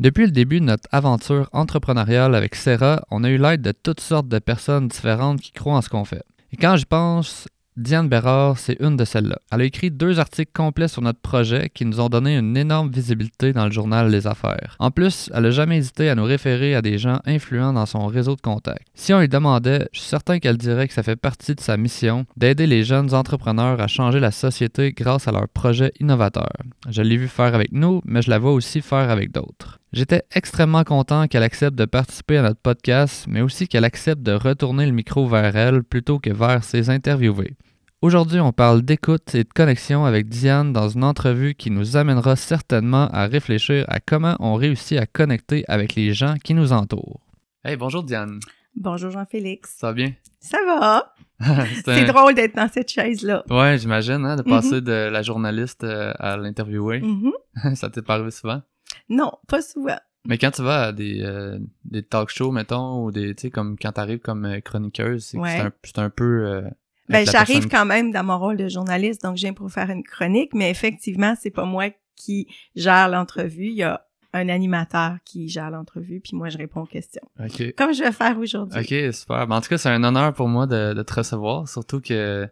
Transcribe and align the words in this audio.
Depuis 0.00 0.24
le 0.24 0.30
début 0.30 0.60
de 0.60 0.64
notre 0.64 0.88
aventure 0.92 1.50
entrepreneuriale 1.52 2.34
avec 2.34 2.54
Serra, 2.54 3.02
on 3.10 3.22
a 3.22 3.28
eu 3.28 3.36
l'aide 3.36 3.60
de 3.60 3.72
toutes 3.72 4.00
sortes 4.00 4.28
de 4.28 4.38
personnes 4.38 4.88
différentes 4.88 5.42
qui 5.42 5.52
croient 5.52 5.76
en 5.76 5.82
ce 5.82 5.90
qu'on 5.90 6.06
fait. 6.06 6.22
Et 6.52 6.56
quand 6.56 6.74
j'y 6.76 6.86
pense, 6.86 7.46
Diane 7.76 8.08
Bérard, 8.08 8.56
c'est 8.56 8.78
une 8.80 8.96
de 8.96 9.04
celles-là. 9.04 9.38
Elle 9.52 9.60
a 9.60 9.64
écrit 9.64 9.90
deux 9.90 10.18
articles 10.18 10.52
complets 10.54 10.88
sur 10.88 11.02
notre 11.02 11.20
projet 11.20 11.68
qui 11.68 11.84
nous 11.84 12.00
ont 12.00 12.08
donné 12.08 12.38
une 12.38 12.56
énorme 12.56 12.90
visibilité 12.90 13.52
dans 13.52 13.66
le 13.66 13.72
journal 13.72 14.10
Les 14.10 14.26
Affaires. 14.26 14.74
En 14.78 14.90
plus, 14.90 15.30
elle 15.34 15.42
n'a 15.42 15.50
jamais 15.50 15.76
hésité 15.76 16.08
à 16.08 16.14
nous 16.14 16.24
référer 16.24 16.74
à 16.74 16.80
des 16.80 16.96
gens 16.96 17.20
influents 17.26 17.74
dans 17.74 17.84
son 17.84 18.06
réseau 18.06 18.36
de 18.36 18.40
contacts. 18.40 18.86
Si 18.94 19.12
on 19.12 19.20
lui 19.20 19.28
demandait, 19.28 19.86
je 19.92 20.00
suis 20.00 20.08
certain 20.08 20.38
qu'elle 20.38 20.56
dirait 20.56 20.88
que 20.88 20.94
ça 20.94 21.02
fait 21.02 21.16
partie 21.16 21.54
de 21.54 21.60
sa 21.60 21.76
mission 21.76 22.24
d'aider 22.38 22.66
les 22.66 22.84
jeunes 22.84 23.12
entrepreneurs 23.12 23.82
à 23.82 23.86
changer 23.86 24.18
la 24.18 24.30
société 24.30 24.92
grâce 24.92 25.28
à 25.28 25.32
leurs 25.32 25.48
projets 25.48 25.92
innovateurs. 26.00 26.56
Je 26.88 27.02
l'ai 27.02 27.18
vu 27.18 27.28
faire 27.28 27.54
avec 27.54 27.72
nous, 27.72 28.00
mais 28.06 28.22
je 28.22 28.30
la 28.30 28.38
vois 28.38 28.52
aussi 28.52 28.80
faire 28.80 29.10
avec 29.10 29.30
d'autres. 29.30 29.79
J'étais 29.92 30.22
extrêmement 30.32 30.84
content 30.84 31.26
qu'elle 31.26 31.42
accepte 31.42 31.76
de 31.76 31.84
participer 31.84 32.38
à 32.38 32.42
notre 32.42 32.60
podcast, 32.60 33.26
mais 33.28 33.40
aussi 33.40 33.66
qu'elle 33.66 33.84
accepte 33.84 34.22
de 34.22 34.30
retourner 34.30 34.86
le 34.86 34.92
micro 34.92 35.26
vers 35.26 35.56
elle 35.56 35.82
plutôt 35.82 36.20
que 36.20 36.30
vers 36.30 36.62
ses 36.62 36.90
interviewés. 36.90 37.56
Aujourd'hui, 38.00 38.38
on 38.38 38.52
parle 38.52 38.82
d'écoute 38.82 39.34
et 39.34 39.42
de 39.42 39.48
connexion 39.52 40.04
avec 40.04 40.28
Diane 40.28 40.72
dans 40.72 40.88
une 40.88 41.02
entrevue 41.02 41.56
qui 41.56 41.72
nous 41.72 41.96
amènera 41.96 42.36
certainement 42.36 43.08
à 43.08 43.26
réfléchir 43.26 43.84
à 43.88 43.98
comment 43.98 44.36
on 44.38 44.54
réussit 44.54 44.96
à 44.96 45.06
connecter 45.06 45.64
avec 45.66 45.96
les 45.96 46.14
gens 46.14 46.36
qui 46.36 46.54
nous 46.54 46.72
entourent. 46.72 47.20
Hey, 47.64 47.76
bonjour 47.76 48.04
Diane. 48.04 48.38
Bonjour 48.76 49.10
Jean-Félix. 49.10 49.74
Ça 49.76 49.88
va 49.88 49.92
bien? 49.92 50.12
Ça 50.38 50.58
va. 50.64 51.14
C'est 51.84 52.04
drôle 52.12 52.34
d'être 52.34 52.54
dans 52.54 52.68
cette 52.68 52.92
chaise-là. 52.92 53.42
Ouais, 53.50 53.76
j'imagine, 53.76 54.24
hein, 54.24 54.36
de 54.36 54.42
passer 54.42 54.80
de 54.80 55.10
la 55.10 55.22
journaliste 55.22 55.82
euh, 55.82 56.12
à 56.20 56.36
l'interviewer. 56.36 57.00
Mhm. 57.00 57.32
Ça 57.74 57.90
t'est 57.90 58.02
pas 58.02 58.14
arrivé 58.14 58.30
souvent? 58.30 58.62
Non, 59.08 59.32
pas 59.48 59.62
souvent. 59.62 59.98
Mais 60.26 60.36
quand 60.38 60.50
tu 60.50 60.62
vas 60.62 60.82
à 60.88 60.92
des, 60.92 61.22
euh, 61.22 61.58
des 61.84 62.02
talk 62.02 62.28
shows, 62.28 62.50
mettons, 62.52 63.04
ou 63.04 63.10
des, 63.10 63.34
tu 63.34 63.42
sais, 63.42 63.50
comme 63.50 63.76
quand 63.78 63.92
t'arrives 63.92 64.18
comme 64.18 64.44
euh, 64.44 64.60
chroniqueuse, 64.60 65.24
c'est 65.24 65.38
Ouais. 65.38 65.58
un, 65.60 65.72
un 65.96 66.10
peu... 66.10 66.46
euh, 66.46 66.60
Ben, 67.08 67.24
j'arrive 67.26 67.54
personne- 67.62 67.70
quand 67.70 67.86
même 67.86 68.12
dans 68.12 68.22
mon 68.24 68.38
rôle 68.38 68.56
de 68.58 68.68
journaliste, 68.68 69.22
donc 69.22 69.36
je 69.36 69.42
viens 69.42 69.54
pour 69.54 69.70
faire 69.70 69.88
une 69.90 70.02
chronique, 70.04 70.52
mais 70.54 70.70
effectivement, 70.70 71.34
c'est 71.40 71.50
pas 71.50 71.64
moi 71.64 71.86
qui 72.16 72.46
gère 72.76 73.08
l'entrevue. 73.08 73.68
Il 73.68 73.76
y 73.76 73.82
a 73.82 74.06
un 74.34 74.48
animateur 74.50 75.16
qui 75.24 75.48
gère 75.48 75.70
l'entrevue, 75.70 76.20
puis 76.20 76.36
moi, 76.36 76.50
je 76.50 76.58
réponds 76.58 76.82
aux 76.82 76.86
questions. 76.86 77.26
OK. 77.42 77.74
Comme 77.76 77.94
je 77.94 78.02
vais 78.04 78.12
faire 78.12 78.38
aujourd'hui. 78.38 78.78
OK, 78.78 79.14
super. 79.14 79.46
Ben, 79.46 79.56
en 79.56 79.60
tout 79.62 79.70
cas, 79.70 79.78
c'est 79.78 79.88
un 79.88 80.04
honneur 80.04 80.34
pour 80.34 80.48
moi 80.48 80.66
de, 80.66 80.92
de 80.92 81.02
te 81.02 81.14
recevoir, 81.14 81.66
surtout 81.66 82.00
que 82.02 82.46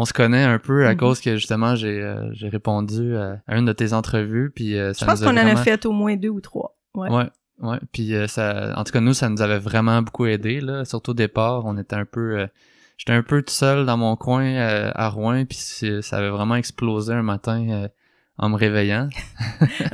on 0.00 0.04
se 0.04 0.12
connaît 0.12 0.44
un 0.44 0.58
peu 0.58 0.86
à 0.86 0.90
Mhm. 0.92 0.96
cause 0.98 1.20
que 1.20 1.34
justement 1.36 1.74
j'ai 1.74 2.00
euh, 2.02 2.28
j'ai 2.32 2.48
répondu 2.48 3.16
à, 3.16 3.40
à 3.46 3.56
une 3.58 3.64
de 3.64 3.72
tes 3.72 3.92
entrevues 3.92 4.50
puis 4.54 4.76
euh, 4.78 4.92
Je 4.92 4.98
ça 4.98 5.06
pense 5.06 5.20
nous 5.22 5.28
a 5.28 5.30
qu'on 5.32 5.36
en 5.38 5.46
a 5.46 5.56
fait 5.56 5.84
au 5.86 5.92
moins 5.92 6.16
deux 6.16 6.28
ou 6.28 6.40
trois. 6.40 6.76
Ouais. 6.94 7.10
Ouais. 7.10 7.28
Ouais, 7.60 7.78
puis 7.92 8.14
euh, 8.14 8.28
ça 8.28 8.72
en 8.76 8.84
tout 8.84 8.92
cas 8.92 9.00
nous 9.00 9.14
ça 9.14 9.28
nous 9.28 9.42
avait 9.42 9.58
vraiment 9.58 10.00
beaucoup 10.02 10.26
aidé 10.26 10.60
là, 10.60 10.84
surtout 10.84 11.10
au 11.10 11.14
départ, 11.14 11.64
on 11.66 11.76
était 11.76 11.96
un 11.96 12.04
peu 12.04 12.38
euh, 12.38 12.46
j'étais 12.96 13.12
un 13.12 13.22
peu 13.24 13.42
tout 13.42 13.52
seul 13.52 13.84
dans 13.84 13.96
mon 13.96 14.14
coin 14.14 14.44
euh, 14.44 14.92
à 14.94 15.08
Rouen 15.08 15.44
puis 15.44 15.58
ça 16.02 16.18
avait 16.18 16.30
vraiment 16.30 16.54
explosé 16.54 17.12
un 17.12 17.22
matin 17.22 17.66
euh, 17.70 17.88
en 18.38 18.48
me 18.50 18.56
réveillant. 18.56 19.08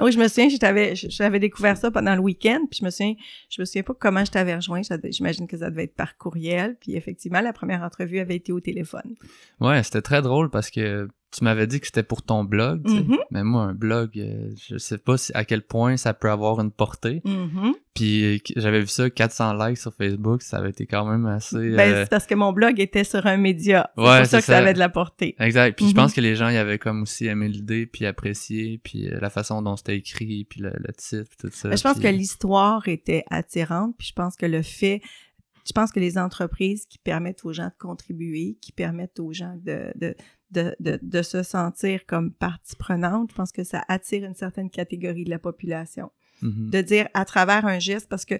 Oui, 0.00 0.12
je 0.12 0.18
me 0.18 0.28
souviens, 0.28 0.48
je 0.50 0.56
t'avais- 0.58 0.94
je- 0.94 1.08
j'avais 1.08 1.38
découvert 1.38 1.76
ça 1.76 1.90
pendant 1.90 2.14
le 2.14 2.20
week-end, 2.20 2.60
puis 2.70 2.78
je 2.80 2.84
me 2.84 2.90
souviens, 2.90 3.14
je 3.48 3.60
me 3.62 3.64
souviens 3.64 3.82
pas 3.82 3.94
comment 3.98 4.24
je 4.24 4.30
t'avais 4.30 4.54
rejoint. 4.54 4.82
J'imagine 5.10 5.46
que 5.46 5.56
ça 5.56 5.70
devait 5.70 5.84
être 5.84 5.94
par 5.94 6.16
courriel, 6.18 6.76
puis 6.80 6.94
effectivement, 6.96 7.40
la 7.40 7.52
première 7.52 7.82
entrevue 7.82 8.18
avait 8.18 8.36
été 8.36 8.52
au 8.52 8.60
téléphone. 8.60 9.14
Ouais, 9.60 9.82
c'était 9.82 10.02
très 10.02 10.20
drôle 10.20 10.50
parce 10.50 10.70
que 10.70 11.08
tu 11.36 11.42
m'avais 11.42 11.66
dit 11.66 11.80
que 11.80 11.86
c'était 11.86 12.02
pour 12.04 12.22
ton 12.22 12.44
blog. 12.44 12.88
Mhm. 12.88 13.16
mais 13.32 13.42
moi 13.42 13.62
un 13.64 13.74
blog, 13.74 14.10
euh, 14.18 14.50
je 14.68 14.78
sais 14.78 14.98
pas 14.98 15.16
si, 15.18 15.32
à 15.34 15.44
quel 15.44 15.62
point 15.62 15.96
ça 15.96 16.14
peut 16.14 16.30
avoir 16.30 16.60
une 16.60 16.70
portée. 16.70 17.22
Mhm. 17.24 17.74
Puis 17.94 18.36
euh, 18.36 18.38
j'avais 18.56 18.80
vu 18.80 18.86
ça 18.86 19.10
400 19.10 19.54
likes 19.54 19.78
sur 19.78 19.92
Facebook, 19.94 20.42
ça 20.42 20.58
avait 20.58 20.70
été 20.70 20.86
quand 20.86 21.04
même 21.04 21.26
assez 21.26 21.56
Ben, 21.56 21.80
euh, 21.92 22.02
c'est 22.04 22.10
parce 22.10 22.26
que 22.26 22.34
mon 22.34 22.52
blog 22.52 22.78
était 22.80 23.04
sur 23.04 23.26
un 23.26 23.36
média. 23.36 23.90
C'est 23.96 24.02
Ouais, 24.02 24.18
pour 24.20 24.26
ça 24.26 24.38
que 24.38 24.44
ça 24.44 24.52
ça. 24.54 24.58
avait 24.58 24.74
de 24.74 24.78
la 24.78 24.88
portée. 24.88 25.34
Exact. 25.40 25.76
Puis 25.76 25.86
je 25.86 25.90
Mhm. 25.90 25.96
pense 25.96 26.12
que 26.14 26.20
les 26.20 26.36
gens 26.36 26.48
y 26.48 26.56
avaient 26.56 26.78
comme 26.78 27.02
aussi 27.02 27.26
aimé 27.26 27.48
l'idée, 27.48 27.86
puis 27.86 28.06
apprécié, 28.06 28.80
puis 28.82 29.08
euh, 29.08 29.18
la 29.20 29.30
façon 29.30 29.60
dont 29.62 29.76
c'était 29.76 29.96
écrit, 29.96 30.44
puis 30.48 30.60
le, 30.60 30.70
le 30.76 30.92
titre, 30.92 31.28
puis 31.28 31.36
tout 31.48 31.50
ça. 31.52 31.68
Ben, 31.68 31.76
je 31.76 31.82
pense 31.82 31.94
puis, 31.94 32.02
que 32.02 32.08
euh, 32.08 32.12
l'histoire 32.12 32.86
était 32.88 33.24
attirante, 33.30 33.94
puis 33.98 34.08
je 34.08 34.12
pense 34.12 34.36
que 34.36 34.46
le 34.46 34.62
fait, 34.62 35.00
je 35.66 35.72
pense 35.72 35.92
que 35.92 36.00
les 36.00 36.18
entreprises 36.18 36.84
qui 36.86 36.98
permettent 36.98 37.44
aux 37.44 37.52
gens 37.54 37.68
de 37.68 37.72
contribuer, 37.78 38.58
qui 38.60 38.70
permettent 38.72 39.18
aux 39.18 39.32
gens 39.32 39.56
de, 39.64 39.92
de, 39.94 40.14
de, 40.50 40.74
de, 40.80 40.98
de 41.02 41.22
se 41.22 41.42
sentir 41.42 42.06
comme 42.06 42.32
partie 42.32 42.76
prenante, 42.76 43.30
je 43.30 43.34
pense 43.34 43.52
que 43.52 43.64
ça 43.64 43.84
attire 43.88 44.24
une 44.24 44.34
certaine 44.34 44.70
catégorie 44.70 45.24
de 45.24 45.30
la 45.30 45.38
population. 45.38 46.10
mhm. 46.42 46.70
de 46.70 46.80
dire 46.80 47.08
à 47.14 47.24
travers 47.24 47.66
un 47.66 47.78
geste 47.78 48.08
parce 48.08 48.24
que 48.24 48.34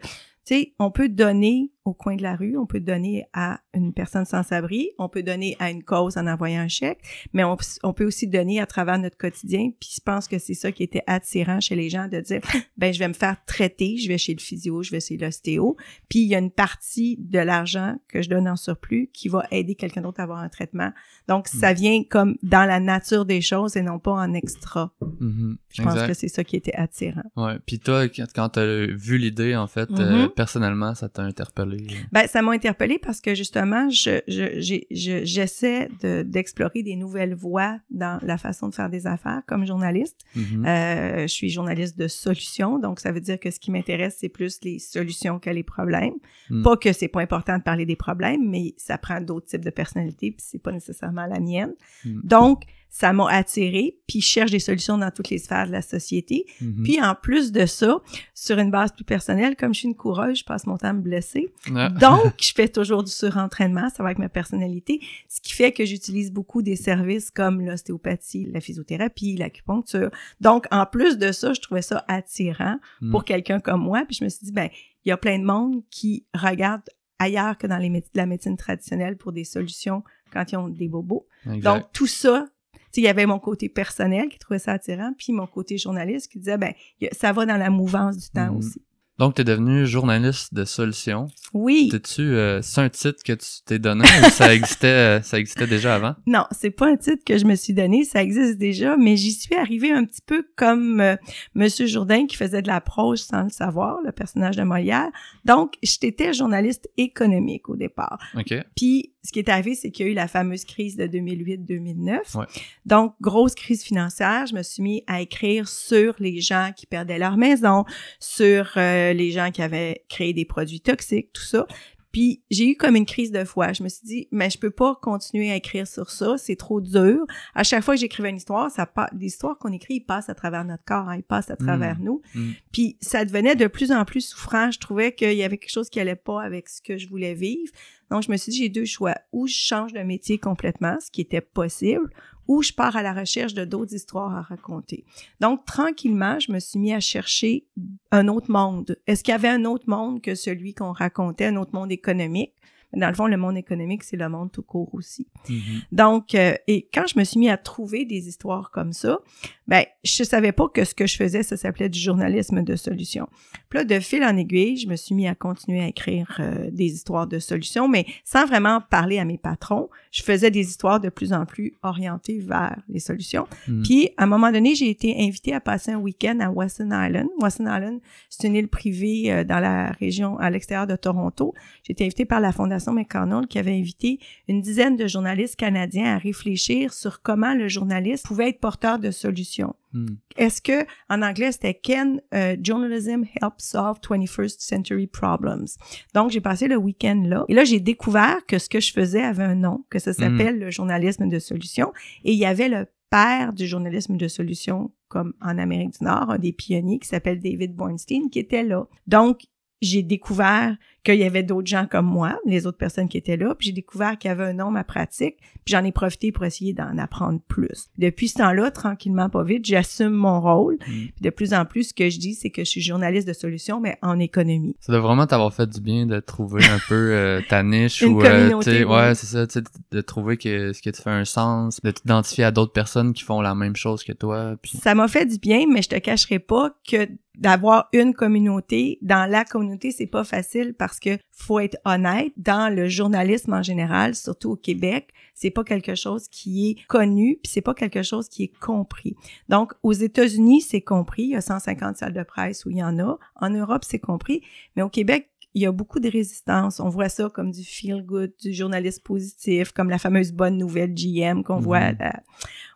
tu 0.44 0.54
sais 0.54 0.74
on 0.78 0.90
peut 0.90 1.08
donner 1.08 1.70
au 1.84 1.92
coin 1.92 2.16
de 2.16 2.22
la 2.22 2.34
rue 2.34 2.56
on 2.56 2.64
peut 2.66 2.80
donner 2.80 3.24
à 3.34 3.60
une 3.74 3.92
personne 3.92 4.24
sans 4.24 4.52
abri 4.52 4.88
on 4.98 5.08
peut 5.10 5.22
donner 5.22 5.54
à 5.58 5.70
une 5.70 5.82
cause 5.82 6.16
en 6.16 6.26
envoyant 6.26 6.60
un 6.62 6.68
chèque 6.68 7.00
mais 7.34 7.44
on, 7.44 7.56
on 7.82 7.92
peut 7.92 8.06
aussi 8.06 8.26
donner 8.26 8.58
à 8.60 8.66
travers 8.66 8.98
notre 8.98 9.18
quotidien 9.18 9.70
puis 9.78 9.90
je 9.96 10.00
pense 10.00 10.26
que 10.28 10.38
c'est 10.38 10.54
ça 10.54 10.72
qui 10.72 10.82
était 10.82 11.02
attirant 11.06 11.60
chez 11.60 11.74
les 11.76 11.90
gens 11.90 12.08
de 12.08 12.20
dire 12.20 12.40
ben 12.78 12.92
je 12.92 12.98
vais 12.98 13.08
me 13.08 13.12
faire 13.14 13.36
traiter 13.46 13.96
je 13.98 14.08
vais 14.08 14.16
chez 14.18 14.32
le 14.34 14.40
physio 14.40 14.82
je 14.82 14.90
vais 14.92 15.00
chez 15.00 15.16
l'ostéo 15.18 15.76
puis 16.08 16.20
il 16.20 16.28
y 16.28 16.34
a 16.34 16.38
une 16.38 16.50
partie 16.50 17.16
de 17.20 17.38
l'argent 17.38 17.96
que 18.08 18.22
je 18.22 18.30
donne 18.30 18.48
en 18.48 18.56
surplus 18.56 19.10
qui 19.12 19.28
va 19.28 19.44
aider 19.50 19.74
quelqu'un 19.74 20.00
d'autre 20.02 20.20
à 20.20 20.22
avoir 20.22 20.38
un 20.38 20.48
traitement 20.48 20.90
donc 21.28 21.48
ça 21.48 21.72
vient 21.74 22.02
comme 22.08 22.36
dans 22.42 22.64
la 22.66 22.80
nature 22.80 23.26
des 23.26 23.40
choses 23.42 23.76
et 23.76 23.82
non 23.82 23.98
pas 23.98 24.12
en 24.12 24.32
extra 24.32 24.92
Mhm. 25.20 25.58
je 25.70 25.82
pense 25.82 26.02
que 26.02 26.14
c'est 26.14 26.28
ça 26.28 26.44
qui 26.44 26.56
était 26.56 26.74
attirant 26.74 27.22
Ouais. 27.36 27.58
Puis 27.66 27.78
toi, 27.78 28.08
quand, 28.08 28.26
quand 28.34 28.48
t'as 28.50 28.86
vu 28.86 29.18
l'idée, 29.18 29.54
en 29.56 29.66
fait, 29.66 29.90
Mhm. 29.90 29.98
euh, 30.00 30.28
personnellement, 30.34 30.94
ça 30.94 31.08
t'a 31.08 31.22
interpellé? 31.22 31.86
Ben, 32.12 32.26
ça 32.26 32.42
m'a 32.42 32.52
interpellée 32.52 32.98
parce 32.98 33.20
que 33.20 33.34
justement, 33.34 33.88
je, 33.90 34.20
je, 34.28 34.60
je- 34.90 35.24
j'essaie 35.24 35.88
de, 36.02 36.22
d'explorer 36.22 36.82
des 36.82 36.96
nouvelles 36.96 37.34
voies 37.34 37.78
dans 37.90 38.18
la 38.22 38.38
façon 38.38 38.68
de 38.68 38.74
faire 38.74 38.90
des 38.90 39.06
affaires 39.06 39.42
comme 39.46 39.64
journaliste. 39.66 40.24
Mhm. 40.36 40.66
Euh, 40.66 41.22
je 41.22 41.26
suis 41.32 41.48
journaliste 41.50 41.98
de 41.98 42.08
solutions, 42.08 42.78
donc 42.78 43.00
ça 43.00 43.12
veut 43.12 43.20
dire 43.20 43.38
que 43.38 43.50
ce 43.50 43.58
qui 43.60 43.70
m'intéresse, 43.70 44.16
c'est 44.20 44.28
plus 44.28 44.58
les 44.62 44.78
solutions 44.78 45.38
que 45.38 45.50
les 45.50 45.62
problèmes. 45.62 46.14
Mm. 46.50 46.62
Pas 46.62 46.76
que 46.76 46.92
c'est 46.92 47.08
pas 47.08 47.20
important 47.20 47.56
de 47.58 47.62
parler 47.62 47.86
des 47.86 47.96
problèmes, 47.96 48.48
mais 48.48 48.74
ça 48.76 48.98
prend 48.98 49.20
d'autres 49.20 49.46
types 49.46 49.64
de 49.64 49.70
personnalités, 49.70 50.30
puis 50.32 50.44
c'est 50.46 50.62
pas 50.62 50.72
nécessairement 50.72 51.26
la 51.26 51.40
mienne. 51.40 51.74
Mm. 52.04 52.20
Donc, 52.24 52.62
ça 52.94 53.12
m'a 53.12 53.28
attiré, 53.28 53.98
puis 54.06 54.20
je 54.20 54.26
cherche 54.26 54.52
des 54.52 54.60
solutions 54.60 54.96
dans 54.96 55.10
toutes 55.10 55.30
les 55.30 55.38
sphères 55.38 55.66
de 55.66 55.72
la 55.72 55.82
société. 55.82 56.46
Mhm. 56.60 56.84
Puis 56.84 57.02
en 57.02 57.16
plus 57.16 57.50
de 57.50 57.66
ça, 57.66 57.98
sur 58.34 58.56
une 58.60 58.70
base 58.70 58.92
plus 58.92 59.04
personnelle, 59.04 59.56
comme 59.56 59.74
je 59.74 59.80
suis 59.80 59.88
une 59.88 59.96
coureuse, 59.96 60.38
je 60.38 60.44
passe 60.44 60.64
mon 60.64 60.76
temps 60.76 60.90
à 60.90 60.92
me 60.92 61.00
blesser. 61.00 61.52
Ah. 61.74 61.88
Donc, 61.88 62.34
je 62.40 62.52
fais 62.54 62.68
toujours 62.68 63.02
du 63.02 63.10
surentraînement, 63.10 63.90
ça 63.90 64.04
va 64.04 64.10
avec 64.10 64.18
ma 64.18 64.28
personnalité, 64.28 65.00
ce 65.28 65.40
qui 65.40 65.54
fait 65.54 65.72
que 65.72 65.84
j'utilise 65.84 66.30
beaucoup 66.30 66.62
des 66.62 66.76
services 66.76 67.32
comme 67.32 67.60
l'ostéopathie, 67.60 68.46
la 68.52 68.60
physiothérapie, 68.60 69.34
l'acupuncture. 69.36 70.10
Donc, 70.40 70.66
en 70.70 70.86
plus 70.86 71.18
de 71.18 71.32
ça, 71.32 71.52
je 71.52 71.60
trouvais 71.60 71.82
ça 71.82 72.04
attirant 72.06 72.78
Mm. 73.00 73.10
pour 73.10 73.24
quelqu'un 73.24 73.60
comme 73.60 73.82
moi. 73.82 74.04
Puis 74.06 74.16
je 74.18 74.24
me 74.24 74.28
suis 74.28 74.46
dit, 74.46 74.52
ben, 74.52 74.68
il 75.04 75.08
y 75.08 75.12
a 75.12 75.16
plein 75.16 75.38
de 75.38 75.44
monde 75.44 75.82
qui 75.90 76.26
regarde 76.34 76.82
ailleurs 77.18 77.58
que 77.58 77.66
dans 77.66 77.78
les 77.78 78.04
la 78.14 78.26
médecine 78.26 78.56
traditionnelle 78.56 79.16
pour 79.16 79.32
des 79.32 79.44
solutions 79.44 80.02
quand 80.32 80.50
ils 80.52 80.56
ont 80.56 80.68
des 80.68 80.88
bobos. 80.88 81.26
Exact. 81.46 81.62
Donc, 81.62 81.92
tout 81.92 82.06
ça, 82.06 82.48
il 82.96 83.04
y 83.04 83.08
avait 83.08 83.26
mon 83.26 83.38
côté 83.38 83.68
personnel 83.68 84.28
qui 84.28 84.38
trouvait 84.38 84.58
ça 84.58 84.72
attirant, 84.72 85.12
puis 85.18 85.32
mon 85.32 85.46
côté 85.46 85.78
journaliste 85.78 86.30
qui 86.30 86.38
disait, 86.38 86.58
ben, 86.58 86.72
ça 87.12 87.32
va 87.32 87.46
dans 87.46 87.56
la 87.56 87.70
mouvance 87.70 88.16
du 88.18 88.28
temps 88.30 88.50
Mhm. 88.52 88.56
aussi. 88.58 88.82
Donc, 89.16 89.36
t'es 89.36 89.44
devenu 89.44 89.86
journaliste 89.86 90.52
de 90.54 90.64
solutions. 90.64 91.28
Oui. 91.52 91.88
T'es-tu, 91.88 92.22
euh, 92.22 92.60
c'est 92.62 92.80
un 92.80 92.88
titre 92.88 93.22
que 93.24 93.32
tu 93.34 93.46
t'es 93.64 93.78
donné 93.78 94.02
ou 94.02 94.30
ça 94.30 94.52
existait, 94.52 94.88
euh, 94.88 95.22
ça 95.22 95.38
existait 95.38 95.68
déjà 95.68 95.94
avant? 95.94 96.16
Non, 96.26 96.46
c'est 96.50 96.72
pas 96.72 96.88
un 96.88 96.96
titre 96.96 97.22
que 97.24 97.38
je 97.38 97.44
me 97.44 97.54
suis 97.54 97.74
donné, 97.74 98.02
ça 98.02 98.20
existe 98.24 98.58
déjà, 98.58 98.96
mais 98.96 99.16
j'y 99.16 99.30
suis 99.30 99.54
arrivée 99.54 99.92
un 99.92 100.04
petit 100.04 100.20
peu 100.26 100.44
comme 100.56 101.00
euh, 101.00 101.14
Monsieur 101.54 101.86
Jourdain 101.86 102.26
qui 102.26 102.34
faisait 102.36 102.60
de 102.60 102.66
la 102.66 102.80
prose 102.80 103.20
sans 103.22 103.44
le 103.44 103.50
savoir, 103.50 104.00
le 104.04 104.10
personnage 104.10 104.56
de 104.56 104.64
Molière. 104.64 105.10
Donc, 105.44 105.74
j'étais 105.80 106.32
journaliste 106.32 106.90
économique 106.96 107.68
au 107.68 107.76
départ. 107.76 108.18
OK. 108.36 108.52
Puis, 108.74 109.13
ce 109.24 109.32
qui 109.32 109.38
est 109.38 109.48
arrivé, 109.48 109.74
c'est 109.74 109.90
qu'il 109.90 110.04
y 110.04 110.08
a 110.10 110.12
eu 110.12 110.14
la 110.14 110.28
fameuse 110.28 110.66
crise 110.66 110.96
de 110.96 111.06
2008-2009. 111.06 112.36
Ouais. 112.36 112.44
Donc, 112.84 113.14
grosse 113.22 113.54
crise 113.54 113.82
financière. 113.82 114.46
Je 114.46 114.54
me 114.54 114.62
suis 114.62 114.82
mis 114.82 115.02
à 115.06 115.22
écrire 115.22 115.66
sur 115.66 116.14
les 116.18 116.42
gens 116.42 116.72
qui 116.76 116.84
perdaient 116.84 117.18
leur 117.18 117.38
maison, 117.38 117.84
sur 118.20 118.72
euh, 118.76 119.14
les 119.14 119.30
gens 119.30 119.50
qui 119.50 119.62
avaient 119.62 120.04
créé 120.10 120.34
des 120.34 120.44
produits 120.44 120.80
toxiques, 120.80 121.32
tout 121.32 121.42
ça. 121.42 121.66
Puis 122.14 122.44
j'ai 122.48 122.70
eu 122.70 122.76
comme 122.76 122.94
une 122.94 123.06
crise 123.06 123.32
de 123.32 123.42
foi. 123.42 123.72
Je 123.72 123.82
me 123.82 123.88
suis 123.88 124.06
dit, 124.06 124.28
mais 124.30 124.48
je 124.48 124.56
peux 124.56 124.70
pas 124.70 124.96
continuer 125.02 125.50
à 125.50 125.56
écrire 125.56 125.84
sur 125.88 126.10
ça, 126.10 126.38
c'est 126.38 126.54
trop 126.54 126.80
dur. 126.80 127.26
À 127.56 127.64
chaque 127.64 127.82
fois 127.82 127.94
que 127.94 128.00
j'écrivais 128.00 128.30
une 128.30 128.36
histoire, 128.36 128.70
ça 128.70 128.88
l'histoire 129.18 129.58
qu'on 129.58 129.72
écrit, 129.72 129.94
il 129.94 130.00
passe 130.02 130.28
à 130.28 130.34
travers 130.36 130.64
notre 130.64 130.84
corps, 130.84 131.08
hein, 131.08 131.16
il 131.16 131.24
passe 131.24 131.50
à 131.50 131.56
travers 131.56 131.98
nous. 131.98 132.22
Mm. 132.36 132.52
Puis 132.70 132.96
ça 133.00 133.24
devenait 133.24 133.56
de 133.56 133.66
plus 133.66 133.90
en 133.90 134.04
plus 134.04 134.20
souffrant. 134.20 134.70
Je 134.70 134.78
trouvais 134.78 135.12
qu'il 135.12 135.32
y 135.32 135.42
avait 135.42 135.58
quelque 135.58 135.72
chose 135.72 135.90
qui 135.90 135.98
allait 135.98 136.14
pas 136.14 136.40
avec 136.40 136.68
ce 136.68 136.80
que 136.80 136.98
je 136.98 137.08
voulais 137.08 137.34
vivre. 137.34 137.72
Donc 138.12 138.22
je 138.22 138.30
me 138.30 138.36
suis 138.36 138.52
dit, 138.52 138.58
j'ai 138.58 138.68
deux 138.68 138.84
choix. 138.84 139.16
Ou 139.32 139.48
je 139.48 139.56
change 139.56 139.92
de 139.92 139.98
métier 139.98 140.38
complètement, 140.38 140.96
ce 141.00 141.10
qui 141.10 141.20
était 141.20 141.40
possible, 141.40 142.08
ou 142.48 142.62
je 142.62 142.72
pars 142.72 142.96
à 142.96 143.02
la 143.02 143.12
recherche 143.12 143.54
de 143.54 143.64
d'autres 143.64 143.94
histoires 143.94 144.34
à 144.34 144.42
raconter. 144.42 145.04
Donc, 145.40 145.64
tranquillement, 145.64 146.38
je 146.38 146.52
me 146.52 146.58
suis 146.58 146.78
mis 146.78 146.92
à 146.92 147.00
chercher 147.00 147.66
un 148.10 148.28
autre 148.28 148.50
monde. 148.50 148.96
Est-ce 149.06 149.24
qu'il 149.24 149.32
y 149.32 149.34
avait 149.34 149.48
un 149.48 149.64
autre 149.64 149.88
monde 149.88 150.20
que 150.20 150.34
celui 150.34 150.74
qu'on 150.74 150.92
racontait, 150.92 151.46
un 151.46 151.56
autre 151.56 151.74
monde 151.74 151.92
économique? 151.92 152.52
Dans 152.96 153.08
le 153.08 153.14
fond, 153.14 153.26
le 153.26 153.36
monde 153.36 153.56
économique, 153.56 154.04
c'est 154.04 154.16
le 154.16 154.28
monde 154.28 154.52
tout 154.52 154.62
court 154.62 154.94
aussi. 154.94 155.26
Mhm. 155.48 155.82
Donc, 155.92 156.34
euh, 156.34 156.54
et 156.66 156.88
quand 156.92 157.06
je 157.06 157.18
me 157.18 157.24
suis 157.24 157.40
mis 157.40 157.48
à 157.48 157.56
trouver 157.56 158.04
des 158.04 158.28
histoires 158.28 158.70
comme 158.70 158.92
ça, 158.92 159.18
ben, 159.66 159.84
je 160.02 160.24
savais 160.24 160.52
pas 160.52 160.68
que 160.68 160.84
ce 160.84 160.94
que 160.94 161.06
je 161.06 161.16
faisais, 161.16 161.42
ça 161.42 161.56
s'appelait 161.56 161.88
du 161.88 161.98
journalisme 161.98 162.62
de 162.62 162.76
solution. 162.76 163.28
Puis 163.70 163.78
là, 163.78 163.84
de 163.84 163.98
fil 163.98 164.22
en 164.22 164.36
aiguille, 164.36 164.76
je 164.76 164.88
me 164.88 164.96
suis 164.96 165.14
mis 165.14 165.26
à 165.26 165.34
continuer 165.34 165.80
à 165.80 165.88
écrire 165.88 166.36
euh, 166.40 166.70
des 166.70 166.86
histoires 166.86 167.26
de 167.26 167.38
solutions, 167.38 167.88
mais 167.88 168.04
sans 168.24 168.44
vraiment 168.44 168.82
parler 168.90 169.18
à 169.18 169.24
mes 169.24 169.38
patrons. 169.38 169.88
Je 170.10 170.22
faisais 170.22 170.50
des 170.50 170.68
histoires 170.68 171.00
de 171.00 171.08
plus 171.08 171.32
en 171.32 171.46
plus 171.46 171.72
orientées 171.82 172.40
vers 172.40 172.76
les 172.88 173.00
solutions. 173.00 173.46
Mhm. 173.66 173.82
Puis, 173.82 174.10
à 174.16 174.24
un 174.24 174.26
moment 174.26 174.52
donné, 174.52 174.74
j'ai 174.74 174.90
été 174.90 175.16
invitée 175.18 175.54
à 175.54 175.60
passer 175.60 175.92
un 175.92 175.98
week-end 175.98 176.38
à 176.40 176.50
Weston 176.50 176.90
Island. 176.92 177.28
Weston 177.40 177.64
Island, 177.64 178.00
c'est 178.28 178.46
une 178.46 178.56
île 178.56 178.68
privée 178.68 179.32
euh, 179.32 179.44
dans 179.44 179.60
la 179.60 179.92
région 179.92 180.38
à 180.38 180.50
l'extérieur 180.50 180.86
de 180.86 180.96
Toronto. 180.96 181.54
J'ai 181.84 181.92
été 181.92 182.04
invitée 182.04 182.26
par 182.26 182.40
la 182.40 182.52
Fondation 182.52 182.92
McConnell 182.92 183.46
qui 183.46 183.58
avait 183.58 183.76
invité 183.76 184.18
une 184.46 184.60
dizaine 184.60 184.96
de 184.96 185.06
journalistes 185.06 185.56
canadiens 185.56 186.16
à 186.16 186.18
réfléchir 186.18 186.92
sur 186.92 187.22
comment 187.22 187.54
le 187.54 187.68
journaliste 187.68 188.26
pouvait 188.26 188.50
être 188.50 188.60
porteur 188.60 188.98
de 188.98 189.10
solutions. 189.10 189.53
Mhm. 189.92 190.18
Est-ce 190.36 190.60
que, 190.60 190.86
en 191.08 191.22
anglais, 191.22 191.52
c'était 191.52 191.74
Can 191.74 192.18
euh, 192.34 192.56
Journalism 192.60 193.24
Help 193.40 193.54
Solve 193.58 193.98
21st 194.00 194.56
Century 194.58 195.06
Problems? 195.06 195.66
Donc, 196.14 196.30
j'ai 196.30 196.40
passé 196.40 196.66
le 196.68 196.76
week-end 196.76 197.22
là. 197.24 197.44
Et 197.48 197.54
là, 197.54 197.64
j'ai 197.64 197.80
découvert 197.80 198.44
que 198.46 198.58
ce 198.58 198.68
que 198.68 198.80
je 198.80 198.92
faisais 198.92 199.22
avait 199.22 199.44
un 199.44 199.54
nom, 199.54 199.84
que 199.90 199.98
ça 199.98 200.12
s'appelle 200.12 200.58
le 200.58 200.70
journalisme 200.70 201.28
de 201.28 201.38
solution. 201.38 201.92
Et 202.24 202.32
il 202.32 202.38
y 202.38 202.46
avait 202.46 202.68
le 202.68 202.86
père 203.10 203.52
du 203.52 203.66
journalisme 203.66 204.16
de 204.16 204.26
solution, 204.26 204.90
comme 205.08 205.34
en 205.40 205.56
Amérique 205.58 205.98
du 205.98 206.04
Nord, 206.04 206.30
un 206.30 206.38
des 206.38 206.52
pionniers 206.52 206.98
qui 206.98 207.06
s'appelle 207.06 207.38
David 207.38 207.74
Bornstein, 207.76 208.28
qui 208.30 208.40
était 208.40 208.64
là. 208.64 208.88
Donc, 209.06 209.42
j'ai 209.82 210.02
découvert 210.02 210.76
qu'il 211.04 211.16
y 211.16 211.24
avait 211.24 211.42
d'autres 211.42 211.66
gens 211.66 211.86
comme 211.90 212.06
moi, 212.06 212.38
les 212.46 212.66
autres 212.66 212.78
personnes 212.78 213.08
qui 213.10 213.18
étaient 213.18 213.36
là, 213.36 213.54
puis 213.54 213.66
j'ai 213.66 213.72
découvert 213.74 214.16
qu'il 214.16 214.28
y 214.28 214.32
avait 214.32 214.44
un 214.44 214.54
nom 214.54 214.74
à 214.74 214.84
pratique, 214.84 215.36
puis 215.64 215.72
j'en 215.74 215.84
ai 215.84 215.92
profité 215.92 216.32
pour 216.32 216.44
essayer 216.46 216.72
d'en 216.72 216.96
apprendre 216.96 217.40
plus. 217.46 217.88
Depuis 217.98 218.28
ce 218.28 218.38
temps-là, 218.38 218.70
tranquillement, 218.70 219.28
pas 219.28 219.42
vite, 219.44 219.66
j'assume 219.66 220.12
mon 220.14 220.40
rôle, 220.40 220.78
Mhm. 220.80 220.86
puis 220.86 221.12
de 221.20 221.28
plus 221.30 221.52
en 221.52 221.66
plus, 221.66 221.88
ce 221.88 221.94
que 221.94 222.08
je 222.08 222.18
dis, 222.18 222.34
c'est 222.34 222.48
que 222.48 222.64
je 222.64 222.70
suis 222.70 222.80
journaliste 222.80 223.28
de 223.28 223.34
solutions, 223.34 223.80
mais 223.80 223.98
en 224.00 224.18
économie. 224.18 224.76
Ça 224.80 224.92
doit 224.92 225.02
vraiment 225.02 225.26
t'avoir 225.26 225.52
fait 225.52 225.66
du 225.68 225.80
bien 225.82 226.06
de 226.06 226.20
trouver 226.20 226.64
un 226.64 226.78
peu 226.88 226.94
euh, 227.12 227.40
ta 227.50 227.62
niche 227.62 228.00
Une 228.00 228.14
ou 228.14 228.22
euh, 228.22 228.30
communauté, 228.30 228.70
sais, 228.78 228.84
oui. 228.84 228.90
ouais, 228.94 229.14
c'est 229.14 229.26
ça, 229.26 229.60
de 229.90 230.00
trouver 230.00 230.38
que 230.38 230.72
ce 230.72 230.80
que 230.80 230.88
tu 230.88 231.02
fais 231.02 231.10
un 231.10 231.26
sens, 231.26 231.80
de 231.84 231.90
t'identifier 231.90 232.44
à 232.44 232.50
d'autres 232.50 232.72
personnes 232.72 233.12
qui 233.12 233.24
font 233.24 233.42
la 233.42 233.54
même 233.54 233.76
chose 233.76 234.02
que 234.04 234.12
toi, 234.12 234.56
puis 234.62 234.78
Ça 234.82 234.94
m'a 234.94 235.08
fait 235.08 235.26
du 235.26 235.38
bien, 235.38 235.66
mais 235.70 235.82
je 235.82 235.90
te 235.90 235.98
cacherai 235.98 236.38
pas 236.38 236.74
que 236.88 237.06
d'avoir 237.36 237.88
une 237.92 238.14
communauté, 238.14 238.98
dans 239.02 239.28
la 239.30 239.44
communauté, 239.44 239.90
c'est 239.90 240.06
pas 240.06 240.24
facile 240.24 240.74
parce 240.74 241.00
que 241.00 241.18
faut 241.30 241.58
être 241.58 241.78
honnête, 241.84 242.32
dans 242.36 242.72
le 242.74 242.88
journalisme 242.88 243.52
en 243.52 243.62
général, 243.62 244.14
surtout 244.14 244.52
au 244.52 244.56
Québec, 244.56 245.10
c'est 245.34 245.50
pas 245.50 245.64
quelque 245.64 245.94
chose 245.94 246.28
qui 246.28 246.70
est 246.70 246.86
connu, 246.86 247.38
puis 247.42 247.50
c'est 247.52 247.60
pas 247.60 247.74
quelque 247.74 248.02
chose 248.02 248.28
qui 248.28 248.44
est 248.44 248.58
compris. 248.60 249.16
Donc, 249.48 249.72
aux 249.82 249.92
États-Unis, 249.92 250.60
c'est 250.60 250.80
compris, 250.80 251.24
il 251.24 251.30
y 251.30 251.36
a 251.36 251.40
150 251.40 251.96
salles 251.96 252.12
de 252.12 252.22
presse 252.22 252.64
où 252.64 252.70
il 252.70 252.78
y 252.78 252.84
en 252.84 252.98
a. 252.98 253.18
En 253.40 253.50
Europe, 253.50 253.84
c'est 253.84 253.98
compris, 253.98 254.42
mais 254.76 254.82
au 254.82 254.88
Québec, 254.88 255.30
il 255.54 255.62
y 255.62 255.66
a 255.66 255.72
beaucoup 255.72 256.00
de 256.00 256.10
résistance. 256.10 256.80
On 256.80 256.88
voit 256.88 257.08
ça 257.08 257.30
comme 257.32 257.50
du 257.52 257.62
feel 257.64 258.02
good, 258.04 258.32
du 258.42 258.52
journalisme 258.52 259.02
positif, 259.02 259.72
comme 259.72 259.88
la 259.88 259.98
fameuse 259.98 260.32
bonne 260.32 260.58
nouvelle 260.58 260.92
GM 260.94 261.42
qu'on 261.42 261.58
voit 261.60 261.78
à 261.78 261.92
la- 261.92 262.22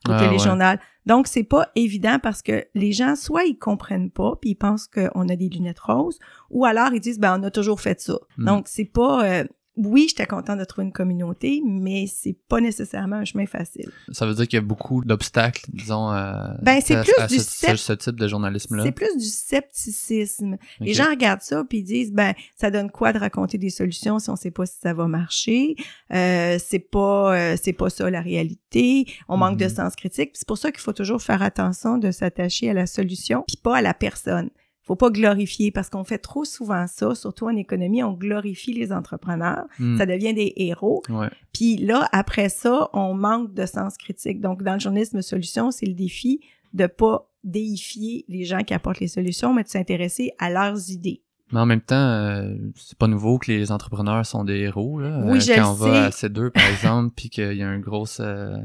au 0.08 0.12
Ah, 0.12 0.18
téléjournal. 0.20 0.80
Donc, 1.06 1.26
c'est 1.26 1.42
pas 1.44 1.70
évident 1.74 2.18
parce 2.22 2.42
que 2.42 2.64
les 2.74 2.92
gens, 2.92 3.16
soit 3.16 3.44
ils 3.44 3.58
comprennent 3.58 4.10
pas, 4.10 4.34
puis 4.40 4.50
ils 4.50 4.54
pensent 4.54 4.86
qu'on 4.86 5.28
a 5.28 5.36
des 5.36 5.48
lunettes 5.48 5.80
roses, 5.80 6.18
ou 6.50 6.64
alors 6.64 6.92
ils 6.92 7.00
disent, 7.00 7.18
ben, 7.18 7.38
on 7.40 7.42
a 7.42 7.50
toujours 7.50 7.80
fait 7.80 8.00
ça. 8.00 8.18
Mm. 8.36 8.44
Donc, 8.44 8.68
c'est 8.68 8.84
pas... 8.84 9.24
euh, 9.24 9.44
oui, 9.78 10.06
j'étais 10.08 10.26
contente 10.26 10.58
de 10.58 10.64
trouver 10.64 10.86
une 10.86 10.92
communauté, 10.92 11.62
mais 11.64 12.06
c'est 12.06 12.36
pas 12.48 12.60
nécessairement 12.60 13.16
un 13.16 13.24
chemin 13.24 13.46
facile. 13.46 13.90
ça 14.12 14.26
veut 14.26 14.34
dire 14.34 14.46
qu'il 14.48 14.56
y 14.56 14.62
a 14.62 14.64
beaucoup 14.64 15.04
d'obstacles, 15.04 15.64
disons, 15.72 16.08
à, 16.08 16.56
Ben, 16.62 16.80
c'est 16.84 16.96
à- 16.96 17.02
plus 17.02 17.14
à 17.18 17.26
du 17.26 17.38
ce, 17.38 17.92
type 17.94 18.16
de 18.16 18.28
journalisme-là. 18.28 18.82
C'est 18.84 18.92
plus 18.92 19.16
du 19.16 19.24
scepticisme. 19.24 20.56
Les 20.80 20.94
gens 20.94 21.08
regardent 21.10 21.42
ça 21.42 21.64
puis 21.68 21.78
ils 21.78 21.84
disent 21.84 22.12
ben 22.12 22.34
ça 22.56 22.70
donne 22.70 22.90
quoi 22.90 23.12
de 23.12 23.18
raconter 23.18 23.58
des 23.58 23.70
solutions 23.70 24.18
si 24.18 24.30
on 24.30 24.36
sait 24.36 24.50
pas 24.50 24.66
si 24.66 24.76
ça 24.82 24.92
va 24.94 25.06
marcher? 25.06 25.76
Euh, 26.12 26.58
c'est 26.58 26.78
pas 26.78 27.34
euh, 27.36 27.56
c'est 27.62 27.72
pas 27.72 27.90
ça 27.90 28.10
la 28.10 28.20
réalité 28.20 29.06
on 29.28 29.36
manque 29.36 29.58
de 29.58 29.64
Mhm. 29.64 29.70
sens 29.70 29.96
critique 29.96 30.30
c'est 30.34 30.46
pour 30.48 30.58
ça 30.58 30.70
qu'il 30.72 30.80
faut 30.80 30.92
toujours 30.92 31.20
faire 31.22 31.42
attention 31.42 31.98
de 31.98 32.10
s'attacher 32.10 32.70
à 32.70 32.74
la 32.74 32.86
solution 32.86 33.44
puis 33.46 33.56
pas 33.56 33.76
à 33.78 33.82
la 33.82 33.94
personne 33.94 34.50
faut 34.88 34.96
pas 34.96 35.10
glorifier 35.10 35.70
parce 35.70 35.88
qu'on 35.90 36.02
fait 36.02 36.18
trop 36.18 36.44
souvent 36.44 36.86
ça 36.88 37.14
surtout 37.14 37.44
en 37.46 37.54
économie 37.56 38.02
on 38.02 38.12
glorifie 38.14 38.72
les 38.72 38.90
entrepreneurs 38.92 39.66
Hmm. 39.78 39.96
ça 39.98 40.06
devient 40.06 40.34
des 40.34 40.52
héros 40.56 41.02
Ouais. 41.10 41.28
puis 41.52 41.76
là, 41.76 42.08
après 42.12 42.48
ça, 42.48 42.88
on 42.92 43.14
manque 43.14 43.54
de 43.54 43.66
sens 43.66 43.96
critique. 43.96 44.40
Donc, 44.40 44.62
dans 44.64 44.74
le 44.74 44.80
journalisme 44.80 45.22
solution, 45.22 45.70
c'est 45.70 45.86
le 45.86 45.94
défi 45.94 46.40
de 46.74 46.86
pas 46.86 47.30
déifier 47.44 48.24
les 48.28 48.44
gens 48.44 48.62
qui 48.64 48.74
apportent 48.74 49.00
les 49.00 49.08
solutions, 49.08 49.54
mais 49.54 49.62
de 49.62 49.68
s'intéresser 49.68 50.32
à 50.38 50.50
leurs 50.50 50.90
idées. 50.90 51.22
Mais 51.52 51.60
en 51.60 51.66
même 51.66 51.80
temps, 51.80 51.94
euh, 51.96 52.54
c'est 52.76 52.98
pas 52.98 53.06
nouveau 53.06 53.38
que 53.38 53.50
les 53.50 53.72
entrepreneurs 53.72 54.24
sont 54.26 54.44
des 54.44 54.58
héros. 54.58 54.98
Là. 55.00 55.20
Oui, 55.24 55.38
Euh, 55.38 55.40
je 55.40 55.52
Quand 55.54 55.60
le 55.62 55.68
on 55.68 55.72
va 55.74 56.04
à 56.06 56.10
sais. 56.10 56.28
C2, 56.28 56.50
par 56.50 56.66
exemple, 56.68 57.12
puis 57.16 57.30
qu'il 57.30 57.54
y 57.54 57.62
a 57.62 57.68
un 57.68 57.78
gros, 57.78 58.04
euh, 58.20 58.58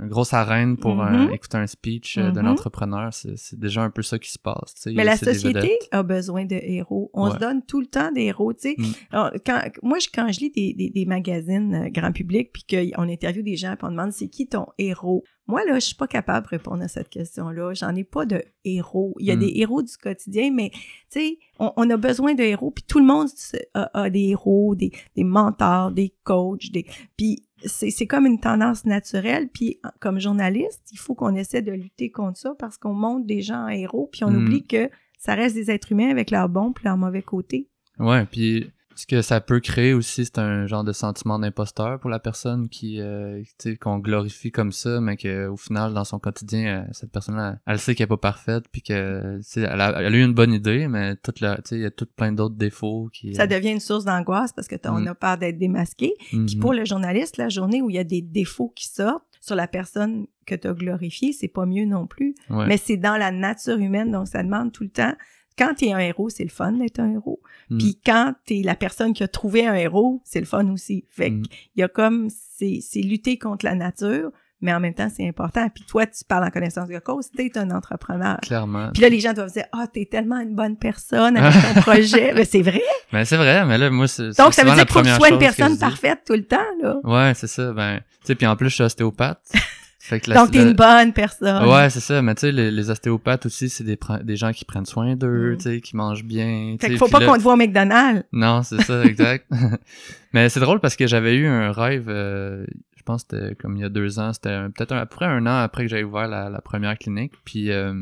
une 0.00 0.08
grosse 0.08 0.32
arène 0.32 0.76
pour 0.76 0.94
Mhm. 0.96 1.00
un- 1.00 1.30
écouter 1.30 1.56
un 1.58 1.66
speech 1.66 2.16
euh, 2.18 2.30
d'un 2.30 2.42
Mhm. 2.42 2.48
entrepreneur, 2.50 3.10
c'est 3.12 3.58
déjà 3.58 3.82
un 3.82 3.90
peu 3.90 4.02
ça 4.02 4.18
qui 4.18 4.30
se 4.30 4.38
passe. 4.38 4.74
Mais 4.86 5.04
la 5.04 5.16
société 5.16 5.78
a 5.90 6.02
besoin 6.02 6.44
de 6.44 6.54
héros. 6.62 7.10
On 7.12 7.26
Ouais. 7.26 7.34
se 7.34 7.38
donne 7.38 7.62
tout 7.64 7.80
le 7.80 7.86
temps 7.86 8.12
des 8.12 8.22
héros, 8.22 8.52
tu 8.52 8.60
sais. 8.70 8.74
Mm. 8.78 8.84
Alors, 9.10 9.30
Quand, 9.44 9.60
moi, 9.82 9.98
quand 10.14 10.30
je 10.32 10.40
lis 10.40 10.50
des, 10.50 10.74
des, 10.74 10.90
des 10.90 11.06
magazines 11.06 11.74
euh, 11.74 11.88
grand 11.90 12.12
public, 12.12 12.50
puis 12.52 12.64
qu'on 12.94 13.08
interviewe 13.08 13.42
des 13.42 13.56
gens, 13.56 13.74
puis 13.76 13.86
on 13.86 13.90
demande 13.90 14.12
c'est 14.12 14.28
qui 14.28 14.46
ton 14.46 14.66
héros? 14.78 15.24
Moi, 15.46 15.64
là, 15.64 15.74
je 15.80 15.86
suis 15.86 15.96
pas 15.96 16.06
capable 16.06 16.46
de 16.46 16.50
répondre 16.50 16.82
à 16.84 16.86
cette 16.88 17.08
question-là. 17.08 17.74
J'en 17.74 17.92
ai 17.96 18.04
pas 18.04 18.24
de 18.24 18.40
héros. 18.64 19.14
Il 19.18 19.26
y 19.26 19.32
a 19.32 19.36
Mm. 19.36 19.40
des 19.40 19.52
héros 19.56 19.82
du 19.82 19.96
quotidien, 19.96 20.52
mais 20.52 20.70
tu 20.70 20.78
sais, 21.10 21.38
on, 21.58 21.72
on 21.76 21.90
a 21.90 21.96
besoin 21.96 22.34
de 22.34 22.42
héros, 22.44 22.70
puis 22.70 22.84
tout 22.86 23.00
le 23.00 23.04
monde 23.06 23.26
a, 23.74 24.02
a 24.02 24.10
des 24.10 24.28
héros, 24.28 24.76
des, 24.76 24.92
des 25.16 25.24
mentors, 25.24 25.90
des 25.90 26.14
coachs, 26.22 26.70
des... 26.70 26.86
Puis 27.16 27.42
c'est 27.64 27.90
c'est 27.90 28.06
comme 28.06 28.26
une 28.26 28.40
tendance 28.40 28.84
naturelle, 28.84 29.48
puis 29.52 29.78
comme 30.00 30.18
journaliste, 30.20 30.82
il 30.92 30.98
faut 30.98 31.14
qu'on 31.14 31.34
essaie 31.34 31.62
de 31.62 31.72
lutter 31.72 32.10
contre 32.10 32.38
ça 32.38 32.54
parce 32.58 32.76
qu'on 32.78 32.94
monte 32.94 33.26
des 33.26 33.42
gens 33.42 33.64
en 33.64 33.68
héros, 33.68 34.08
puis 34.12 34.24
on 34.24 34.30
Mm. 34.30 34.36
oublie 34.46 34.66
que 34.66 34.90
ça 35.18 35.34
reste 35.34 35.54
des 35.54 35.70
êtres 35.70 35.92
humains 35.92 36.10
avec 36.10 36.30
leurs 36.30 36.48
bons 36.48 36.72
puis 36.72 36.84
leurs 36.84 36.96
mauvais 36.96 37.22
côtés. 37.22 37.68
Ouais, 37.98 38.24
puis 38.24 38.70
ce 39.00 39.06
que 39.06 39.22
ça 39.22 39.40
peut 39.40 39.60
créer 39.60 39.94
aussi, 39.94 40.26
c'est 40.26 40.38
un 40.38 40.66
genre 40.66 40.84
de 40.84 40.92
sentiment 40.92 41.38
d'imposteur 41.38 41.98
pour 42.00 42.10
la 42.10 42.18
personne 42.18 42.68
qui, 42.68 43.00
euh, 43.00 43.42
qu'on 43.80 43.98
glorifie 43.98 44.50
comme 44.50 44.72
ça, 44.72 45.00
mais 45.00 45.16
qu'au 45.16 45.56
final, 45.56 45.94
dans 45.94 46.04
son 46.04 46.18
quotidien, 46.18 46.82
euh, 46.82 46.88
cette 46.92 47.10
personne-là, 47.10 47.56
elle 47.66 47.78
sait 47.78 47.94
qu'elle 47.94 48.04
est 48.04 48.08
pas 48.08 48.18
parfaite, 48.18 48.64
puis 48.70 48.82
que, 48.82 49.40
elle 49.56 49.64
a, 49.80 50.02
elle 50.02 50.14
a 50.14 50.18
eu 50.18 50.22
une 50.22 50.34
bonne 50.34 50.52
idée, 50.52 50.86
mais 50.86 51.16
toute 51.16 51.40
la, 51.40 51.60
il 51.70 51.78
y 51.78 51.86
a 51.86 51.90
tout 51.90 52.06
plein 52.14 52.32
d'autres 52.32 52.56
défauts 52.56 53.08
qui. 53.10 53.34
Ça 53.34 53.46
devient 53.46 53.70
une 53.72 53.80
source 53.80 54.04
d'angoisse 54.04 54.52
parce 54.52 54.68
que 54.68 54.76
on 54.86 55.00
Mm. 55.00 55.08
a 55.08 55.14
peur 55.14 55.38
d'être 55.38 55.56
démasqué. 55.58 56.12
Puis 56.30 56.56
pour 56.60 56.74
le 56.74 56.84
journaliste, 56.84 57.38
la 57.38 57.48
journée 57.48 57.80
où 57.80 57.88
il 57.88 57.96
y 57.96 57.98
a 57.98 58.04
des 58.04 58.20
défauts 58.22 58.72
qui 58.76 58.86
sortent 58.86 59.24
sur 59.40 59.56
la 59.56 59.66
personne 59.66 60.26
que 60.46 60.54
tu 60.54 60.68
as 60.68 60.74
glorifiée, 60.74 61.32
c'est 61.32 61.48
pas 61.48 61.64
mieux 61.64 61.86
non 61.86 62.06
plus. 62.06 62.34
Ouais. 62.50 62.66
Mais 62.66 62.76
c'est 62.76 62.98
dans 62.98 63.16
la 63.16 63.30
nature 63.30 63.78
humaine, 63.78 64.10
donc 64.10 64.28
ça 64.28 64.42
demande 64.42 64.72
tout 64.72 64.82
le 64.82 64.90
temps. 64.90 65.14
Quand 65.58 65.74
tu 65.74 65.86
es 65.86 65.92
un 65.92 65.98
héros, 65.98 66.30
c'est 66.30 66.44
le 66.44 66.50
fun 66.50 66.72
d'être 66.72 67.00
un 67.00 67.12
héros. 67.12 67.40
Mm. 67.70 67.78
Puis 67.78 68.00
quand 68.04 68.34
tu 68.46 68.60
es 68.60 68.62
la 68.62 68.74
personne 68.74 69.12
qui 69.12 69.22
a 69.22 69.28
trouvé 69.28 69.66
un 69.66 69.74
héros, 69.74 70.20
c'est 70.24 70.40
le 70.40 70.46
fun 70.46 70.68
aussi. 70.70 71.04
Fait 71.10 71.30
Mm. 71.30 71.42
qu'il 71.42 71.58
y 71.76 71.82
a 71.82 71.88
comme, 71.88 72.28
c'est 72.30 72.78
c'est 72.82 73.00
lutter 73.02 73.38
contre 73.38 73.64
la 73.64 73.74
nature, 73.74 74.30
mais 74.62 74.74
en 74.74 74.80
même 74.80 74.92
temps, 74.94 75.08
c'est 75.14 75.26
important. 75.26 75.68
Puis 75.74 75.84
toi, 75.84 76.06
tu 76.06 76.22
parles 76.24 76.44
en 76.44 76.50
connaissance 76.50 76.88
de 76.88 76.98
cause, 76.98 77.30
t'es 77.30 77.56
un 77.56 77.70
entrepreneur. 77.70 78.38
Clairement. 78.42 78.90
Puis 78.92 79.00
là, 79.02 79.08
les 79.08 79.18
gens 79.20 79.32
doivent 79.32 79.52
dire, 79.52 79.64
ah, 79.72 79.86
t'es 79.90 80.04
tellement 80.04 80.38
une 80.38 80.54
bonne 80.54 80.76
personne 80.76 81.36
avec 81.36 81.54
ton 81.74 81.80
projet. 81.80 82.32
Mais 82.34 82.44
c'est 82.44 82.60
vrai. 82.62 82.82
Mais 83.12 83.24
c'est 83.24 83.38
vrai, 83.38 83.64
mais 83.64 83.78
là, 83.78 83.88
moi, 83.90 84.06
c'est. 84.06 84.36
Donc, 84.38 84.52
ça 84.52 84.62
veut 84.62 84.68
dire 84.68 84.76
la 84.76 84.84
qu'il 84.84 84.92
faut 84.92 85.00
que 85.00 85.08
tu 85.08 85.14
sois 85.14 85.30
une 85.30 85.38
personne 85.38 85.78
parfaite 85.78 86.20
tout 86.26 86.34
le 86.34 86.44
temps, 86.44 86.58
là. 86.82 86.96
Ouais, 87.04 87.32
c'est 87.34 87.46
ça. 87.46 87.72
Ben, 87.72 87.98
tu 88.00 88.26
sais, 88.26 88.34
puis 88.34 88.46
en 88.46 88.54
plus, 88.56 88.68
je 88.68 88.74
suis 88.74 88.84
ostéopathe. 88.84 89.40
fait 90.10 90.20
que 90.20 90.30
la- 90.30 90.36
Donc, 90.36 90.50
t'es 90.50 90.62
une 90.62 90.74
bonne 90.74 91.12
personne. 91.12 91.66
Ouais, 91.68 91.88
c'est 91.88 92.00
ça. 92.00 92.20
Mais 92.20 92.34
tu 92.34 92.42
sais, 92.42 92.52
les, 92.52 92.70
les 92.70 92.90
ostéopathes 92.90 93.46
aussi, 93.46 93.68
c'est 93.70 93.84
des, 93.84 94.36
gens 94.36 94.52
qui 94.52 94.64
prennent 94.64 94.84
soin 94.86 95.16
d'eux, 95.16 95.52
Mm. 95.52 95.56
tu 95.56 95.62
sais, 95.62 95.80
qui 95.80 95.96
mangent 95.96 96.24
bien. 96.24 96.76
Fait 96.80 96.88
qu'il 96.88 96.98
faut 96.98 97.08
pas 97.08 97.24
qu'on 97.24 97.36
te 97.36 97.42
voit 97.42 97.54
au 97.54 97.56
McDonald's. 97.56 98.24
Non, 98.32 98.62
c'est 98.62 98.82
ça, 98.82 99.02
exact. 99.04 99.46
Mais 100.32 100.48
c'est 100.48 100.60
drôle 100.60 100.80
parce 100.80 100.96
que 100.96 101.06
j'avais 101.06 101.34
eu 101.36 101.46
un 101.46 101.72
rêve, 101.72 102.06
euh, 102.08 102.64
je 102.96 103.02
pense 103.02 103.24
que 103.24 103.36
c'était 103.38 103.54
comme 103.54 103.76
il 103.76 103.80
y 103.80 103.84
a 103.84 103.88
deux 103.88 104.18
ans, 104.18 104.32
c'était 104.32 104.58
peut-être 104.76 104.92
à 104.92 105.06
peu 105.06 105.16
près 105.16 105.26
un 105.26 105.46
an 105.46 105.56
après 105.62 105.84
que 105.84 105.88
j'avais 105.88 106.04
ouvert 106.04 106.28
la, 106.28 106.50
la 106.50 106.60
première 106.60 106.96
clinique. 106.98 107.32
Puis 107.44 107.70
euh, 107.72 107.94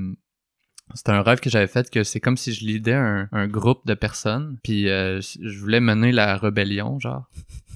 c'était 0.95 1.13
un 1.13 1.23
rêve 1.23 1.41
que 1.41 1.51
j'avais 1.51 1.67
fait 1.69 1.89
que 1.91 2.03
c'est 2.03 2.21
comme 2.21 2.37
si 2.37 2.53
je 2.53 2.65
lidais 2.65 2.95
un, 2.95 3.29
un 3.33 3.47
groupe 3.47 3.87
de 3.87 3.95
personnes. 3.95 4.57
Puis 4.63 4.89
euh, 4.89 5.21
je 5.21 5.59
voulais 5.59 5.81
mener 5.81 6.13
la 6.13 6.37
rébellion, 6.37 6.99
genre. 6.99 7.29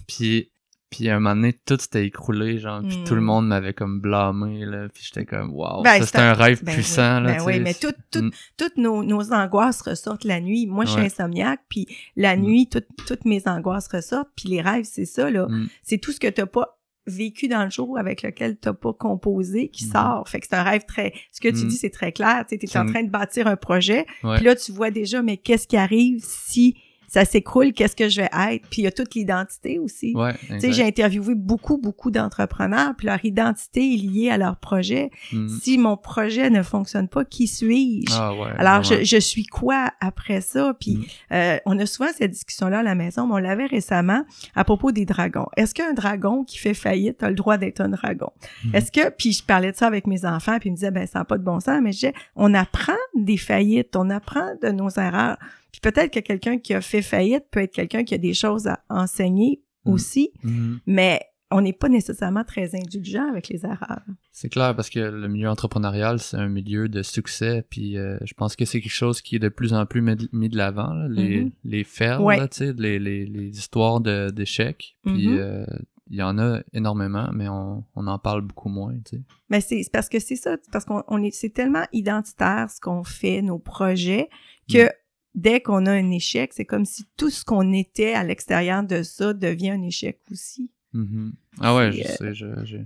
Puis 0.08 0.50
Puis 0.92 1.08
à 1.08 1.16
un 1.16 1.20
moment 1.20 1.34
donné, 1.34 1.54
tout 1.66 1.76
s'était 1.80 2.06
écroulé, 2.06 2.58
genre, 2.58 2.82
puis 2.86 3.02
tout 3.04 3.14
le 3.16 3.20
Mm. 3.20 3.24
monde 3.24 3.48
m'avait 3.48 3.72
comme 3.72 4.00
blâmé, 4.00 4.64
là, 4.66 4.88
puis 4.92 5.02
j'étais 5.06 5.24
comme, 5.24 5.50
wow, 5.52 5.82
Ben, 5.82 5.98
ça 6.00 6.06
c'était 6.06 6.18
un 6.18 6.34
rêve 6.34 6.62
Ben 6.62 6.74
puissant, 6.74 7.16
oui, 7.18 7.22
là, 7.24 7.32
ben 7.32 7.38
tu 7.38 7.46
oui, 7.46 7.52
sais. 7.54 7.60
mais 7.60 7.74
tout, 7.74 7.92
tout, 8.10 8.22
Mm. 8.26 8.30
toutes 8.58 8.76
nos, 8.76 9.02
nos 9.02 9.32
angoisses 9.32 9.80
ressortent 9.80 10.24
la 10.24 10.40
nuit. 10.40 10.66
Moi, 10.66 10.84
je 10.84 10.90
suis 10.90 11.00
Ouais. 11.00 11.06
insomniaque, 11.06 11.62
puis 11.68 11.86
la 12.14 12.36
Mm. 12.36 12.40
nuit, 12.42 12.68
tout- 12.68 12.82
toutes 13.08 13.24
mes 13.24 13.42
angoisses 13.48 13.88
ressortent. 13.88 14.30
Puis 14.36 14.50
les 14.50 14.60
rêves, 14.60 14.84
c'est 14.84 15.06
ça, 15.06 15.30
là. 15.30 15.46
Mm. 15.48 15.68
C'est 15.82 15.98
tout 15.98 16.12
ce 16.12 16.20
que 16.20 16.28
t'as 16.28 16.46
pas 16.46 16.78
vécu 17.08 17.48
dans 17.48 17.64
le 17.64 17.70
jour 17.70 17.98
avec 17.98 18.22
lequel 18.22 18.56
t'as 18.58 18.74
pas 18.74 18.92
composé 18.92 19.70
qui 19.70 19.86
Mhm. 19.86 19.92
sort. 19.92 20.28
Fait 20.28 20.38
que 20.38 20.46
c'est 20.48 20.54
un 20.54 20.62
rêve 20.62 20.84
très... 20.86 21.12
Ce 21.32 21.40
que 21.40 21.48
tu 21.48 21.64
Mm. 21.64 21.68
dis, 21.68 21.76
c'est 21.76 21.90
très 21.90 22.12
clair. 22.12 22.44
Tu 22.48 22.56
C'est 22.64 22.78
en 22.78 22.86
train 22.86 23.02
de 23.02 23.10
bâtir 23.10 23.48
un 23.48 23.56
projet, 23.56 24.06
puis 24.20 24.44
là, 24.44 24.54
tu 24.54 24.70
vois 24.70 24.90
déjà, 24.92 25.20
mais 25.22 25.36
qu'est-ce 25.36 25.66
qui 25.66 25.76
arrive 25.76 26.20
si 26.22 26.76
ça 27.12 27.24
s'écroule? 27.24 27.72
Qu'est-ce 27.72 27.94
que 27.96 28.08
je 28.08 28.22
vais 28.22 28.30
être? 28.52 28.66
Puis 28.70 28.82
il 28.82 28.84
y 28.84 28.86
a 28.86 28.90
toute 28.92 29.14
l'identité 29.14 29.78
aussi. 29.78 30.14
Ouais, 30.16 30.32
Tu 30.34 30.46
sais, 30.46 30.54
exact. 30.54 30.72
j'ai 30.72 30.84
interviewé 30.84 31.34
beaucoup, 31.34 31.76
beaucoup 31.78 32.10
d'entrepreneurs, 32.10 32.94
puis 32.96 33.06
leur 33.06 33.22
identité 33.24 33.80
est 33.94 33.96
liée 33.98 34.30
à 34.30 34.38
leur 34.38 34.56
projet. 34.56 35.10
Mm. 35.32 35.48
Si 35.48 35.76
mon 35.78 35.96
projet 35.96 36.48
ne 36.50 36.62
fonctionne 36.62 37.08
pas, 37.08 37.24
qui 37.24 37.46
suis-je? 37.46 38.12
Ah 38.14 38.32
ouais. 38.34 38.48
Alors, 38.58 38.82
je, 38.82 39.04
je 39.04 39.16
suis 39.18 39.44
quoi 39.44 39.90
après 40.00 40.40
ça? 40.40 40.74
Puis, 40.80 40.94
Mm. 40.96 41.04
euh, 41.34 41.56
on 41.66 41.78
a 41.78 41.86
souvent 41.86 42.08
cette 42.16 42.30
discussion-là 42.30 42.78
à 42.78 42.82
la 42.82 42.94
maison, 42.94 43.26
mais 43.26 43.34
on 43.34 43.38
l'avait 43.38 43.66
récemment 43.66 44.24
à 44.54 44.64
propos 44.64 44.90
des 44.92 45.04
dragons. 45.04 45.46
Est-ce 45.56 45.74
qu'un 45.74 45.92
dragon 45.92 46.44
qui 46.44 46.58
fait 46.58 46.74
faillite 46.74 47.22
a 47.22 47.28
le 47.28 47.34
droit 47.34 47.58
d'être 47.58 47.80
un 47.80 47.88
dragon? 47.90 48.30
Mm. 48.64 48.74
Est-ce 48.76 48.90
que, 48.92 49.10
puis 49.10 49.32
je 49.32 49.42
parlais 49.44 49.70
de 49.72 49.76
ça 49.76 49.86
avec 49.86 50.06
mes 50.06 50.24
enfants, 50.24 50.58
puis 50.58 50.68
ils 50.68 50.72
me 50.72 50.76
disaient, 50.76 50.90
ben, 50.90 51.06
ça 51.06 51.18
n'a 51.20 51.24
pas 51.24 51.36
de 51.38 51.44
bon 51.44 51.60
sens, 51.60 51.80
mais 51.82 51.92
je 51.92 51.98
disais, 51.98 52.14
on 52.36 52.54
apprend 52.54 52.92
des 53.14 53.36
faillites, 53.36 53.94
on 53.96 54.08
apprend 54.10 54.54
de 54.62 54.68
nos 54.70 54.88
erreurs. 54.90 55.36
Puis 55.72 55.80
peut-être 55.80 56.12
que 56.12 56.20
quelqu'un 56.20 56.58
qui 56.58 56.74
a 56.74 56.80
fait 56.80 57.02
faillite 57.02 57.44
peut 57.50 57.60
être 57.60 57.72
quelqu'un 57.74 58.04
qui 58.04 58.14
a 58.14 58.18
des 58.18 58.34
choses 58.34 58.66
à 58.66 58.84
enseigner 58.88 59.62
Mm. 59.84 59.90
aussi, 59.92 60.30
Mhm. 60.44 60.78
mais 60.86 61.20
on 61.50 61.60
n'est 61.60 61.72
pas 61.72 61.88
nécessairement 61.88 62.44
très 62.44 62.74
indulgent 62.74 63.28
avec 63.28 63.48
les 63.48 63.64
erreurs. 63.66 64.00
C'est 64.30 64.48
clair 64.48 64.74
parce 64.76 64.88
que 64.88 65.00
le 65.00 65.28
milieu 65.28 65.48
entrepreneurial, 65.50 66.18
c'est 66.18 66.36
un 66.38 66.48
milieu 66.48 66.88
de 66.88 67.02
succès, 67.02 67.64
puis 67.68 67.98
euh, 67.98 68.16
je 68.24 68.32
pense 68.34 68.54
que 68.56 68.64
c'est 68.64 68.80
quelque 68.80 68.90
chose 68.92 69.20
qui 69.20 69.36
est 69.36 69.38
de 69.38 69.48
plus 69.50 69.74
en 69.74 69.84
plus 69.84 70.00
mis 70.32 70.48
de 70.48 70.56
l'avant, 70.56 70.94
là, 70.94 71.08
les, 71.08 71.44
Mhm. 71.44 71.50
les 71.64 71.84
fermes, 71.84 72.24
Ouais. 72.24 72.36
là, 72.38 72.48
tu 72.48 72.58
sais, 72.58 72.72
les, 72.72 72.98
les, 72.98 73.26
les 73.26 73.48
histoires 73.58 74.00
d'échecs, 74.00 74.96
puis 75.04 75.28
Mhm. 75.28 75.36
euh, 75.38 75.66
il 76.10 76.16
y 76.16 76.22
en 76.22 76.38
a 76.38 76.60
énormément, 76.72 77.28
mais 77.34 77.48
on, 77.48 77.84
on 77.96 78.06
en 78.06 78.18
parle 78.18 78.42
beaucoup 78.42 78.68
moins, 78.68 78.94
tu 79.04 79.16
sais. 79.16 79.22
Mais 79.50 79.60
c'est 79.60 79.82
parce 79.92 80.08
que 80.08 80.20
c'est 80.20 80.36
ça, 80.36 80.56
parce 80.70 80.84
qu'on 80.84 81.02
on 81.08 81.22
est 81.22 81.32
c'est 81.32 81.50
tellement 81.50 81.84
identitaire 81.92 82.70
ce 82.70 82.80
qu'on 82.80 83.02
fait, 83.04 83.42
nos 83.42 83.58
projets, 83.58 84.28
que 84.70 84.86
Mm. 84.86 84.90
Dès 85.34 85.60
qu'on 85.60 85.86
a 85.86 85.92
un 85.92 86.10
échec, 86.10 86.52
c'est 86.52 86.64
comme 86.64 86.84
si 86.84 87.06
tout 87.16 87.30
ce 87.30 87.44
qu'on 87.44 87.72
était 87.72 88.12
à 88.14 88.24
l'extérieur 88.24 88.82
de 88.82 89.02
ça 89.02 89.32
devient 89.32 89.70
un 89.70 89.82
échec 89.82 90.20
aussi. 90.30 90.70
Mhm. 90.92 91.32
Ah 91.60 91.74
ouais, 91.74 91.92
je 91.92 92.00
euh, 92.02 92.04
sais, 92.04 92.34
je, 92.34 92.64
je, 92.64 92.76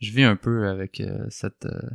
je 0.00 0.12
vis 0.12 0.24
un 0.24 0.36
peu 0.36 0.68
avec 0.68 1.00
euh, 1.00 1.26
cette, 1.30 1.66
euh, 1.66 1.90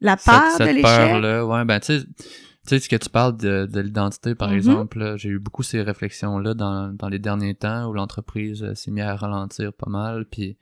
La 0.00 0.16
cette, 0.16 0.30
peur 0.32 0.58
de 0.60 0.64
l'échec? 0.64 0.82
peur-là. 0.82 1.46
Ouais, 1.46 1.64
ben 1.64 1.80
tu 1.80 1.98
sais, 1.98 2.04
tu 2.06 2.24
sais, 2.66 2.80
ce 2.80 2.88
que 2.88 2.96
tu 2.96 3.08
parles 3.10 3.36
de, 3.36 3.66
de 3.70 3.80
l'identité, 3.80 4.34
par 4.34 4.48
Mhm. 4.50 4.56
exemple, 4.56 4.98
là, 4.98 5.16
j'ai 5.16 5.28
eu 5.28 5.38
beaucoup 5.38 5.62
ces 5.62 5.82
réflexions-là 5.82 6.54
dans, 6.54 6.92
dans 6.92 7.08
les 7.08 7.18
derniers 7.18 7.54
temps 7.54 7.88
où 7.88 7.92
l'entreprise 7.92 8.62
euh, 8.62 8.74
s'est 8.74 8.90
mise 8.90 9.04
à 9.04 9.14
ralentir 9.16 9.72
pas 9.72 9.88
mal, 9.90 10.24
puis, 10.26 10.56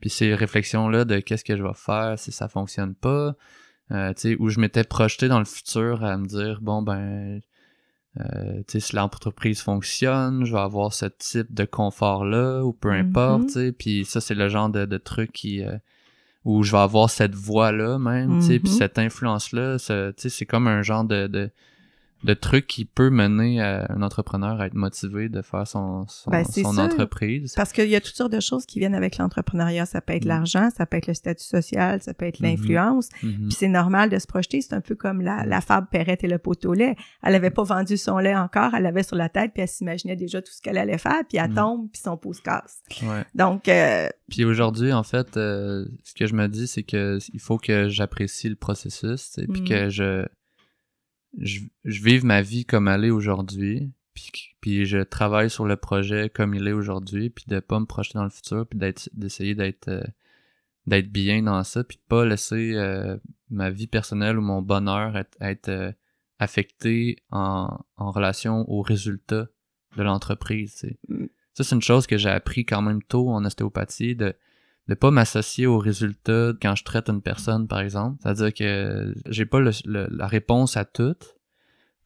puis 0.00 0.10
ces 0.10 0.34
réflexions-là 0.34 1.04
de 1.04 1.18
qu'est-ce 1.20 1.44
que 1.44 1.56
je 1.56 1.62
vais 1.62 1.74
faire 1.74 2.18
si 2.18 2.32
ça 2.32 2.48
fonctionne 2.48 2.94
pas, 2.94 3.36
euh, 3.90 4.14
tu 4.14 4.20
sais, 4.20 4.36
où 4.38 4.48
je 4.48 4.60
m'étais 4.60 4.84
projeté 4.84 5.28
dans 5.28 5.38
le 5.40 5.44
futur 5.44 6.02
à 6.04 6.16
me 6.16 6.26
dire, 6.26 6.60
bon, 6.62 6.82
ben, 6.82 7.40
euh, 8.20 8.58
tu 8.68 8.72
sais, 8.72 8.80
si 8.80 8.96
l'entreprise 8.96 9.60
fonctionne, 9.62 10.44
je 10.44 10.52
vais 10.52 10.60
avoir 10.60 10.92
ce 10.92 11.06
type 11.06 11.52
de 11.54 11.64
confort-là, 11.64 12.62
ou 12.62 12.72
peu 12.72 12.90
importe, 12.90 13.40
Mhm. 13.42 13.46
tu 13.46 13.52
sais, 13.52 13.72
puis 13.72 14.04
ça, 14.04 14.20
c'est 14.20 14.34
le 14.34 14.48
genre 14.48 14.68
de, 14.68 14.84
de 14.84 14.98
truc 14.98 15.32
qui... 15.32 15.64
euh, 15.64 15.76
où 16.44 16.64
je 16.64 16.72
vais 16.72 16.78
avoir 16.78 17.08
cette 17.08 17.36
voix-là 17.36 17.98
même, 18.00 18.38
tu 18.40 18.46
sais, 18.46 18.58
puis 18.58 18.68
Mhm. 18.72 18.76
cette 18.78 18.98
influence-là, 18.98 19.76
c'est 19.78 20.46
comme 20.46 20.66
un 20.66 20.82
genre 20.82 21.04
de, 21.04 21.28
de, 21.28 21.50
de 22.24 22.34
truc 22.34 22.66
qui 22.66 22.84
peut 22.84 23.10
mener 23.10 23.60
à 23.60 23.86
un 23.90 24.02
entrepreneur 24.02 24.60
à 24.60 24.66
être 24.66 24.74
motivé 24.74 25.28
de 25.28 25.42
faire 25.42 25.66
son, 25.66 26.06
son, 26.08 26.30
Ben, 26.30 26.44
son 26.44 26.78
entreprise. 26.78 27.54
Parce 27.56 27.72
qu'il 27.72 27.88
y 27.88 27.96
a 27.96 28.00
toutes 28.00 28.14
sortes 28.14 28.32
de 28.32 28.40
choses 28.40 28.64
qui 28.66 28.78
viennent 28.78 28.94
avec 28.94 29.18
l'entrepreneuriat. 29.18 29.86
Ça 29.86 30.00
peut 30.00 30.12
être 30.14 30.24
Mm. 30.24 30.28
l'argent, 30.28 30.68
ça 30.76 30.86
peut 30.86 30.96
être 30.96 31.06
le 31.08 31.14
statut 31.14 31.44
social, 31.44 32.00
ça 32.02 32.14
peut 32.14 32.26
être 32.26 32.40
Mhm. 32.40 32.46
l'influence. 32.50 33.08
Mhm. 33.22 33.48
Puis 33.48 33.52
c'est 33.58 33.68
normal 33.68 34.10
de 34.10 34.18
se 34.18 34.26
projeter. 34.26 34.60
C'est 34.60 34.74
un 34.74 34.80
peu 34.80 34.94
comme 34.94 35.20
la, 35.20 35.44
Mm. 35.44 35.48
la 35.48 35.60
fable 35.60 35.86
Perrette 35.90 36.22
et 36.24 36.28
le 36.28 36.38
pot 36.38 36.64
au 36.64 36.74
lait. 36.74 36.96
Elle 37.22 37.34
avait 37.34 37.50
pas 37.50 37.64
vendu 37.64 37.96
son 37.96 38.18
lait 38.18 38.36
encore, 38.36 38.74
elle 38.74 38.84
l'avait 38.84 39.02
sur 39.02 39.16
la 39.16 39.28
tête, 39.28 39.52
puis 39.52 39.62
elle 39.62 39.68
s'imaginait 39.68 40.16
déjà 40.16 40.40
tout 40.42 40.52
ce 40.52 40.62
qu'elle 40.62 40.78
allait 40.78 40.98
faire, 40.98 41.22
puis 41.28 41.38
elle 41.38 41.50
Mm. 41.50 41.54
tombe, 41.54 41.88
puis 41.92 42.02
son 42.02 42.16
pot 42.16 42.32
se 42.32 42.42
casse. 42.42 42.82
Ouais. 43.02 43.24
Donc, 43.34 43.68
euh, 43.68 44.08
Puis 44.30 44.44
aujourd'hui, 44.44 44.92
en 44.92 45.02
fait, 45.02 45.36
euh, 45.36 45.84
ce 46.04 46.14
que 46.14 46.26
je 46.26 46.34
me 46.34 46.46
dis, 46.48 46.66
c'est 46.66 46.82
que 46.84 47.18
il 47.32 47.40
faut 47.40 47.58
que 47.58 47.88
j'apprécie 47.88 48.48
le 48.48 48.56
processus, 48.56 49.38
puis 49.52 49.60
Mhm. 49.62 49.68
que 49.68 49.88
je, 49.90 50.26
je 51.38 51.60
je 51.84 52.02
vive 52.02 52.24
ma 52.24 52.42
vie 52.42 52.64
comme 52.64 52.88
elle 52.88 53.04
est 53.04 53.10
aujourd'hui, 53.10 53.90
puis 54.14 54.30
puis 54.60 54.86
je 54.86 54.98
travaille 54.98 55.50
sur 55.50 55.66
le 55.66 55.76
projet 55.76 56.30
comme 56.30 56.54
il 56.54 56.66
est 56.68 56.72
aujourd'hui, 56.72 57.30
puis 57.30 57.44
de 57.48 57.60
pas 57.60 57.80
me 57.80 57.86
projeter 57.86 58.18
dans 58.18 58.24
le 58.24 58.30
futur, 58.30 58.66
puis 58.66 58.78
d'être 58.78 59.10
d'essayer 59.14 59.54
d'être 59.54 59.88
euh, 59.88 60.02
d'être 60.86 61.10
bien 61.10 61.42
dans 61.42 61.62
ça, 61.64 61.84
puis 61.84 61.96
de 61.98 62.02
pas 62.08 62.24
laisser 62.24 62.74
euh, 62.74 63.16
ma 63.50 63.70
vie 63.70 63.86
personnelle 63.86 64.38
ou 64.38 64.42
mon 64.42 64.62
bonheur 64.62 65.16
être, 65.16 65.36
être 65.40 65.68
euh, 65.68 65.92
affecté 66.38 67.18
en, 67.30 67.68
en 67.96 68.10
relation 68.10 68.68
aux 68.68 68.82
résultats 68.82 69.48
de 69.96 70.02
l'entreprise. 70.02 70.86
Mm. 71.08 71.26
Ça, 71.54 71.64
c'est 71.64 71.74
une 71.74 71.82
chose 71.82 72.06
que 72.06 72.16
j'ai 72.16 72.30
appris 72.30 72.64
quand 72.64 72.82
même 72.82 73.02
tôt 73.02 73.28
en 73.28 73.44
ostéopathie, 73.44 74.16
de 74.16 74.34
de 74.88 74.94
pas 74.94 75.10
m'associer 75.10 75.66
aux 75.66 75.78
résultats 75.78 76.52
quand 76.60 76.74
je 76.74 76.84
traite 76.84 77.08
une 77.08 77.22
personne, 77.22 77.68
par 77.68 77.80
exemple. 77.80 78.18
C'est-à-dire 78.22 78.52
que 78.52 79.14
j'ai 79.28 79.46
pas 79.46 79.60
le- 79.60 79.70
le- 79.84 80.08
la 80.10 80.26
réponse 80.26 80.76
à 80.76 80.84
toutes, 80.84 81.36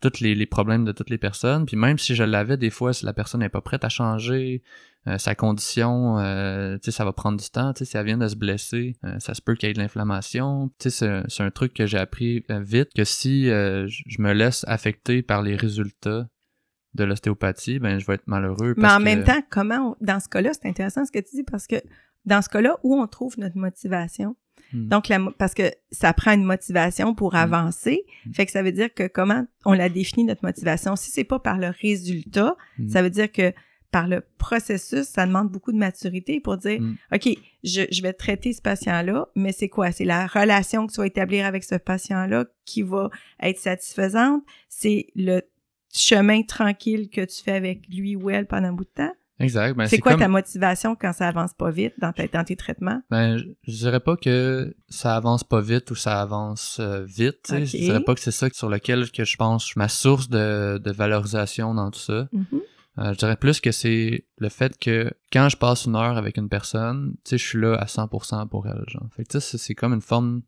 tous 0.03 0.21
les, 0.21 0.35
les 0.35 0.47
problèmes 0.47 0.85
de 0.85 0.93
toutes 0.93 1.09
les 1.11 1.19
personnes. 1.19 1.65
Puis 1.67 1.77
même 1.77 1.99
si 1.99 2.15
je 2.15 2.23
l'avais, 2.23 2.57
des 2.59 2.71
fois, 2.71 2.93
si 2.93 3.07
la 3.07 3.13
personne 3.15 3.41
n'est 3.41 3.49
pas 3.49 3.63
prête 3.63 3.83
à 3.85 3.89
changer, 3.89 4.63
euh, 5.09 5.17
sa 5.19 5.35
condition, 5.35 6.19
euh, 6.19 6.75
tu 6.77 6.87
sais, 6.87 6.91
ça 6.91 7.05
va 7.05 7.13
prendre 7.13 7.39
du 7.41 7.49
temps. 7.49 7.73
Tu 7.73 7.79
sais, 7.79 7.85
si 7.93 7.97
elle 7.97 8.05
vient 8.05 8.19
de 8.19 8.29
se 8.29 8.37
blesser, 8.37 8.97
euh, 9.05 9.19
ça 9.21 9.33
se 9.35 9.41
peut 9.41 9.55
qu'il 9.55 9.69
y 9.69 9.71
ait 9.71 9.75
de 9.75 9.79
l'inflammation. 9.79 10.69
Tu 10.79 10.91
sais, 10.91 11.25
c'est- 11.29 11.43
un 11.43 11.51
truc 11.51 11.73
que 11.73 11.87
j'ai 11.87 11.97
appris 11.99 12.45
euh, 12.51 12.61
vite, 12.61 12.91
que 12.95 13.05
si 13.05 13.45
je 13.47 14.21
me 14.23 14.33
laisse 14.33 14.65
affecter 14.69 15.23
par 15.23 15.43
les 15.43 15.57
résultats 15.57 16.29
de 16.95 17.05
l'ostéopathie, 17.05 17.79
ben 17.79 17.99
je 17.99 18.07
vais 18.07 18.15
être 18.15 18.27
malheureux. 18.27 18.75
mais 18.77 18.89
en 18.89 18.99
que- 18.99 19.03
même 19.05 19.25
temps, 19.25 19.41
comment, 19.51 19.97
on- 20.01 20.05
dans 20.05 20.19
ce 20.21 20.29
cas-là, 20.29 20.51
c'est 20.55 20.69
intéressant 20.69 21.05
ce 21.05 21.13
que 21.13 21.19
tu 21.19 21.37
dis 21.37 21.43
parce 21.45 21.67
que 21.67 21.77
dans 22.27 22.43
ce 22.43 22.49
cas-là, 22.49 22.77
où 22.83 22.95
on 23.01 23.07
trouve 23.07 23.39
notre 23.39 23.57
motivation? 23.57 24.37
Hmm. 24.73 24.89
Donc, 24.89 25.09
la, 25.09 25.19
parce 25.39 25.55
que 25.55 25.71
ça 25.93 26.13
prend 26.13 26.33
une 26.33 26.45
motivation 26.45 27.15
pour 27.15 27.35
Mm. 27.35 27.37
avancer. 27.37 28.05
Mm. 28.27 28.33
Fait 28.33 28.47
que 28.47 28.53
ça 28.53 28.63
veut 28.65 28.73
dire 28.73 28.93
que 28.93 29.07
comment 29.07 29.47
on 29.65 29.73
la 29.73 29.89
définit, 29.89 30.25
notre 30.25 30.45
motivation? 30.45 30.97
Si 30.97 31.11
c'est 31.13 31.25
pas 31.25 31.39
par 31.39 31.59
le 31.59 31.69
résultat, 31.69 32.57
ça 32.89 33.01
veut 33.03 33.11
dire 33.11 33.31
que 33.31 33.53
par 33.93 34.09
le 34.09 34.23
processus, 34.39 35.05
ça 35.05 35.25
demande 35.25 35.51
beaucoup 35.51 35.71
de 35.73 35.79
maturité 35.79 36.41
pour 36.41 36.57
dire. 36.57 36.81
OK, 37.15 37.29
je, 37.63 37.83
je 37.91 38.03
vais 38.03 38.13
traiter 38.13 38.53
ce 38.53 38.61
patient-là, 38.61 39.29
mais 39.37 39.53
c'est 39.53 39.69
quoi? 39.69 39.93
C'est 39.93 40.05
la 40.05 40.27
relation 40.27 40.87
que 40.87 40.93
tu 40.93 41.01
vas 41.01 41.07
établir 41.07 41.47
avec 41.47 41.63
ce 41.63 41.77
patient-là 41.77 42.47
qui 42.65 42.83
va 42.83 43.09
être 43.41 43.59
satisfaisante? 43.59 44.43
C'est 44.69 45.07
le 45.15 45.43
chemin 45.95 46.43
tranquille 46.43 47.09
que 47.09 47.25
tu 47.25 47.43
fais 47.43 47.53
avec 47.53 47.87
lui 47.89 48.17
ou 48.17 48.29
elle 48.31 48.47
pendant 48.47 48.69
un 48.69 48.73
bout 48.73 48.85
de 48.85 48.91
temps? 48.91 49.13
Exact. 49.39 49.77
Ben, 49.77 49.87
c'est 49.87 49.99
quoi 49.99 50.13
comme- 50.13 50.21
ta 50.21 50.29
motivation 50.29 50.97
quand 50.97 51.13
ça 51.13 51.29
avance 51.29 51.53
pas 51.53 51.71
vite 51.71 51.93
dans, 51.99 52.13
ta- 52.13 52.27
dans 52.29 52.45
tes 52.45 52.57
traitements? 52.57 53.03
Ben, 53.11 53.37
je, 53.37 53.45
je 53.65 53.77
dirais 53.77 54.01
pas 54.01 54.17
que 54.17 54.75
ça 54.89 55.15
avance 55.17 55.45
pas 55.45 55.61
vite 55.61 55.91
ou 55.91 55.95
ça 55.95 56.21
avance 56.23 56.79
euh, 56.81 57.05
vite. 57.05 57.39
tu 57.45 57.53
sais. 57.53 57.63
Ok. 57.63 57.67
Je 57.67 57.77
dirais 57.77 58.03
pas 58.05 58.15
que 58.15 58.21
c'est 58.21 58.31
ça 58.31 58.49
sur 58.53 58.69
lequel 58.71 59.11
que 59.11 59.25
je 59.25 59.37
pense 59.37 59.77
ma 59.77 59.89
source 59.89 60.29
de, 60.31 60.79
de 60.83 60.91
valorisation 60.91 61.75
dans 61.75 61.91
tout 61.91 61.99
ça. 62.01 62.29
Mhm. 62.33 62.47
Euh, 62.99 63.13
je 63.13 63.19
dirais 63.19 63.37
plus 63.37 63.61
que 63.61 63.73
c'est 63.73 64.25
le 64.39 64.49
fait 64.49 64.79
que 64.79 65.13
quand 65.31 65.51
je 65.51 65.59
passe 65.59 65.85
une 65.85 65.97
heure 65.97 66.17
avec 66.17 66.39
une 66.39 66.49
personne, 66.49 67.13
tu 67.25 67.31
sais, 67.31 67.39
je 67.39 67.45
suis 67.47 67.61
là 67.61 67.75
à 67.75 67.85
100% 67.85 68.49
pour 68.49 68.67
elle, 68.69 68.85
genre. 68.89 69.07
Fait 69.15 69.25
que 69.25 69.29
tu 69.29 69.39
sais, 69.39 69.47
c'est- 69.51 69.59
c'est 69.59 69.75
comme 69.75 69.93
une 69.93 70.01
forme 70.01 70.41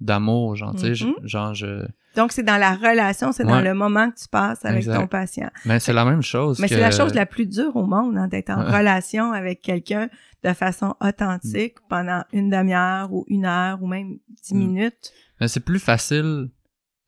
d'amour, 0.00 0.56
genre, 0.56 0.72
tu 0.74 0.80
sais, 0.80 0.94
je- 0.94 1.06
Mhm. 1.06 1.14
genre, 1.24 1.54
je... 1.54 1.86
Donc, 2.16 2.32
c'est 2.32 2.42
dans 2.42 2.56
la 2.58 2.74
relation, 2.74 3.32
c'est 3.32 3.44
dans 3.44 3.60
le 3.60 3.74
moment 3.74 4.10
que 4.10 4.16
tu 4.16 4.28
passes 4.28 4.64
avec 4.64 4.78
Exact. 4.78 5.00
ton 5.00 5.06
patient. 5.06 5.50
Mais 5.66 5.80
c'est 5.80 5.92
la 5.92 6.04
même 6.04 6.22
chose 6.22 6.58
Mais 6.60 6.68
que- 6.68 6.74
c'est 6.74 6.80
la 6.80 6.90
chose 6.90 7.12
la 7.14 7.26
plus 7.26 7.46
dure 7.46 7.76
au 7.76 7.84
monde, 7.86 8.16
hein, 8.16 8.26
d'être 8.28 8.50
en 8.50 8.64
Ouais. 8.64 8.78
relation 8.78 9.32
avec 9.32 9.60
quelqu'un 9.60 10.08
de 10.42 10.52
façon 10.54 10.94
authentique 11.00 11.76
pendant 11.90 12.22
une 12.32 12.48
demi-heure 12.50 13.12
ou 13.12 13.24
une 13.28 13.44
heure 13.44 13.82
ou 13.82 13.86
même 13.86 14.18
dix 14.42 14.54
Mm. 14.54 14.58
minutes. 14.58 15.12
Mais 15.40 15.48
c'est 15.48 15.60
plus 15.60 15.78
facile 15.78 16.48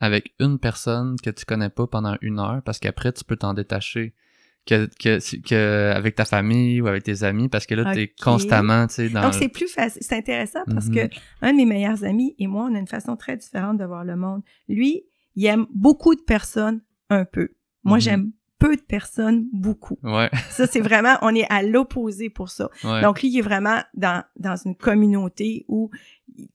avec 0.01 0.35
une 0.41 0.59
personne 0.59 1.17
que 1.23 1.31
tu 1.31 1.45
connais 1.47 1.71
pas 1.71 1.87
pendant 1.87 2.17
une 2.21 2.39
heure 2.39 2.61
parce 2.65 2.79
qu'après 2.79 3.13
tu 3.13 3.25
peux 3.25 3.37
t'en 3.37 3.55
détacher 3.55 4.15
que, 4.69 4.87
que, 5.01 5.19
que 5.49 5.93
avec 5.97 6.15
ta 6.15 6.25
famille 6.27 6.81
ou 6.83 6.87
avec 6.89 7.03
tes 7.03 7.23
amis 7.23 7.49
parce 7.49 7.65
que 7.67 7.75
là 7.75 7.95
t'es 7.95 8.13
Ok. 8.19 8.23
constamment 8.23 8.87
tu 8.87 8.95
sais 8.95 9.09
dans 9.09 9.23
Donc, 9.23 9.35
c'est 9.35 9.49
plus 9.49 9.69
facile. 9.69 10.03
C'est 10.05 10.17
intéressant 10.17 10.61
parce 10.67 10.87
Mhm. 10.89 10.95
que 10.95 11.15
un 11.43 11.53
de 11.53 11.57
mes 11.57 11.65
meilleurs 11.65 12.05
amis 12.05 12.35
et 12.39 12.47
moi, 12.47 12.69
on 12.71 12.75
a 12.75 12.79
une 12.79 12.87
façon 12.87 13.17
très 13.17 13.37
différente 13.37 13.79
de 13.79 13.85
voir 13.85 14.05
le 14.05 14.17
monde. 14.17 14.43
Lui, 14.69 15.05
il 15.37 15.47
aime 15.47 15.67
beaucoup 15.75 16.15
de 16.15 16.21
personnes 16.21 16.81
un 17.09 17.25
peu. 17.25 17.49
Moi, 17.85 17.97
Mhm. 17.97 18.03
j'aime 18.03 18.33
peu 18.59 18.75
de 18.77 18.83
personnes 18.83 19.47
beaucoup. 19.53 19.97
Ouais. 20.03 20.29
Ça, 20.51 20.67
c'est 20.67 20.81
vraiment, 20.81 21.17
on 21.23 21.33
est 21.35 21.47
à 21.49 21.63
l'opposé 21.63 22.29
pour 22.29 22.49
ça. 22.51 22.69
ouais. 22.85 23.01
Donc, 23.03 23.23
lui, 23.23 23.29
il 23.29 23.39
est 23.39 23.43
vraiment 23.43 23.81
dans, 23.95 24.23
dans 24.37 24.57
une 24.57 24.75
communauté 24.75 25.65
où 25.69 25.91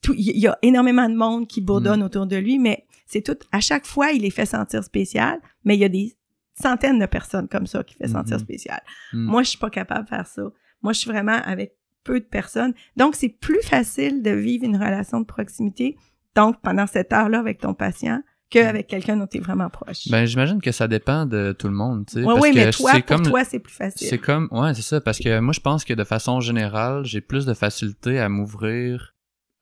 tout- 0.01 0.13
il 0.17 0.38
y 0.38 0.48
a 0.48 0.58
énormément 0.62 1.08
de 1.10 1.15
monde 1.15 1.48
qui 1.48 1.62
bourdonne 1.62 2.01
Mm. 2.01 2.05
autour 2.05 2.27
de 2.27 2.36
lui, 2.36 2.60
mais 2.60 2.86
c'est 3.08 3.22
tout, 3.22 3.38
à 3.51 3.60
chaque 3.62 3.86
fois, 3.86 4.12
il 4.12 4.22
les 4.24 4.32
fait 4.32 4.46
sentir 4.46 4.84
spécial, 4.84 5.39
mais 5.63 5.75
il 5.75 5.79
y 5.79 5.86
a 5.86 5.89
des 5.89 6.13
centaines 6.62 7.00
de 7.00 7.05
personnes 7.05 7.48
comme 7.48 7.67
ça 7.67 7.83
qui 7.83 7.95
fait 7.95 8.07
sentir 8.07 8.36
Mhm. 8.38 8.43
spécial. 8.43 8.81
Mm. 9.13 9.25
Moi, 9.25 9.43
je 9.43 9.50
suis 9.50 9.57
pas 9.57 9.69
capable 9.69 10.03
de 10.05 10.10
faire 10.10 10.27
ça. 10.27 10.43
Moi, 10.81 10.93
je 10.93 11.00
suis 11.00 11.10
vraiment 11.10 11.39
avec 11.45 11.74
peu 12.03 12.19
de 12.19 12.25
personnes. 12.25 12.74
Donc, 12.98 13.15
c'est 13.15 13.29
plus 13.29 13.62
facile 13.63 14.22
de 14.22 14.31
vivre 14.31 14.65
une 14.65 14.75
relation 14.75 15.22
de 15.22 15.25
proximité, 15.25 15.95
donc 16.36 16.62
pendant 16.62 16.86
cette 16.88 17.13
heure-là 17.13 17.39
avec 17.39 17.60
ton 17.60 17.74
patient, 17.74 18.22
qu'avec 18.50 18.86
quelqu'un 18.88 19.17
dont 19.17 19.25
tu 19.25 19.38
es 19.38 19.39
vraiment 19.39 19.69
proche. 19.69 20.10
Ben, 20.12 20.25
j'imagine 20.25 20.62
que 20.62 20.72
ça 20.72 20.88
dépend 20.88 21.25
de 21.25 21.55
tout 21.57 21.67
le 21.67 21.74
monde, 21.74 22.05
tu 22.05 22.22
sais. 22.22 22.24
oui, 22.24 22.51
mais 22.53 22.69
toi, 22.69 22.91
pour 22.91 23.05
comme, 23.05 23.24
toi, 23.25 23.43
c'est 23.45 23.57
plus 23.60 23.74
facile. 23.74 24.07
C'est 24.07 24.19
comme, 24.19 24.48
ouais, 24.51 24.74
c'est 24.75 24.83
ça, 24.83 25.01
parce 25.01 25.17
que 25.17 25.39
moi, 25.39 25.53
je 25.53 25.60
pense 25.60 25.83
que 25.83 25.93
de 25.95 26.03
façon 26.03 26.39
générale, 26.39 27.03
j'ai 27.03 27.22
plus 27.22 27.45
de 27.48 27.53
facilité 27.55 28.19
à 28.19 28.29
m'ouvrir 28.29 29.12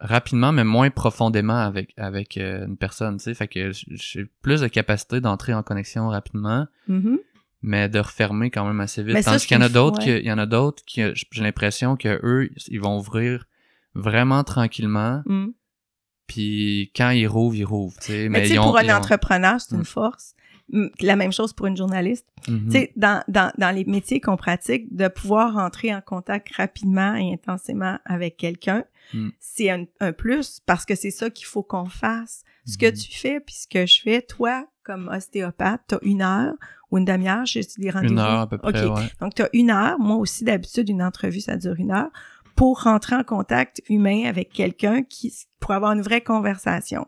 rapidement, 0.03 0.51
mais 0.51 0.63
moins 0.63 0.89
profondément 0.89 1.57
avec 1.57 1.93
avec 1.95 2.35
euh, 2.37 2.65
une 2.65 2.75
personne, 2.75 3.17
tu 3.17 3.23
sais. 3.25 3.33
Fait 3.35 3.47
que 3.47 3.71
j'ai 3.91 4.25
plus 4.41 4.61
de 4.61 4.67
capacité 4.67 5.21
d'entrer 5.21 5.53
en 5.53 5.61
connexion 5.63 6.09
rapidement, 6.09 6.65
Mhm. 6.87 7.19
mais 7.61 7.87
de 7.87 7.99
refermer 7.99 8.49
quand 8.49 8.65
même 8.65 8.79
assez 8.81 9.03
vite. 9.03 9.13
Mais 9.13 9.23
Tandis 9.23 9.45
qu'il 9.45 9.55
y 9.55 9.59
en 9.59 9.63
a 9.63 9.69
d'autres, 9.69 10.05
il 10.07 10.25
y 10.25 10.31
en 10.31 10.37
a 10.39 10.45
d'autres 10.47 10.83
qui, 10.85 11.01
j'ai 11.31 11.43
l'impression 11.43 11.95
que 11.95 12.19
eux, 12.23 12.49
ils 12.67 12.81
vont 12.81 12.97
ouvrir 12.97 13.45
vraiment 13.93 14.43
tranquillement, 14.43 15.21
Mm. 15.27 15.47
puis 16.27 16.91
quand 16.95 17.09
ils 17.11 17.27
rouvrent, 17.27 17.55
ils 17.55 17.65
rouvrent, 17.65 17.99
tu 17.99 18.07
sais. 18.07 18.29
Mais, 18.29 18.47
ils 18.49 18.57
ont- 18.59 18.63
pour 18.63 18.77
un 18.77 18.83
ils 18.83 18.91
ont- 18.91 18.95
entrepreneur, 18.95 19.59
c'est 19.61 19.75
une 19.75 19.85
force. 19.85 20.33
Mm, 20.71 20.87
La 21.01 21.15
même 21.15 21.31
chose 21.33 21.53
pour 21.53 21.67
une 21.67 21.75
journaliste. 21.77 22.25
Mhm. 22.47 22.65
Tu 22.65 22.71
sais, 22.71 22.91
dans, 22.95 23.23
dans, 23.27 23.51
dans 23.57 23.75
les 23.75 23.85
métiers 23.85 24.21
qu'on 24.21 24.37
pratique, 24.37 24.95
de 24.95 25.07
pouvoir 25.07 25.57
entrer 25.57 25.93
en 25.93 26.01
contact 26.01 26.55
rapidement 26.55 27.13
et 27.15 27.33
intensément 27.33 27.97
avec 28.05 28.37
quelqu'un, 28.37 28.83
Mm. 29.13 29.29
c'est 29.39 29.69
un, 29.69 29.85
un 29.99 30.13
plus 30.13 30.61
parce 30.65 30.85
que 30.85 30.95
c'est 30.95 31.11
ça 31.11 31.29
qu'il 31.29 31.45
faut 31.45 31.63
qu'on 31.63 31.85
fasse. 31.87 32.43
Ce 32.65 32.77
que 32.77 32.85
Mhm. 32.85 32.93
tu 32.93 33.11
fais 33.17 33.39
puis 33.41 33.55
ce 33.55 33.67
que 33.67 33.85
je 33.85 33.99
fais, 34.01 34.21
toi, 34.21 34.67
comme 34.83 35.09
ostéopathe, 35.09 35.81
t'as 35.87 35.97
une 36.03 36.21
heure 36.21 36.53
ou 36.91 36.97
une 36.99 37.05
demi-heure, 37.05 37.45
j'ai 37.45 37.61
des 37.77 37.89
rendez-vous. 37.89 38.13
Une 38.13 38.19
heure 38.19 38.39
à 38.41 38.47
peu 38.47 38.57
près, 38.57 38.85
OK. 38.85 38.95
ouais. 38.97 39.09
Donc, 39.19 39.33
tu 39.35 39.41
as 39.41 39.49
une 39.53 39.69
heure. 39.71 39.99
Moi 39.99 40.15
aussi, 40.17 40.43
d'habitude, 40.45 40.87
une 40.87 41.03
entrevue, 41.03 41.41
ça 41.41 41.57
dure 41.57 41.75
une 41.77 41.91
heure 41.91 42.09
pour 42.55 42.83
rentrer 42.83 43.15
en 43.15 43.23
contact 43.23 43.81
humain 43.89 44.23
avec 44.25 44.51
quelqu'un 44.53 45.03
qui 45.03 45.33
pour 45.59 45.71
avoir 45.71 45.91
une 45.93 46.01
vraie 46.01 46.21
conversation. 46.21 47.05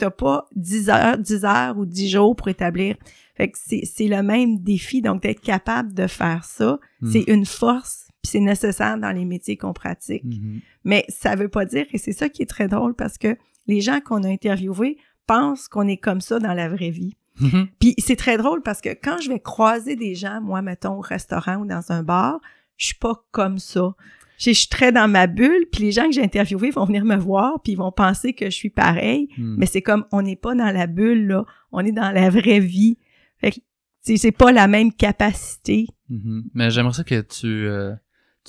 T'as 0.00 0.10
pas 0.10 0.46
10 0.56 0.88
heures, 0.90 1.18
10 1.18 1.44
heures 1.44 1.78
ou 1.78 1.86
10 1.86 2.08
jours 2.08 2.34
pour 2.34 2.48
établir. 2.48 2.96
Fait 3.34 3.50
que 3.50 3.58
c'est, 3.58 4.08
le 4.08 4.22
même 4.22 4.58
défi. 4.58 5.02
Donc, 5.02 5.22
d'être 5.22 5.40
capable 5.40 5.94
de 5.94 6.06
faire 6.06 6.44
ça, 6.44 6.78
Mm. 7.00 7.10
c'est 7.10 7.24
une 7.28 7.46
force 7.46 8.10
puis 8.22 8.32
c'est 8.32 8.40
nécessaire 8.40 8.98
dans 8.98 9.12
les 9.12 9.24
métiers 9.24 9.56
qu'on 9.56 9.72
pratique. 9.72 10.24
Mhm. 10.24 10.60
Mais 10.84 11.04
ça 11.08 11.36
veut 11.36 11.48
pas 11.48 11.64
dire, 11.64 11.86
et 11.92 11.98
c'est 11.98 12.12
ça 12.12 12.28
qui 12.28 12.42
est 12.42 12.46
très 12.46 12.68
drôle 12.68 12.94
parce 12.94 13.16
que 13.16 13.36
les 13.66 13.80
gens 13.80 14.00
qu'on 14.00 14.24
a 14.24 14.28
interviewés 14.28 14.98
pensent 15.26 15.68
qu'on 15.68 15.88
est 15.88 15.96
comme 15.96 16.20
ça 16.20 16.38
dans 16.38 16.52
la 16.52 16.68
vraie 16.68 16.90
vie. 16.90 17.16
Mhm. 17.40 17.68
Puis 17.78 17.94
c'est 17.98 18.16
très 18.16 18.36
drôle 18.36 18.62
parce 18.62 18.80
que 18.82 18.90
quand 18.90 19.18
je 19.22 19.30
vais 19.30 19.40
croiser 19.40 19.96
des 19.96 20.14
gens, 20.14 20.40
moi, 20.42 20.60
mettons, 20.60 20.98
au 20.98 21.00
restaurant 21.00 21.56
ou 21.56 21.66
dans 21.66 21.92
un 21.92 22.02
bar, 22.02 22.40
je 22.76 22.86
suis 22.86 22.94
pas 22.98 23.24
comme 23.30 23.58
ça. 23.58 23.94
Je 24.40 24.50
suis 24.52 24.68
très 24.68 24.90
dans 24.90 25.06
ma 25.06 25.26
bulle, 25.26 25.66
puis 25.70 25.84
les 25.84 25.92
gens 25.92 26.06
que 26.06 26.12
j'ai 26.12 26.22
interviewés 26.22 26.70
vont 26.70 26.84
venir 26.86 27.04
me 27.04 27.16
voir, 27.16 27.60
puis 27.62 27.72
ils 27.72 27.76
vont 27.76 27.92
penser 27.92 28.32
que 28.32 28.46
je 28.46 28.56
suis 28.56 28.70
pareil, 28.70 29.28
Mm. 29.36 29.56
mais 29.58 29.66
c'est 29.66 29.82
comme, 29.82 30.06
on 30.12 30.22
n'est 30.22 30.36
pas 30.36 30.54
dans 30.54 30.70
la 30.72 30.86
bulle, 30.86 31.26
là. 31.26 31.44
On 31.72 31.84
est 31.84 31.92
dans 31.92 32.10
la 32.10 32.30
vraie 32.30 32.60
vie. 32.60 32.96
Fait 33.38 33.52
que, 33.52 33.58
c'est 34.00 34.16
c'est 34.16 34.32
pas 34.32 34.50
la 34.50 34.66
même 34.66 34.92
capacité. 34.92 35.86
Mhm. 36.08 36.44
Mais 36.54 36.70
j'aimerais 36.70 36.94
ça 36.94 37.04
que 37.04 37.20
tu, 37.20 37.46
euh, 37.46 37.92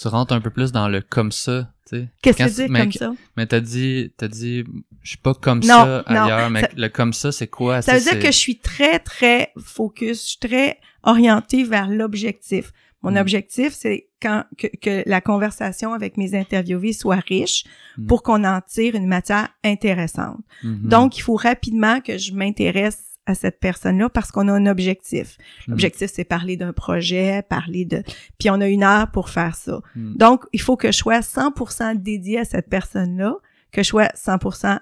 tu 0.02 0.08
rentres 0.08 0.34
un 0.34 0.40
peu 0.42 0.50
plus 0.50 0.72
dans 0.72 0.88
le 0.88 1.02
comme 1.02 1.32
ça, 1.34 1.74
tu 1.90 1.98
sais. 1.98 2.08
Qu'est-ce 2.22 2.38
que 2.62 2.66
tu 2.68 2.72
mais 2.72 2.82
comme 2.84 2.92
ça? 2.94 3.14
Mais 3.36 3.46
t'as 3.46 3.60
dit, 3.60 4.14
t'as 4.18 4.30
dit, 4.30 4.64
je 5.04 5.10
suis 5.10 5.18
pas 5.18 5.34
comme 5.34 5.60
Non, 5.60 5.66
ça 5.68 6.06
non, 6.10 6.16
ailleurs, 6.22 6.50
mais 6.50 6.62
ça- 6.62 6.70
le 6.78 6.88
comme 6.88 7.12
ça, 7.12 7.32
c'est 7.34 7.48
quoi? 7.48 7.82
Ça 7.82 7.96
veut 7.96 8.00
dire 8.02 8.18
que 8.20 8.28
je 8.28 8.38
suis 8.38 8.58
très, 8.60 9.00
très 9.00 9.52
focus, 9.60 10.24
je 10.24 10.30
suis 10.30 10.40
très 10.40 10.80
orientée 11.04 11.64
vers 11.66 11.88
l'objectif. 11.90 12.72
Mon 13.04 13.12
Mm. 13.12 13.18
objectif, 13.18 13.74
c'est 13.74 14.08
quand 14.22 14.44
que, 14.58 14.68
que 14.82 15.04
la 15.08 15.22
conversation 15.22 15.94
avec 15.94 16.18
mes 16.18 16.36
interviewés 16.36 16.94
soit 16.94 17.22
riche 17.28 17.64
Mm. 17.98 18.06
pour 18.08 18.22
qu'on 18.24 18.44
en 18.44 18.62
tire 18.62 18.96
une 18.96 19.08
matière 19.08 19.50
intéressante. 19.64 20.40
Mhm. 20.64 20.88
Donc, 20.88 21.18
il 21.18 21.22
faut 21.22 21.36
rapidement 21.36 22.00
que 22.02 22.18
je 22.18 22.34
m'intéresse 22.34 23.04
à 23.26 23.36
cette 23.36 23.60
personne-là 23.60 24.10
parce 24.10 24.32
qu'on 24.32 24.48
a 24.48 24.52
un 24.54 24.66
objectif. 24.66 25.38
Mm. 25.68 25.72
L'objectif, 25.72 26.12
c'est 26.14 26.24
parler 26.24 26.58
d'un 26.58 26.74
projet, 26.74 27.44
parler 27.48 27.86
de... 27.86 28.04
Puis 28.40 28.50
on 28.50 28.60
a 28.62 28.68
une 28.68 28.84
heure 28.84 29.12
pour 29.12 29.30
faire 29.30 29.56
ça. 29.56 29.80
Donc, 29.96 30.44
il 30.54 30.62
faut 30.62 30.76
que 30.78 30.92
je 30.92 30.98
sois 30.98 31.22
100% 31.22 31.96
dédiée 31.96 32.40
à 32.40 32.46
cette 32.46 32.68
personne-là, 32.70 33.36
que 33.72 33.84
je 33.84 33.88
sois 33.88 34.10
100% 34.16 34.80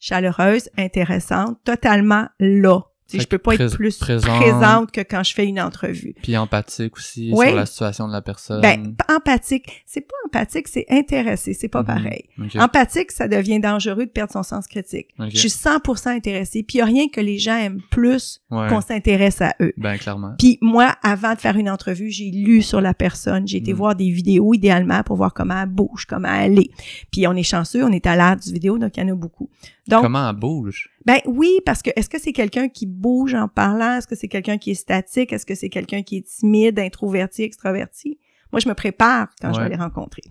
chaleureuse, 0.00 0.70
intéressante, 0.76 1.58
totalement 1.64 2.28
là. 2.38 2.80
Fait 3.16 3.20
je 3.20 3.26
peux 3.26 3.38
pas 3.38 3.54
être 3.54 3.74
plus 3.74 3.96
présente. 3.96 4.40
présente 4.42 4.90
que 4.92 5.00
quand 5.00 5.22
je 5.22 5.32
fais 5.32 5.46
une 5.46 5.60
entrevue. 5.60 6.14
Puis 6.22 6.36
empathique 6.36 6.96
aussi 6.96 7.30
Oui. 7.34 7.46
sur 7.46 7.56
la 7.56 7.66
situation 7.66 8.06
de 8.08 8.12
la 8.12 8.20
personne. 8.22 8.60
Ben, 8.60 8.94
empathique, 9.08 9.82
c'est 9.86 10.02
pas 10.02 10.14
empathique, 10.26 10.68
c'est 10.68 10.84
intéressé, 10.90 11.54
c'est 11.54 11.68
pas 11.68 11.80
Mhm. 11.80 11.86
pareil. 11.86 12.24
Empathique, 12.56 13.12
ça 13.12 13.26
devient 13.28 13.60
dangereux 13.60 14.06
de 14.06 14.10
perdre 14.10 14.32
son 14.32 14.42
sens 14.42 14.66
critique. 14.66 15.08
Je 15.18 15.36
suis 15.38 15.48
100% 15.50 16.10
intéressée, 16.10 16.62
puis 16.62 16.76
il 16.76 16.78
y 16.80 16.82
a 16.82 16.84
rien 16.84 17.08
que 17.08 17.20
les 17.20 17.38
gens 17.38 17.56
aiment 17.56 17.80
plus 17.90 18.40
Ouais. 18.50 18.68
qu'on 18.68 18.80
s'intéresse 18.80 19.40
à 19.40 19.54
eux. 19.60 19.72
Ben, 19.78 19.96
clairement. 19.96 20.34
Puis 20.38 20.58
moi, 20.60 20.94
avant 21.02 21.34
de 21.34 21.38
faire 21.38 21.56
une 21.56 21.70
entrevue, 21.70 22.10
j'ai 22.10 22.30
lu 22.30 22.60
sur 22.62 22.80
la 22.80 22.94
personne, 22.94 23.46
j'ai 23.48 23.58
été 23.58 23.72
Mm. 23.72 23.76
voir 23.76 23.94
des 23.96 24.10
vidéos 24.10 24.52
idéalement 24.54 25.02
pour 25.02 25.16
voir 25.16 25.32
comment 25.32 25.62
elle 25.62 25.68
bouge, 25.68 26.04
comment 26.06 26.32
elle 26.34 26.58
est. 26.58 26.70
Puis 27.10 27.26
on 27.26 27.32
est 27.34 27.42
chanceux, 27.42 27.82
on 27.84 27.92
est 27.92 28.06
à 28.06 28.16
l'ère 28.16 28.36
du 28.36 28.52
vidéo, 28.52 28.76
donc 28.78 28.96
il 28.96 29.00
y 29.02 29.06
en 29.06 29.12
a 29.12 29.14
beaucoup. 29.16 29.48
Donc, 29.86 30.02
Comment 30.02 30.28
elle 30.28 30.36
bouge? 30.36 30.90
Ben 31.08 31.20
oui, 31.24 31.60
parce 31.64 31.80
que 31.80 31.88
est-ce 31.96 32.10
que 32.10 32.20
c'est 32.20 32.34
quelqu'un 32.34 32.68
qui 32.68 32.84
bouge 32.84 33.34
en 33.34 33.48
parlant? 33.48 33.96
Est-ce 33.96 34.06
que 34.06 34.14
c'est 34.14 34.28
quelqu'un 34.28 34.58
qui 34.58 34.72
est 34.72 34.74
statique? 34.74 35.32
Est-ce 35.32 35.46
que 35.46 35.54
c'est 35.54 35.70
quelqu'un 35.70 36.02
qui 36.02 36.18
est 36.18 36.26
timide, 36.26 36.78
introverti, 36.78 37.44
extraverti? 37.44 38.18
Moi, 38.52 38.60
je 38.60 38.68
me 38.68 38.74
prépare 38.74 39.28
quand 39.40 39.52
je 39.54 39.60
vais 39.60 39.68
les 39.70 39.76
rencontrer. 39.76 40.22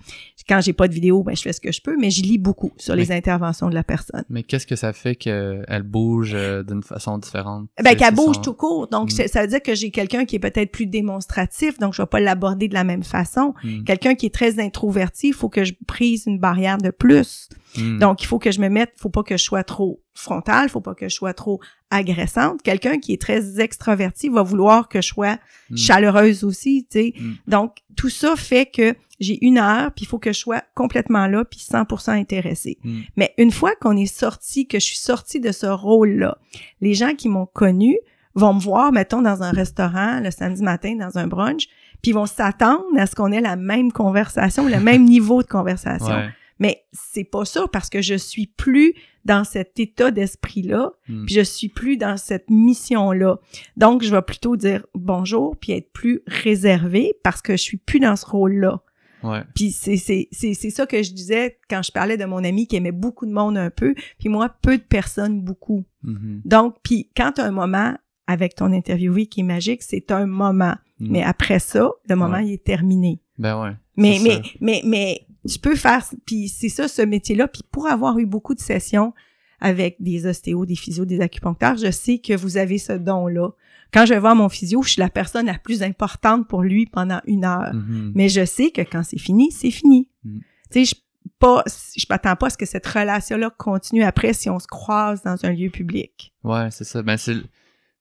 Quand 0.47 0.61
j'ai 0.61 0.73
pas 0.73 0.87
de 0.87 0.93
vidéo, 0.93 1.23
ben 1.23 1.35
je 1.35 1.41
fais 1.41 1.53
ce 1.53 1.59
que 1.61 1.71
je 1.71 1.81
peux, 1.81 1.95
mais 1.99 2.09
je 2.09 2.21
lis 2.23 2.37
beaucoup 2.37 2.71
sur 2.77 2.95
les 2.95 3.11
interventions 3.11 3.69
de 3.69 3.75
la 3.75 3.83
personne. 3.83 4.23
Mais 4.29 4.43
qu'est-ce 4.43 4.65
que 4.67 4.75
ça 4.75 4.93
fait 4.93 5.15
qu'elle 5.15 5.83
bouge 5.83 6.33
euh, 6.33 6.63
d'une 6.63 6.81
façon 6.83 7.17
différente? 7.17 7.67
Ben, 7.83 7.95
qu'elle 7.95 8.15
bouge 8.15 8.41
tout 8.41 8.53
court. 8.53 8.87
Donc, 8.87 9.11
Mm. 9.11 9.27
ça 9.27 9.41
veut 9.41 9.47
dire 9.47 9.61
que 9.61 9.75
j'ai 9.75 9.91
quelqu'un 9.91 10.25
qui 10.25 10.35
est 10.35 10.39
peut-être 10.39 10.71
plus 10.71 10.87
démonstratif, 10.87 11.77
donc 11.79 11.93
je 11.93 12.01
vais 12.01 12.07
pas 12.07 12.19
l'aborder 12.19 12.67
de 12.67 12.73
la 12.73 12.83
même 12.83 13.03
façon. 13.03 13.53
Mm. 13.63 13.83
Quelqu'un 13.83 14.15
qui 14.15 14.27
est 14.27 14.33
très 14.33 14.59
introverti, 14.59 15.29
il 15.29 15.33
faut 15.33 15.49
que 15.49 15.63
je 15.63 15.73
prise 15.87 16.25
une 16.25 16.39
barrière 16.39 16.77
de 16.79 16.89
plus. 16.89 17.49
Mm. 17.77 17.99
Donc, 17.99 18.23
il 18.23 18.25
faut 18.25 18.39
que 18.39 18.51
je 18.51 18.61
me 18.61 18.69
mette, 18.69 18.93
faut 18.97 19.09
pas 19.09 19.23
que 19.23 19.37
je 19.37 19.43
sois 19.43 19.63
trop 19.63 20.01
frontale, 20.19 20.69
faut 20.69 20.81
pas 20.81 20.95
que 20.95 21.07
je 21.09 21.15
sois 21.15 21.33
trop 21.33 21.59
agressante. 21.89 22.61
Quelqu'un 22.61 22.99
qui 22.99 23.13
est 23.13 23.21
très 23.21 23.59
extraverti 23.59 24.29
va 24.29 24.43
vouloir 24.43 24.89
que 24.89 25.01
je 25.01 25.07
sois 25.07 25.37
Mm. 25.69 25.77
chaleureuse 25.77 26.43
aussi, 26.43 26.87
tu 26.89 26.99
sais. 26.99 27.13
Mm. 27.19 27.33
Donc, 27.47 27.77
tout 27.95 28.09
ça 28.09 28.35
fait 28.35 28.65
que 28.65 28.95
j'ai 29.19 29.43
une 29.43 29.57
heure, 29.57 29.91
puis 29.91 30.05
il 30.05 30.07
faut 30.07 30.19
que 30.19 30.31
je 30.31 30.37
sois 30.39 30.61
complètement 30.75 31.27
là, 31.27 31.43
puis 31.43 31.59
100% 31.59 32.11
intéressée. 32.11 32.77
Mm. 32.83 32.99
Mais 33.15 33.33
une 33.37 33.51
fois 33.51 33.71
qu'on 33.81 33.97
est 33.97 34.05
sorti, 34.05 34.67
que 34.67 34.79
je 34.79 34.85
suis 34.85 34.97
sortie 34.97 35.39
de 35.39 35.51
ce 35.51 35.65
rôle-là, 35.65 36.37
les 36.81 36.93
gens 36.93 37.13
qui 37.15 37.29
m'ont 37.29 37.47
connu 37.47 37.97
vont 38.35 38.53
me 38.53 38.59
voir, 38.59 38.91
mettons, 38.91 39.21
dans 39.21 39.41
un 39.41 39.51
restaurant 39.51 40.19
le 40.19 40.29
samedi 40.31 40.61
matin, 40.61 40.95
dans 40.95 41.17
un 41.17 41.27
brunch, 41.27 41.67
puis 42.01 42.11
ils 42.11 42.13
vont 42.13 42.27
s'attendre 42.27 42.85
à 42.97 43.07
ce 43.07 43.15
qu'on 43.15 43.31
ait 43.31 43.41
la 43.41 43.55
même 43.55 43.91
conversation, 43.91 44.67
le 44.67 44.79
même 44.79 45.03
niveau 45.05 45.41
de 45.41 45.47
conversation. 45.47 46.15
Ouais. 46.15 46.29
Mais 46.59 46.85
c'est 46.91 47.23
pas 47.23 47.45
ça 47.45 47.67
parce 47.71 47.89
que 47.89 48.01
je 48.01 48.15
suis 48.15 48.47
plus 48.47 48.93
dans 49.25 49.43
cet 49.43 49.79
état 49.79 50.09
d'esprit-là, 50.11 50.91
Mm. 51.09 51.25
puis 51.25 51.35
je 51.35 51.41
suis 51.41 51.69
plus 51.69 51.97
dans 51.97 52.17
cette 52.17 52.49
mission-là. 52.49 53.39
Donc, 53.75 54.03
je 54.03 54.09
vais 54.11 54.21
plutôt 54.21 54.55
dire 54.55 54.85
bonjour 54.95 55.57
puis 55.57 55.73
être 55.73 55.91
plus 55.91 56.21
réservée 56.27 57.13
parce 57.23 57.41
que 57.41 57.53
je 57.53 57.61
suis 57.61 57.77
plus 57.77 57.99
dans 57.99 58.15
ce 58.15 58.25
rôle-là. 58.25 58.81
Ouais. 59.23 59.41
Puis 59.55 59.71
c'est 59.71 59.97
c'est 59.97 60.27
c'est 60.31 60.53
c'est 60.53 60.69
ça 60.69 60.85
que 60.85 61.01
je 61.01 61.11
disais 61.11 61.57
quand 61.69 61.81
je 61.81 61.91
parlais 61.91 62.17
de 62.17 62.25
mon 62.25 62.43
ami 62.43 62.67
qui 62.67 62.75
aimait 62.75 62.91
beaucoup 62.91 63.25
de 63.25 63.31
monde 63.31 63.57
un 63.57 63.71
peu, 63.71 63.95
puis 64.19 64.29
moi 64.29 64.47
peu 64.61 64.77
de 64.77 64.83
personnes 64.83 65.41
beaucoup. 65.41 65.83
Mhm. 66.03 66.41
Donc 66.45 66.75
puis 66.83 67.09
quand 67.17 67.31
tu 67.33 67.41
as 67.41 67.45
un 67.45 67.51
moment 67.51 67.95
avec 68.27 68.53
ton 68.55 68.71
interviewé 68.71 69.25
qui 69.25 69.39
est 69.39 69.43
magique, 69.43 69.81
c'est 69.81 70.11
un 70.11 70.27
moment. 70.27 70.75
Mm. 70.99 71.11
Mais 71.11 71.23
après 71.23 71.59
ça, 71.59 71.89
le 72.07 72.15
moment 72.15 72.35
Ouais. 72.37 72.45
il 72.47 72.53
est 72.53 72.63
terminé. 72.63 73.19
Ben 73.39 73.59
ouais. 73.61 73.71
Mais 73.97 74.19
mais 74.23 74.41
mais 74.61 74.81
mais 74.85 75.26
tu 75.47 75.59
peux 75.59 75.75
faire 75.75 76.03
puis 76.25 76.47
c'est 76.49 76.69
ça 76.69 76.87
ce 76.87 77.01
métier-là 77.01 77.47
puis 77.47 77.61
pour 77.71 77.87
avoir 77.87 78.17
eu 78.19 78.25
beaucoup 78.25 78.53
de 78.55 78.59
sessions 78.59 79.13
avec 79.59 79.95
des 79.99 80.27
ostéos, 80.27 80.65
des 80.65 80.75
physios, 80.75 81.05
des 81.05 81.19
acupuncteurs, 81.19 81.77
je 81.77 81.89
sais 81.89 82.19
que 82.19 82.35
vous 82.35 82.57
avez 82.57 82.77
ce 82.77 82.93
don-là. 82.93 83.49
Quand 83.91 84.05
je 84.05 84.13
vais 84.13 84.19
voir 84.19 84.35
mon 84.35 84.49
physio, 84.49 84.83
je 84.83 84.89
suis 84.91 84.99
la 84.99 85.09
personne 85.09 85.47
la 85.47 85.57
plus 85.57 85.81
importante 85.81 86.47
pour 86.47 86.61
lui 86.61 86.85
pendant 86.85 87.21
une 87.25 87.43
heure. 87.45 87.73
Mhm. 87.73 88.11
Mais 88.13 88.29
je 88.29 88.45
sais 88.45 88.69
que 88.69 88.81
quand 88.81 89.01
c'est 89.03 89.17
fini, 89.17 89.51
c'est 89.51 89.71
fini. 89.71 90.09
Mm. 90.23 90.39
Tu 90.71 90.85
sais, 90.85 90.85
je 90.85 90.95
pas, 91.39 91.63
je 91.95 92.05
m'attends 92.09 92.35
pas 92.35 92.47
à 92.47 92.49
ce 92.49 92.57
que 92.57 92.65
cette 92.65 92.85
relation-là 92.85 93.49
continue 93.57 94.03
après 94.03 94.33
si 94.33 94.49
on 94.49 94.59
se 94.59 94.67
croise 94.67 95.21
dans 95.23 95.37
un 95.45 95.51
lieu 95.51 95.69
public. 95.69 96.33
Ouais, 96.43 96.69
c'est 96.71 96.83
ça. 96.83 97.01
Ben 97.01 97.17
c'est 97.17 97.37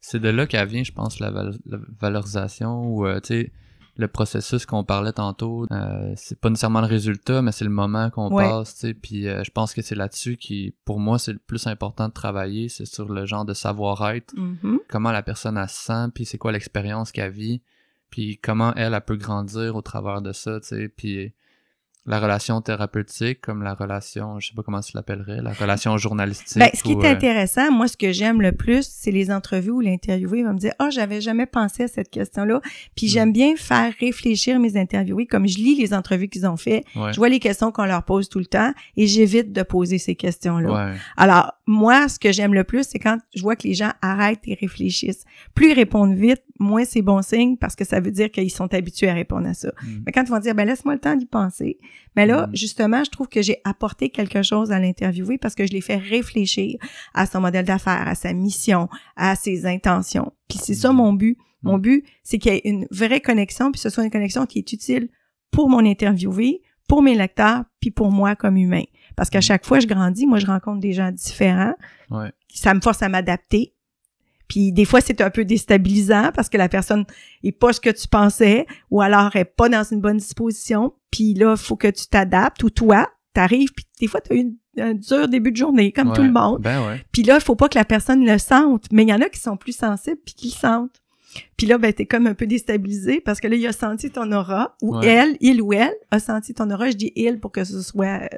c'est 0.00 0.20
de 0.20 0.28
là 0.28 0.46
qu'elle 0.46 0.66
vient, 0.68 0.84
je 0.84 0.92
pense, 0.92 1.18
la, 1.20 1.30
val- 1.30 1.58
la 1.66 1.78
valorisation 2.00 2.86
ou, 2.86 3.06
euh, 3.06 3.18
tu 3.20 3.28
sais, 3.28 3.52
le 3.98 4.08
processus 4.08 4.66
qu'on 4.66 4.84
parlait 4.84 5.12
tantôt. 5.12 5.66
Euh, 5.70 6.12
c'est 6.16 6.38
pas 6.38 6.50
nécessairement 6.50 6.80
le 6.82 6.86
résultat, 6.86 7.40
mais 7.42 7.50
c'est 7.52 7.64
le 7.64 7.70
moment 7.70 8.10
qu'on 8.10 8.30
Ouais. 8.30 8.44
passe, 8.44 8.74
tu 8.74 8.80
sais. 8.80 8.94
Puis 8.94 9.26
euh, 9.28 9.42
je 9.44 9.50
pense 9.50 9.72
que 9.72 9.80
c'est 9.82 9.94
là-dessus 9.94 10.36
qui, 10.36 10.74
pour 10.84 11.00
moi, 11.00 11.18
c'est 11.18 11.32
le 11.32 11.38
plus 11.38 11.66
important 11.66 12.08
de 12.08 12.12
travailler, 12.12 12.68
c'est 12.68 12.84
sur 12.84 13.08
le 13.10 13.24
genre 13.26 13.44
de 13.46 13.54
savoir-être, 13.54 14.34
Mhm. 14.36 14.80
comment 14.88 15.12
la 15.12 15.22
personne 15.22 15.56
elle 15.56 15.68
se 15.68 15.82
sent, 15.86 16.08
puis 16.14 16.24
c'est 16.26 16.38
quoi 16.38 16.52
l'expérience 16.52 17.10
qu'elle 17.10 17.32
vit, 17.32 17.62
puis 18.10 18.38
comment 18.38 18.74
elle, 18.74 18.92
elle 18.94 19.00
peut 19.00 19.16
grandir 19.16 19.76
au 19.76 19.82
travers 19.82 20.20
de 20.22 20.32
ça, 20.32 20.60
tu 20.60 20.68
sais. 20.68 20.88
Puis 20.88 21.32
la 22.06 22.20
relation 22.20 22.60
thérapeutique, 22.60 23.40
comme 23.40 23.62
la 23.62 23.74
relation, 23.74 24.38
je 24.38 24.48
sais 24.48 24.54
pas 24.54 24.62
comment 24.62 24.80
tu 24.80 24.92
l'appellerais, 24.94 25.42
la 25.42 25.52
relation 25.52 25.96
journalistique. 25.98 26.58
Ben, 26.58 26.70
ce 26.72 26.82
qui 26.82 26.94
ou, 26.94 27.02
est 27.02 27.06
euh, 27.06 27.12
intéressant, 27.12 27.72
moi, 27.72 27.88
ce 27.88 27.96
que 27.96 28.12
j'aime 28.12 28.40
le 28.40 28.52
plus, 28.52 28.88
c'est 28.88 29.10
les 29.10 29.30
entrevues 29.30 29.70
où 29.70 29.80
l'interviewé 29.80 30.42
va 30.42 30.52
me 30.52 30.58
dire, 30.58 30.72
ah, 30.78 30.90
j'avais 30.90 31.20
jamais 31.20 31.46
pensé 31.46 31.84
à 31.84 31.88
cette 31.88 32.10
question-là. 32.10 32.60
Puis 32.94 33.06
Mm. 33.06 33.08
j'aime 33.10 33.32
bien 33.32 33.56
faire 33.56 33.92
réfléchir 33.98 34.58
mes 34.60 34.76
interviewés, 34.76 35.26
comme 35.26 35.46
je 35.48 35.58
lis 35.58 35.74
les 35.74 35.92
entrevues 35.94 36.28
qu'ils 36.28 36.46
ont 36.46 36.56
fait, 36.56 36.84
ouais. 36.94 37.12
je 37.12 37.16
vois 37.16 37.28
les 37.28 37.40
questions 37.40 37.72
qu'on 37.72 37.86
leur 37.86 38.04
pose 38.04 38.28
tout 38.28 38.38
le 38.38 38.46
temps 38.46 38.72
et 38.96 39.06
j'évite 39.06 39.52
de 39.52 39.62
poser 39.62 39.98
ces 39.98 40.14
questions-là. 40.14 40.72
Ouais. 40.72 40.94
Alors, 41.16 41.54
moi, 41.66 42.08
ce 42.08 42.18
que 42.18 42.30
j'aime 42.32 42.54
le 42.54 42.64
plus, 42.64 42.84
c'est 42.88 42.98
quand 42.98 43.18
je 43.34 43.42
vois 43.42 43.56
que 43.56 43.66
les 43.66 43.74
gens 43.74 43.90
arrêtent 44.02 44.46
et 44.46 44.54
réfléchissent. 44.54 45.24
Plus 45.54 45.70
ils 45.70 45.74
répondent 45.74 46.14
vite, 46.14 46.42
moins 46.58 46.84
c'est 46.84 47.02
bon 47.02 47.22
signe 47.22 47.56
parce 47.56 47.74
que 47.76 47.84
ça 47.84 48.00
veut 48.00 48.10
dire 48.10 48.30
qu'ils 48.30 48.50
sont 48.50 48.72
habitués 48.74 49.08
à 49.08 49.14
répondre 49.14 49.48
à 49.48 49.54
ça. 49.54 49.68
Mm. 49.82 50.02
Mais 50.06 50.12
quand 50.12 50.22
ils 50.22 50.30
vont 50.30 50.38
dire, 50.38 50.54
ben 50.54 50.66
laisse-moi 50.66 50.94
le 50.94 51.00
temps 51.00 51.14
d'y 51.16 51.26
penser. 51.26 51.78
Mais 52.16 52.26
là, 52.26 52.46
Mm. 52.46 52.56
justement, 52.56 53.04
je 53.04 53.10
trouve 53.10 53.28
que 53.28 53.42
j'ai 53.42 53.58
apporté 53.64 54.10
quelque 54.10 54.42
chose 54.42 54.72
à 54.72 54.78
l'interviewé 54.78 55.38
parce 55.38 55.54
que 55.54 55.66
je 55.66 55.72
l'ai 55.72 55.80
fait 55.80 55.96
réfléchir 55.96 56.78
à 57.14 57.26
son 57.26 57.40
modèle 57.40 57.64
d'affaires, 57.64 58.06
à 58.08 58.14
sa 58.14 58.32
mission, 58.32 58.88
à 59.16 59.36
ses 59.36 59.66
intentions. 59.66 60.32
Puis 60.48 60.58
c'est 60.62 60.74
ça 60.74 60.92
Mm. 60.92 60.96
mon 60.96 61.12
but. 61.12 61.38
Mon 61.62 61.78
but, 61.78 62.04
c'est 62.22 62.38
qu'il 62.38 62.52
y 62.52 62.56
ait 62.56 62.60
une 62.64 62.86
vraie 62.92 63.20
connexion, 63.20 63.72
puis 63.72 63.80
ce 63.80 63.90
soit 63.90 64.04
une 64.04 64.10
connexion 64.10 64.46
qui 64.46 64.58
est 64.58 64.72
utile 64.72 65.08
pour 65.50 65.68
mon 65.68 65.84
interviewé, 65.84 66.62
pour 66.88 67.02
mes 67.02 67.16
lecteurs, 67.16 67.64
puis 67.80 67.90
pour 67.90 68.12
moi 68.12 68.36
comme 68.36 68.56
humain. 68.56 68.84
Parce 69.16 69.30
qu'à 69.30 69.40
chaque 69.40 69.66
fois 69.66 69.80
je 69.80 69.86
grandis, 69.88 70.26
moi, 70.26 70.38
je 70.38 70.46
rencontre 70.46 70.78
des 70.80 70.92
gens 70.92 71.10
différents. 71.10 71.74
Ouais. 72.10 72.30
Ça 72.54 72.72
me 72.74 72.80
force 72.80 73.02
à 73.02 73.08
m'adapter. 73.08 73.72
Puis 74.48 74.72
des 74.72 74.84
fois, 74.84 75.00
c'est 75.00 75.20
un 75.20 75.30
peu 75.30 75.44
déstabilisant 75.44 76.30
parce 76.34 76.48
que 76.48 76.56
la 76.56 76.68
personne 76.68 77.04
est 77.42 77.52
pas 77.52 77.72
ce 77.72 77.80
que 77.80 77.90
tu 77.90 78.08
pensais 78.08 78.66
ou 78.90 79.00
alors 79.00 79.34
est 79.36 79.44
pas 79.44 79.68
dans 79.68 79.84
une 79.84 80.00
bonne 80.00 80.18
disposition. 80.18 80.92
Puis 81.10 81.34
là, 81.34 81.54
il 81.56 81.62
faut 81.62 81.76
que 81.76 81.88
tu 81.88 82.06
t'adaptes 82.06 82.62
ou 82.62 82.70
toi, 82.70 83.08
t'arrives, 83.32 83.72
puis 83.74 83.84
des 84.00 84.06
fois, 84.06 84.20
tu 84.20 84.32
as 84.32 84.36
eu 84.36 84.52
un 84.78 84.94
dur 84.94 85.28
début 85.28 85.52
de 85.52 85.56
journée, 85.56 85.92
comme 85.92 86.12
tout 86.12 86.22
le 86.22 86.32
monde. 86.32 86.60
Ben 86.60 86.86
ouais. 86.86 87.04
Puis 87.12 87.22
là, 87.22 87.36
il 87.36 87.40
faut 87.42 87.56
pas 87.56 87.68
que 87.68 87.78
la 87.78 87.84
personne 87.84 88.24
le 88.24 88.38
sente. 88.38 88.86
Mais 88.92 89.02
il 89.02 89.08
y 89.08 89.14
en 89.14 89.20
a 89.20 89.28
qui 89.28 89.40
sont 89.40 89.56
plus 89.56 89.76
sensibles 89.76 90.20
puis 90.24 90.34
qui 90.34 90.48
le 90.48 90.52
sentent. 90.52 91.02
Puis 91.56 91.66
là, 91.66 91.78
ben, 91.78 91.92
t'es 91.92 92.04
comme 92.06 92.26
un 92.26 92.34
peu 92.34 92.46
déstabilisé 92.46 93.20
parce 93.20 93.40
que 93.40 93.48
là, 93.48 93.56
il 93.56 93.66
a 93.66 93.72
senti 93.72 94.10
ton 94.10 94.30
aura, 94.32 94.76
ou 94.82 94.96
Ouais. 94.96 95.06
elle, 95.06 95.36
il 95.40 95.62
ou 95.62 95.72
elle, 95.72 95.94
a 96.10 96.18
senti 96.18 96.52
ton 96.54 96.70
aura. 96.70 96.90
Je 96.90 96.96
dis 96.96 97.12
il 97.16 97.38
pour 97.40 97.50
que 97.52 97.64
ce 97.64 97.80
soit 97.82 98.20
euh, 98.22 98.28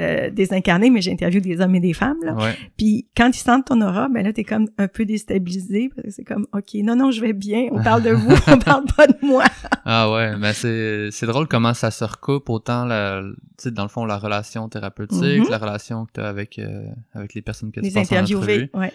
euh, 0.00 0.30
désincarné, 0.30 0.90
mais 0.90 1.00
j'interviewe 1.00 1.40
des 1.42 1.60
hommes 1.60 1.74
et 1.74 1.80
des 1.80 1.92
femmes, 1.92 2.18
là. 2.22 2.34
Ouais. 2.34 2.56
Puis 2.76 3.06
quand 3.16 3.28
ils 3.28 3.40
sentent 3.40 3.66
ton 3.66 3.80
aura, 3.80 4.08
ben 4.08 4.22
là, 4.24 4.32
t'es 4.32 4.44
comme 4.44 4.68
un 4.78 4.88
peu 4.88 5.04
déstabilisé 5.04 5.90
parce 5.94 6.06
que 6.06 6.12
c'est 6.12 6.24
comme, 6.24 6.46
OK, 6.52 6.74
non, 6.74 6.94
non, 6.96 7.10
je 7.10 7.20
vais 7.20 7.32
bien, 7.32 7.68
on 7.72 7.82
parle 7.82 8.02
de 8.02 8.10
vous, 8.10 8.34
on 8.46 8.58
parle 8.58 8.84
pas 8.96 9.06
de 9.06 9.16
moi. 9.22 9.44
Ah 9.84 10.12
ouais, 10.12 10.36
mais 10.36 10.52
c'est 10.52 11.08
c'est 11.10 11.26
drôle 11.26 11.48
comment 11.48 11.74
ça 11.74 11.90
se 11.90 12.04
recoupe 12.04 12.48
autant 12.50 12.84
la 12.84 13.22
tu 13.58 13.64
sais 13.64 13.70
dans 13.70 13.82
le 13.82 13.88
fond 13.88 14.04
la 14.04 14.18
relation 14.18 14.68
thérapeutique, 14.68 15.42
Mhm. 15.42 15.50
la 15.50 15.58
relation 15.58 16.06
que 16.06 16.12
tu 16.14 16.20
as 16.20 16.28
avec 16.28 16.58
euh, 16.58 16.84
avec 17.14 17.34
les 17.34 17.42
personnes 17.42 17.70
que 17.72 17.80
tu 17.80 17.90
passes 17.90 17.96
en 17.96 18.00
interviewés, 18.16 18.40
entrevue. 18.64 18.70
ouais. 18.74 18.92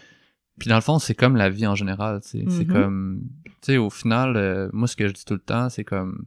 Puis 0.59 0.69
dans 0.69 0.75
le 0.75 0.81
fond, 0.81 0.97
c'est 0.99 1.13
comme 1.15 1.35
la 1.35 1.49
vie 1.49 1.67
en 1.67 1.75
général, 1.75 2.21
tu 2.21 2.29
sais, 2.29 2.45
c'est 2.49 2.65
Mhm. 2.67 2.73
comme 2.73 3.21
tu 3.45 3.51
sais 3.73 3.77
au 3.77 3.89
final 3.89 4.35
euh, 4.37 4.69
moi 4.73 4.87
ce 4.87 4.95
que 4.95 5.07
je 5.07 5.13
dis 5.13 5.23
tout 5.25 5.33
le 5.35 5.39
temps, 5.39 5.69
c'est 5.69 5.83
comme 5.83 6.25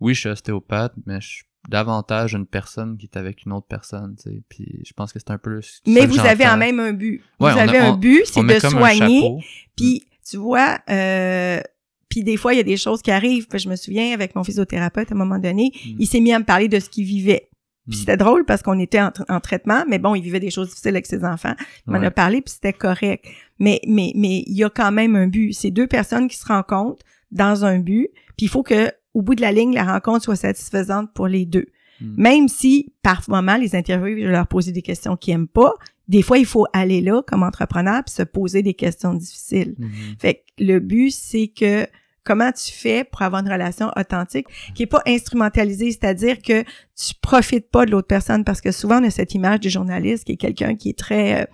oui, 0.00 0.14
je 0.14 0.20
suis 0.20 0.28
ostéopathe, 0.28 0.92
mais 1.06 1.20
je 1.20 1.26
suis 1.28 1.44
davantage 1.68 2.34
une 2.34 2.46
personne 2.46 2.96
qui 2.96 3.06
est 3.06 3.16
avec 3.18 3.44
une 3.44 3.52
autre 3.52 3.66
personne, 3.68 4.14
tu 4.16 4.30
sais. 4.30 4.42
Puis 4.48 4.80
je 4.86 4.92
pense 4.94 5.12
que 5.12 5.18
c'est 5.18 5.30
un 5.30 5.38
peu 5.38 5.60
Mais 5.86 6.06
vous 6.06 6.18
avez 6.20 6.46
en 6.46 6.56
même 6.56 6.78
un 6.80 6.92
but. 6.92 7.20
Ouais, 7.40 7.52
vous 7.52 7.58
a- 7.58 7.62
avez 7.62 7.78
un 7.78 7.96
but, 7.96 8.22
c'est 8.24 8.42
de 8.42 8.58
soigner. 8.60 9.38
Puis, 9.76 10.06
tu 10.28 10.36
vois, 10.36 10.78
euh, 10.88 11.60
puis 12.08 12.22
des 12.22 12.36
fois, 12.36 12.54
il 12.54 12.58
y 12.58 12.60
a 12.60 12.64
des 12.64 12.76
choses 12.76 13.02
qui 13.02 13.10
arrivent. 13.10 13.48
Puis 13.48 13.58
je 13.58 13.68
me 13.68 13.76
souviens, 13.76 14.14
avec 14.14 14.34
mon 14.34 14.44
physiothérapeute, 14.44 15.10
à 15.12 15.14
un 15.14 15.18
moment 15.18 15.38
donné, 15.38 15.72
Mm. 15.74 15.96
il 15.98 16.06
s'est 16.06 16.20
mis 16.20 16.32
à 16.32 16.38
me 16.38 16.44
parler 16.44 16.68
de 16.68 16.78
ce 16.80 16.88
qu'il 16.88 17.04
vivait. 17.04 17.48
Puis 17.88 17.96
Mm. 17.96 18.00
c'était 18.00 18.16
drôle 18.16 18.44
parce 18.44 18.62
qu'on 18.62 18.78
était 18.78 19.00
en, 19.00 19.08
tra- 19.08 19.24
en 19.28 19.40
traitement, 19.40 19.84
mais 19.88 19.98
bon, 19.98 20.14
il 20.14 20.22
vivait 20.22 20.40
des 20.40 20.50
choses 20.50 20.68
difficiles 20.68 20.90
avec 20.90 21.06
ses 21.06 21.24
enfants. 21.24 21.54
Il 21.86 21.92
m'en 21.92 21.98
Ouais. 22.00 22.06
a 22.06 22.10
parlé, 22.10 22.40
puis 22.42 22.52
c'était 22.54 22.72
correct. 22.72 23.24
Mais, 23.58 23.80
mais, 23.86 24.12
mais 24.14 24.44
il 24.46 24.56
y 24.56 24.64
a 24.64 24.70
quand 24.70 24.92
même 24.92 25.16
un 25.16 25.26
but. 25.26 25.52
C'est 25.52 25.70
deux 25.70 25.86
personnes 25.86 26.28
qui 26.28 26.36
se 26.36 26.46
rencontrent 26.46 27.04
dans 27.30 27.64
un 27.64 27.78
but, 27.78 28.08
puis 28.36 28.46
il 28.46 28.48
faut 28.48 28.62
que 28.62 28.90
au 29.14 29.22
bout 29.22 29.34
de 29.34 29.40
la 29.40 29.52
ligne, 29.52 29.74
la 29.74 29.84
rencontre 29.84 30.24
soit 30.24 30.36
satisfaisante 30.36 31.12
pour 31.14 31.26
les 31.28 31.44
deux. 31.46 31.66
Mm. 32.00 32.22
Même 32.22 32.48
si, 32.48 32.92
par 33.02 33.22
moment, 33.28 33.56
les 33.56 33.74
interviewés, 33.74 34.22
je 34.22 34.28
leur 34.28 34.46
poser 34.46 34.70
des 34.72 34.82
questions 34.82 35.16
qu'ils 35.16 35.34
aiment 35.34 35.48
pas, 35.48 35.72
des 36.06 36.22
fois, 36.22 36.38
il 36.38 36.46
faut 36.46 36.66
aller 36.72 37.00
là, 37.00 37.22
comme 37.26 37.42
entrepreneur, 37.42 38.02
puis 38.04 38.14
se 38.14 38.22
poser 38.22 38.62
des 38.62 38.72
questions 38.74 39.12
difficiles. 39.12 39.74
Mhm. 39.78 39.90
Fait 40.18 40.34
que 40.36 40.64
le 40.64 40.78
but, 40.78 41.10
c'est 41.10 41.48
que 41.48 41.86
comment 42.28 42.52
tu 42.52 42.72
fais 42.72 43.02
pour 43.04 43.22
avoir 43.22 43.42
une 43.42 43.50
relation 43.50 43.90
authentique 43.96 44.46
qui 44.74 44.84
est 44.84 44.86
pas 44.86 45.02
instrumentalisée, 45.06 45.90
c'est-à-dire 45.90 46.38
que 46.42 46.62
tu 46.62 47.14
profites 47.20 47.70
pas 47.70 47.86
de 47.86 47.90
l'autre 47.90 48.06
personne 48.06 48.44
parce 48.44 48.60
que 48.60 48.70
souvent 48.70 49.00
on 49.00 49.04
a 49.04 49.10
cette 49.10 49.34
image 49.34 49.60
du 49.60 49.70
journaliste 49.70 50.24
qui 50.24 50.32
est 50.32 50.36
quelqu'un 50.36 50.74
qui 50.76 50.90
est 50.90 50.98
très 50.98 51.42
euh, 51.42 51.46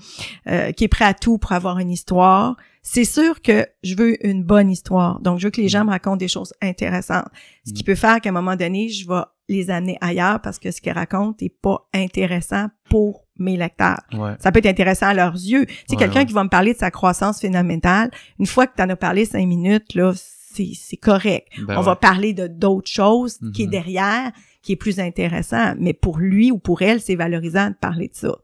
euh, 0.50 0.72
qui 0.72 0.84
est 0.84 0.88
prêt 0.88 1.04
à 1.04 1.14
tout 1.14 1.38
pour 1.38 1.52
avoir 1.52 1.78
une 1.78 1.90
histoire. 1.90 2.56
C'est 2.82 3.04
sûr 3.06 3.40
que 3.40 3.66
je 3.82 3.94
veux 3.94 4.26
une 4.26 4.42
bonne 4.44 4.70
histoire. 4.70 5.20
Donc 5.20 5.38
je 5.38 5.46
veux 5.46 5.50
que 5.50 5.60
les 5.60 5.68
gens 5.70 5.84
me 5.86 5.90
racontent 5.90 6.16
des 6.18 6.28
choses 6.28 6.52
intéressantes. 6.60 7.28
Ce 7.66 7.72
qui 7.72 7.82
Mm. 7.82 7.86
peut 7.86 7.94
faire 7.94 8.20
qu'à 8.20 8.28
un 8.28 8.32
moment 8.32 8.56
donné, 8.56 8.90
je 8.90 9.08
vais 9.08 9.22
les 9.48 9.70
amener 9.70 9.96
ailleurs 10.02 10.40
parce 10.40 10.58
que 10.58 10.70
ce 10.70 10.80
qu'ils 10.82 10.92
racontent 10.92 11.36
est 11.40 11.54
pas 11.62 11.86
intéressant 11.94 12.66
pour 12.90 13.24
mes 13.38 13.56
lecteurs. 13.56 14.00
Ouais. 14.12 14.32
Ça 14.38 14.52
peut 14.52 14.58
être 14.60 14.66
intéressant 14.66 15.06
à 15.06 15.14
leurs 15.14 15.34
yeux. 15.34 15.66
C'est 15.86 15.92
Ouais, 15.96 15.98
quelqu'un 15.98 16.20
ouais. 16.20 16.26
qui 16.26 16.32
va 16.34 16.44
me 16.44 16.48
parler 16.50 16.72
de 16.74 16.78
sa 16.78 16.90
croissance 16.90 17.40
phénoménale. 17.40 18.10
Une 18.38 18.46
fois 18.46 18.66
que 18.66 18.74
tu 18.76 18.82
en 18.82 18.88
as 18.90 18.96
parlé 18.96 19.24
cinq 19.24 19.46
minutes, 19.46 19.94
là, 19.94 20.12
c'est, 20.54 20.96
correct. 20.96 21.48
Ben 21.66 21.74
On 21.76 21.80
ouais. 21.80 21.84
va 21.86 21.96
parler 21.96 22.32
de 22.32 22.46
d'autres 22.46 22.90
choses 22.90 23.38
qui 23.54 23.62
est 23.62 23.66
Mhm. 23.66 23.70
derrière, 23.70 24.32
qui 24.62 24.72
est 24.72 24.76
plus 24.76 24.98
intéressant. 25.00 25.74
Mais 25.78 25.92
pour 25.92 26.18
lui 26.18 26.50
ou 26.50 26.58
pour 26.58 26.82
elle, 26.82 27.00
c'est 27.00 27.16
valorisant 27.16 27.70
de 27.70 27.74
parler 27.74 28.08
de 28.08 28.14
ça. 28.14 28.34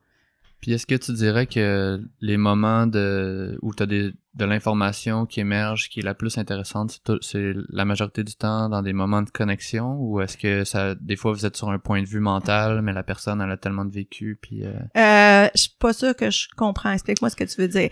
Puis 0.60 0.72
est-ce 0.72 0.86
que 0.86 0.94
tu 0.94 1.12
dirais 1.14 1.46
que 1.46 2.02
les 2.20 2.36
moments 2.36 2.86
de 2.86 3.58
où 3.62 3.72
tu 3.74 3.82
as 3.82 3.86
des, 3.86 4.12
de 4.34 4.44
l'information 4.44 5.24
qui 5.24 5.40
émerge, 5.40 5.88
qui 5.88 6.00
est 6.00 6.02
la 6.02 6.12
plus 6.12 6.36
intéressante, 6.36 7.00
c'est 7.22 7.54
la 7.70 7.86
majorité 7.86 8.24
du 8.24 8.34
temps 8.34 8.68
dans 8.68 8.82
des 8.82 8.92
moments 8.92 9.22
de 9.22 9.30
connexion? 9.30 9.96
Ou 9.98 10.20
est-ce 10.20 10.36
que 10.36 10.64
ça 10.64 10.94
des 10.94 11.16
fois 11.16 11.32
vous 11.32 11.46
êtes 11.46 11.56
sur 11.56 11.70
un 11.70 11.78
point 11.78 12.02
de 12.02 12.06
vue 12.06 12.20
mental, 12.20 12.82
mais 12.82 12.92
la 12.92 13.02
personne 13.02 13.40
elle 13.40 13.50
a 13.50 13.56
tellement 13.56 13.86
de 13.86 13.92
vécu 13.92 14.38
puis 14.42 14.64
euh, 14.66 14.74
Euh, 14.98 15.48
je 15.54 15.60
suis 15.62 15.76
pas 15.78 15.94
sûre 15.94 16.14
que 16.14 16.30
je 16.30 16.48
comprends. 16.54 16.92
Explique-moi 16.92 17.30
ce 17.30 17.36
que 17.36 17.44
tu 17.44 17.58
veux 17.58 17.68
dire. 17.68 17.88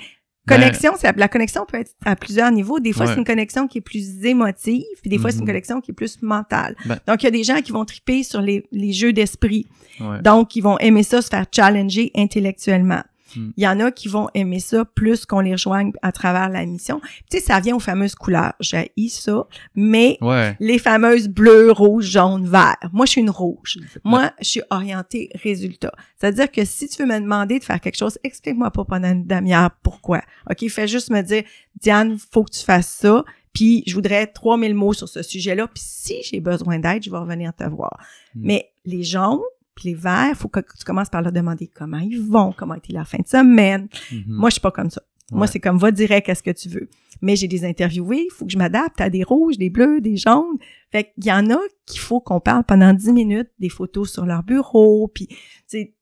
Ben- 0.49 0.61
Connexion, 0.61 0.93
la 1.17 1.29
connexion 1.29 1.65
peut 1.67 1.79
être 1.79 1.93
à 2.05 2.17
plusieurs 2.17 2.51
niveaux. 2.51 2.81
Des 2.81 2.93
fois, 2.93 3.07
Ouais. 3.07 3.13
c'est 3.13 3.19
une 3.19 3.25
connexion 3.25 3.67
qui 3.69 3.79
est 3.79 3.83
plus 3.83 4.25
émotive, 4.25 4.85
puis 5.01 5.11
des 5.11 5.19
fois, 5.19 5.31
c'est 5.31 5.37
une 5.39 5.43
Mhm. 5.43 5.49
connexion 5.49 5.81
qui 5.81 5.91
est 5.91 5.95
plus 5.95 6.21
mentale. 6.23 6.75
Ben- 6.87 6.99
Donc, 7.07 7.23
il 7.23 7.27
y 7.27 7.29
a 7.29 7.33
des 7.33 7.45
gens 7.45 7.61
qui 7.61 7.73
vont 7.73 7.85
triper 7.85 8.23
sur 8.23 8.41
les, 8.41 8.65
les 8.73 8.93
jeux 8.93 9.13
d'esprit. 9.13 9.67
ouais. 10.01 10.21
Donc, 10.23 10.57
ils 10.57 10.61
vont 10.63 10.79
aimer 10.79 11.03
ça, 11.03 11.21
se 11.23 11.29
faire 11.29 11.47
challenger 11.55 12.11
intellectuellement. 12.17 13.03
Hmm. 13.37 13.51
Il 13.57 13.65
y 13.65 13.69
en 13.69 13.81
a 13.81 13.91
qui 13.91 14.09
vont 14.09 14.29
aimer 14.35 14.61
ça 14.61 14.85
plus 14.85 15.27
qu'on 15.27 15.41
les 15.41 15.53
rejoigne 15.53 15.93
à 16.03 16.13
travers 16.13 16.49
la 16.49 16.65
mission. 16.67 17.01
Tu 17.31 17.39
sais, 17.39 17.41
ça 17.41 17.61
vient 17.61 17.77
aux 17.77 17.81
fameuses 17.81 18.15
couleurs. 18.15 18.55
J'ai 18.61 18.93
ça, 19.09 19.47
mais 19.75 20.19
Ouais. 20.21 20.57
les 20.61 20.79
fameuses 20.79 21.29
bleu, 21.29 21.73
rouge, 21.73 22.07
jaune, 22.07 22.47
vert. 22.47 22.77
Moi, 22.93 23.07
je 23.07 23.13
suis 23.13 23.21
une 23.21 23.31
rouge. 23.31 23.79
Moi, 24.05 24.33
je 24.41 24.49
suis 24.49 24.63
orientée 24.71 25.31
résultat. 25.43 25.93
C'est-à-dire 26.19 26.51
que 26.51 26.65
si 26.65 26.89
tu 26.89 27.03
veux 27.03 27.09
me 27.09 27.21
demander 27.21 27.59
de 27.59 27.65
faire 27.65 27.81
quelque 27.81 27.97
chose, 27.97 28.19
explique-moi 28.25 28.71
pas 28.71 28.85
pendant 28.85 29.11
une 29.11 29.27
demi-heure 29.27 29.71
pourquoi. 29.83 30.23
OK, 30.51 30.69
fais 30.69 30.89
juste 30.89 31.11
me 31.11 31.23
dire, 31.23 31.43
Diane, 31.81 32.17
faut 32.33 32.45
que 32.45 32.51
tu 32.53 32.65
fasses 32.65 32.89
ça, 32.89 33.25
puis 33.53 33.83
je 33.87 33.95
voudrais 33.95 34.27
3000 34.27 34.75
mots 34.75 34.93
sur 34.93 35.09
ce 35.09 35.23
sujet-là, 35.23 35.67
puis 35.69 35.83
si 35.85 36.23
j'ai 36.23 36.41
besoin 36.41 36.79
d'aide, 36.79 37.03
je 37.03 37.11
vais 37.11 37.19
revenir 37.19 37.53
te 37.55 37.65
voir. 37.65 37.99
Mm. 38.35 38.41
Mais 38.45 38.71
les 38.85 39.03
jaunes, 39.03 39.41
puis 39.79 39.91
les 39.91 39.95
verts, 39.95 40.35
faut 40.37 40.49
que 40.49 40.61
tu 40.61 40.85
commences 40.85 41.09
par 41.09 41.23
leur 41.23 41.31
demander 41.31 41.69
comment 41.69 41.99
ils 41.99 42.21
vont, 42.21 42.53
comment 42.53 42.75
été 42.75 42.93
la 42.93 43.05
fin 43.05 43.19
de 43.19 43.27
semaine. 43.29 43.89
Mhm. 44.11 44.25
Moi, 44.27 44.49
je 44.51 44.55
suis 44.55 44.61
pas 44.61 44.73
comme 44.73 44.91
ça. 44.91 45.01
Moi, 45.31 45.47
c'est 45.47 45.61
comme 45.61 45.77
va 45.79 45.91
direct 45.91 46.29
à 46.31 46.35
ce 46.35 46.43
que 46.43 46.51
tu 46.51 46.69
veux. 46.71 46.89
Mais 47.21 47.37
j'ai 47.37 47.49
des 47.49 47.65
interviewés, 47.67 48.27
il 48.31 48.33
faut 48.33 48.47
que 48.47 48.51
je 48.51 48.57
m'adapte 48.57 48.99
à 49.01 49.11
des 49.11 49.23
rouges, 49.23 49.59
des 49.59 49.69
bleus, 49.69 50.01
des 50.01 50.17
jaunes. 50.17 50.57
Fait 50.91 51.13
qu'il 51.15 51.27
y 51.27 51.33
en 51.33 51.51
a 51.51 51.59
qu'il 51.85 52.01
faut 52.01 52.19
qu'on 52.21 52.41
parle 52.41 52.65
pendant 52.65 52.95
10 52.95 53.13
minutes 53.13 53.51
des 53.59 53.69
photos 53.69 54.11
sur 54.11 54.25
leur 54.25 54.43
bureau, 54.43 55.09
puis 55.15 55.29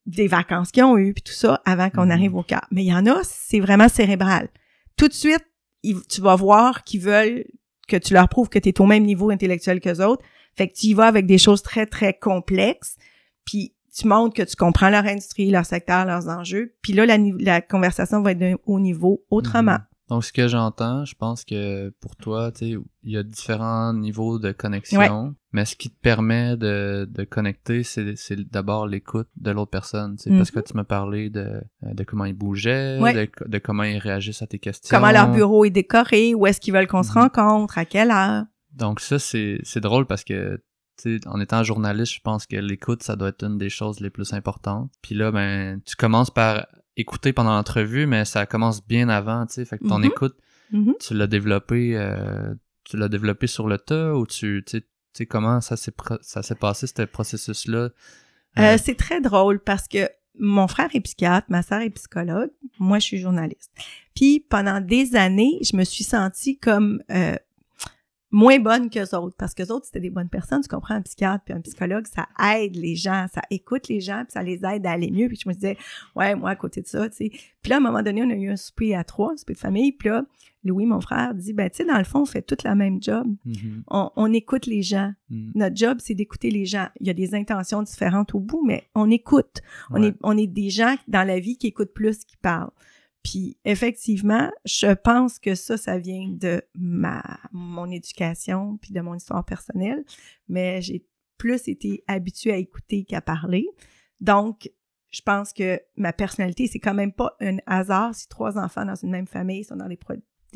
des 0.07 0.29
vacances 0.29 0.71
qu'ils 0.71 0.85
ont 0.85 0.97
eues, 0.97 1.13
puis 1.13 1.23
tout 1.25 1.33
ça, 1.33 1.61
avant 1.65 1.91
qu'on 1.91 2.05
Mhm. 2.07 2.11
arrive 2.13 2.35
au 2.37 2.43
cas. 2.45 2.63
Mais 2.71 2.85
il 2.85 2.89
y 2.89 2.95
en 2.95 3.05
a, 3.07 3.21
c'est 3.25 3.59
vraiment 3.61 3.89
cérébral. 3.89 4.49
Tout 4.97 5.09
de 5.09 5.13
suite, 5.13 5.45
ils- 5.83 6.07
tu 6.09 6.21
vas 6.21 6.37
voir 6.37 6.85
qu'ils 6.85 7.01
veulent 7.01 7.45
que 7.89 7.97
tu 7.97 8.15
leur 8.15 8.29
prouves 8.29 8.49
que 8.49 8.59
tu 8.61 8.69
es 8.69 8.81
au 8.81 8.87
même 8.87 9.05
niveau 9.05 9.31
intellectuel 9.31 9.81
qu'eux 9.81 10.03
autres. 10.05 10.25
Fait 10.55 10.69
que 10.69 10.75
tu 10.75 10.87
y 10.87 10.95
vas 10.95 11.07
avec 11.07 11.27
des 11.27 11.39
choses 11.39 11.63
très, 11.63 11.87
très 11.87 12.15
complexes, 12.15 12.97
puis 13.47 13.73
tu 13.95 14.07
montres 14.07 14.35
que 14.35 14.43
tu 14.43 14.57
comprends 14.57 14.91
leur 14.91 15.07
industrie, 15.07 15.51
leur 15.51 15.65
secteur, 15.65 16.05
leurs 16.05 16.29
enjeux. 16.29 16.75
Puis 16.83 16.93
là, 16.93 17.07
la, 17.07 17.63
conversation 17.63 18.21
va 18.21 18.33
être 18.33 18.39
d'un 18.39 18.57
haut 18.67 18.79
niveau 18.79 19.25
autrement. 19.31 19.79
Donc, 20.09 20.23
ce 20.25 20.33
que 20.33 20.47
j'entends, 20.47 21.05
je 21.05 21.15
pense 21.17 21.45
que 21.45 21.89
pour 22.01 22.15
toi, 22.15 22.53
tu 22.53 22.59
sais, 22.59 22.79
il 23.03 23.11
y 23.11 23.17
a 23.17 23.23
différents 23.25 23.93
niveaux 23.93 24.39
de 24.39 24.53
connexion, 24.53 25.35
mais 25.51 25.65
ce 25.65 25.75
qui 25.75 25.91
te 25.91 25.99
permet 26.01 26.57
de, 26.57 27.09
de 27.11 27.25
connecter, 27.25 27.83
c'est, 27.83 28.15
d'abord 28.53 28.87
l'écoute 28.87 29.27
de 29.37 29.51
l'autre 29.51 29.71
personne. 29.71 30.17
C'est 30.19 30.31
parce 30.37 30.51
que 30.53 30.59
Mhm. 30.61 30.65
tu 30.65 30.75
m'as 30.77 30.85
parlé 30.85 31.29
de, 31.31 31.61
de 31.83 32.05
comment 32.05 32.25
ils 32.27 32.35
bougeaient, 32.35 33.01
Ouais. 33.01 33.15
de, 33.15 33.49
de 33.49 33.59
comment 33.59 33.83
ils 33.83 33.99
réagissent 33.99 34.43
à 34.43 34.47
tes 34.47 34.61
questions. 34.61 34.97
Comment 34.97 35.11
leur 35.11 35.33
bureau 35.33 35.65
est 35.65 35.71
décoré, 35.71 36.35
où 36.35 36.47
est-ce 36.47 36.61
qu'ils 36.61 36.75
veulent 36.75 36.87
qu'on 36.87 37.03
se 37.03 37.11
Mhm. 37.11 37.23
rencontre, 37.23 37.79
à 37.79 37.85
quelle 37.85 38.11
heure. 38.13 38.45
Donc 38.75 39.01
ça, 39.01 39.19
c'est, 39.19 39.59
drôle 39.81 40.07
parce 40.07 40.23
que, 40.23 40.61
en 41.27 41.41
étant 41.41 41.63
journaliste, 41.63 42.15
je 42.15 42.21
pense 42.21 42.47
que 42.47 42.57
l'écoute, 42.57 43.03
ça 43.03 43.17
doit 43.17 43.29
être 43.29 43.45
une 43.45 43.59
des 43.59 43.69
choses 43.71 44.01
les 44.01 44.11
plus 44.11 44.33
importantes. 44.33 44.91
Puis 45.03 45.15
là, 45.15 45.31
ben, 45.31 45.81
tu 45.85 45.97
commences 45.97 46.31
par 46.31 46.67
écouter 46.97 47.33
pendant 47.33 47.55
l'entrevue, 47.55 48.07
mais 48.07 48.25
ça 48.25 48.47
commence 48.47 48.87
bien 48.87 49.09
avant, 49.09 49.47
tu 49.47 49.55
sais. 49.55 49.65
Fait 49.65 49.79
que 49.79 49.87
ton 49.87 49.99
Mhm. 49.99 50.05
écoute, 50.07 50.37
Mhm. 50.73 50.95
tu 51.01 51.15
l'as 51.15 51.27
développé, 51.27 51.97
euh, 51.97 52.55
tu 52.85 52.97
l'as 52.97 53.09
développé 53.09 53.47
sur 53.47 53.69
le 53.69 53.79
tas 53.79 54.15
ou 54.15 54.27
tu, 54.27 54.63
tu 54.67 54.83
sais, 55.13 55.27
comment 55.27 55.61
ça 55.61 55.77
s'est, 55.77 55.93
ça 56.23 56.43
s'est 56.43 56.55
passé, 56.55 56.87
ce 56.87 57.03
processus-là? 57.03 57.91
Euh, 58.59 58.79
c'est 58.83 58.95
très 58.97 59.21
drôle 59.21 59.61
parce 59.61 59.87
que 59.87 60.09
mon 60.39 60.67
frère 60.69 60.89
est 60.95 61.01
psychiatre, 61.01 61.47
ma 61.51 61.63
sœur 61.63 61.81
est 61.81 61.91
psychologue, 61.91 62.51
moi 62.79 62.99
je 62.99 63.05
suis 63.07 63.19
journaliste. 63.19 63.71
Puis 64.15 64.41
pendant 64.49 64.81
des 64.81 65.15
années, 65.17 65.59
je 65.63 65.77
me 65.77 65.85
suis 65.85 66.05
sentie 66.05 66.59
comme 66.59 67.03
euh, 67.11 67.37
moins 68.31 68.59
bonne 68.59 68.91
que 68.91 69.01
autres 69.17 69.37
parce 69.39 69.55
que 69.55 69.63
autres 69.71 69.87
c'était 69.87 70.01
des 70.01 70.11
bonnes 70.11 70.29
personnes, 70.29 70.61
tu 70.61 70.69
comprends? 70.69 70.95
Un 70.95 71.03
psychiatre 71.03 71.45
puis 71.45 71.55
un 71.55 71.61
psychologue, 71.61 72.07
ça 72.07 72.27
aide 72.55 72.77
les 72.77 72.97
gens, 72.97 73.27
ça 73.33 73.43
écoute 73.51 73.89
les 73.89 74.01
gens 74.01 74.25
puis 74.25 74.33
ça 74.33 74.43
les 74.43 74.65
aide 74.65 74.87
à 74.87 74.93
aller 74.93 75.11
mieux. 75.11 75.29
Puis 75.29 75.39
je 75.43 75.49
me 75.49 75.55
disais 75.55 75.77
ouais, 76.17 76.35
moi 76.35 76.51
à 76.51 76.57
côté 76.57 76.83
de 76.83 76.87
ça, 76.87 77.09
tu 77.09 77.17
sais. 77.17 77.29
Puis 77.63 77.71
là 77.71 77.77
à 77.77 77.79
un 77.79 77.83
moment 77.83 78.03
donné, 78.03 78.23
on 78.23 78.31
a 78.31 78.35
eu 78.35 78.51
un 78.51 78.57
souper 78.57 78.95
à 78.95 79.05
trois, 79.05 79.33
un 79.33 79.37
souper 79.37 79.55
de 79.55 79.59
famille, 79.59 79.93
puis 79.93 80.09
là 80.09 80.25
Louis 80.65 80.85
mon 80.87 81.01
frère 81.01 81.33
dit 81.35 81.53
ben 81.53 81.71
tu 81.71 81.77
sais 81.77 81.85
dans 81.85 81.99
le 81.99 82.05
fond, 82.05 82.23
on 82.23 82.27
fait 82.27 82.43
toute 82.43 82.65
la 82.65 82.75
même 82.75 83.01
job. 83.01 83.29
Mhm, 83.45 83.85
On, 83.89 84.11
on 84.17 84.33
écoute 84.33 84.67
les 84.67 84.83
gens. 84.83 85.13
mhm. 85.31 85.53
Notre 85.55 85.77
job, 85.77 85.99
c'est 86.01 86.15
d'écouter 86.15 86.51
les 86.51 86.67
gens. 86.67 86.89
Il 87.01 87.07
y 87.07 87.11
a 87.11 87.15
des 87.15 87.35
intentions 87.37 87.83
différentes 87.83 88.35
au 88.35 88.41
bout, 88.41 88.65
mais 88.67 88.89
on 88.97 89.09
écoute. 89.11 89.63
On, 89.91 90.03
est, 90.03 90.15
on 90.25 90.37
est 90.37 90.49
des 90.49 90.71
gens 90.71 90.97
dans 91.07 91.23
la 91.27 91.39
vie 91.39 91.57
qui 91.57 91.69
écoutent 91.69 91.95
plus 91.95 92.25
qu'ils 92.25 92.39
parlent. 92.39 92.71
Puis 93.27 93.59
effectivement, 93.65 94.53
je 94.65 94.95
pense 94.95 95.41
que 95.41 95.57
ça, 95.57 95.77
ça 95.77 95.99
vient 95.99 96.29
de 96.31 96.63
ma 96.77 97.25
mon 97.51 97.91
éducation 97.91 98.77
puis 98.77 98.93
de 98.93 99.01
mon 99.01 99.17
histoire 99.17 99.45
personnelle, 99.45 100.05
mais 100.49 100.81
j'ai 100.81 101.05
plus 101.37 101.67
été 101.67 102.05
habituée 102.07 102.53
à 102.53 102.57
écouter 102.57 103.05
qu'à 103.05 103.21
parler. 103.21 103.67
Donc, 104.21 104.71
je 105.11 105.23
pense 105.23 105.53
que 105.53 105.81
ma 105.97 106.13
personnalité, 106.13 106.69
c'est 106.69 106.79
quand 106.79 106.95
même 106.95 107.13
pas 107.13 107.37
un 107.41 107.57
hasard 107.67 108.15
si 108.15 108.29
trois 108.29 108.59
enfants 108.59 108.85
dans 108.85 108.95
une 108.95 109.11
même 109.11 109.27
famille 109.27 109.65
sont 109.65 109.75
dans 109.75 109.89
des, 109.89 109.99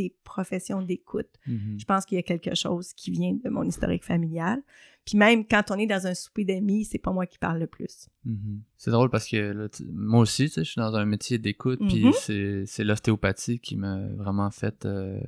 des 0.02 0.14
professions 0.24 0.82
d'écoute. 0.82 1.28
Mhm. 1.46 1.78
Je 1.78 1.84
pense 1.84 2.04
qu'il 2.06 2.16
y 2.16 2.18
a 2.18 2.22
quelque 2.22 2.54
chose 2.54 2.92
qui 2.94 3.10
vient 3.10 3.32
de 3.32 3.48
mon 3.50 3.64
historique 3.64 4.04
familial. 4.04 4.62
Puis 5.04 5.16
même 5.18 5.46
quand 5.46 5.70
on 5.70 5.76
est 5.78 5.86
dans 5.86 6.06
un 6.06 6.14
souper 6.14 6.44
d'amis, 6.44 6.84
c'est 6.84 6.98
pas 6.98 7.12
moi 7.12 7.26
qui 7.26 7.38
parle 7.38 7.58
le 7.58 7.66
plus. 7.66 8.08
Mhm. 8.24 8.60
C'est 8.76 8.90
drôle 8.90 9.10
parce 9.10 9.26
que 9.28 9.36
là, 9.36 9.68
moi 9.92 10.20
aussi, 10.20 10.44
tu 10.44 10.50
sais, 10.50 10.64
je 10.64 10.70
suis 10.70 10.78
dans 10.80 10.94
un 10.94 11.04
métier 11.06 11.38
d'écoute, 11.38 11.80
puis 11.88 12.04
Mhm. 12.06 12.12
c'est, 12.12 12.64
c'est 12.66 12.84
l'ostéopathie 12.84 13.58
qui 13.58 13.76
m'a 13.76 13.98
vraiment 14.08 14.50
fait 14.50 14.84
euh, 14.86 15.20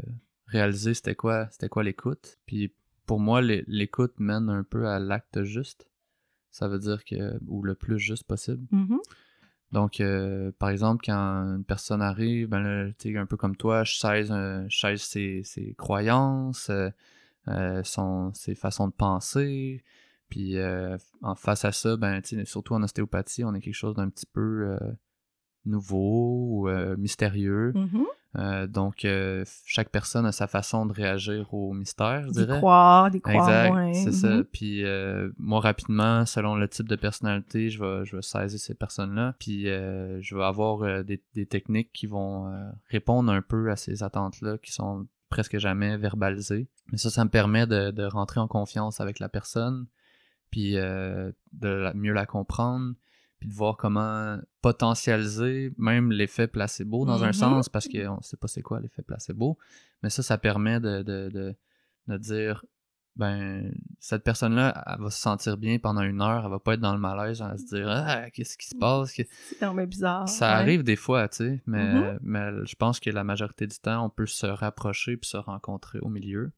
réaliser 0.47 0.95
c'était 0.95 1.15
quoi, 1.15 1.49
c'était 1.51 1.69
quoi 1.69 1.83
l'écoute. 1.83 2.39
Puis 2.47 2.73
pour 3.07 3.19
moi, 3.19 3.41
l'é- 3.43 3.65
l'écoute 3.67 4.15
mène 4.19 4.49
un 4.49 4.63
peu 4.63 4.87
à 4.87 4.99
l'acte 4.99 5.43
juste. 5.43 5.89
Ça 6.51 6.69
veut 6.69 6.79
dire 6.79 7.03
que, 7.05 7.39
ou 7.47 7.63
le 7.63 7.75
plus 7.75 7.99
juste 7.99 8.25
possible. 8.25 8.67
Donc, 9.73 10.01
euh, 10.01 10.53
par 10.59 10.69
exemple, 10.69 11.03
quand 11.05 11.15
une 11.57 11.65
personne 11.65 12.03
arrive, 12.03 12.49
ben 12.49 12.61
là, 12.61 13.21
un 13.21 13.27
peu 13.27 13.37
comme 13.39 13.57
toi, 13.57 13.85
je 13.85 13.95
sais, 13.95 14.25
je 14.25 14.77
sais 14.79 14.97
ses, 14.99 15.43
ses 15.45 15.75
croyances, 15.75 16.69
euh, 16.69 16.91
euh, 17.49 17.83
son, 17.83 18.33
ses 18.35 18.55
façons 18.55 18.87
de 18.87 18.93
penser. 18.93 19.83
Puis 20.29 20.59
euh, 20.59 20.97
en 21.23 21.35
face 21.35 21.65
à 21.65 21.73
ça, 21.73 21.97
ben, 21.97 22.23
surtout 22.45 22.75
en 22.75 22.83
ostéopathie, 22.83 23.45
on 23.45 23.55
est 23.55 23.61
quelque 23.61 23.75
chose 23.75 23.97
d'un 23.97 24.09
petit 24.11 24.27
peu 24.27 24.69
euh, 24.81 24.93
nouveau 25.65 26.47
ou 26.49 26.69
euh, 26.69 26.97
mystérieux. 26.97 27.73
Mhm. 27.75 28.07
Euh, 28.37 28.67
donc, 28.67 29.05
euh, 29.05 29.45
chaque 29.67 29.91
personne 29.91 30.25
a 30.25 30.33
sa 30.33 30.47
façon 30.47 30.87
de 30.87 30.93
réagir 30.95 31.53
au 31.53 31.75
mystère, 31.75 32.23
je 32.23 32.29
D'y 32.31 32.47
dirais. 32.47 32.57
croire, 32.59 33.11
d'y 33.11 33.21
croire 33.21 33.47
Exact, 33.49 33.69
moins. 33.71 33.93
c'est 33.93 34.13
ça. 34.13 34.29
Mhm. 34.37 34.45
Puis 34.45 34.85
euh, 34.85 35.31
moi, 35.39 35.61
rapidement, 35.61 36.25
selon 36.25 36.57
le 36.57 36.67
type 36.67 36.89
de 36.89 36.97
personnalité, 36.97 37.69
je 37.69 37.79
vais, 37.85 38.05
je 38.07 38.17
vais 38.17 38.23
saisir 38.23 38.59
ces 38.59 38.75
personnes-là. 38.75 39.35
Puis 39.39 39.69
euh, 39.69 40.19
je 40.23 40.35
vais 40.35 40.45
avoir 40.45 41.05
des, 41.05 41.23
des 41.35 41.45
techniques 41.47 41.93
qui 41.93 42.07
vont 42.07 42.51
répondre 42.89 43.31
un 43.31 43.43
peu 43.43 43.71
à 43.71 43.77
ces 43.77 44.03
attentes-là 44.03 44.57
qui 44.59 44.73
sont 44.73 45.07
presque 45.29 45.59
jamais 45.59 45.99
verbalisées. 45.99 46.69
Mais 46.91 46.99
ça, 46.99 47.11
ça 47.11 47.25
me 47.25 47.31
permet 47.31 47.67
de, 47.67 47.91
de 47.91 48.05
rentrer 48.05 48.41
en 48.41 48.49
confiance 48.49 49.01
avec 49.01 49.19
la 49.19 49.29
personne, 49.29 49.87
puis 50.51 50.73
de 50.73 51.35
la- 51.69 51.93
mieux 51.95 52.13
la 52.15 52.25
comprendre, 52.27 52.95
puis 53.43 53.49
de 53.49 53.55
voir 53.55 53.77
comment 53.77 54.39
potentialiser 54.61 55.73
même 55.79 56.13
l'effet 56.13 56.47
placebo 56.47 57.05
dans 57.05 57.25
un 57.25 57.29
Mhm. 57.29 57.33
sens, 57.33 57.69
parce 57.69 57.89
qu'on 57.89 58.21
sait 58.23 58.37
pas 58.37 58.47
c'est 58.47 58.63
quoi 58.63 58.79
l'effet 58.79 59.03
placebo. 59.03 59.59
Mais 60.05 60.11
ça, 60.11 60.23
ça 60.23 60.39
permet 60.39 60.79
de, 60.79 61.03
de, 61.03 61.29
de, 61.29 61.55
de 62.07 62.17
dire 62.19 62.65
ben 63.17 63.75
cette 63.99 64.23
personne-là, 64.23 64.85
elle 64.87 65.03
va 65.03 65.11
se 65.11 65.21
sentir 65.21 65.57
bien 65.59 65.79
pendant 65.79 66.03
une 66.03 66.23
heure, 66.23 66.45
elle 66.45 66.51
va 66.51 66.59
pas 66.61 66.75
être 66.75 66.81
dans 66.81 66.95
le 66.95 67.01
malaise, 67.01 67.41
elle 67.43 67.49
va 67.49 67.59
se 67.59 67.67
dire 67.67 67.87
ah 67.89 68.31
qu'est-ce 68.31 68.57
qui 68.57 68.69
se 68.69 68.77
passe, 68.77 69.13
Que- 69.13 69.23
C'est 69.49 69.59
vraiment 69.65 69.85
bizarre. 69.87 70.29
ça 70.29 70.47
ouais. 70.49 70.55
arrive 70.63 70.83
des 70.85 70.97
fois, 70.97 71.29
tu 71.29 71.37
sais, 71.39 71.63
mais 71.67 71.93
Mhm. 72.13 72.19
mais 72.23 72.51
je 72.65 72.75
pense 72.77 73.01
que 73.01 73.11
la 73.11 73.25
majorité 73.25 73.67
du 73.67 73.79
temps, 73.79 74.05
on 74.07 74.09
peut 74.11 74.27
se 74.27 74.47
rapprocher 74.47 75.17
puis 75.17 75.29
se 75.29 75.37
rencontrer 75.37 75.99
au 75.99 76.09
milieu. 76.09 76.53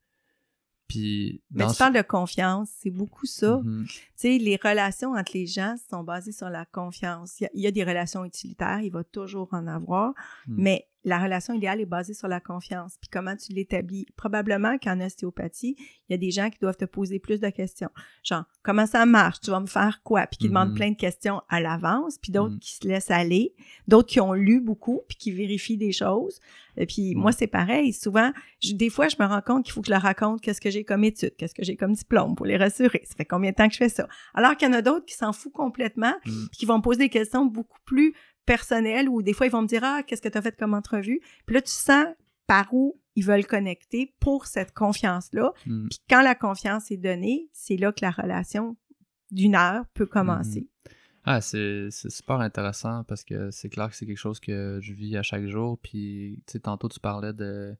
Puis 0.99 1.43
Mais 1.53 1.65
dans 1.65 1.71
tu 1.73 1.77
parles 1.79 1.95
de 1.95 2.03
confiance, 2.03 2.69
c'est 2.81 2.91
beaucoup 2.91 3.27
ça. 3.27 3.59
Mhm. 3.65 3.87
Tu 3.87 4.01
sais, 4.17 4.39
les 4.39 4.57
relations 4.63 5.13
entre 5.15 5.33
les 5.35 5.47
gens 5.47 5.75
sont 5.91 6.03
basées 6.05 6.33
sur 6.33 6.49
la 6.51 6.65
confiance. 6.67 7.41
Il 7.41 7.45
y 7.45 7.47
a, 7.47 7.51
il 7.55 7.61
y 7.63 7.67
a 7.67 7.71
des 7.71 7.85
relations 7.85 8.25
utilitaires, 8.25 8.81
il 8.81 8.91
va 8.91 9.05
toujours 9.05 9.49
en 9.53 9.67
avoir, 9.67 10.13
Mm. 10.47 10.55
mais 10.59 10.87
la 11.05 11.19
relation 11.19 11.55
idéale 11.55 11.81
est 11.81 11.87
basée 11.87 12.15
sur 12.15 12.29
la 12.29 12.41
confiance. 12.41 12.97
Puis 13.01 13.11
comment 13.13 13.37
tu 13.37 13.53
l'établis? 13.53 14.07
Probablement 14.17 14.79
qu'en 14.79 15.01
ostéopathie, 15.01 15.77
il 15.79 16.13
y 16.13 16.15
a 16.15 16.17
des 16.19 16.31
gens 16.31 16.49
qui 16.51 16.59
doivent 16.59 16.77
te 16.77 16.85
poser 16.87 17.19
plus 17.19 17.41
de 17.41 17.51
questions. 17.51 17.91
Genre, 18.23 18.45
comment 18.63 18.87
ça 18.87 19.05
marche? 19.07 19.41
Tu 19.41 19.51
vas 19.51 19.61
me 19.61 19.67
faire 19.67 20.03
quoi? 20.03 20.27
Puis 20.27 20.39
qui 20.39 20.49
demandent 20.49 20.71
Mhm. 20.71 20.75
plein 20.77 20.91
de 20.93 20.97
questions 20.97 21.43
à 21.49 21.61
l'avance, 21.61 22.19
puis 22.19 22.33
d'autres 22.33 22.55
Mhm. 22.55 22.59
qui 22.61 22.75
se 22.75 22.89
laissent 22.89 23.11
aller, 23.11 23.55
d'autres 23.87 24.09
qui 24.09 24.21
ont 24.21 24.33
lu 24.33 24.61
beaucoup, 24.61 25.03
puis 25.09 25.17
qui 25.17 25.31
vérifient 25.33 25.77
des 25.77 25.93
choses. 25.93 26.41
Et 26.77 26.87
puis 26.87 27.15
moi, 27.15 27.33
c'est 27.33 27.47
pareil. 27.47 27.93
Souvent, 27.93 28.33
je- 28.63 28.73
des 28.73 28.91
fois, 28.91 29.09
je 29.09 29.17
me 29.21 29.27
rends 29.27 29.43
compte 29.43 29.65
qu'il 29.65 29.73
faut 29.73 29.81
que 29.83 29.87
je 29.87 29.93
leur 29.93 30.03
raconte 30.03 30.41
qu'est-ce 30.41 30.61
que 30.61 30.71
j'ai 30.71 30.85
comme 30.85 31.05
étude, 31.05 31.37
qu'est-ce 31.37 31.55
que 31.55 31.63
j'ai 31.65 31.77
comme 31.77 31.93
diplôme 31.93 32.35
pour 32.35 32.47
les 32.47 32.57
rassurer. 32.57 33.03
Ça 33.05 33.15
fait 33.15 33.25
combien 33.25 33.51
de 33.51 33.57
temps 33.57 33.67
que 33.69 33.75
je 33.75 33.79
fais 33.79 33.89
ça? 33.89 34.09
Alors 34.35 34.57
qu'il 34.57 34.67
y 34.67 34.71
en 34.71 34.75
a 34.75 34.83
d'autres 34.83 35.05
qui 35.05 35.15
s'en 35.15 35.33
foutent 35.33 35.53
complètement, 35.53 36.15
Mm. 36.25 36.47
puis 36.51 36.59
qui 36.61 36.67
vont 36.67 36.79
me 36.79 36.83
poser 36.83 36.99
des 37.01 37.09
questions 37.11 37.45
beaucoup 37.45 37.79
plus 37.85 38.15
personnelles 38.47 39.09
ou 39.09 39.23
des 39.23 39.33
fois 39.33 39.47
ils 39.47 39.53
vont 39.53 39.63
me 39.63 39.67
dire 39.69 39.83
ah 39.85 40.03
qu'est-ce 40.07 40.23
que 40.23 40.29
tu 40.29 40.39
as 40.39 40.43
fait 40.43 40.57
comme 40.57 40.75
entrevue? 40.75 41.21
Puis 41.47 41.55
là 41.55 41.63
tu 41.63 41.71
sens 41.71 42.07
par 42.47 42.73
où 42.75 43.01
ils 43.17 43.25
veulent 43.25 43.47
connecter 43.47 44.13
pour 44.21 44.47
cette 44.47 44.73
confiance 44.75 45.29
là 45.33 45.53
Mm. 45.67 45.89
puis 45.89 45.99
quand 46.11 46.23
la 46.23 46.35
confiance 46.35 46.91
est 46.91 46.97
donnée 46.97 47.49
c'est 47.53 47.77
là 47.77 47.93
que 47.93 48.01
la 48.03 48.11
relation 48.11 48.77
d'une 49.31 49.55
heure 49.55 49.85
peut 49.95 50.07
commencer 50.07 50.69
Ah, 51.25 51.41
c'est 51.41 51.89
c'est 51.91 52.11
super 52.11 52.41
intéressant 52.41 53.03
parce 53.05 53.25
que 53.25 53.51
c'est 53.51 53.71
clair 53.71 53.89
que 53.89 53.97
c'est 53.97 54.05
quelque 54.07 54.19
chose 54.19 54.41
que 54.41 54.79
je 54.83 54.93
vis 54.93 55.17
à 55.17 55.23
chaque 55.23 55.47
jour. 55.47 55.79
Puis, 55.79 56.43
tu 56.47 56.53
sais, 56.53 56.61
tantôt 56.61 56.87
tu 56.91 57.01
parlais 57.01 57.33
de. 57.33 57.75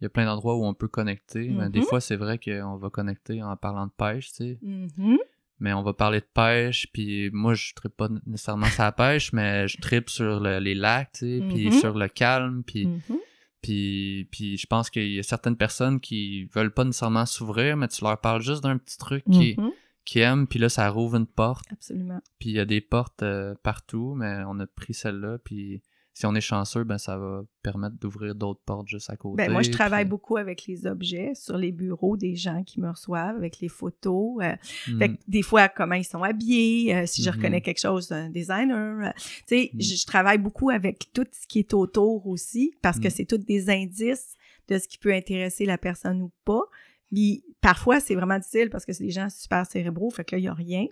Il 0.00 0.04
y 0.04 0.06
a 0.06 0.08
plein 0.10 0.24
d'endroits 0.26 0.56
où 0.56 0.64
on 0.64 0.74
peut 0.74 0.88
connecter. 0.88 1.48
mais 1.48 1.70
des 1.70 1.78
Mhm. 1.78 1.84
fois, 1.84 2.00
c'est 2.00 2.16
vrai 2.16 2.38
qu'on 2.40 2.76
va 2.76 2.90
connecter 2.90 3.40
en 3.40 3.56
parlant 3.56 3.86
de 3.86 3.92
pêche, 3.96 4.30
tu 4.30 4.34
sais. 4.36 4.58
Mhm. 4.62 5.18
Mais 5.60 5.72
on 5.72 5.82
va 5.82 5.92
parler 5.92 6.20
de 6.20 6.28
pêche, 6.32 6.86
puis 6.92 7.30
moi, 7.32 7.54
je 7.54 7.72
tripe 7.74 7.96
pas 7.96 8.08
nécessairement 8.26 8.66
sur 8.66 8.82
la 8.84 8.92
pêche, 8.92 9.32
mais 9.32 9.66
je 9.68 9.76
tripe 9.80 10.08
sur 10.10 10.38
le- 10.40 10.58
les 10.60 10.74
lacs, 10.74 11.10
tu 11.14 11.18
sais, 11.38 11.44
puis 11.48 11.66
Mhm. 11.66 11.72
sur 11.72 11.94
le 11.98 12.08
calme, 12.08 12.62
puis, 12.64 12.86
Mhm. 12.86 13.18
puis, 13.60 14.28
puis 14.30 14.56
je 14.56 14.66
pense 14.66 14.88
qu'il 14.90 15.10
y 15.12 15.18
a 15.18 15.22
certaines 15.22 15.56
personnes 15.56 16.00
qui 16.00 16.44
veulent 16.54 16.72
pas 16.72 16.84
nécessairement 16.84 17.26
s'ouvrir, 17.26 17.76
mais 17.76 17.88
tu 17.88 18.04
leur 18.04 18.20
parles 18.20 18.42
juste 18.42 18.62
d'un 18.62 18.78
petit 18.78 18.98
truc 18.98 19.24
qui, 19.30 19.56
Mhm. 19.58 19.70
qui 20.04 20.20
aiment, 20.20 20.46
puis 20.46 20.58
là, 20.58 20.68
ça 20.68 20.88
rouvre 20.88 21.16
une 21.16 21.26
porte. 21.26 21.66
absolument 21.72 22.20
Puis 22.38 22.50
il 22.50 22.54
y 22.56 22.60
a 22.60 22.64
des 22.64 22.80
portes 22.80 23.22
euh, 23.22 23.54
partout, 23.62 24.14
mais 24.16 24.42
on 24.46 24.58
a 24.60 24.66
pris 24.66 24.94
celle-là. 24.94 25.38
Puis 25.44 25.82
si 26.18 26.26
on 26.26 26.34
est 26.34 26.40
chanceux, 26.40 26.82
ben 26.82 26.98
ça 26.98 27.16
va 27.16 27.42
permettre 27.62 27.96
d'ouvrir 27.96 28.34
d'autres 28.34 28.60
portes 28.66 28.88
juste 28.88 29.08
à 29.08 29.16
côté. 29.16 29.36
Ben, 29.36 29.52
moi, 29.52 29.62
je 29.62 29.70
travaille 29.70 30.04
puis- 30.04 30.10
beaucoup 30.10 30.36
avec 30.36 30.66
les 30.66 30.84
objets 30.84 31.32
sur 31.36 31.56
les 31.56 31.70
bureaux 31.70 32.16
des 32.16 32.34
gens 32.34 32.64
qui 32.64 32.80
me 32.80 32.88
reçoivent, 32.90 33.36
avec 33.36 33.60
les 33.60 33.68
photos. 33.68 34.42
euh, 34.42 34.56
Mm. 34.88 34.98
Fait 34.98 35.08
que 35.10 35.14
des 35.28 35.42
fois, 35.42 35.68
comment 35.68 35.94
ils 35.94 36.04
sont 36.04 36.24
habillés, 36.24 36.92
euh, 36.94 37.06
si 37.06 37.22
je 37.22 37.30
Mhm. 37.30 37.36
reconnais 37.36 37.60
quelque 37.60 37.78
chose 37.80 38.08
d'un 38.08 38.30
designer. 38.30 39.06
euh, 39.06 39.10
tu 39.16 39.42
sais, 39.46 39.70
Mhm. 39.74 39.80
je, 39.80 39.94
je 39.94 40.06
travaille 40.06 40.38
beaucoup 40.38 40.70
avec 40.70 41.08
tout 41.12 41.26
ce 41.30 41.46
qui 41.46 41.60
est 41.60 41.72
autour 41.72 42.26
aussi, 42.26 42.74
parce 42.82 42.98
que 42.98 43.04
Mhm. 43.06 43.10
c'est 43.14 43.24
tous 43.24 43.38
des 43.38 43.70
indices 43.70 44.34
de 44.66 44.76
ce 44.78 44.88
qui 44.88 44.98
peut 44.98 45.12
intéresser 45.14 45.66
la 45.66 45.78
personne 45.78 46.20
ou 46.20 46.32
pas. 46.44 46.62
Puis 47.12 47.44
parfois, 47.60 48.00
c'est 48.00 48.14
vraiment 48.16 48.38
difficile 48.38 48.70
parce 48.70 48.84
que 48.84 48.92
c'est 48.92 49.04
des 49.04 49.10
gens 49.10 49.28
super 49.30 49.64
cérébraux, 49.66 50.10
fait 50.10 50.24
que 50.24 50.34
là, 50.34 50.38
il 50.40 50.42
n'y 50.42 50.48
a 50.48 50.54
rien. 50.54 50.86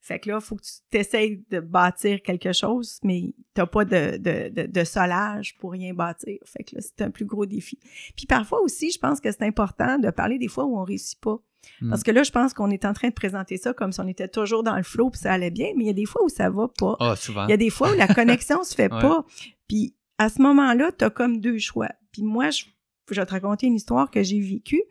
Fait 0.00 0.18
que 0.18 0.30
là, 0.30 0.38
il 0.40 0.44
faut 0.44 0.56
que 0.56 0.62
tu 0.62 0.72
t'essayes 0.90 1.44
de 1.50 1.60
bâtir 1.60 2.22
quelque 2.22 2.52
chose, 2.52 2.98
mais 3.04 3.34
t'as 3.52 3.66
pas 3.66 3.84
de, 3.84 4.16
de, 4.16 4.48
de, 4.48 4.66
de, 4.66 4.84
solage 4.84 5.56
pour 5.58 5.72
rien 5.72 5.92
bâtir. 5.92 6.38
Fait 6.44 6.64
que 6.64 6.76
là, 6.76 6.80
c'est 6.80 7.02
un 7.02 7.10
plus 7.10 7.26
gros 7.26 7.44
défi. 7.44 7.78
Puis 8.16 8.26
parfois 8.26 8.60
aussi, 8.62 8.90
je 8.90 8.98
pense 8.98 9.20
que 9.20 9.30
c'est 9.30 9.42
important 9.42 9.98
de 9.98 10.10
parler 10.10 10.38
des 10.38 10.48
fois 10.48 10.64
où 10.64 10.78
on 10.78 10.84
réussit 10.84 11.20
pas. 11.20 11.38
Mm. 11.82 11.90
Parce 11.90 12.02
que 12.02 12.10
là, 12.10 12.22
je 12.22 12.30
pense 12.30 12.54
qu'on 12.54 12.70
est 12.70 12.86
en 12.86 12.94
train 12.94 13.08
de 13.08 13.14
présenter 13.14 13.58
ça 13.58 13.74
comme 13.74 13.92
si 13.92 14.00
on 14.00 14.08
était 14.08 14.28
toujours 14.28 14.62
dans 14.62 14.76
le 14.76 14.82
flow 14.82 15.10
puis 15.10 15.20
ça 15.20 15.32
allait 15.32 15.50
bien, 15.50 15.72
mais 15.76 15.84
il 15.84 15.86
y 15.88 15.90
a 15.90 15.94
des 15.94 16.06
fois 16.06 16.24
où 16.24 16.30
ça 16.30 16.48
va 16.48 16.68
pas. 16.68 16.96
Ah, 16.98 17.14
souvent. 17.16 17.46
Il 17.46 17.50
y 17.50 17.54
a 17.54 17.58
des 17.58 17.70
fois 17.70 17.92
où 17.92 17.96
la 17.96 18.08
connexion 18.08 18.64
se 18.64 18.74
fait 18.74 18.90
Ouais. 18.92 19.00
pas. 19.00 19.24
Puis 19.68 19.94
à 20.18 20.28
ce 20.28 20.40
moment-là, 20.42 20.90
tu 20.98 21.04
as 21.04 21.10
comme 21.10 21.40
deux 21.40 21.58
choix. 21.58 21.90
Puis 22.12 22.22
moi, 22.22 22.50
je, 22.50 22.64
je 23.14 23.20
vais 23.20 23.26
te 23.26 23.32
raconter 23.32 23.66
une 23.66 23.74
histoire 23.74 24.10
que 24.10 24.22
j'ai 24.22 24.40
vécue. 24.40 24.82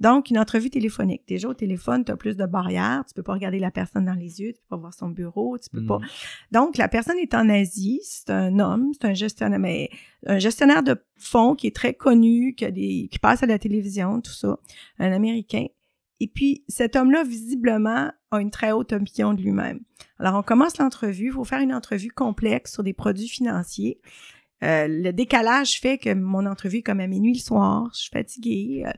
Donc, 0.00 0.30
une 0.30 0.38
entrevue 0.38 0.70
téléphonique. 0.70 1.22
Déjà, 1.26 1.48
au 1.48 1.54
téléphone, 1.54 2.04
tu 2.04 2.12
as 2.12 2.16
plus 2.16 2.36
de 2.36 2.46
barrières. 2.46 3.04
Tu 3.06 3.14
peux 3.14 3.22
pas 3.22 3.32
regarder 3.32 3.58
la 3.58 3.70
personne 3.70 4.04
dans 4.04 4.14
les 4.14 4.40
yeux, 4.40 4.52
tu 4.52 4.60
peux 4.60 4.76
pas 4.76 4.76
voir 4.76 4.94
son 4.94 5.08
bureau, 5.08 5.58
tu 5.58 5.70
peux 5.70 5.84
pas. 5.84 5.98
Donc, 6.52 6.76
la 6.76 6.88
personne 6.88 7.18
est 7.18 7.34
en 7.34 7.48
Asie, 7.48 8.00
c'est 8.04 8.30
un 8.30 8.58
homme, 8.58 8.92
c'est 8.92 9.06
un 9.06 9.14
gestionnaire, 9.14 9.58
mais 9.58 9.90
un 10.26 10.38
gestionnaire 10.38 10.82
de 10.82 10.96
fonds 11.16 11.54
qui 11.54 11.66
est 11.66 11.74
très 11.74 11.94
connu, 11.94 12.54
qui, 12.54 12.64
a 12.64 12.70
des, 12.70 13.08
qui 13.10 13.18
passe 13.18 13.42
à 13.42 13.46
la 13.46 13.58
télévision, 13.58 14.20
tout 14.20 14.32
ça, 14.32 14.58
un 14.98 15.12
Américain. 15.12 15.66
Et 16.20 16.26
puis, 16.26 16.64
cet 16.68 16.96
homme-là, 16.96 17.22
visiblement, 17.24 18.10
a 18.30 18.40
une 18.40 18.50
très 18.50 18.72
haute 18.72 18.92
opinion 18.92 19.34
de 19.34 19.40
lui-même. 19.40 19.80
Alors, 20.18 20.34
on 20.34 20.42
commence 20.42 20.78
l'entrevue. 20.78 21.26
Il 21.26 21.32
faut 21.32 21.44
faire 21.44 21.60
une 21.60 21.72
entrevue 21.72 22.10
complexe 22.10 22.72
sur 22.72 22.82
des 22.82 22.92
produits 22.92 23.28
financiers. 23.28 24.00
Euh, 24.62 24.86
le 24.88 25.12
décalage 25.12 25.80
fait 25.80 25.98
que 25.98 26.12
mon 26.14 26.44
entrevue 26.46 26.78
est 26.78 26.82
comme 26.82 27.00
à 27.00 27.06
minuit 27.06 27.34
le 27.34 27.38
soir. 27.40 27.88
Je 27.94 28.00
suis 28.00 28.10
fatiguée. 28.10 28.84
euh, 28.86 28.90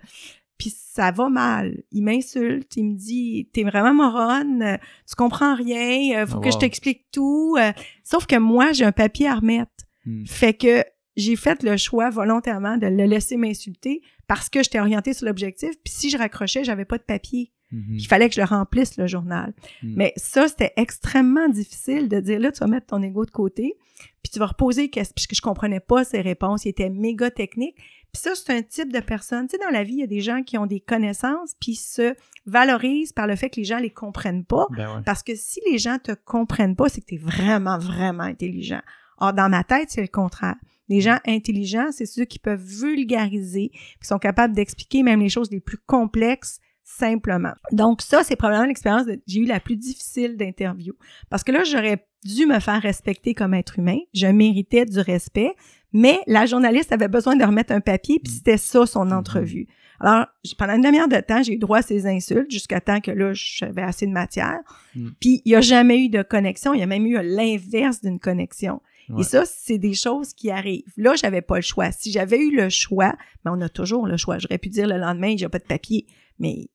puis 0.58 0.70
ça 0.76 1.10
va 1.10 1.28
mal. 1.30 1.82
Il 1.90 2.02
m'insulte. 2.02 2.76
Il 2.76 2.84
me 2.84 2.94
dit, 2.94 3.48
t'es 3.52 3.62
vraiment 3.62 3.94
moronne. 3.94 4.62
euh, 4.62 4.76
Tu 5.08 5.14
comprends 5.16 5.54
rien. 5.54 6.22
euh, 6.22 6.26
faut 6.26 6.36
Oh, 6.38 6.40
que 6.40 6.50
je 6.50 6.58
t'explique 6.58 7.06
tout. 7.12 7.56
euh. 7.58 7.72
Sauf 8.04 8.26
que 8.26 8.36
moi, 8.36 8.72
j'ai 8.72 8.84
un 8.84 8.92
papier 8.92 9.26
à 9.28 9.36
remettre. 9.36 9.70
Mm. 10.06 10.26
Fait 10.26 10.54
que 10.54 10.84
j'ai 11.16 11.36
fait 11.36 11.62
le 11.62 11.76
choix 11.76 12.10
volontairement 12.10 12.76
de 12.76 12.86
le 12.86 13.04
laisser 13.04 13.36
m'insulter 13.36 14.02
parce 14.26 14.48
que 14.48 14.62
j'étais 14.62 14.80
orientée 14.80 15.12
sur 15.14 15.26
l'objectif. 15.26 15.70
Puis 15.84 15.92
si 15.94 16.10
je 16.10 16.16
raccrochais, 16.18 16.62
j'avais 16.64 16.84
pas 16.84 16.98
de 16.98 17.02
papier. 17.04 17.52
Mhm. 17.72 17.94
Il 17.98 18.06
fallait 18.06 18.28
que 18.28 18.34
je 18.34 18.40
le 18.40 18.46
remplisse, 18.46 18.96
le 18.96 19.06
journal. 19.06 19.52
Mm. 19.82 19.94
Mais 19.96 20.12
ça, 20.16 20.48
c'était 20.48 20.72
extrêmement 20.76 21.48
difficile 21.48 22.08
de 22.08 22.18
dire, 22.20 22.40
là, 22.40 22.50
tu 22.52 22.58
vas 22.60 22.66
mettre 22.66 22.86
ton 22.86 23.00
ego 23.02 23.24
de 23.24 23.30
côté, 23.30 23.74
puis 24.22 24.30
tu 24.32 24.38
vas 24.38 24.46
reposer, 24.46 24.88
qu'est-ce- 24.90 25.14
puisque 25.14 25.34
je 25.34 25.40
comprenais 25.40 25.80
pas 25.80 26.04
ses 26.04 26.20
réponses, 26.20 26.64
il 26.64 26.68
était 26.70 26.90
méga 26.90 27.30
technique. 27.30 27.76
Puis 28.12 28.22
ça, 28.22 28.32
c'est 28.34 28.52
un 28.52 28.62
type 28.62 28.92
de 28.92 28.98
personne. 28.98 29.46
Tu 29.46 29.56
sais, 29.56 29.62
dans 29.64 29.70
la 29.70 29.84
vie, 29.84 29.92
il 29.94 30.00
y 30.00 30.02
a 30.02 30.08
des 30.08 30.20
gens 30.20 30.42
qui 30.42 30.58
ont 30.58 30.66
des 30.66 30.80
connaissances, 30.80 31.54
puis 31.60 31.76
se 31.76 32.14
valorisent 32.44 33.12
par 33.12 33.28
le 33.28 33.36
fait 33.36 33.50
que 33.50 33.56
les 33.56 33.64
gens 33.64 33.78
les 33.78 33.90
comprennent 33.90 34.44
pas. 34.44 34.66
Ben 34.76 34.96
ouais. 34.96 35.02
Parce 35.06 35.22
que 35.22 35.36
si 35.36 35.60
les 35.70 35.78
gens 35.78 35.98
te 36.02 36.12
comprennent 36.12 36.74
pas, 36.74 36.88
c'est 36.88 37.00
que 37.02 37.06
tu 37.06 37.14
es 37.14 37.18
vraiment, 37.18 37.78
vraiment 37.78 38.24
intelligent. 38.24 38.80
Or, 39.18 39.32
dans 39.32 39.48
ma 39.48 39.62
tête, 39.62 39.90
c'est 39.90 40.00
le 40.02 40.08
contraire. 40.08 40.56
Les 40.88 41.00
gens 41.00 41.18
intelligents, 41.24 41.92
c'est 41.92 42.06
ceux 42.06 42.24
qui 42.24 42.40
peuvent 42.40 42.64
vulgariser, 42.64 43.70
qui 43.70 44.06
sont 44.08 44.18
capables 44.18 44.54
d'expliquer 44.54 45.02
même 45.04 45.20
les 45.20 45.28
choses 45.28 45.50
les 45.52 45.60
plus 45.60 45.78
complexes 45.78 46.58
simplement. 46.98 47.52
Donc 47.72 48.02
ça, 48.02 48.22
c'est 48.24 48.36
probablement 48.36 48.66
l'expérience 48.66 49.06
que 49.06 49.12
j'ai 49.26 49.40
eu 49.40 49.46
la 49.46 49.60
plus 49.60 49.76
difficile 49.76 50.36
d'interview. 50.36 50.94
Parce 51.28 51.44
que 51.44 51.52
là, 51.52 51.64
j'aurais 51.64 52.04
dû 52.24 52.46
me 52.46 52.58
faire 52.60 52.82
respecter 52.82 53.34
comme 53.34 53.54
être 53.54 53.78
humain. 53.78 53.98
Je 54.12 54.26
méritais 54.26 54.84
du 54.84 54.98
respect, 55.00 55.54
mais 55.92 56.20
la 56.26 56.46
journaliste 56.46 56.92
avait 56.92 57.08
besoin 57.08 57.36
de 57.36 57.44
remettre 57.44 57.72
un 57.72 57.80
papier, 57.80 58.20
puis 58.22 58.32
c'était 58.32 58.58
ça 58.58 58.86
son 58.86 59.06
Mhm. 59.06 59.12
entrevue. 59.12 59.66
Alors, 60.00 60.26
pendant 60.58 60.74
une 60.74 60.82
demi-heure 60.82 61.08
de 61.08 61.20
temps, 61.20 61.42
j'ai 61.42 61.54
eu 61.54 61.58
droit 61.58 61.78
à 61.78 61.82
ces 61.82 62.06
insultes 62.06 62.50
jusqu'à 62.50 62.80
temps 62.80 63.00
que 63.00 63.10
là, 63.10 63.32
j'avais 63.34 63.82
assez 63.82 64.06
de 64.06 64.12
matière. 64.12 64.58
Mm. 64.94 65.08
Puis, 65.20 65.42
il 65.44 65.50
n'y 65.50 65.56
a 65.56 65.60
jamais 65.60 65.98
eu 65.98 66.08
de 66.08 66.22
connexion. 66.22 66.72
Il 66.72 66.80
y 66.80 66.82
a 66.82 66.86
même 66.86 67.04
eu 67.04 67.18
l'inverse 67.22 68.00
d'une 68.00 68.18
connexion. 68.18 68.80
Ouais. 69.10 69.20
Et 69.20 69.24
ça, 69.24 69.44
c'est 69.44 69.76
des 69.76 69.92
choses 69.92 70.32
qui 70.32 70.50
arrivent. 70.50 70.84
Là, 70.96 71.16
j'avais 71.16 71.42
pas 71.42 71.56
le 71.56 71.62
choix. 71.62 71.92
Si 71.92 72.10
j'avais 72.12 72.38
eu 72.38 72.56
le 72.56 72.70
choix, 72.70 73.14
mais 73.44 73.50
on 73.52 73.60
a 73.60 73.68
toujours 73.68 74.06
le 74.06 74.16
choix. 74.16 74.38
J'aurais 74.38 74.56
pu 74.58 74.70
dire 74.70 74.86
le 74.86 74.96
lendemain, 74.96 75.34
j'ai 75.36 75.48
pas 75.50 75.58
de 75.58 75.64
papier. 75.64 76.06
Mais 76.38 76.68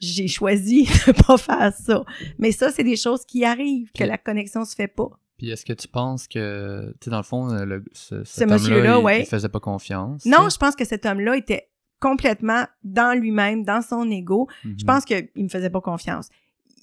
j'ai 0.00 0.28
choisi 0.28 0.84
de 1.06 1.12
pas 1.12 1.36
faire 1.36 1.72
ça. 1.72 2.04
Mais 2.38 2.52
ça, 2.52 2.70
c'est 2.70 2.84
des 2.84 2.96
choses 2.96 3.24
qui 3.24 3.44
arrivent, 3.44 3.90
que 3.92 4.04
la 4.04 4.18
connexion 4.18 4.64
se 4.64 4.74
fait 4.74 4.88
pas. 4.88 5.10
Puis 5.38 5.50
est-ce 5.50 5.64
que 5.64 5.74
tu 5.74 5.88
penses 5.88 6.28
que, 6.28 6.94
tu 7.00 7.04
sais, 7.04 7.10
dans 7.10 7.18
le 7.18 7.22
fond, 7.22 7.50
euh, 7.50 7.64
le, 7.64 7.84
ce, 7.92 8.44
monsieur-là, 8.44 8.98
il, 8.98 9.04
ouais. 9.04 9.20
il 9.20 9.26
faisait 9.26 9.50
pas 9.50 9.60
confiance? 9.60 10.24
Non, 10.24 10.48
je 10.48 10.56
pense 10.56 10.74
que 10.74 10.84
cet 10.84 11.04
homme-là 11.04 11.36
était 11.36 11.68
complètement 12.00 12.64
dans 12.84 13.18
lui-même, 13.18 13.64
dans 13.64 13.82
son 13.82 14.10
ego. 14.10 14.48
Je 14.64 14.84
pense 14.84 15.04
qu'il 15.04 15.28
me 15.36 15.48
faisait 15.48 15.70
pas 15.70 15.80
confiance. 15.80 16.28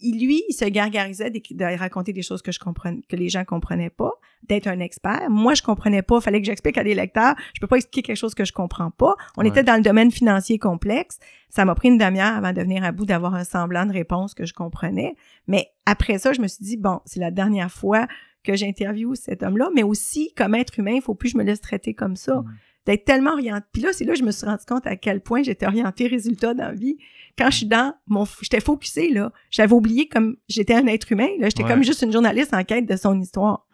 Il, 0.03 0.23
lui, 0.25 0.43
il 0.49 0.53
se 0.53 0.65
gargarisait 0.65 1.31
de, 1.31 1.39
de 1.51 1.77
raconter 1.79 2.13
des 2.13 2.21
choses 2.21 2.41
que 2.41 2.51
je 2.51 2.59
comprenais, 2.59 3.01
que 3.09 3.15
les 3.15 3.29
gens 3.29 3.43
comprenaient 3.45 3.89
pas, 3.89 4.11
d'être 4.43 4.67
un 4.67 4.79
expert. 4.79 5.29
Moi, 5.29 5.53
je 5.55 5.63
comprenais 5.63 6.01
pas. 6.01 6.19
Fallait 6.21 6.39
que 6.41 6.45
j'explique 6.45 6.77
à 6.77 6.83
des 6.83 6.93
lecteurs. 6.93 7.35
Je 7.55 7.61
peux 7.61 7.67
pas 7.67 7.77
expliquer 7.77 8.03
quelque 8.07 8.17
chose 8.17 8.35
que 8.35 8.45
je 8.45 8.51
comprends 8.53 8.91
pas. 8.91 9.15
On 9.37 9.41
Ouais. 9.41 9.47
était 9.47 9.63
dans 9.63 9.75
le 9.77 9.81
domaine 9.81 10.11
financier 10.11 10.59
complexe. 10.59 11.17
Ça 11.49 11.65
m'a 11.65 11.73
pris 11.73 11.87
une 11.87 11.97
demi-heure 11.97 12.35
avant 12.35 12.51
de 12.53 12.61
venir 12.61 12.83
à 12.83 12.91
bout 12.91 13.05
d'avoir 13.05 13.33
un 13.35 13.43
semblant 13.45 13.85
de 13.85 13.93
réponse 13.93 14.33
que 14.33 14.45
je 14.45 14.53
comprenais. 14.53 15.15
Mais 15.47 15.69
après 15.85 16.17
ça, 16.17 16.33
je 16.33 16.41
me 16.41 16.47
suis 16.47 16.63
dit, 16.63 16.77
bon, 16.77 16.99
c'est 17.05 17.19
la 17.19 17.31
dernière 17.31 17.71
fois 17.71 18.07
que 18.43 18.55
j'interviewe 18.57 19.15
cet 19.15 19.41
homme-là, 19.41 19.69
mais 19.73 19.83
aussi, 19.83 20.33
comme 20.35 20.53
être 20.55 20.77
humain, 20.77 20.91
il 20.95 21.01
faut 21.01 21.15
plus 21.15 21.29
que 21.29 21.33
je 21.33 21.37
me 21.37 21.43
laisse 21.45 21.61
traiter 21.61 21.93
comme 21.93 22.17
ça. 22.17 22.43
D'être 22.86 23.06
tellement 23.06 23.32
orienté. 23.34 23.65
Puis 23.72 23.82
là, 23.82 23.93
c'est 23.93 24.04
là 24.06 24.13
que 24.13 24.19
je 24.19 24.24
me 24.24 24.32
suis 24.32 24.46
rendu 24.46 24.63
compte 24.67 24.86
à 24.88 24.96
quel 24.96 25.22
point 25.22 25.41
j'étais 25.43 25.65
orientée 25.65 26.08
résultat 26.08 26.54
dans 26.54 26.65
la 26.67 26.74
vie. 26.74 26.98
Quand 27.38 27.50
je 27.50 27.58
suis 27.58 27.65
dans 27.65 27.96
mon... 28.08 28.26
J'étais 28.41 28.60
focusée, 28.60 29.10
là. 29.10 29.32
J'avais 29.50 29.74
oublié 29.74 30.08
comme 30.08 30.36
j'étais 30.50 30.74
un 30.76 30.86
être 30.88 31.12
humain, 31.12 31.30
là. 31.39 31.48
J'étais 31.50 31.63
Ouais. 31.63 31.69
comme 31.69 31.84
juste 31.84 32.02
une 32.02 32.12
journaliste 32.12 32.54
en 32.54 32.63
quête 32.63 32.86
de 32.86 32.96
son 32.96 33.19
histoire. 33.19 33.65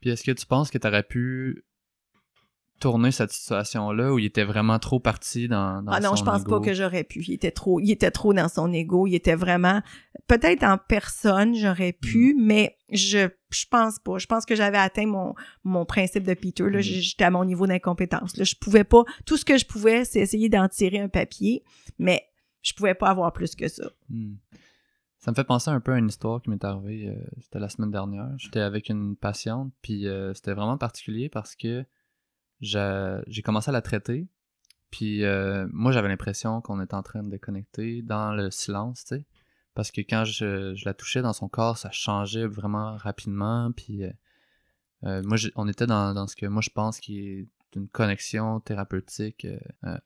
Puis 0.00 0.10
est-ce 0.10 0.22
que 0.24 0.32
tu 0.32 0.44
penses 0.46 0.70
que 0.70 0.78
tu 0.78 0.86
aurais 0.86 1.02
pu 1.02 1.64
tourner 2.84 3.10
cette 3.12 3.32
situation-là 3.32 4.12
où 4.12 4.18
il 4.18 4.26
était 4.26 4.44
vraiment 4.44 4.78
trop 4.78 5.00
parti 5.00 5.48
dans, 5.48 5.82
dans 5.82 5.90
ah 5.92 6.00
non, 6.00 6.10
son 6.10 6.16
je 6.16 6.24
pense 6.24 6.42
ego? 6.42 6.50
pas 6.60 6.66
que 6.66 6.74
j'aurais 6.74 7.02
pu. 7.04 7.24
Il 7.26 7.32
était 7.32 7.50
trop... 7.50 7.80
Il 7.80 7.90
était 7.90 8.10
trop 8.10 8.34
dans 8.34 8.48
son 8.48 8.72
ego. 8.72 9.06
Il 9.06 9.14
était 9.14 9.34
vraiment... 9.34 9.80
Peut-être 10.26 10.62
en 10.64 10.76
personne, 10.78 11.54
j'aurais 11.54 11.92
pu, 11.92 12.34
Mm. 12.34 12.44
mais 12.44 12.76
je... 12.92 13.28
Je 13.50 13.66
pense 13.70 13.98
pas. 14.00 14.18
Je 14.18 14.26
pense 14.26 14.44
que 14.44 14.54
j'avais 14.54 14.78
atteint 14.78 15.06
mon, 15.06 15.34
mon 15.62 15.84
principe 15.86 16.24
de 16.24 16.34
Peter. 16.34 16.64
Là, 16.64 16.78
Mm. 16.78 16.82
j'étais 16.82 17.24
à 17.24 17.30
mon 17.30 17.44
niveau 17.44 17.66
d'incompétence. 17.66 18.36
Là, 18.36 18.44
je 18.44 18.54
pouvais 18.56 18.84
pas. 18.84 19.04
Tout 19.26 19.36
ce 19.36 19.44
que 19.44 19.56
je 19.58 19.64
pouvais, 19.64 20.04
c'est 20.04 20.20
essayer 20.20 20.48
d'en 20.48 20.68
tirer 20.68 20.98
un 21.00 21.08
papier, 21.08 21.62
mais 21.98 22.22
je 22.62 22.72
pouvais 22.74 22.94
pas 22.94 23.08
avoir 23.08 23.32
plus 23.32 23.54
que 23.54 23.68
ça. 23.68 23.90
Hmm. 24.10 24.34
Ça 25.20 25.30
me 25.30 25.36
fait 25.36 25.44
penser 25.44 25.70
un 25.70 25.80
peu 25.80 25.92
à 25.92 25.98
une 25.98 26.08
histoire 26.08 26.42
qui 26.42 26.50
m'est 26.50 26.62
arrivée, 26.64 27.08
euh, 27.08 27.14
c'était 27.40 27.58
la 27.58 27.70
semaine 27.70 27.90
dernière. 27.90 28.28
J'étais 28.36 28.60
avec 28.60 28.90
une 28.90 29.16
patiente, 29.16 29.72
puis 29.80 30.06
euh, 30.06 30.34
c'était 30.34 30.52
vraiment 30.52 30.76
particulier 30.76 31.30
parce 31.30 31.56
que 31.56 31.86
j'ai 32.60 33.42
commencé 33.42 33.70
à 33.70 33.72
la 33.72 33.82
traiter, 33.82 34.26
puis 34.90 35.24
euh, 35.24 35.66
moi 35.72 35.92
j'avais 35.92 36.08
l'impression 36.08 36.60
qu'on 36.60 36.80
était 36.80 36.94
en 36.94 37.02
train 37.02 37.22
de 37.22 37.30
déconnecter 37.30 38.02
dans 38.02 38.32
le 38.32 38.50
silence, 38.50 39.04
tu 39.04 39.16
sais. 39.16 39.24
Parce 39.74 39.90
que 39.90 40.00
quand 40.00 40.24
je, 40.24 40.84
la 40.84 40.94
touchais 40.94 41.20
dans 41.20 41.32
son 41.32 41.48
corps, 41.48 41.78
ça 41.78 41.90
changeait 41.90 42.46
vraiment 42.46 42.96
rapidement, 42.96 43.72
puis 43.72 44.04
euh, 44.04 44.10
euh, 45.04 45.22
moi 45.24 45.36
on 45.56 45.68
était 45.68 45.86
dans, 45.86 46.14
dans 46.14 46.26
ce 46.26 46.36
que 46.36 46.46
moi 46.46 46.62
je 46.62 46.70
pense 46.70 47.00
qui 47.00 47.28
est 47.28 47.48
une 47.76 47.88
connexion 47.88 48.60
thérapeutique 48.60 49.48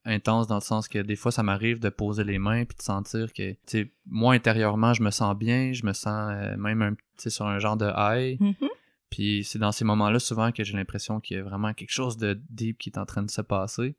intense 0.06 0.46
dans 0.46 0.54
le 0.54 0.62
sens 0.62 0.88
que 0.88 1.00
des 1.00 1.16
fois 1.16 1.30
ça 1.30 1.42
m'arrive 1.42 1.80
de 1.80 1.90
poser 1.90 2.24
les 2.24 2.38
mains 2.38 2.64
puis 2.64 2.78
de 2.78 2.82
sentir 2.82 3.30
que 3.34 3.52
tu 3.52 3.58
sais 3.66 3.92
moi 4.06 4.32
intérieurement 4.32 4.94
je 4.94 5.02
me 5.02 5.10
sens 5.10 5.36
bien 5.36 5.74
je 5.74 5.84
me 5.84 5.92
sens 5.92 6.32
même 6.56 6.80
un 6.80 6.94
sur 7.28 7.46
un 7.46 7.58
genre 7.58 7.76
de 7.76 7.90
high 7.94 8.40
Mhm. 8.40 8.70
Puis 9.10 9.44
c'est 9.44 9.58
dans 9.58 9.72
ces 9.72 9.84
moments-là 9.84 10.18
souvent 10.18 10.52
que 10.52 10.64
j'ai 10.64 10.74
l'impression 10.76 11.20
qu'il 11.20 11.36
y 11.36 11.40
a 11.40 11.42
vraiment 11.42 11.72
quelque 11.74 11.92
chose 11.92 12.16
de 12.16 12.40
deep 12.50 12.78
qui 12.78 12.90
est 12.90 12.98
en 12.98 13.06
train 13.06 13.22
de 13.22 13.30
se 13.30 13.40
passer 13.42 13.96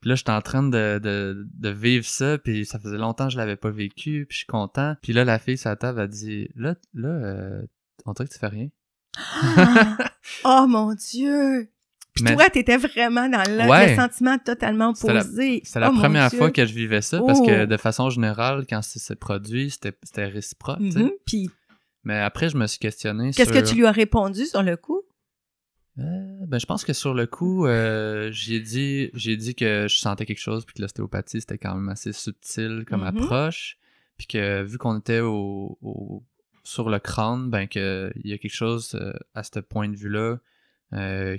puis 0.00 0.10
là 0.10 0.14
j'étais 0.14 0.30
en 0.32 0.40
train 0.42 0.62
de, 0.62 0.98
de, 1.02 1.46
de 1.54 1.68
vivre 1.70 2.04
ça 2.06 2.38
puis 2.38 2.64
ça 2.64 2.78
faisait 2.78 2.98
longtemps 2.98 3.26
que 3.26 3.32
je 3.32 3.38
l'avais 3.38 3.56
pas 3.56 3.70
vécu 3.70 4.26
puis 4.28 4.34
je 4.34 4.38
suis 4.38 4.46
content 4.46 4.94
puis 5.02 5.12
là 5.12 5.24
la 5.24 5.38
fille 5.38 5.58
sur 5.58 5.70
la 5.70 5.76
table 5.76 6.00
a 6.00 6.06
dit 6.06 6.48
là 6.54 6.74
là 6.94 7.08
euh, 7.08 7.62
on 8.06 8.12
dirait 8.12 8.28
que 8.28 8.32
tu 8.32 8.38
fais 8.38 8.46
rien 8.48 8.68
Ah! 9.16 9.96
oh 10.44 10.66
mon 10.68 10.94
Dieu! 10.94 11.70
Puis 12.14 12.24
Mais- 12.24 12.34
toi, 12.34 12.50
t'étais 12.50 12.76
vraiment 12.78 13.28
dans 13.28 13.42
le, 13.48 13.68
Ouais. 13.70 13.90
le 13.90 13.96
sentiment 13.96 14.38
totalement 14.38 14.92
C'était 14.94 15.14
la- 15.14 15.24
posé. 15.24 15.60
C'est 15.64 15.78
la 15.78 15.90
Oh, 15.92 15.94
première 15.94 16.30
Dieu. 16.30 16.38
fois 16.38 16.50
que 16.50 16.64
je 16.66 16.74
vivais 16.74 17.00
ça 17.00 17.20
parce 17.24 17.40
que 17.40 17.62
Oh. 17.62 17.66
de 17.66 17.76
façon 17.76 18.10
générale, 18.10 18.66
quand 18.68 18.82
c'est 18.82 18.98
c'est 18.98 19.14
produit, 19.14 19.70
c'était 19.70 20.24
réciproque. 20.26 20.80
Mhm. 20.80 21.10
Puis, 21.24 21.48
Mais 22.08 22.18
après, 22.18 22.48
je 22.48 22.56
me 22.56 22.66
suis 22.66 22.78
questionné 22.78 23.32
qu'est-ce 23.32 23.52
sur... 23.52 23.62
que 23.62 23.68
tu 23.68 23.74
lui 23.76 23.84
as 23.86 23.92
répondu 23.92 24.46
sur 24.46 24.62
le 24.62 24.76
coup? 24.78 25.02
Euh, 25.98 26.02
ben, 26.46 26.58
je 26.58 26.64
pense 26.64 26.84
que 26.84 26.92
sur 26.94 27.12
le 27.12 27.26
coup, 27.26 27.66
euh, 27.66 28.30
j'ai 28.32 28.60
dit 28.60 29.10
j'ai 29.12 29.36
dit 29.36 29.54
que 29.54 29.86
je 29.88 29.96
sentais 29.98 30.24
quelque 30.24 30.40
chose 30.40 30.64
puis 30.64 30.74
que 30.74 30.80
l'ostéopathie, 30.82 31.40
c'était 31.40 31.58
quand 31.58 31.74
même 31.74 31.88
assez 31.90 32.12
subtil 32.14 32.84
comme 32.88 33.00
Mhm. 33.02 33.08
approche. 33.08 33.76
Puis 34.16 34.26
que 34.26 34.62
vu 34.62 34.78
qu'on 34.78 34.98
était 34.98 35.20
au, 35.20 35.76
au- 35.82 36.24
sur 36.64 36.88
le 36.88 36.98
crâne, 36.98 37.50
ben 37.50 37.66
que 37.68 38.10
il 38.16 38.30
y 38.30 38.32
a 38.32 38.38
quelque 38.38 38.54
chose 38.54 38.94
euh, 38.94 39.12
à 39.34 39.42
ce 39.42 39.58
point 39.60 39.88
de 39.88 39.96
vue-là 39.96 40.36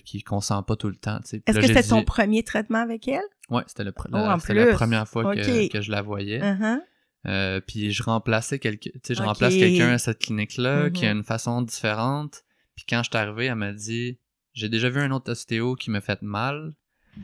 qui 0.05 0.21
qu'on 0.21 0.41
sent 0.41 0.61
pas 0.67 0.75
tout 0.75 0.89
le 0.89 0.95
temps. 0.95 1.19
Est-ce 1.23 1.37
que 1.59 1.65
c'était 1.65 1.81
ton 1.81 2.03
premier 2.03 2.43
traitement 2.43 2.79
avec 2.79 3.07
elle? 3.07 3.23
Ouais, 3.49 3.63
c'était 3.65 3.83
Oh, 3.89 4.03
la, 4.11 4.37
la 4.53 4.73
première 4.75 5.07
fois 5.07 5.33
que 5.35 5.81
je 5.81 5.89
la 5.91 6.01
voyais. 6.03 6.39
Uh-huh. 6.39 6.79
Euh, 7.27 7.59
puis 7.59 7.91
je 7.91 8.01
remplaçais 8.03 8.59
quelqu'un, 8.59 8.91
tu 8.93 8.99
sais, 9.03 9.15
je 9.15 9.21
remplace 9.21 9.53
quelqu'un 9.53 9.89
à 9.89 9.97
cette 9.97 10.19
clinique-là 10.19 10.89
qui 10.89 11.05
a 11.05 11.11
une 11.11 11.23
façon 11.23 11.61
différente. 11.61 12.43
Puis 12.75 12.85
quand 12.87 13.03
je 13.03 13.09
suis 13.09 13.17
arrivé, 13.17 13.45
elle 13.47 13.55
m'a 13.55 13.73
dit 13.73 14.19
J'ai 14.53 14.69
déjà 14.69 14.89
vu 14.89 15.01
un 15.01 15.11
autre 15.11 15.31
ostéo 15.31 15.75
qui 15.75 15.91
me 15.91 15.99
fait 15.99 16.21
mal. 16.21 16.73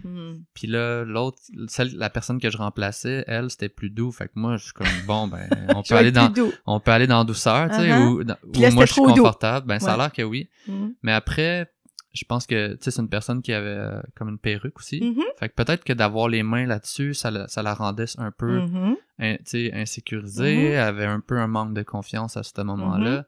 Mhm. 0.03 0.43
Puis 0.53 0.67
là, 0.67 1.03
l'autre, 1.05 1.37
celle, 1.69 1.95
la 1.95 2.09
personne 2.09 2.41
que 2.41 2.49
je 2.49 2.57
remplaçais, 2.57 3.23
elle, 3.27 3.49
c'était 3.49 3.69
plus 3.69 3.89
doux. 3.89 4.11
Fait 4.11 4.25
que 4.25 4.33
moi, 4.35 4.57
je 4.57 4.65
suis 4.65 4.73
comme 4.73 4.87
bon, 5.07 5.27
ben, 5.27 5.47
on 5.69 5.83
peut 5.87 5.95
aller 5.95 6.11
dans, 6.11 6.27
doux. 6.29 6.51
on 6.65 6.79
peut 6.81 6.91
aller 6.91 7.07
dans 7.07 7.23
douceur, 7.23 7.69
tu 7.69 7.75
sais, 7.75 7.89
Uh-huh. 7.89 8.07
ou, 8.07 8.23
dans- 8.25 8.35
là, 8.55 8.71
moi 8.71 8.85
je 8.85 8.91
suis 8.91 9.01
doux. 9.01 9.13
confortable. 9.13 9.67
Ben, 9.67 9.79
ça 9.79 9.93
a 9.93 9.97
l'air 9.97 10.11
que 10.11 10.23
oui. 10.23 10.49
Mhm. 10.67 10.95
Mais 11.03 11.13
après, 11.13 11.71
je 12.15 12.23
pense 12.25 12.47
que, 12.47 12.73
tu 12.73 12.77
sais, 12.85 12.91
c'est 12.91 13.01
une 13.01 13.09
personne 13.09 13.41
qui 13.41 13.53
avait 13.53 13.67
euh, 13.67 14.01
comme 14.15 14.29
une 14.29 14.39
perruque 14.39 14.79
aussi. 14.79 15.01
Mhm. 15.01 15.21
Fait 15.37 15.49
que 15.49 15.53
peut-être 15.55 15.83
que 15.83 15.93
d'avoir 15.93 16.27
les 16.29 16.41
mains 16.43 16.65
là-dessus, 16.65 17.13
ça 17.13 17.29
la, 17.29 17.47
ça 17.47 17.61
la 17.61 17.73
rendait 17.73 18.05
un 18.17 18.31
peu, 18.31 18.61
Mhm. 18.61 18.95
in- 19.19 19.35
sais, 19.45 19.71
insécurisée. 19.73 20.55
Mhm. 20.55 20.65
Elle 20.71 20.79
avait 20.79 21.05
un 21.05 21.19
peu 21.19 21.37
un 21.39 21.47
manque 21.47 21.73
de 21.73 21.83
confiance 21.83 22.37
à 22.37 22.43
ce 22.43 22.59
moment-là. 22.61 23.25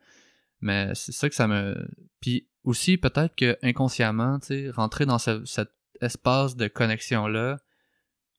Mais 0.62 0.92
c'est 0.96 1.12
ça 1.12 1.30
que 1.30 1.36
ça 1.36 1.48
me... 1.48 1.88
Puis 2.22 2.48
aussi, 2.64 2.98
peut-être 2.98 3.36
que 3.36 3.58
inconsciemment, 3.62 4.40
tu 4.40 4.48
sais, 4.48 4.70
rentrer 4.72 5.06
dans 5.06 5.20
ce- 5.20 5.46
cet 5.46 5.70
espace 6.02 6.56
de 6.56 6.68
connexion-là, 6.68 7.58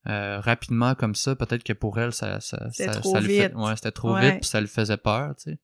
euh, 0.09 0.41
rapidement 0.41 0.95
comme 0.95 1.15
ça, 1.15 1.37
peut-être 1.37 1.63
que 1.65 1.73
pour 1.73 1.99
elle, 1.99 2.13
ça, 2.13 2.41
ça, 2.41 2.71
C'était 2.71 2.93
ça, 2.93 3.01
trop 3.01 3.13
ça 3.13 3.21
lui 3.21 3.37
fait- 3.37 3.49
vite. 3.49 3.57
ouais, 3.57 3.77
c'était 3.77 3.91
trop 3.93 4.15
Ouais. 4.15 4.31
vite, 4.31 4.41
puis 4.41 4.49
ça 4.49 4.61
lui 4.61 4.69
faisait 4.69 4.97
peur, 4.97 5.35
tu 5.37 5.53
sais. 5.53 5.59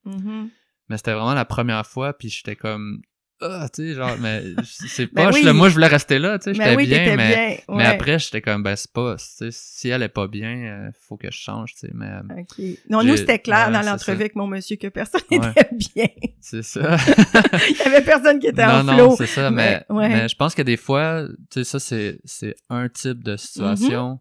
Mais 0.87 0.97
c'était 0.97 1.13
vraiment 1.13 1.33
la 1.33 1.45
première 1.45 1.85
fois, 1.87 2.13
puis 2.13 2.29
j'étais 2.29 2.55
comme, 2.55 3.01
ah, 3.41 3.67
tu 3.73 3.87
sais, 3.89 3.93
genre, 3.95 4.15
mais 4.19 4.43
c'est 4.63 5.11
Ben 5.13 5.25
pas, 5.29 5.31
oui. 5.33 5.43
là, 5.43 5.53
moi, 5.53 5.69
je 5.69 5.73
voulais 5.75 5.87
rester 5.87 6.19
là, 6.19 6.39
tu 6.39 6.45
sais, 6.45 6.57
Ben 6.57 6.63
j'étais 6.69 6.75
oui, 6.77 6.87
bien, 6.87 7.15
mais, 7.15 7.63
bien. 7.67 7.75
mais 7.77 7.85
après, 7.85 8.17
j'étais 8.19 8.41
comme, 8.41 8.63
ben, 8.63 8.75
c'est 8.75 8.91
pas, 8.91 9.15
tu 9.17 9.25
sais, 9.25 9.49
si 9.51 9.89
elle 9.89 10.03
est 10.03 10.09
pas 10.09 10.27
bien, 10.27 10.55
euh, 10.57 10.91
faut 11.07 11.17
que 11.17 11.29
je 11.31 11.37
change, 11.37 11.73
tu 11.73 11.79
sais, 11.87 11.91
mais 11.93 12.07
euh, 12.07 12.41
OK. 12.41 12.65
Non, 12.89 13.03
nous, 13.03 13.17
c'était 13.17 13.39
clair 13.39 13.67
ouais, 13.67 13.73
dans 13.73 13.81
l'entrevue 13.81 14.21
avec 14.21 14.35
mon 14.35 14.47
monsieur 14.47 14.77
que 14.77 14.87
personne 14.87 15.21
Ouais. 15.31 15.39
n'était 15.39 15.69
bien. 15.95 16.07
c'est 16.39 16.63
ça. 16.63 16.97
Il 17.69 17.75
y 17.77 17.81
avait 17.81 18.03
personne 18.03 18.39
qui 18.39 18.47
était 18.47 18.65
non, 18.65 18.73
en 18.73 18.83
non, 18.83 18.93
flow. 18.95 19.15
c'est 19.17 19.27
ça, 19.27 19.51
mais, 19.51 19.83
Mais, 19.89 20.27
je 20.29 20.35
pense 20.35 20.55
que 20.55 20.61
des 20.61 20.77
fois, 20.77 21.27
tu 21.51 21.59
sais, 21.59 21.63
ça, 21.63 21.79
c'est, 21.79 22.19
c'est 22.25 22.55
un 22.69 22.87
type 22.89 23.23
de 23.23 23.35
situation, 23.37 24.19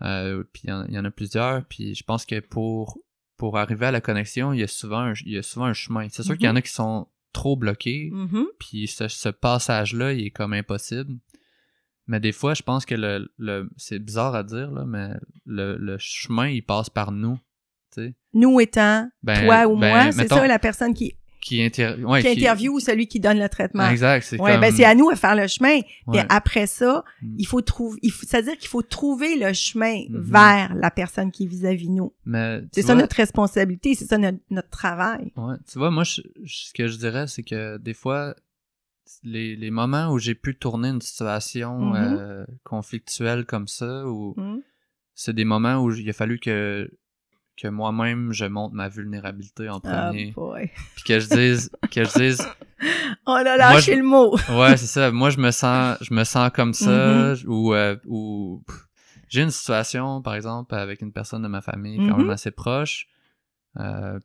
Mm-hmm. 0.00 0.06
euh, 0.06 0.44
puis 0.52 0.62
il 0.64 0.70
y, 0.70 0.72
en- 0.72 0.84
il 0.88 0.94
y 0.94 0.98
en 0.98 1.04
a 1.04 1.10
plusieurs, 1.10 1.64
puis 1.64 1.94
je 1.94 2.04
pense 2.04 2.26
que 2.26 2.38
pour, 2.40 2.98
pour 3.38 3.56
arriver 3.58 3.86
à 3.86 3.90
la 3.90 4.00
connexion, 4.02 4.52
il 4.52 4.60
y 4.60 4.62
a 4.62 4.66
souvent 4.68 5.00
un, 5.00 5.12
il 5.24 5.32
y 5.32 5.38
a 5.38 5.42
souvent 5.42 5.64
un 5.66 5.72
chemin. 5.72 6.06
C'est 6.10 6.22
sûr 6.22 6.36
qu'il 6.36 6.44
y 6.46 6.48
en 6.50 6.56
a 6.56 6.60
qui 6.62 6.70
sont 6.70 7.06
trop 7.36 7.54
bloqués, 7.56 8.08
Mhm. 8.12 8.46
puis 8.58 8.86
ce, 8.88 9.08
ce 9.08 9.28
passage-là, 9.28 10.12
il 10.14 10.26
est 10.26 10.30
comme 10.30 10.52
impossible. 10.54 11.12
Mais 12.08 12.18
des 12.20 12.32
fois, 12.32 12.54
je 12.54 12.62
pense 12.62 12.86
que 12.86 12.94
le, 12.94 13.28
le 13.36 13.68
c'est 13.76 13.98
bizarre 13.98 14.34
à 14.34 14.42
dire, 14.42 14.70
là, 14.70 14.84
mais 14.86 15.10
le, 15.44 15.76
le 15.76 15.96
chemin, 15.98 16.48
il 16.48 16.62
passe 16.62 16.88
par 16.88 17.12
nous, 17.12 17.36
tu 17.92 18.00
sais. 18.02 18.14
Nous 18.32 18.58
étant, 18.60 19.08
Ben, 19.22 19.44
toi 19.44 19.66
ou 19.66 19.76
ben, 19.78 19.88
moi, 19.90 20.12
c'est 20.12 20.28
ça 20.28 20.46
la 20.46 20.58
personne 20.58 20.94
qui, 20.94 21.14
Qui, 21.40 21.62
inter... 21.62 21.94
ouais, 22.02 22.22
qui 22.22 22.28
interviewe 22.28 22.70
ou 22.74 22.80
celui 22.80 23.06
qui 23.06 23.20
donne 23.20 23.38
le 23.38 23.48
traitement. 23.48 23.88
Exact, 23.88 24.22
c'est 24.24 24.40
Ouais, 24.40 24.52
comme... 24.52 24.60
ben 24.62 24.72
c'est 24.74 24.84
à 24.84 24.94
nous 24.94 25.10
à 25.10 25.16
faire 25.16 25.36
le 25.36 25.46
chemin. 25.46 25.80
Ouais. 26.08 26.24
après 26.28 26.66
ça, 26.66 27.04
Mm. 27.22 27.34
il 27.38 27.46
faut 27.46 27.60
trouver, 27.60 27.98
il 28.02 28.10
faut, 28.10 28.26
c'est-à-dire 28.26 28.56
qu'il 28.58 28.68
faut 28.68 28.82
trouver 28.82 29.36
le 29.38 29.52
chemin 29.52 30.00
Mhm. 30.08 30.20
vers 30.22 30.74
la 30.74 30.90
personne 30.90 31.30
qui 31.30 31.44
est 31.44 31.46
vis-à-vis 31.46 31.90
nous. 31.90 32.12
C'est 32.72 32.82
ça 32.82 32.94
vois- 32.94 33.02
notre 33.02 33.16
responsabilité, 33.16 33.94
c'est 33.94 34.06
ça 34.06 34.18
notre, 34.18 34.38
notre 34.50 34.70
travail. 34.70 35.32
Ouais, 35.36 35.54
tu 35.70 35.78
vois, 35.78 35.90
moi, 35.90 36.04
je- 36.04 36.22
je- 36.42 36.66
ce 36.68 36.72
que 36.72 36.88
je 36.88 36.96
dirais, 36.98 37.26
c'est 37.28 37.42
que 37.44 37.76
des 37.78 37.94
fois, 37.94 38.34
les, 39.22 39.54
les 39.54 39.70
moments 39.70 40.10
où 40.10 40.18
j'ai 40.18 40.34
pu 40.34 40.56
tourner 40.56 40.88
une 40.88 41.00
situation 41.00 41.78
Mhm. 41.78 42.16
euh, 42.18 42.44
conflictuelle 42.64 43.44
comme 43.46 43.68
ça, 43.68 44.04
ou 44.06 44.34
Mm. 44.36 44.60
c'est 45.14 45.32
des 45.34 45.44
moments 45.44 45.76
où 45.82 45.92
il 45.92 46.08
a 46.10 46.12
fallu 46.12 46.38
que 46.40 46.90
que 47.56 47.68
moi-même 47.68 48.32
je 48.32 48.44
montre 48.44 48.74
ma 48.74 48.88
vulnérabilité 48.88 49.68
en 49.68 49.76
Ah 49.76 49.80
premier, 50.10 50.34
puis 50.94 51.04
que 51.04 51.18
je 51.20 51.28
dise 51.28 51.70
que 51.90 52.04
je 52.04 52.12
dise 52.20 52.46
On 53.26 53.32
a 53.34 53.56
lâché 53.56 53.96
le 53.96 54.02
mot. 54.02 54.36
ouais 54.50 54.76
c'est 54.76 54.86
ça, 54.86 55.10
moi 55.10 55.30
je 55.30 55.38
me 55.38 55.50
sens 55.50 55.96
je 56.02 56.12
me 56.12 56.24
sens 56.24 56.50
comme 56.54 56.74
ça 56.74 57.34
Mhm. 57.34 57.36
ou 57.48 57.74
euh, 57.74 57.96
ou 58.06 58.62
j'ai 59.28 59.42
une 59.42 59.50
situation 59.50 60.20
par 60.22 60.34
exemple 60.34 60.74
avec 60.74 61.00
une 61.02 61.12
personne 61.12 61.42
de 61.42 61.48
ma 61.48 61.60
famille 61.62 61.96
quand 61.98 62.14
Mhm. 62.16 62.22
même 62.22 62.30
assez 62.30 62.50
proche 62.50 63.06
euh, 63.80 64.18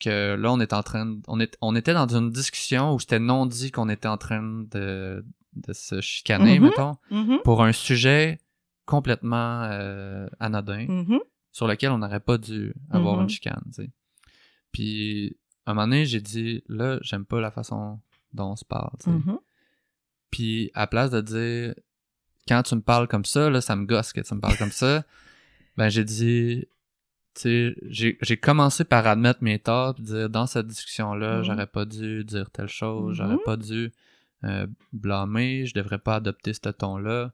que 0.00 0.34
là 0.34 0.52
on 0.52 0.60
est 0.60 0.72
en 0.74 0.82
train 0.82 1.06
de- 1.06 1.22
on 1.28 1.40
est 1.40 1.56
on 1.62 1.74
était 1.74 1.94
dans 1.94 2.06
une 2.08 2.30
discussion 2.30 2.92
où 2.94 3.00
c'était 3.00 3.18
non 3.18 3.46
dit 3.46 3.70
qu'on 3.70 3.88
était 3.88 4.08
en 4.08 4.18
train 4.18 4.42
de 4.42 5.24
de 5.54 5.72
se 5.72 6.00
chicaner 6.00 6.58
Mhm. 6.58 6.66
mettons 6.66 6.96
pour 7.44 7.62
un 7.64 7.72
sujet 7.72 8.38
complètement 8.86 9.62
euh, 9.70 10.26
anodin. 10.40 10.86
Sur 11.54 11.68
lequel 11.68 11.92
on 11.92 11.98
n'aurait 11.98 12.18
pas 12.20 12.36
dû 12.36 12.74
avoir 12.90 13.14
Mhm. 13.16 13.22
une 13.22 13.28
chicane, 13.28 13.62
tu 13.66 13.84
sais. 13.84 13.90
Puis, 14.72 15.36
à 15.66 15.70
un 15.70 15.74
moment 15.74 15.86
donné, 15.86 16.04
j'ai 16.04 16.20
dit, 16.20 16.64
là, 16.68 16.98
j'aime 17.02 17.24
pas 17.24 17.40
la 17.40 17.52
façon 17.52 18.00
dont 18.32 18.50
on 18.50 18.56
se 18.56 18.64
parle, 18.64 18.90
tu 18.98 19.04
sais. 19.04 19.10
Mhm. 19.10 19.38
Puis, 20.30 20.70
à 20.74 20.86
place 20.88 21.10
de 21.10 21.20
dire, 21.20 21.74
quand 22.48 22.62
tu 22.64 22.74
me 22.74 22.80
parles 22.80 23.06
comme 23.06 23.24
ça, 23.24 23.48
là, 23.50 23.60
ça 23.60 23.76
me 23.76 23.86
gosse 23.86 24.12
que 24.12 24.20
tu 24.20 24.34
me 24.34 24.40
parles 24.40 24.58
comme 24.58 24.72
ça, 24.72 25.04
ben, 25.76 25.88
j'ai 25.88 26.02
dit, 26.04 26.66
tu 27.34 27.40
sais, 27.40 27.76
j'ai 28.20 28.36
commencé 28.36 28.84
par 28.84 29.06
admettre 29.06 29.42
mes 29.44 29.60
torts, 29.60 29.94
puis 29.94 30.02
dire, 30.04 30.28
dans 30.28 30.46
cette 30.48 30.66
discussion-là, 30.66 31.38
Mhm. 31.38 31.44
j'aurais 31.44 31.66
pas 31.68 31.84
dû 31.84 32.24
dire 32.24 32.50
telle 32.50 32.68
chose, 32.68 33.10
Mhm. 33.10 33.14
j'aurais 33.14 33.42
pas 33.44 33.56
dû 33.56 33.92
euh, 34.42 34.66
blâmer, 34.92 35.64
je 35.64 35.72
devrais 35.72 35.98
pas 35.98 36.16
adopter 36.16 36.52
ce 36.52 36.68
ton-là. 36.68 37.32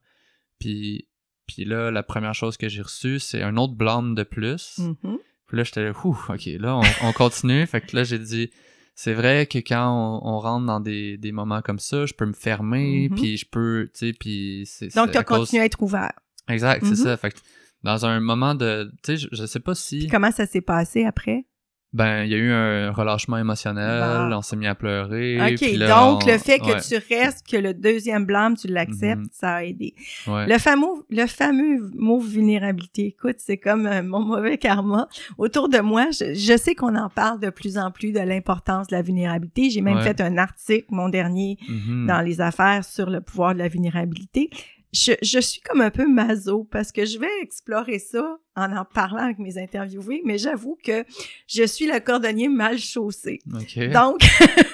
Puis, 0.60 1.08
puis 1.52 1.64
là, 1.64 1.90
la 1.90 2.02
première 2.02 2.34
chose 2.34 2.56
que 2.56 2.68
j'ai 2.68 2.82
reçue, 2.82 3.18
c'est 3.18 3.42
un 3.42 3.56
autre 3.56 3.74
blâme 3.74 4.14
de 4.14 4.22
plus. 4.22 4.78
Mhm. 4.78 5.18
Puis 5.46 5.56
là, 5.56 5.64
j'étais 5.64 5.82
là, 5.84 5.92
Ouh, 6.04 6.16
ok, 6.28 6.46
là, 6.58 6.76
on, 6.76 7.08
on 7.08 7.12
continue. 7.12 7.66
fait 7.66 7.80
que 7.80 7.96
là, 7.96 8.04
j'ai 8.04 8.18
dit, 8.20 8.50
c'est 8.94 9.14
vrai 9.14 9.46
que 9.46 9.58
quand 9.58 9.88
on, 10.22 10.28
on 10.34 10.38
rentre 10.38 10.66
dans 10.66 10.78
des, 10.80 11.16
des 11.16 11.32
moments 11.32 11.60
comme 11.62 11.78
ça, 11.80 12.06
je 12.06 12.14
peux 12.14 12.26
me 12.26 12.32
fermer, 12.32 13.08
Mhm. 13.10 13.16
puis 13.16 13.36
je 13.36 13.46
peux, 13.50 13.90
tu 13.92 14.06
sais, 14.08 14.12
puis 14.12 14.62
c'est... 14.66 14.94
Donc, 14.94 15.06
c'est 15.06 15.12
tu 15.12 15.18
as 15.18 15.20
à 15.20 15.24
cause- 15.24 15.38
continué 15.40 15.62
à 15.62 15.64
être 15.64 15.82
ouvert. 15.82 16.12
Exact, 16.48 16.82
c'est 16.84 16.90
Mhm. 16.90 16.96
ça. 16.96 17.16
Fait 17.16 17.30
que 17.32 17.38
dans 17.82 18.04
un 18.06 18.20
moment 18.20 18.54
de, 18.54 18.90
tu 19.02 19.12
sais, 19.12 19.16
je, 19.16 19.28
je 19.32 19.46
sais 19.46 19.60
pas 19.60 19.74
si... 19.74 19.98
Puis 20.00 20.08
comment 20.08 20.30
ça 20.30 20.46
s'est 20.46 20.60
passé 20.60 21.04
après? 21.04 21.46
Ben, 21.92 22.22
il 22.22 22.30
y 22.30 22.34
a 22.34 22.38
eu 22.38 22.52
un 22.52 22.92
relâchement 22.92 23.36
émotionnel, 23.36 24.32
on 24.32 24.42
s'est 24.42 24.54
mis 24.54 24.68
à 24.68 24.76
pleurer. 24.76 25.38
OK, 25.54 25.60
là, 25.76 25.88
donc 25.88 26.22
on- 26.22 26.26
le 26.30 26.38
fait 26.38 26.60
que 26.60 26.66
ouais, 26.66 26.80
tu 26.80 26.94
restes, 27.12 27.44
que 27.50 27.56
le 27.56 27.74
deuxième 27.74 28.24
blâme, 28.26 28.56
tu 28.56 28.68
l'acceptes, 28.68 29.22
Mhm. 29.22 29.28
ça 29.32 29.54
a 29.56 29.64
aidé. 29.64 29.94
ouais. 30.28 30.46
Le 30.46 30.58
fameux, 30.58 30.86
le 31.10 31.26
fameux 31.26 31.90
mot 31.94 32.20
vulnérabilité, 32.20 33.06
écoute, 33.08 33.36
c'est 33.38 33.58
comme 33.58 33.86
euh, 33.86 34.02
mon 34.04 34.20
mauvais 34.20 34.56
karma. 34.56 35.08
Autour 35.36 35.68
de 35.68 35.78
moi, 35.80 36.06
je, 36.12 36.32
je 36.34 36.56
sais 36.56 36.76
qu'on 36.76 36.94
en 36.94 37.08
parle 37.08 37.40
de 37.40 37.50
plus 37.50 37.76
en 37.76 37.90
plus 37.90 38.12
de 38.12 38.20
l'importance 38.20 38.86
de 38.86 38.94
la 38.94 39.02
vulnérabilité. 39.02 39.68
J'ai 39.70 39.80
même 39.80 39.96
Ouais. 39.96 40.02
fait 40.04 40.20
un 40.20 40.38
article, 40.38 40.86
mon 40.90 41.08
dernier, 41.08 41.58
Mhm. 41.68 42.06
dans 42.06 42.20
les 42.20 42.40
affaires 42.40 42.84
sur 42.84 43.10
le 43.10 43.20
pouvoir 43.20 43.52
de 43.54 43.58
la 43.58 43.66
vulnérabilité. 43.68 44.48
Je, 44.92 45.12
je 45.22 45.38
suis 45.38 45.60
comme 45.60 45.80
un 45.80 45.90
peu 45.90 46.06
maso 46.08 46.64
parce 46.70 46.90
que 46.90 47.04
je 47.04 47.18
vais 47.18 47.28
explorer 47.42 47.98
ça 48.00 48.38
en 48.56 48.76
en 48.76 48.84
parlant 48.84 49.22
avec 49.24 49.38
mes 49.38 49.56
interviewés, 49.56 50.20
mais 50.24 50.36
j'avoue 50.36 50.76
que 50.84 51.04
je 51.46 51.64
suis 51.64 51.86
le 51.86 52.00
cordonnier 52.00 52.48
mal 52.48 52.78
chaussé. 52.78 53.38
Ok. 53.54 53.78
Donc, 53.90 54.20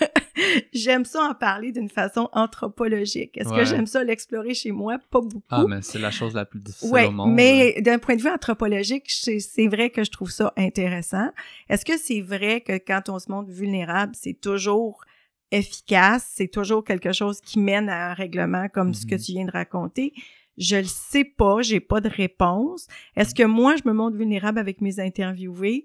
j'aime 0.72 1.04
ça 1.04 1.22
en 1.22 1.34
parler 1.34 1.72
d'une 1.72 1.88
façon 1.88 2.28
anthropologique. 2.32 3.36
Est-ce 3.36 3.50
que 3.50 3.64
j'aime 3.64 3.86
ça 3.86 4.02
l'explorer 4.04 4.54
chez 4.54 4.72
moi? 4.72 4.98
Pas 5.10 5.20
beaucoup. 5.20 5.42
Ah, 5.50 5.64
mais 5.68 5.82
c'est 5.82 5.98
la 5.98 6.10
chose 6.10 6.34
la 6.34 6.44
plus 6.44 6.60
difficile 6.60 6.90
Ouais, 6.92 7.06
au 7.06 7.10
monde. 7.10 7.32
mais 7.34 7.80
d'un 7.82 7.98
point 7.98 8.16
de 8.16 8.22
vue 8.22 8.30
anthropologique, 8.30 9.04
c'est 9.10 9.66
vrai 9.68 9.90
que 9.90 10.04
je 10.04 10.10
trouve 10.10 10.30
ça 10.30 10.52
intéressant. 10.56 11.30
Est-ce 11.68 11.84
que 11.84 11.98
c'est 11.98 12.20
vrai 12.20 12.60
que 12.60 12.78
quand 12.78 13.08
on 13.08 13.18
se 13.18 13.30
montre 13.30 13.50
vulnérable, 13.50 14.12
c'est 14.14 14.38
toujours 14.40 15.04
efficace, 15.50 16.30
c'est 16.34 16.48
toujours 16.48 16.84
quelque 16.84 17.12
chose 17.12 17.40
qui 17.40 17.58
mène 17.58 17.88
à 17.88 18.10
un 18.10 18.14
règlement 18.14 18.68
comme 18.68 18.94
ce 18.94 19.06
que 19.06 19.14
Mhm. 19.14 19.20
tu 19.20 19.32
viens 19.32 19.44
de 19.46 19.50
raconter? 19.52 20.12
Je 20.58 20.76
le 20.76 20.84
sais 20.84 21.24
pas, 21.24 21.60
j'ai 21.62 21.80
pas 21.80 22.00
de 22.00 22.08
réponse. 22.08 22.86
Est-ce 23.14 23.34
que 23.34 23.42
moi, 23.42 23.76
je 23.76 23.88
me 23.88 23.92
montre 23.94 24.16
vulnérable 24.16 24.58
avec 24.58 24.80
mes 24.80 24.98
interviewés? 25.00 25.84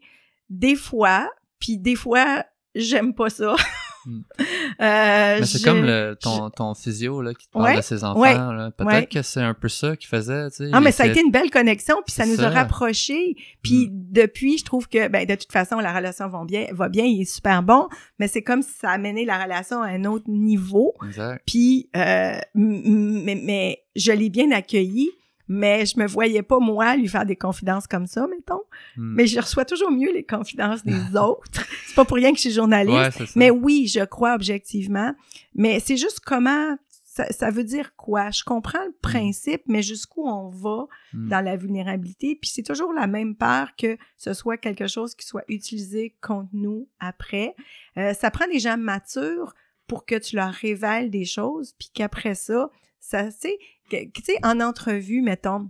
Des 0.50 0.76
fois, 0.76 1.30
puis 1.60 1.78
des 1.78 1.96
fois, 1.96 2.46
j'aime 2.76 3.14
pas 3.14 3.30
ça. 3.30 3.56
Mm. 4.06 4.22
Euh, 4.80 5.38
Mais 5.40 5.46
c'est 5.46 5.60
je- 5.60 5.64
comme 5.66 5.84
le, 5.84 6.18
ton, 6.20 6.50
ton 6.50 6.74
physio 6.74 7.22
là, 7.22 7.34
qui 7.36 7.46
te 7.46 7.52
parle 7.52 7.66
Ouais, 7.66 7.76
de 7.78 7.82
ses 7.82 8.04
enfants. 8.04 8.20
ouais, 8.20 8.34
là. 8.34 8.72
Peut-être 8.76 8.92
ouais. 8.92 9.06
que 9.06 9.22
c'est 9.22 9.42
un 9.42 9.54
peu 9.54 9.68
ça 9.70 9.96
qu'il 9.96 10.08
faisait. 10.08 10.50
Tu 10.50 10.56
sais. 10.58 10.70
Ah, 10.74 10.80
mais 10.80 10.92
ça 10.92 11.04
a 11.04 11.08
été 11.08 11.22
une 11.22 11.30
belle 11.32 11.52
connexion, 11.52 11.98
puis 12.06 12.14
ça 12.14 12.26
nous 12.26 12.42
a 12.42 12.50
rapprochés. 12.50 13.36
Puis 13.62 13.90
depuis, 13.92 14.58
je 14.58 14.66
trouve 14.66 14.88
que, 14.88 15.08
ben, 15.08 15.26
de 15.28 15.36
toute 15.36 15.52
façon, 15.52 15.78
la 15.80 15.94
relation 15.96 16.28
va 16.30 16.44
bien, 16.46 16.66
va 16.72 16.90
bien, 16.90 17.04
il 17.06 17.22
est 17.22 17.26
super 17.32 17.62
bon, 17.62 17.90
mais 18.18 18.28
c'est 18.28 18.42
comme 18.42 18.62
si 18.64 18.72
ça 18.72 18.90
a 18.90 18.94
amené 18.94 19.24
la 19.26 19.44
relation 19.44 19.82
à 19.84 19.88
un 19.90 20.06
autre 20.06 20.26
niveau. 20.30 20.94
Exact. 21.06 21.44
Puis, 21.46 21.90
euh, 21.96 22.40
mais, 22.56 23.40
mais 23.44 23.84
je 23.96 24.12
l'ai 24.14 24.30
bien 24.30 24.52
accueilli, 24.52 25.10
mais 25.54 25.86
je 25.86 26.00
me 26.00 26.08
voyais 26.08 26.44
pas, 26.44 26.60
moi, 26.60 26.96
lui 26.96 27.10
faire 27.10 27.26
des 27.26 27.36
confidences 27.36 27.86
comme 27.86 28.06
ça, 28.08 28.26
mettons. 28.28 28.62
Mm. 28.96 29.16
Mais 29.16 29.28
je 29.28 29.40
reçois 29.40 29.66
toujours 29.66 29.92
mieux 29.92 30.12
les 30.14 30.24
confidences 30.24 30.84
des 30.84 30.94
autres. 31.18 31.66
C'est 31.86 31.96
pas 31.96 32.06
pour 32.06 32.16
rien 32.16 32.32
que 32.32 32.38
je 32.38 32.44
suis 32.44 32.52
journaliste. 32.52 33.18
Ouais, 33.18 33.26
c'est. 33.28 33.36
Mais 33.36 33.50
oui, 33.52 33.88
je 33.88 34.06
crois 34.06 34.34
objectivement. 34.36 35.14
Mais 35.54 35.82
c'est 35.82 35.98
juste 35.98 36.22
comment, 36.22 36.78
ça, 37.04 37.52
veut 37.52 37.66
dire 37.66 37.94
quoi? 37.98 38.32
Je 38.32 38.44
comprends 38.46 38.84
le 38.86 38.96
principe, 39.02 39.64
mais 39.68 39.82
jusqu'où 39.84 40.26
on 40.28 40.50
va 40.50 40.88
Mm. 41.14 41.28
dans 41.28 41.42
la 41.42 41.58
vulnérabilité? 41.58 42.38
Puis 42.42 42.50
c'est 42.54 42.64
toujours 42.64 42.94
la 42.94 43.06
même 43.08 43.36
peur 43.36 43.72
que 43.78 43.98
ce 44.16 44.34
soit 44.34 44.56
quelque 44.58 44.88
chose 44.88 45.14
qui 45.16 45.26
soit 45.28 45.44
utilisé 45.50 46.16
contre 46.22 46.48
nous 46.54 46.88
après. 47.02 47.54
Euh, 47.98 48.14
ça 48.14 48.32
prend 48.32 48.48
des 48.48 48.60
gens 48.60 48.78
matures 48.78 49.54
pour 49.88 50.06
que 50.06 50.16
tu 50.16 50.38
leur 50.38 50.54
révèles 50.54 51.10
des 51.10 51.26
choses, 51.26 51.74
puis 51.78 51.90
qu'après 51.94 52.34
ça, 52.36 52.70
ça, 53.02 53.30
que- 53.30 53.48
tu 54.14 54.24
sais, 54.24 54.38
en 54.44 54.60
entrevue, 54.60 55.22
mettons, 55.22 55.70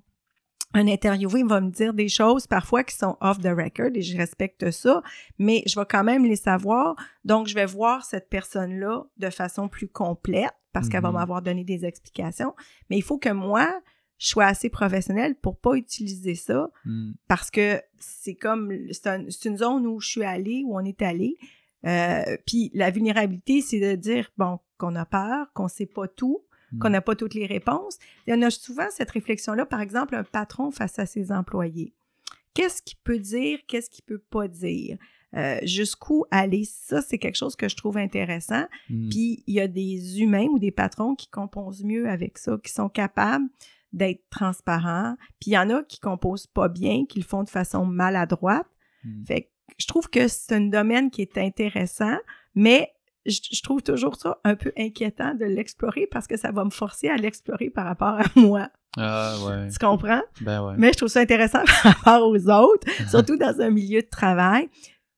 un 0.73 0.87
interviewé 0.87 1.43
va 1.43 1.59
me 1.59 1.69
dire 1.69 1.93
des 1.93 2.07
choses 2.07 2.47
parfois 2.47 2.83
qui 2.85 2.95
sont 2.95 3.17
off 3.19 3.39
the 3.39 3.47
record 3.47 3.89
et 3.93 4.01
je 4.01 4.15
respecte 4.17 4.71
ça, 4.71 5.01
mais 5.37 5.63
je 5.67 5.77
vais 5.77 5.85
quand 5.89 6.03
même 6.05 6.23
les 6.23 6.37
savoir. 6.37 6.95
Donc, 7.25 7.47
je 7.47 7.55
vais 7.55 7.65
voir 7.65 8.05
cette 8.05 8.29
personne-là 8.29 9.03
de 9.17 9.29
façon 9.29 9.67
plus 9.67 9.89
complète 9.89 10.53
parce 10.71 10.87
qu'elle 10.87 11.01
va 11.01 11.09
Mhm. 11.09 11.15
m'avoir 11.15 11.41
donné 11.41 11.65
des 11.65 11.83
explications. 11.85 12.55
Mais 12.89 12.97
il 12.97 13.01
faut 13.03 13.17
que 13.17 13.27
moi, 13.33 13.67
je 14.17 14.27
sois 14.27 14.45
assez 14.45 14.69
professionnelle 14.69 15.35
pour 15.35 15.57
pas 15.57 15.73
utiliser 15.75 16.35
ça 16.35 16.69
Mm. 16.85 17.13
parce 17.27 17.51
que 17.51 17.81
c'est 17.99 18.35
comme 18.35 18.71
c'est 18.91 19.07
un- 19.07 19.25
c'est 19.29 19.49
une 19.49 19.57
zone 19.57 19.85
où 19.87 19.99
je 19.99 20.07
suis 20.07 20.23
allée, 20.23 20.63
où 20.65 20.77
on 20.77 20.85
est 20.85 21.01
allé. 21.01 21.37
Euh, 21.85 22.37
puis 22.45 22.71
la 22.75 22.91
vulnérabilité, 22.91 23.61
c'est 23.61 23.79
de 23.79 23.95
dire 23.95 24.31
bon 24.37 24.59
qu'on 24.77 24.95
a 24.95 25.05
peur, 25.05 25.51
qu'on 25.53 25.67
sait 25.67 25.87
pas 25.87 26.07
tout, 26.07 26.43
Mm. 26.71 26.79
qu'on 26.79 26.89
n'a 26.89 27.01
pas 27.01 27.15
toutes 27.15 27.33
les 27.33 27.45
réponses. 27.45 27.97
Il 28.27 28.31
y 28.31 28.37
en 28.37 28.41
a 28.41 28.49
souvent 28.49 28.87
cette 28.89 29.11
réflexion-là, 29.11 29.65
par 29.65 29.81
exemple, 29.81 30.15
un 30.15 30.23
patron 30.23 30.71
face 30.71 30.99
à 30.99 31.05
ses 31.05 31.31
employés. 31.31 31.93
Qu'est-ce 32.53 32.81
qu'il 32.81 32.97
peut 33.03 33.19
dire, 33.19 33.59
qu'est-ce 33.67 33.89
qu'il 33.89 34.03
peut 34.03 34.21
pas 34.29 34.47
dire? 34.47 34.97
Euh, 35.37 35.59
jusqu'où 35.63 36.25
aller? 36.31 36.65
Ça, 36.65 37.01
c'est 37.01 37.17
quelque 37.17 37.37
chose 37.37 37.55
que 37.55 37.69
je 37.69 37.77
trouve 37.77 37.97
intéressant. 37.97 38.65
Mm. 38.89 39.09
Puis 39.09 39.43
il 39.47 39.55
y 39.55 39.61
a 39.61 39.67
des 39.67 40.21
humains 40.21 40.47
ou 40.51 40.59
des 40.59 40.71
patrons 40.71 41.15
qui 41.15 41.27
composent 41.29 41.83
mieux 41.83 42.09
avec 42.09 42.37
ça, 42.37 42.57
qui 42.61 42.71
sont 42.71 42.89
capables 42.89 43.47
d'être 43.93 44.23
transparents. 44.29 45.15
Puis 45.39 45.51
il 45.51 45.53
y 45.53 45.57
en 45.57 45.69
a 45.69 45.83
qui 45.83 45.99
composent 45.99 46.47
pas 46.47 46.67
bien, 46.67 47.05
qui 47.05 47.19
le 47.19 47.25
font 47.25 47.43
de 47.43 47.49
façon 47.49 47.85
maladroite. 47.85 48.67
Mm. 49.03 49.25
Fait 49.25 49.41
que 49.43 49.47
je 49.77 49.87
trouve 49.87 50.09
que 50.09 50.27
c'est 50.27 50.53
un 50.53 50.61
domaine 50.61 51.09
qui 51.09 51.21
est 51.21 51.37
intéressant, 51.37 52.17
mais 52.53 52.91
je, 53.25 53.39
je 53.51 53.61
trouve 53.61 53.81
toujours 53.83 54.15
ça 54.15 54.39
un 54.43 54.55
peu 54.55 54.71
inquiétant 54.77 55.33
de 55.35 55.45
l'explorer 55.45 56.07
parce 56.07 56.27
que 56.27 56.37
ça 56.37 56.51
va 56.51 56.63
me 56.65 56.69
forcer 56.71 57.07
à 57.09 57.17
l'explorer 57.17 57.69
par 57.69 57.85
rapport 57.85 58.19
à 58.19 58.23
moi. 58.35 58.69
Ah, 58.97 59.35
ouais. 59.45 59.69
Tu 59.69 59.77
comprends? 59.79 60.21
Ben 60.41 60.65
ouais. 60.65 60.73
Mais 60.77 60.91
je 60.91 60.97
trouve 60.97 61.09
ça 61.09 61.21
intéressant 61.21 61.63
par 61.83 61.93
rapport 61.93 62.27
aux 62.29 62.49
autres, 62.49 62.87
surtout 63.09 63.37
dans 63.37 63.61
un 63.61 63.69
milieu 63.69 64.01
de 64.01 64.07
travail. 64.09 64.69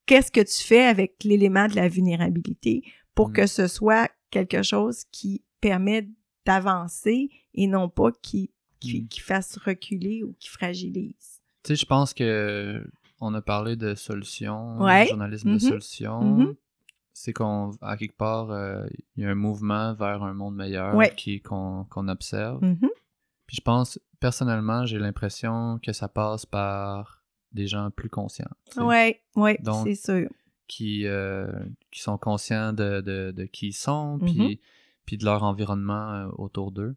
Qu'est-ce 0.05 0.31
que 0.31 0.41
tu 0.41 0.63
fais 0.67 0.83
avec 0.83 1.23
l'élément 1.23 1.67
de 1.67 1.75
la 1.75 1.87
vulnérabilité 1.87 2.83
pour 3.15 3.29
Mm. 3.29 3.33
que 3.33 3.47
ce 3.47 3.67
soit 3.67 4.09
quelque 4.31 4.63
chose 4.63 5.03
qui 5.11 5.43
permet 5.61 6.07
d'avancer 6.45 7.29
et 7.53 7.67
non 7.67 7.89
pas 7.89 8.11
qui, 8.21 8.51
qui, 8.79 9.03
Mm. 9.03 9.07
qui 9.07 9.19
fasse 9.21 9.57
reculer 9.57 10.23
ou 10.23 10.35
qui 10.39 10.49
fragilise? 10.49 11.41
Tu 11.63 11.69
sais, 11.69 11.75
je 11.77 11.85
pense 11.85 12.13
que 12.13 12.85
on 13.21 13.33
a 13.33 13.41
parlé 13.41 13.75
de 13.77 13.95
solutions, 13.95 14.77
Ouais. 14.81 15.07
journalisme 15.07 15.53
de 15.53 15.59
solutions. 15.59 16.21
Mhm. 16.21 16.55
C'est 17.13 17.31
qu'on, 17.33 17.71
à 17.81 17.95
quelque 17.95 18.17
part, 18.17 18.49
euh, 18.51 18.85
il 19.15 19.23
y 19.23 19.25
a 19.25 19.29
un 19.29 19.35
mouvement 19.35 19.93
vers 19.93 20.23
un 20.23 20.33
monde 20.33 20.55
meilleur 20.55 20.95
Ouais. 20.95 21.13
qui 21.15 21.41
qu'on 21.41 21.85
qu'on 21.89 22.07
observe. 22.07 22.63
Mhm. 22.63 22.89
Puis 23.47 23.57
je 23.57 23.61
pense, 23.61 23.99
personnellement, 24.19 24.85
j'ai 24.85 24.97
l'impression 24.99 25.79
que 25.83 25.93
ça 25.93 26.07
passe 26.07 26.45
par 26.45 27.23
des 27.51 27.67
gens 27.67 27.91
plus 27.91 28.09
conscients. 28.09 28.49
tu 28.65 28.79
sais, 28.79 28.81
Ouais, 29.35 29.59
c'est 29.83 29.95
sûr. 29.95 30.29
Qui, 30.67 31.05
euh, 31.05 31.45
qui 31.91 32.01
sont 32.01 32.17
conscients 32.17 32.73
de, 32.73 33.01
de, 33.01 33.31
de 33.31 33.43
qui 33.45 33.67
ils 33.67 33.73
sont, 33.73 34.17
Mhm. 34.17 34.25
puis, 34.25 34.61
puis 35.05 35.17
de 35.17 35.25
leur 35.25 35.43
environnement 35.43 36.09
euh, 36.13 36.29
autour 36.37 36.71
d'eux. 36.71 36.95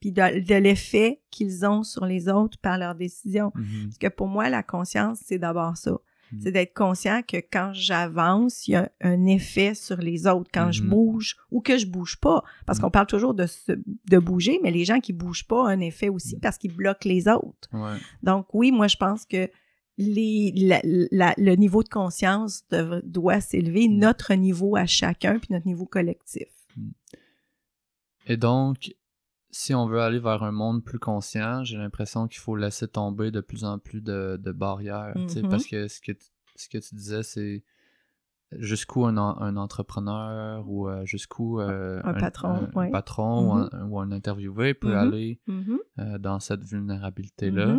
Puis 0.00 0.10
de, 0.12 0.40
de 0.44 0.54
l'effet 0.56 1.22
qu'ils 1.30 1.64
ont 1.66 1.82
sur 1.84 2.04
les 2.04 2.28
autres 2.28 2.58
par 2.58 2.78
leurs 2.78 2.94
décisions. 2.96 3.52
Mhm. 3.54 3.84
Parce 3.84 3.98
que 3.98 4.08
pour 4.08 4.26
moi, 4.26 4.48
la 4.50 4.62
conscience, 4.64 5.20
c'est 5.24 5.38
d'abord 5.38 5.76
ça. 5.76 5.96
Mhm. 6.32 6.40
C'est 6.42 6.52
d'être 6.52 6.74
conscient 6.74 7.22
que 7.22 7.36
quand 7.36 7.70
j'avance, 7.72 8.66
il 8.66 8.72
y 8.72 8.74
a 8.76 8.90
un 9.00 9.26
effet 9.26 9.74
sur 9.74 9.96
les 9.98 10.26
autres. 10.26 10.50
Quand 10.52 10.72
je 10.72 10.82
Mhm. 10.82 10.88
bouge 10.90 11.36
ou 11.50 11.60
que 11.60 11.78
je 11.78 11.86
bouge 11.86 12.18
pas. 12.20 12.42
Parce 12.66 12.78
Mhm. 12.78 12.84
qu'on 12.84 12.90
parle 12.90 13.06
toujours 13.06 13.34
de, 13.34 13.46
se- 13.46 13.72
de 14.10 14.18
bouger, 14.18 14.58
mais 14.62 14.70
les 14.70 14.84
gens 14.84 15.00
qui 15.00 15.12
bougent 15.12 15.46
pas 15.46 15.62
ont 15.62 15.66
un 15.66 15.80
effet 15.80 16.08
aussi 16.08 16.38
parce 16.38 16.58
qu'ils 16.58 16.74
bloquent 16.74 17.08
les 17.08 17.28
autres. 17.28 17.68
Ouais. 17.72 17.96
Donc 18.22 18.46
oui, 18.54 18.72
moi, 18.72 18.88
je 18.88 18.96
pense 18.96 19.24
que 19.24 19.48
les, 19.98 20.52
la- 20.56 20.80
la- 20.84 21.34
le 21.38 21.54
niveau 21.54 21.82
de 21.82 21.88
conscience 21.88 22.64
doit 23.04 23.40
s'élever, 23.40 23.88
Mhm. 23.88 23.98
notre 23.98 24.34
niveau 24.34 24.76
à 24.76 24.84
chacun, 24.86 25.38
puis 25.38 25.48
notre 25.52 25.66
niveau 25.66 25.86
collectif. 25.86 26.48
Et 28.26 28.36
donc, 28.36 28.92
si 29.58 29.74
on 29.74 29.86
veut 29.86 30.00
aller 30.00 30.18
vers 30.18 30.42
un 30.42 30.52
monde 30.52 30.84
plus 30.84 30.98
conscient, 30.98 31.64
j'ai 31.64 31.78
l'impression 31.78 32.28
qu'il 32.28 32.40
faut 32.40 32.56
laisser 32.56 32.86
tomber 32.88 33.30
de 33.30 33.40
plus 33.40 33.64
en 33.64 33.78
plus 33.78 34.00
de, 34.02 34.38
de 34.40 34.52
barrières. 34.52 35.14
Parce 35.50 35.66
que 35.66 35.88
ce 35.88 36.00
que, 36.00 36.12
tu- 36.12 36.26
ce 36.56 36.68
que 36.68 36.78
tu 36.78 36.94
disais, 36.94 37.22
c'est 37.22 37.64
jusqu'où 38.52 39.06
un, 39.06 39.16
un 39.16 39.56
entrepreneur 39.56 40.68
ou 40.68 40.88
euh, 40.88 41.04
jusqu'où 41.04 41.60
euh, 41.60 42.00
Un 42.04 42.14
patron, 42.14 42.48
un, 42.48 42.70
ouais. 42.78 42.90
patron 42.90 43.50
ou, 43.50 43.54
Mhm. 43.54 43.68
un, 43.72 43.88
ou 43.88 43.98
un 44.00 44.12
interviewé 44.12 44.74
peut 44.74 44.94
Mhm. 44.94 44.98
aller 45.08 45.40
euh, 45.98 46.18
dans 46.18 46.38
cette 46.40 46.62
vulnérabilité-là. 46.62 47.78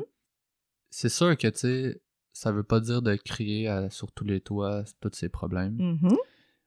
C'est 0.89 1.09
sûr 1.09 1.37
que, 1.37 1.47
tu 1.47 1.59
sais, 1.59 2.01
ça 2.33 2.51
veut 2.51 2.63
pas 2.63 2.79
dire 2.79 3.01
de 3.03 3.15
crier 3.15 3.67
à- 3.67 3.89
sur 3.91 4.11
tous 4.11 4.25
les 4.25 4.41
toits 4.41 4.83
tous 4.99 5.11
ces 5.13 5.29
problèmes. 5.29 5.77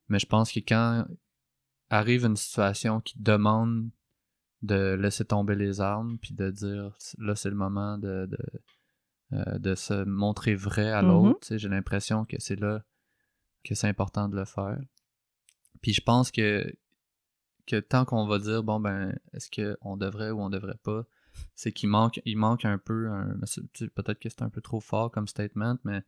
Mais 0.09 0.19
je 0.21 0.27
pense 0.27 0.53
que 0.53 0.61
quand 0.61 1.05
arrive 1.91 2.25
une 2.25 2.37
situation 2.37 3.01
qui 3.01 3.19
demande 3.19 3.91
de 4.63 4.95
laisser 4.95 5.25
tomber 5.25 5.55
les 5.55 5.81
armes, 5.81 6.19
puis 6.19 6.35
de 6.35 6.51
dire 6.51 6.97
là 7.19 7.35
c'est 7.35 7.49
le 7.51 7.57
moment 7.57 7.97
de, 7.99 8.27
de, 8.27 8.39
euh, 9.33 9.59
de 9.59 9.75
se 9.75 10.05
montrer 10.05 10.55
vrai 10.55 10.91
à 10.91 11.03
Mhm. 11.03 11.09
l'autre, 11.09 11.41
tu 11.41 11.47
sais, 11.49 11.59
j'ai 11.59 11.69
l'impression 11.69 12.25
que 12.25 12.37
c'est 12.39 12.57
là 12.61 12.83
que 13.65 13.75
c'est 13.75 13.89
important 13.89 14.29
de 14.29 14.37
le 14.37 14.45
faire. 14.45 14.79
Puis 15.83 15.93
je 15.95 16.01
pense 16.03 16.31
que, 16.31 16.71
que 17.67 17.81
tant 17.81 18.05
qu'on 18.05 18.27
va 18.27 18.39
dire 18.39 18.63
bon 18.63 18.81
ben 18.81 19.17
est-ce 19.33 19.49
qu'on 19.51 19.97
devrait 19.97 20.31
ou 20.31 20.41
on 20.41 20.51
devrait 20.51 20.79
pas, 20.83 21.05
c'est 21.55 21.73
qu'il 21.73 21.89
manque, 21.89 22.21
il 22.25 22.37
manque 22.37 22.65
un 22.65 22.79
peu 22.79 23.09
Peut-être 23.95 24.19
que 24.19 24.29
c'est 24.29 24.43
un 24.43 24.51
peu 24.51 24.61
trop 24.61 24.81
fort 24.81 25.11
comme 25.11 25.29
statement, 25.29 25.79
mais 25.85 26.03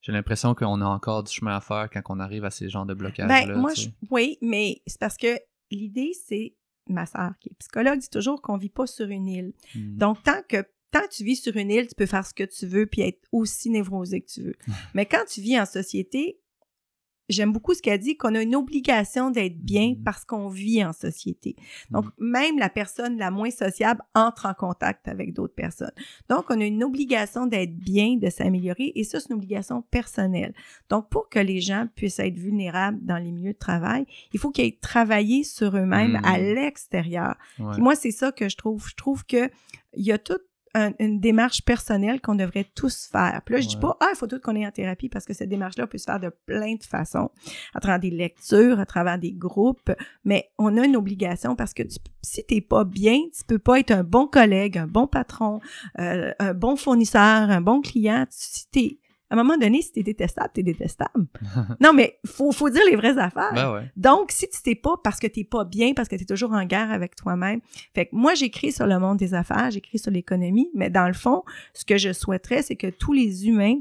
j'ai 0.00 0.10
l'impression 0.12 0.54
qu'on 0.56 0.80
a 0.80 0.86
encore 0.86 1.22
du 1.22 1.32
chemin 1.32 1.54
à 1.56 1.60
faire 1.60 1.88
quand 1.90 2.02
on 2.08 2.18
arrive 2.18 2.44
à 2.44 2.50
ces 2.50 2.68
genres 2.68 2.86
de 2.86 2.94
blocages-là. 2.94 3.46
Ben, 3.46 3.60
moi, 3.60 3.74
je- 3.74 3.88
oui, 4.10 4.38
mais 4.42 4.82
c'est 4.86 4.98
parce 4.98 5.16
que 5.16 5.38
l'idée, 5.70 6.12
c'est, 6.26 6.54
ma 6.88 7.06
sœur 7.06 7.32
qui 7.40 7.48
est 7.48 7.54
psychologue 7.58 7.98
dit 7.98 8.10
toujours 8.10 8.42
qu'on 8.42 8.56
vit 8.56 8.68
pas 8.68 8.86
sur 8.86 9.08
une 9.08 9.26
île. 9.26 9.52
Mm. 9.74 9.96
Donc, 9.96 10.22
tant 10.22 10.40
que, 10.48 10.64
tant 10.90 11.00
que 11.02 11.10
tu 11.10 11.24
vis 11.24 11.36
sur 11.36 11.56
une 11.56 11.70
île, 11.70 11.86
tu 11.86 11.94
peux 11.94 12.06
faire 12.06 12.26
ce 12.26 12.34
que 12.34 12.44
tu 12.44 12.66
veux 12.66 12.86
puis 12.86 13.02
être 13.02 13.20
aussi 13.32 13.70
névrosé 13.70 14.20
que 14.20 14.28
tu 14.28 14.42
veux. 14.42 14.56
mais 14.94 15.06
quand 15.06 15.24
tu 15.26 15.40
vis 15.40 15.58
en 15.58 15.66
société, 15.66 16.38
j'aime 17.32 17.52
beaucoup 17.52 17.74
ce 17.74 17.82
qu'elle 17.82 17.98
dit, 17.98 18.16
qu'on 18.16 18.34
a 18.34 18.42
une 18.42 18.54
obligation 18.54 19.30
d'être 19.30 19.58
bien 19.58 19.90
Mhm. 19.96 20.04
parce 20.04 20.24
qu'on 20.24 20.48
vit 20.48 20.84
en 20.84 20.92
société. 20.92 21.56
Donc, 21.90 22.04
Mhm. 22.04 22.10
même 22.18 22.58
la 22.58 22.68
personne 22.68 23.16
la 23.18 23.30
moins 23.30 23.50
sociable 23.50 24.02
entre 24.14 24.46
en 24.46 24.54
contact 24.54 25.08
avec 25.08 25.32
d'autres 25.32 25.54
personnes. 25.54 25.92
Donc, 26.28 26.44
on 26.50 26.60
a 26.60 26.64
une 26.64 26.84
obligation 26.84 27.46
d'être 27.46 27.74
bien, 27.76 28.16
de 28.16 28.30
s'améliorer, 28.30 28.92
et 28.94 29.04
ça, 29.04 29.18
c'est 29.20 29.30
une 29.30 29.36
obligation 29.36 29.82
personnelle. 29.90 30.54
Donc, 30.88 31.08
pour 31.10 31.28
que 31.28 31.38
les 31.38 31.60
gens 31.60 31.86
puissent 31.94 32.18
être 32.18 32.38
vulnérables 32.38 32.98
dans 33.02 33.16
les 33.18 33.32
milieux 33.32 33.52
de 33.54 33.58
travail, 33.58 34.06
il 34.32 34.38
faut 34.38 34.50
qu'ils 34.50 34.66
aient 34.66 34.78
travaillé 34.80 35.44
sur 35.44 35.76
eux-mêmes 35.76 36.20
à 36.24 36.38
l'extérieur. 36.38 37.36
Ouais. 37.58 37.72
Puis 37.72 37.82
moi, 37.82 37.94
c'est 37.94 38.10
ça 38.10 38.32
que 38.32 38.48
je 38.48 38.56
trouve. 38.56 38.86
Je 38.88 38.94
trouve 38.94 39.24
que 39.24 39.50
il 39.94 40.04
y 40.04 40.12
a 40.12 40.18
toute 40.18 40.42
un- 40.74 40.92
une 40.98 41.20
démarche 41.20 41.62
personnelle 41.62 42.20
qu'on 42.20 42.34
devrait 42.34 42.66
tous 42.74 43.06
faire. 43.10 43.42
Puis 43.44 43.54
là, 43.54 43.60
je 43.60 43.68
dis 43.68 43.74
Ouais. 43.76 43.80
pas, 43.82 43.96
ah, 44.00 44.08
il 44.12 44.16
faut 44.16 44.26
tout 44.26 44.40
qu'on 44.40 44.56
ait 44.56 44.66
en 44.66 44.70
thérapie 44.70 45.08
parce 45.08 45.24
que 45.24 45.34
cette 45.34 45.48
démarche-là 45.50 45.86
peut 45.86 45.98
se 45.98 46.04
faire 46.04 46.18
de 46.20 46.30
plein 46.46 46.74
de 46.76 46.82
façons, 46.82 47.30
à 47.74 47.80
travers 47.80 48.00
des 48.00 48.10
lectures, 48.10 48.80
à 48.80 48.86
travers 48.86 49.18
des 49.18 49.32
groupes, 49.32 49.92
mais 50.24 50.50
on 50.58 50.76
a 50.78 50.84
une 50.84 50.96
obligation 50.96 51.56
parce 51.56 51.74
que 51.74 51.82
tu, 51.82 51.96
si 52.22 52.44
t'es 52.44 52.60
pas 52.60 52.84
bien, 52.84 53.18
tu 53.36 53.44
peux 53.46 53.58
pas 53.58 53.80
être 53.80 53.90
un 53.90 54.02
bon 54.04 54.26
collègue, 54.26 54.78
un 54.78 54.86
bon 54.86 55.06
patron, 55.06 55.60
euh, 55.98 56.32
un 56.38 56.54
bon 56.54 56.76
fournisseur, 56.76 57.20
un 57.50 57.60
bon 57.60 57.80
client. 57.82 58.24
Si 58.30 58.66
t'es, 58.70 58.98
à 59.32 59.34
un 59.34 59.42
moment 59.42 59.56
donné, 59.56 59.80
si 59.80 59.92
t'es 59.92 60.02
détestable, 60.02 60.50
t'es 60.52 60.62
détestable. 60.62 61.26
non, 61.80 61.92
mais 61.94 62.18
faut, 62.26 62.52
faut 62.52 62.68
dire 62.68 62.82
les 62.90 62.96
vraies 62.96 63.16
affaires. 63.16 63.52
Ben 63.54 63.72
ouais. 63.72 63.90
Donc, 63.96 64.30
si 64.30 64.46
tu 64.50 64.60
t'es 64.62 64.74
pas 64.74 64.96
parce 65.02 65.18
que 65.18 65.26
t'es 65.26 65.44
pas 65.44 65.64
bien, 65.64 65.94
parce 65.94 66.08
que 66.08 66.16
tu 66.16 66.22
es 66.22 66.26
toujours 66.26 66.52
en 66.52 66.64
guerre 66.66 66.90
avec 66.92 67.16
toi-même. 67.16 67.60
Fait 67.94 68.06
que 68.06 68.10
moi, 68.14 68.34
j'écris 68.34 68.72
sur 68.72 68.86
le 68.86 68.98
monde 68.98 69.16
des 69.16 69.32
affaires, 69.32 69.70
j'écris 69.70 69.98
sur 69.98 70.10
l'économie, 70.10 70.68
mais 70.74 70.90
dans 70.90 71.06
le 71.06 71.14
fond, 71.14 71.42
ce 71.72 71.84
que 71.84 71.96
je 71.96 72.12
souhaiterais, 72.12 72.62
c'est 72.62 72.76
que 72.76 72.88
tous 72.88 73.12
les 73.14 73.48
humains 73.48 73.78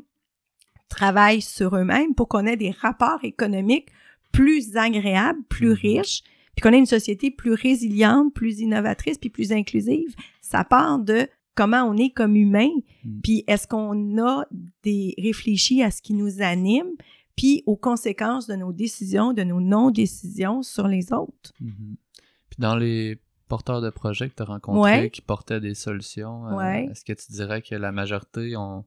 travaillent 0.90 1.42
sur 1.42 1.76
eux-mêmes 1.76 2.16
pour 2.16 2.28
qu'on 2.28 2.46
ait 2.46 2.58
des 2.58 2.72
rapports 2.72 3.20
économiques 3.24 3.90
plus 4.32 4.78
agréables, 4.78 5.40
plus 5.50 5.70
Mhm. 5.70 5.74
riches, 5.74 6.24
puis 6.56 6.62
qu'on 6.64 6.74
ait 6.74 6.78
une 6.80 6.86
société 6.86 7.32
plus 7.32 7.54
résiliente, 7.54 8.34
plus 8.34 8.60
innovatrice, 8.60 9.18
puis 9.18 9.30
plus 9.30 9.52
inclusive. 9.52 10.16
Ça 10.42 10.64
part 10.64 11.00
de 11.00 11.28
comment 11.56 11.84
on 11.84 11.98
est 11.98 12.12
comme 12.12 12.36
humain, 12.36 12.70
Mhm. 13.04 13.22
puis 13.22 13.44
est-ce 13.48 13.68
qu'on 13.68 14.18
a 14.20 14.46
des 14.84 15.14
réfléchis 15.18 15.84
à 15.84 15.92
ce 15.92 16.02
qui 16.02 16.14
nous 16.14 16.42
anime, 16.42 16.90
puis 17.36 17.64
aux 17.66 17.76
conséquences 17.78 18.48
de 18.48 18.56
nos 18.56 18.72
décisions, 18.74 19.34
de 19.34 19.44
nos 19.44 19.60
non-décisions 19.62 20.64
sur 20.64 20.88
les 20.88 21.12
autres. 21.14 21.54
Mhm. 21.60 21.96
Puis 22.50 22.58
dans 22.60 22.76
les 22.76 23.20
porteurs 23.48 23.82
de 23.82 23.90
projets 23.90 24.30
que 24.30 24.36
tu 24.36 24.44
as 24.44 24.46
rencontrés 24.46 24.80
Ouais. 25.02 25.10
qui 25.10 25.22
portaient 25.22 25.60
des 25.60 25.74
solutions, 25.76 26.48
euh, 26.48 26.56
Ouais. 26.58 26.86
est-ce 26.92 27.04
que 27.04 27.14
tu 27.14 27.32
dirais 27.32 27.62
que 27.62 27.76
la 27.76 27.92
majorité 27.92 28.56
ont 28.56 28.86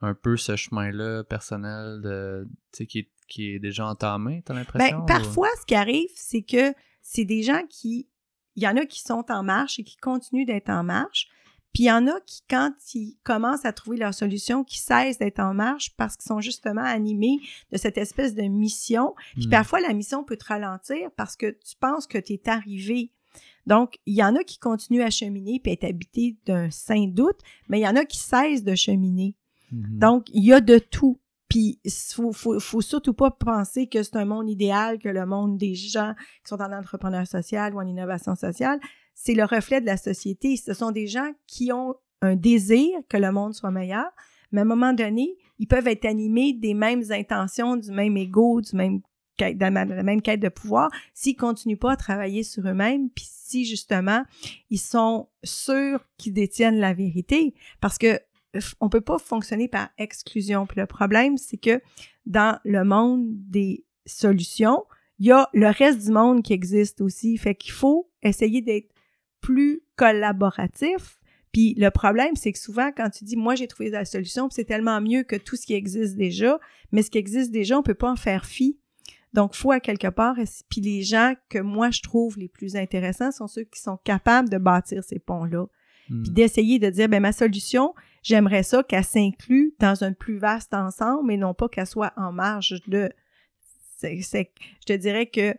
un 0.00 0.14
peu 0.14 0.36
ce 0.36 0.56
chemin-là 0.56 1.24
personnel 1.24 2.00
de, 2.02 2.48
tu 2.72 2.86
qui, 2.86 2.98
est- 3.00 3.10
qui 3.28 3.50
est 3.50 3.58
déjà 3.58 3.86
entamé, 3.86 4.42
t'as 4.44 4.54
l'impression? 4.54 4.96
Ben, 4.98 5.02
ou- 5.02 5.06
parfois, 5.06 5.48
ce 5.60 5.66
qui 5.66 5.74
arrive, 5.74 6.08
c'est 6.14 6.42
que 6.42 6.74
c'est 7.02 7.24
des 7.24 7.42
gens 7.42 7.62
qui. 7.68 8.08
Il 8.56 8.62
y 8.62 8.68
en 8.68 8.76
a 8.76 8.84
qui 8.84 9.00
sont 9.00 9.24
en 9.30 9.42
marche 9.42 9.78
et 9.78 9.84
qui 9.84 9.96
continuent 9.96 10.44
d'être 10.46 10.68
en 10.70 10.82
marche. 10.84 11.28
Puis 11.72 11.84
il 11.84 11.86
y 11.86 11.92
en 11.92 12.06
a 12.06 12.20
qui, 12.26 12.42
quand 12.50 12.72
ils 12.94 13.16
commencent 13.22 13.64
à 13.64 13.72
trouver 13.72 13.96
leur 13.96 14.12
solution, 14.12 14.62
qui 14.62 14.78
cessent 14.78 15.18
d'être 15.18 15.40
en 15.40 15.54
marche 15.54 15.94
parce 15.96 16.16
qu'ils 16.16 16.28
sont 16.28 16.40
justement 16.40 16.82
animés 16.82 17.38
de 17.70 17.78
cette 17.78 17.96
espèce 17.96 18.34
de 18.34 18.42
mission. 18.42 19.14
Puis 19.34 19.46
Hmm. 19.46 19.50
parfois, 19.50 19.80
la 19.80 19.94
mission 19.94 20.22
peut 20.22 20.36
te 20.36 20.44
ralentir 20.44 21.10
parce 21.16 21.34
que 21.36 21.46
tu 21.46 21.76
penses 21.80 22.06
que 22.06 22.18
tu 22.18 22.34
es 22.34 22.48
arrivé. 22.48 23.10
Donc, 23.66 23.98
il 24.06 24.14
y 24.14 24.22
en 24.22 24.34
a 24.36 24.44
qui 24.44 24.58
continuent 24.58 25.02
à 25.02 25.10
cheminer 25.10 25.60
puis 25.60 25.72
être 25.72 25.84
habités 25.84 26.36
d'un 26.46 26.70
saint 26.70 27.06
doute, 27.06 27.38
mais 27.68 27.78
il 27.78 27.82
y 27.82 27.88
en 27.88 27.96
a 27.96 28.04
qui 28.04 28.18
cessent 28.18 28.64
de 28.64 28.74
cheminer. 28.74 29.34
Mhm. 29.70 29.98
Donc, 29.98 30.26
il 30.34 30.44
y 30.44 30.52
a 30.52 30.60
de 30.60 30.78
tout. 30.78 31.20
Puis, 31.48 31.78
il 31.84 31.90
faut, 31.90 32.32
faut, 32.32 32.58
faut 32.60 32.80
surtout 32.80 33.12
pas 33.14 33.30
penser 33.30 33.86
que 33.86 34.02
c'est 34.02 34.16
un 34.16 34.24
monde 34.24 34.48
idéal, 34.50 34.98
que 34.98 35.08
le 35.08 35.24
monde 35.26 35.58
des 35.58 35.74
gens 35.74 36.14
qui 36.42 36.48
sont 36.48 36.60
en 36.60 36.72
entrepreneur 36.72 37.26
social 37.26 37.74
ou 37.74 37.78
en 37.78 37.86
innovation 37.86 38.34
sociale, 38.34 38.80
c'est 39.14 39.34
le 39.34 39.44
reflet 39.44 39.80
de 39.80 39.86
la 39.86 39.96
société. 39.96 40.56
Ce 40.56 40.74
sont 40.74 40.90
des 40.90 41.06
gens 41.06 41.32
qui 41.46 41.72
ont 41.72 41.94
un 42.20 42.36
désir 42.36 42.88
que 43.08 43.16
le 43.16 43.32
monde 43.32 43.54
soit 43.54 43.70
meilleur, 43.70 44.10
mais 44.50 44.60
à 44.60 44.62
un 44.62 44.66
moment 44.66 44.92
donné, 44.92 45.36
ils 45.58 45.66
peuvent 45.66 45.88
être 45.88 46.04
animés 46.04 46.52
des 46.52 46.74
mêmes 46.74 47.04
intentions, 47.10 47.76
du 47.76 47.90
même 47.90 48.16
ego, 48.16 48.60
du 48.60 48.76
même 48.76 49.00
de 49.38 49.94
la 49.94 50.02
même 50.02 50.22
quête 50.22 50.40
de 50.40 50.48
pouvoir, 50.48 50.90
s'ils 51.14 51.36
continuent 51.36 51.78
pas 51.78 51.92
à 51.92 51.96
travailler 51.96 52.42
sur 52.42 52.66
eux-mêmes, 52.68 53.10
puis 53.10 53.26
si 53.28 53.64
justement 53.64 54.22
ils 54.70 54.78
sont 54.78 55.28
sûrs 55.42 56.06
qu'ils 56.16 56.34
détiennent 56.34 56.78
la 56.78 56.94
vérité, 56.94 57.54
parce 57.80 57.98
que 57.98 58.20
on 58.80 58.88
peut 58.88 59.00
pas 59.00 59.18
fonctionner 59.18 59.66
par 59.66 59.88
exclusion. 59.96 60.66
Puis 60.66 60.78
le 60.78 60.86
problème, 60.86 61.38
c'est 61.38 61.56
que 61.56 61.80
dans 62.26 62.58
le 62.64 62.84
monde 62.84 63.24
des 63.30 63.86
solutions, 64.04 64.84
il 65.18 65.26
y 65.26 65.32
a 65.32 65.48
le 65.54 65.68
reste 65.68 66.04
du 66.04 66.12
monde 66.12 66.42
qui 66.42 66.52
existe 66.52 67.00
aussi. 67.00 67.38
Fait 67.38 67.54
qu'il 67.54 67.72
faut 67.72 68.10
essayer 68.22 68.60
d'être 68.60 68.91
plus 69.42 69.82
collaboratif. 69.96 71.18
Puis 71.52 71.74
le 71.74 71.90
problème, 71.90 72.34
c'est 72.34 72.52
que 72.52 72.58
souvent, 72.58 72.90
quand 72.96 73.10
tu 73.10 73.24
dis, 73.24 73.36
moi, 73.36 73.54
j'ai 73.54 73.66
trouvé 73.66 73.90
la 73.90 74.06
solution, 74.06 74.48
c'est 74.50 74.64
tellement 74.64 75.00
mieux 75.02 75.22
que 75.22 75.36
tout 75.36 75.56
ce 75.56 75.66
qui 75.66 75.74
existe 75.74 76.16
déjà, 76.16 76.58
mais 76.92 77.02
ce 77.02 77.10
qui 77.10 77.18
existe 77.18 77.50
déjà, 77.52 77.78
on 77.78 77.82
peut 77.82 77.94
pas 77.94 78.10
en 78.10 78.16
faire 78.16 78.46
fi. 78.46 78.78
Donc, 79.34 79.54
faut 79.54 79.72
à 79.72 79.80
quelque 79.80 80.08
part, 80.08 80.36
puis 80.70 80.80
les 80.80 81.02
gens 81.02 81.34
que 81.50 81.58
moi, 81.58 81.90
je 81.90 82.00
trouve 82.02 82.38
les 82.38 82.48
plus 82.48 82.76
intéressants 82.76 83.32
sont 83.32 83.48
ceux 83.48 83.64
qui 83.64 83.80
sont 83.80 83.98
capables 84.04 84.48
de 84.50 84.58
bâtir 84.58 85.04
ces 85.04 85.18
ponts-là 85.18 85.66
puis 86.24 86.32
d'essayer 86.32 86.78
de 86.78 86.90
dire, 86.90 87.08
ben 87.08 87.20
ma 87.22 87.32
solution, 87.32 87.94
j'aimerais 88.22 88.62
ça 88.62 88.82
qu'elle 88.82 89.04
s'inclue 89.04 89.74
dans 89.78 90.04
un 90.04 90.12
plus 90.12 90.36
vaste 90.36 90.74
ensemble 90.74 91.32
et 91.32 91.36
non 91.36 91.54
pas 91.54 91.68
qu'elle 91.68 91.86
soit 91.86 92.12
en 92.16 92.32
marge 92.32 92.80
de... 92.88 93.10
C'est, 93.98 94.20
c'est- 94.20 94.50
je 94.80 94.86
te 94.86 94.98
dirais 94.98 95.26
que 95.26 95.54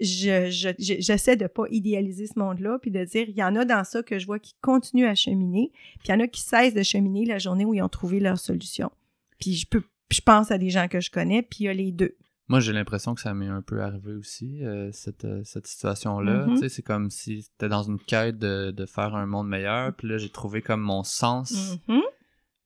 je, 0.00 0.50
je- 0.50 0.68
je- 0.78 1.00
j'essaie 1.00 1.36
de 1.36 1.46
pas 1.46 1.64
idéaliser 1.70 2.26
ce 2.26 2.38
monde-là, 2.38 2.78
puis 2.80 2.90
de 2.90 3.04
dire, 3.04 3.28
il 3.28 3.36
y 3.36 3.42
en 3.44 3.54
a 3.56 3.64
dans 3.64 3.84
ça 3.84 4.02
que 4.02 4.18
je 4.18 4.26
vois 4.26 4.38
qui 4.38 4.54
continuent 4.60 5.06
à 5.06 5.14
cheminer, 5.14 5.70
puis 5.98 6.08
il 6.08 6.10
y 6.10 6.14
en 6.14 6.20
a 6.20 6.26
qui 6.26 6.40
cessent 6.40 6.74
de 6.74 6.82
cheminer 6.82 7.24
la 7.26 7.38
journée 7.38 7.64
où 7.64 7.74
ils 7.74 7.82
ont 7.82 7.88
trouvé 7.88 8.20
leur 8.20 8.38
solution. 8.38 8.90
Puis 9.38 9.54
je 9.54 9.66
peux, 9.66 9.82
je 10.10 10.20
pense 10.20 10.50
à 10.50 10.58
des 10.58 10.70
gens 10.70 10.88
que 10.88 11.00
je 11.00 11.10
connais, 11.10 11.42
puis 11.42 11.58
il 11.60 11.64
y 11.64 11.68
a 11.68 11.74
les 11.74 11.92
deux. 11.92 12.16
Moi, 12.48 12.60
j'ai 12.60 12.72
l'impression 12.74 13.14
que 13.14 13.22
ça 13.22 13.32
m'est 13.32 13.48
un 13.48 13.62
peu 13.62 13.80
arrivé 13.82 14.12
aussi, 14.12 14.62
euh, 14.64 14.90
cette, 14.92 15.24
euh, 15.24 15.40
cette 15.44 15.66
situation-là. 15.66 16.46
Mhm. 16.46 16.54
Tu 16.54 16.60
sais, 16.60 16.68
c'est 16.68 16.82
comme 16.82 17.10
si 17.10 17.42
t'étais 17.56 17.70
dans 17.70 17.82
une 17.84 17.98
quête 17.98 18.38
de, 18.38 18.70
de 18.70 18.84
faire 18.86 19.14
un 19.14 19.24
monde 19.26 19.48
meilleur, 19.48 19.94
puis 19.94 20.08
là, 20.08 20.18
j'ai 20.18 20.28
trouvé 20.28 20.60
comme 20.60 20.82
mon 20.82 21.04
sens, 21.04 21.78
Mhm. 21.88 22.00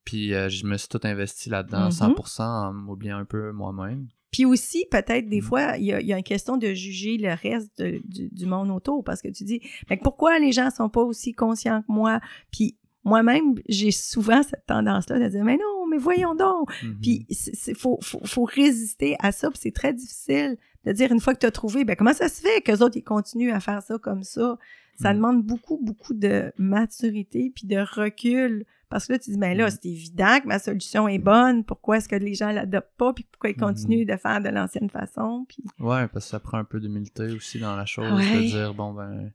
puis 0.05 0.35
euh, 0.35 0.49
je 0.49 0.67
me 0.67 0.77
suis 0.77 0.89
tout 0.89 1.01
investi 1.05 1.49
là-dedans, 1.49 1.87
Mhm. 1.87 1.91
100%, 1.93 2.43
en 2.45 2.73
m'oubliant 2.73 3.19
un 3.19 3.25
peu 3.25 3.53
moi-même. 3.53 4.09
Puis 4.31 4.45
aussi, 4.45 4.85
peut-être, 4.91 5.29
des 5.29 5.41
Mm. 5.41 5.45
fois, 5.45 5.77
il 5.79 5.85
y 5.87 5.93
a, 5.93 6.01
il 6.01 6.07
y 6.07 6.13
a 6.13 6.19
une 6.19 6.23
question 6.25 6.57
de 6.57 6.75
juger 6.75 7.17
le 7.17 7.33
reste 7.35 7.71
de- 7.79 8.01
du, 8.05 8.29
du 8.31 8.47
monde 8.47 8.71
autour 8.71 9.03
parce 9.05 9.23
que 9.23 9.29
tu 9.29 9.45
dis, 9.45 9.61
mais 9.89 9.97
pourquoi 9.97 10.39
les 10.39 10.53
gens 10.53 10.71
sont 10.71 10.89
pas 10.89 11.03
aussi 11.03 11.33
conscients 11.33 11.81
que 11.83 11.91
moi? 11.93 12.21
Puis 12.53 12.77
moi-même, 13.05 13.55
j'ai 13.69 13.91
souvent 13.91 14.43
cette 14.43 14.67
tendance-là 14.67 15.19
de 15.19 15.29
dire, 15.29 15.45
mais 15.45 15.57
non, 15.57 15.87
mais 15.91 15.97
voyons 15.97 16.35
donc. 16.35 16.71
Mhm. 16.83 16.99
Puis 17.01 17.27
il 17.29 17.75
faut, 17.75 17.99
faut, 18.03 18.21
faut 18.25 18.45
résister 18.45 19.17
à 19.21 19.33
ça, 19.33 19.49
puis 19.51 19.59
c'est 19.63 19.75
très 19.75 19.95
difficile 19.95 20.59
de 20.85 20.93
dire, 20.93 21.11
une 21.11 21.21
fois 21.21 21.35
que 21.35 21.39
tu 21.41 21.47
as 21.47 21.51
trouvé, 21.51 21.85
ben 21.85 21.97
comment 21.97 22.13
ça 22.13 22.29
se 22.29 22.41
fait 22.43 22.61
qu'eux 22.61 22.79
autres, 22.85 22.97
ils 22.99 23.03
continuent 23.05 23.53
à 23.53 23.61
faire 23.61 23.83
ça 23.83 23.97
comme 23.99 24.23
ça? 24.25 24.59
Ça 25.01 25.13
Mm. 25.13 25.17
demande 25.17 25.43
beaucoup, 25.45 25.79
beaucoup 25.83 26.13
de 26.13 26.53
maturité 26.59 27.51
puis 27.55 27.67
de 27.67 27.79
recul. 27.79 28.65
Parce 28.91 29.07
que 29.07 29.13
là, 29.13 29.19
tu 29.19 29.31
dis, 29.31 29.37
ben 29.39 29.57
là, 29.57 29.67
Mm. 29.67 29.71
c'est 29.71 29.85
évident 29.87 30.41
que 30.41 30.47
ma 30.49 30.59
solution 30.59 31.09
est 31.09 31.19
bonne. 31.19 31.63
Pourquoi 31.65 31.99
est-ce 31.99 32.09
que 32.09 32.17
les 32.17 32.35
gens 32.35 32.51
l'adoptent 32.53 32.97
pas? 32.97 33.13
Puis 33.13 33.25
pourquoi 33.31 33.51
ils 33.51 33.55
Mhm. 33.57 33.61
continuent 33.61 34.07
de 34.07 34.17
faire 34.17 34.41
de 34.41 34.49
l'ancienne 34.49 34.89
façon? 34.89 35.45
Puis... 35.49 35.63
Ouais, 35.79 36.09
parce 36.09 36.25
que 36.25 36.31
ça 36.31 36.41
prend 36.41 36.59
un 36.59 36.65
peu 36.65 36.81
d'humilité 36.81 37.25
aussi 37.31 37.59
dans 37.59 37.77
la 37.77 37.85
chose, 37.85 38.13
Ouais. 38.15 38.43
de 38.45 38.49
dire, 38.49 38.73
bon, 38.75 38.95
ben, 38.95 39.31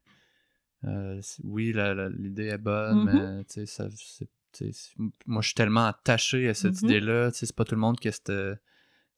euh, 0.85 1.21
oui, 1.43 1.73
l'idée 2.17 2.47
est 2.47 2.57
bonne, 2.57 2.99
Mhm. 2.99 3.05
mais, 3.05 3.43
tu 3.45 3.65
sais, 3.65 3.65
ça, 3.67 3.87
moi, 5.27 5.41
je 5.41 5.47
suis 5.47 5.55
tellement 5.55 5.85
attaché 5.85 6.49
à 6.49 6.53
cette 6.53 6.81
Mhm. 6.81 6.89
idée-là, 6.89 7.31
tu 7.31 7.37
sais, 7.39 7.45
c'est 7.47 7.55
pas 7.55 7.65
tout 7.65 7.75
le 7.75 7.81
monde 7.81 7.99
qui 7.99 8.07
a 8.07 8.11
cette, 8.11 8.31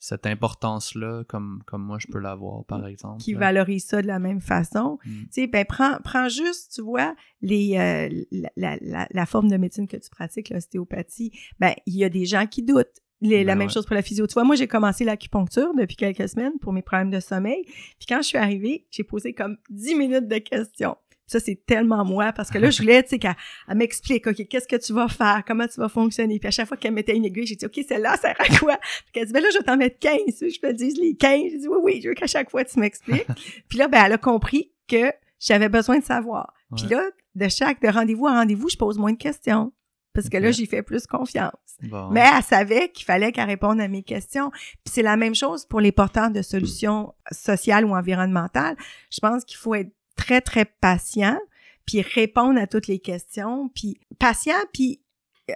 cette 0.06 0.28
importance-là, 0.28 1.24
comme, 1.28 1.62
comme 1.66 1.84
moi, 1.84 1.97
je 1.99 2.08
peux 2.08 2.20
l'avoir, 2.20 2.64
par 2.66 2.86
exemple. 2.86 3.22
qui 3.22 3.34
là. 3.34 3.39
valorisent 3.39 3.86
ça 3.88 4.01
de 4.01 4.08
la 4.08 4.20
même 4.20 4.39
façon. 4.41 4.99
Mm. 5.03 5.10
Tu 5.24 5.28
sais, 5.32 5.47
ben 5.47 5.66
prends, 5.66 5.97
prends 6.03 6.30
juste, 6.30 6.74
tu 6.76 6.82
vois, 6.82 7.16
les, 7.41 7.76
euh, 7.78 8.24
la, 8.32 8.49
la, 8.56 8.78
la, 8.82 9.08
la 9.10 9.26
forme 9.26 9.49
de 9.49 9.58
médecine 9.58 9.88
que 9.88 9.97
tu 9.97 10.10
pratiques, 10.10 10.49
l'ostéopathie, 10.51 11.32
ben 11.60 11.74
il 11.88 11.95
y 11.95 12.03
a 12.03 12.10
des 12.10 12.26
gens 12.26 12.45
qui 12.45 12.62
doutent. 12.64 13.01
Les- 13.22 13.43
la 13.43 13.53
Ben 13.53 13.60
même 13.60 13.68
ouais. 13.70 13.74
chose 13.74 13.86
pour 13.86 13.95
la 13.95 14.01
physio. 14.01 14.28
Tu 14.28 14.34
vois, 14.34 14.43
moi, 14.43 14.56
j'ai 14.56 14.68
commencé 14.68 15.06
l'acupuncture 15.06 15.74
depuis 15.74 15.95
quelques 15.95 16.28
semaines 16.30 16.60
pour 16.62 16.74
mes 16.74 16.82
problèmes 16.82 17.10
de 17.10 17.20
sommeil. 17.22 17.64
Puis 17.66 18.06
quand 18.08 18.22
je 18.22 18.28
suis 18.28 18.38
arrivée, 18.38 18.86
j'ai 18.91 19.03
posé 19.06 19.34
comme 19.34 19.58
10 19.70 19.95
minutes 19.95 20.28
de 20.28 20.38
questions. 20.38 20.97
Ça, 21.28 21.40
c'est 21.40 21.60
tellement 21.66 22.06
moi, 22.06 22.32
parce 22.34 22.50
que 22.50 22.58
là, 22.58 22.70
je 22.70 22.82
voulais, 22.82 23.02
tu 23.04 23.10
sais, 23.10 23.20
qu'elle 23.20 23.36
elle 23.68 23.78
m'explique, 23.78 24.28
OK, 24.28 24.48
qu'est-ce 24.48 24.68
que 24.68 24.76
tu 24.76 24.94
vas 24.94 25.08
faire, 25.08 25.44
comment 25.46 25.68
tu 25.68 25.80
vas 25.80 25.90
fonctionner? 25.90 26.40
Puis 26.40 26.48
à 26.48 26.52
chaque 26.52 26.68
fois 26.68 26.78
qu'elle 26.78 26.94
mettait 26.94 27.16
une 27.16 27.26
aiguille, 27.26 27.48
j'ai 27.48 27.56
dit, 27.56 27.66
OK, 27.66 27.80
celle-là, 27.88 28.18
ça 28.18 28.34
sert 28.34 28.36
à 28.40 28.58
quoi? 28.58 28.78
Puis 28.78 29.22
elle 29.22 29.26
dit, 29.26 29.34
ben 29.34 29.42
là, 29.42 29.50
je 29.52 29.58
vais 29.58 29.64
t'en 29.64 29.78
mettre 29.78 29.98
15. 30.00 30.20
Tu 30.26 30.32
veux 30.46 30.50
que 30.50 30.56
Je 30.56 30.60
te 30.60 30.72
dise 30.72 30.98
les 31.00 31.16
15. 31.16 31.42
J'ai 31.52 31.58
dit, 31.58 31.68
oui, 31.68 31.78
oui, 31.82 32.02
je 32.04 32.10
veux 32.10 32.14
qu'à 32.14 32.28
chaque 32.28 32.50
fois, 32.50 32.64
tu 32.64 32.80
m'expliques. 32.80 33.28
Puis 33.70 33.78
là, 33.78 33.88
ben, 33.88 34.04
elle 34.06 34.14
a 34.14 34.18
compris 34.18 34.72
que 34.88 35.12
j'avais 35.40 35.70
besoin 35.70 36.00
de 36.00 36.04
savoir. 36.04 36.54
Puis 36.76 36.88
là, 36.88 37.04
de 37.36 37.48
chaque 37.48 37.82
de 37.82 37.88
rendez-vous 37.88 38.28
à 38.28 38.34
rendez-vous, 38.34 38.70
je 38.70 38.78
pose 38.78 38.98
moins 38.98 39.14
de 39.14 39.18
questions. 39.18 39.72
Parce 40.14 40.30
que 40.30 40.38
là, 40.38 40.50
j'y 40.52 40.66
fais 40.66 40.82
plus 40.82 41.06
confiance. 41.08 41.52
Bon. 41.84 42.10
Mais 42.10 42.24
elle 42.34 42.42
savait 42.42 42.90
qu'il 42.90 43.06
fallait 43.06 43.34
qu'elle 43.34 43.48
réponde 43.48 43.82
à 43.82 43.88
mes 43.90 44.02
questions. 44.02 44.50
Puis 44.50 44.94
c'est 44.94 45.02
la 45.02 45.18
même 45.18 45.36
chose 45.36 45.66
pour 45.66 45.82
les 45.82 45.92
porteurs 45.92 46.32
de 46.32 46.42
solutions 46.42 47.14
sociales 47.32 47.84
ou 47.84 47.94
environnementales. 47.94 48.78
Je 49.12 49.20
pense 49.20 49.44
qu'il 49.44 49.58
faut 49.58 49.76
être 49.76 49.92
très, 50.16 50.41
très 50.41 50.66
patient, 50.66 51.39
puis 51.86 52.01
répondre 52.01 52.59
à 52.59 52.68
toutes 52.68 52.88
les 52.88 52.99
questions, 52.99 53.70
puis 53.70 53.99
patient, 54.20 54.55
puis 54.74 55.01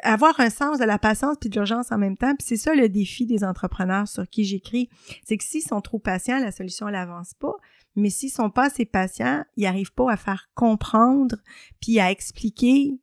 avoir 0.03 0.39
un 0.39 0.49
sens 0.49 0.80
de 0.80 0.86
la 0.86 0.99
patience 0.99 1.38
puis 1.39 1.49
de 1.49 1.55
l'urgence 1.55 1.91
en 1.91 1.97
même 1.97 2.18
temps. 2.18 2.36
Puis 2.36 2.45
c'est 2.47 2.57
ça 2.57 2.76
le 2.76 2.89
défi 2.89 3.26
des 3.26 3.43
entrepreneurs 3.43 4.07
sur 4.07 4.28
qui 4.28 4.43
j'écris. 4.43 4.89
C'est 5.26 5.38
que 5.38 5.43
s'ils 5.43 5.64
sont 5.64 5.82
trop 5.82 5.99
patients, 5.99 6.39
la 6.39 6.51
solution 6.51 6.89
n'avance 6.89 7.34
pas. 7.34 7.55
Mais 7.95 8.10
s'ils 8.10 8.32
sont 8.32 8.49
pas 8.49 8.68
assez 8.68 8.86
patients, 8.86 9.43
ils 9.57 9.64
n'arrivent 9.64 9.93
pas 9.93 10.12
à 10.12 10.18
faire 10.18 10.49
comprendre 10.53 11.38
puis 11.82 11.99
à 11.99 12.12
expliquer. 12.12 12.99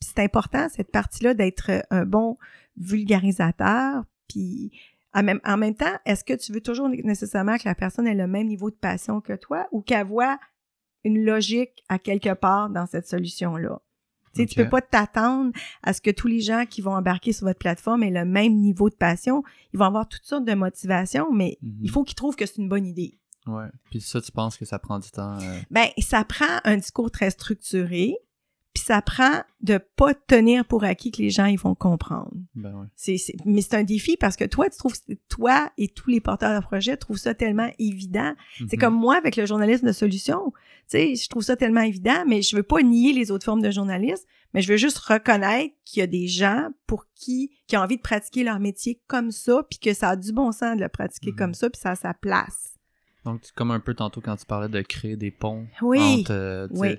C'est 0.00 0.18
important, 0.20 0.68
cette 0.68 0.90
partie-là, 0.90 1.34
d'être 1.34 1.70
euh, 1.70 1.80
un 1.90 2.04
bon 2.04 2.38
vulgarisateur. 2.76 4.04
Puis 4.28 4.72
en 5.14 5.22
même, 5.22 5.40
en 5.44 5.56
même 5.58 5.76
temps, 5.76 5.94
est-ce 6.06 6.24
que 6.24 6.32
tu 6.32 6.52
veux 6.52 6.62
toujours 6.62 6.88
nécessairement 6.88 7.58
que 7.58 7.66
la 7.66 7.74
personne 7.74 8.06
ait 8.06 8.14
le 8.14 8.26
même 8.26 8.46
niveau 8.46 8.70
de 8.70 8.76
passion 8.76 9.20
que 9.20 9.34
toi 9.34 9.68
ou 9.70 9.82
qu'elle 9.82 10.06
voit 10.06 10.38
une 11.04 11.24
logique 11.24 11.82
à 11.88 11.98
quelque 11.98 12.34
part 12.34 12.70
dans 12.70 12.86
cette 12.86 13.06
solution-là? 13.06 13.80
Tu 14.34 14.40
sais, 14.42 14.46
tu 14.46 14.54
peux 14.54 14.68
pas 14.68 14.80
t'attendre 14.80 15.52
à 15.82 15.92
ce 15.92 16.00
que 16.00 16.10
tous 16.10 16.26
les 16.26 16.40
gens 16.40 16.64
qui 16.64 16.80
vont 16.80 16.94
embarquer 16.94 17.32
sur 17.34 17.46
votre 17.46 17.58
plateforme 17.58 18.02
aient 18.02 18.10
le 18.10 18.24
même 18.24 18.54
niveau 18.54 18.88
de 18.88 18.94
passion. 18.94 19.42
Ils 19.74 19.78
vont 19.78 19.84
avoir 19.84 20.08
toutes 20.08 20.24
sortes 20.24 20.46
de 20.46 20.54
motivations, 20.54 21.30
mais 21.32 21.58
Mhm. 21.60 21.78
il 21.82 21.90
faut 21.90 22.02
qu'ils 22.02 22.14
trouvent 22.14 22.34
que 22.36 22.46
c'est 22.46 22.56
une 22.56 22.68
bonne 22.70 22.86
idée. 22.86 23.18
Ouais. 23.46 23.66
Puis 23.90 24.00
ça, 24.00 24.22
tu 24.22 24.32
penses 24.32 24.56
que 24.56 24.64
ça 24.64 24.78
prend 24.78 24.98
du 24.98 25.10
temps? 25.10 25.38
euh, 25.38 25.58
Ben, 25.70 25.86
ça 25.98 26.24
prend 26.24 26.60
un 26.64 26.76
discours 26.76 27.10
très 27.10 27.28
structuré, 27.30 28.16
puis 28.74 28.82
ça 28.84 29.02
prend 29.02 29.42
de 29.60 29.78
pas 29.96 30.14
tenir 30.14 30.64
pour 30.64 30.82
acquis 30.84 31.10
que 31.10 31.20
les 31.20 31.30
gens 31.30 31.44
ils 31.46 31.58
vont 31.58 31.74
comprendre. 31.74 32.32
Ben 32.54 32.74
ouais. 32.74 32.86
C'est, 32.96 33.18
c'est- 33.18 33.36
mais 33.44 33.60
c'est 33.62 33.74
un 33.76 33.84
défi 33.84 34.16
parce 34.16 34.36
que 34.36 34.44
toi, 34.44 34.70
tu 34.70 34.78
trouves, 34.78 34.94
toi 35.28 35.70
et 35.78 35.88
tous 35.88 36.08
les 36.10 36.20
porteurs 36.20 36.58
de 36.60 36.64
projets 36.64 36.96
trouvent 36.96 37.18
ça 37.18 37.34
tellement 37.34 37.70
évident. 37.78 38.34
C'est 38.68 38.76
Mhm. 38.76 38.80
comme 38.80 38.94
moi 38.94 39.16
avec 39.16 39.36
le 39.36 39.44
journalisme 39.46 39.86
de 39.86 39.92
solution. 39.92 40.52
Tu 40.90 40.98
sais, 40.98 41.14
je 41.16 41.28
trouve 41.28 41.42
ça 41.42 41.56
tellement 41.56 41.82
évident, 41.82 42.24
mais 42.26 42.42
je 42.42 42.56
veux 42.56 42.62
pas 42.62 42.82
nier 42.82 43.12
les 43.12 43.30
autres 43.30 43.44
formes 43.44 43.62
de 43.62 43.70
journalisme, 43.70 44.24
mais 44.54 44.62
je 44.62 44.68
veux 44.72 44.76
juste 44.78 44.98
reconnaître 44.98 45.74
qu'il 45.84 46.00
y 46.00 46.02
a 46.02 46.06
des 46.06 46.26
gens 46.26 46.68
pour 46.86 47.06
qui, 47.14 47.50
qui 47.66 47.76
ont 47.76 47.80
envie 47.80 47.96
de 47.96 48.02
pratiquer 48.02 48.42
leur 48.44 48.58
métier 48.58 49.00
comme 49.06 49.30
ça, 49.30 49.62
puis 49.68 49.78
que 49.78 49.94
ça 49.94 50.10
a 50.10 50.16
du 50.16 50.32
bon 50.32 50.50
sens 50.52 50.76
de 50.76 50.82
le 50.82 50.88
pratiquer 50.88 51.30
Mhm. 51.30 51.36
comme 51.36 51.54
ça, 51.54 51.70
puis 51.70 51.80
ça 51.80 51.90
a 51.90 51.94
sa 51.96 52.14
place. 52.14 52.74
Donc, 53.24 53.40
c'est 53.44 53.54
comme 53.54 53.70
un 53.70 53.80
peu 53.80 53.94
tantôt 53.94 54.20
quand 54.20 54.34
tu 54.36 54.44
parlais 54.46 54.68
de 54.68 54.80
créer 54.82 55.16
des 55.16 55.30
ponts 55.30 55.66
Oui. 55.80 56.00
entre, 56.20 56.32
euh, 56.32 56.68
Oui. 56.72 56.96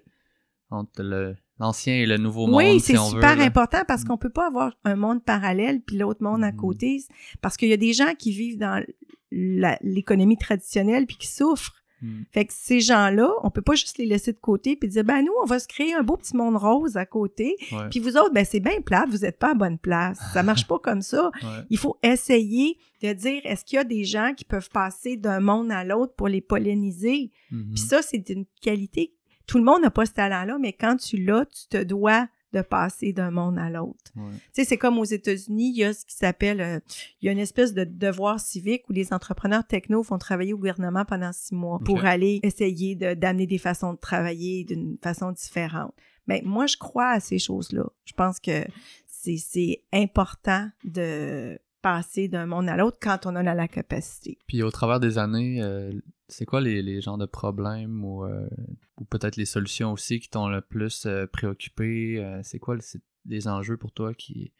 entre 0.69 1.03
le, 1.03 1.36
l'ancien 1.59 1.95
et 1.95 2.05
le 2.05 2.17
nouveau 2.17 2.47
monde. 2.47 2.55
Oui, 2.57 2.79
c'est 2.79 2.93
si 2.93 2.97
on 2.99 3.09
veut, 3.09 3.21
super 3.21 3.39
important 3.39 3.83
parce 3.87 4.03
Mm. 4.03 4.07
qu'on 4.07 4.17
peut 4.17 4.29
pas 4.29 4.47
avoir 4.47 4.73
un 4.83 4.95
monde 4.95 5.23
parallèle 5.23 5.81
puis 5.81 5.97
l'autre 5.97 6.23
monde 6.23 6.43
à 6.43 6.51
Mhm. 6.51 6.57
côté 6.57 7.01
parce 7.41 7.57
qu'il 7.57 7.69
y 7.69 7.73
a 7.73 7.77
des 7.77 7.93
gens 7.93 8.13
qui 8.17 8.31
vivent 8.31 8.57
dans 8.57 8.83
l'économie 9.31 10.37
traditionnelle 10.37 11.05
puis 11.05 11.17
qui 11.17 11.27
souffrent. 11.27 11.73
Mm. 12.01 12.23
Fait 12.31 12.45
que 12.45 12.53
ces 12.53 12.81
gens-là, 12.81 13.31
on 13.43 13.49
peut 13.49 13.61
pas 13.61 13.75
juste 13.75 13.97
les 13.97 14.05
laisser 14.05 14.33
de 14.33 14.37
côté 14.37 14.75
puis 14.75 14.89
dire 14.89 15.05
ben 15.05 15.21
nous 15.21 15.31
on 15.41 15.45
va 15.45 15.57
se 15.59 15.67
créer 15.67 15.93
un 15.93 16.03
beau 16.03 16.17
petit 16.17 16.35
monde 16.35 16.57
rose 16.57 16.97
à 16.97 17.05
côté 17.05 17.55
puis 17.91 17.99
vous 18.01 18.17
autres 18.17 18.33
ben 18.33 18.43
c'est 18.43 18.59
bien 18.59 18.81
plate, 18.81 19.09
vous 19.09 19.23
êtes 19.23 19.39
pas 19.39 19.51
à 19.51 19.53
bonne 19.53 19.77
place. 19.77 20.19
Ça 20.33 20.43
marche 20.43 20.67
pas 20.67 20.79
comme 20.79 21.01
ça. 21.01 21.31
ouais. 21.43 21.47
Il 21.69 21.77
faut 21.77 21.97
essayer 22.03 22.77
de 23.01 23.13
dire 23.13 23.41
est-ce 23.45 23.63
qu'il 23.63 23.77
y 23.77 23.79
a 23.79 23.83
des 23.85 24.03
gens 24.03 24.33
qui 24.35 24.43
peuvent 24.43 24.69
passer 24.69 25.15
d'un 25.15 25.39
monde 25.39 25.71
à 25.71 25.83
l'autre 25.85 26.13
pour 26.15 26.27
les 26.27 26.41
polliniser? 26.41 27.31
Mhm. 27.51 27.71
Puis 27.73 27.83
ça, 27.83 28.01
c'est 28.01 28.27
une 28.29 28.45
qualité. 28.61 29.13
Tout 29.47 29.57
le 29.57 29.63
monde 29.63 29.81
n'a 29.81 29.91
pas 29.91 30.05
ce 30.05 30.13
talent-là, 30.13 30.57
mais 30.59 30.73
quand 30.73 30.95
tu 30.97 31.17
l'as, 31.17 31.45
tu 31.45 31.67
te 31.69 31.83
dois 31.83 32.27
de 32.53 32.61
passer 32.61 33.13
d'un 33.13 33.31
monde 33.31 33.57
à 33.57 33.69
l'autre. 33.71 34.11
Ouais. 34.15 34.29
Tu 34.31 34.39
sais, 34.61 34.65
c'est 34.65 34.77
comme 34.77 34.99
aux 34.99 35.03
États-Unis, 35.05 35.71
il 35.73 35.77
y 35.79 35.83
a 35.83 35.91
ce 35.93 36.05
qui 36.05 36.13
s'appelle, 36.15 36.61
euh, 36.61 36.79
il 37.19 37.25
y 37.25 37.29
a 37.29 37.31
une 37.31 37.39
espèce 37.39 37.73
de 37.73 37.83
devoir 37.83 38.39
civique 38.39 38.87
où 38.89 38.93
les 38.93 39.11
entrepreneurs 39.11 39.65
techno 39.65 40.03
font 40.03 40.19
travailler 40.19 40.53
au 40.53 40.57
gouvernement 40.57 41.03
pendant 41.03 41.31
six 41.33 41.55
mois 41.55 41.79
pour 41.83 42.05
aller 42.05 42.39
essayer 42.43 42.93
de- 42.95 43.15
d'amener 43.15 43.47
des 43.47 43.57
façons 43.57 43.93
de 43.93 43.97
travailler 43.97 44.65
d'une 44.65 44.97
façon 45.01 45.31
différente. 45.31 45.93
Mais 46.27 46.43
moi, 46.45 46.67
je 46.67 46.77
crois 46.77 47.09
à 47.09 47.19
ces 47.19 47.39
choses-là. 47.39 47.85
Je 48.05 48.13
pense 48.13 48.39
que 48.39 48.63
c'est- 49.07 49.37
c'est 49.37 49.81
important 49.91 50.69
de 50.83 51.57
passer 51.84 52.29
d'un 52.29 52.47
monde 52.47 52.69
à 52.69 52.77
l'autre 52.77 52.97
quand 52.99 53.27
on 53.27 53.31
en 53.36 53.45
a 53.45 53.53
la 53.53 53.67
capacité. 53.67 54.39
Puis 54.47 54.63
au 54.63 54.71
travers 54.71 54.99
des 54.99 55.19
années, 55.19 55.61
euh, 55.61 55.91
c'est 56.29 56.45
quoi 56.45 56.61
les, 56.61 56.81
les 56.81 57.01
genres 57.01 57.19
de 57.19 57.27
problèmes 57.27 58.03
ou, 58.03 58.23
euh, 58.23 58.49
ou 58.97 59.05
peut-être 59.05 59.36
les 59.36 59.45
solutions 59.45 59.91
aussi 59.91 60.19
qui 60.19 60.29
t'ont 60.29 60.47
le 60.47 60.61
plus 60.61 61.05
euh, 61.05 61.27
préoccupé? 61.27 62.41
C'est 62.43 62.57
quoi 62.57 62.77
les 63.25 63.47
enjeux 63.47 63.77
pour 63.77 63.91
toi 63.91 64.13
qui, 64.13 64.53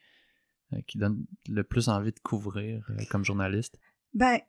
qui 0.86 0.98
donnent 0.98 1.26
le 1.50 1.64
plus 1.64 1.88
envie 1.90 2.12
de 2.12 2.20
couvrir 2.20 2.86
comme 3.10 3.24
journaliste? 3.24 3.80
Ben, 4.14 4.40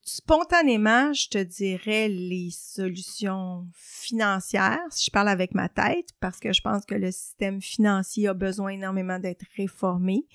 spontanément, 0.00 1.12
je 1.12 1.28
te 1.28 1.38
dirais 1.38 2.08
les 2.08 2.50
solutions 2.50 3.68
financières, 3.74 4.80
si 4.90 5.06
je 5.06 5.10
parle 5.10 5.28
avec 5.28 5.54
ma 5.54 5.68
tête, 5.68 6.08
parce 6.18 6.40
que 6.40 6.52
je 6.52 6.60
pense 6.60 6.84
que 6.86 6.94
le 6.94 7.10
système 7.10 7.60
financier 7.60 8.26
a 8.28 8.34
besoin 8.34 8.70
énormément 8.70 9.18
d'être 9.18 9.44
réformé, 9.56 10.26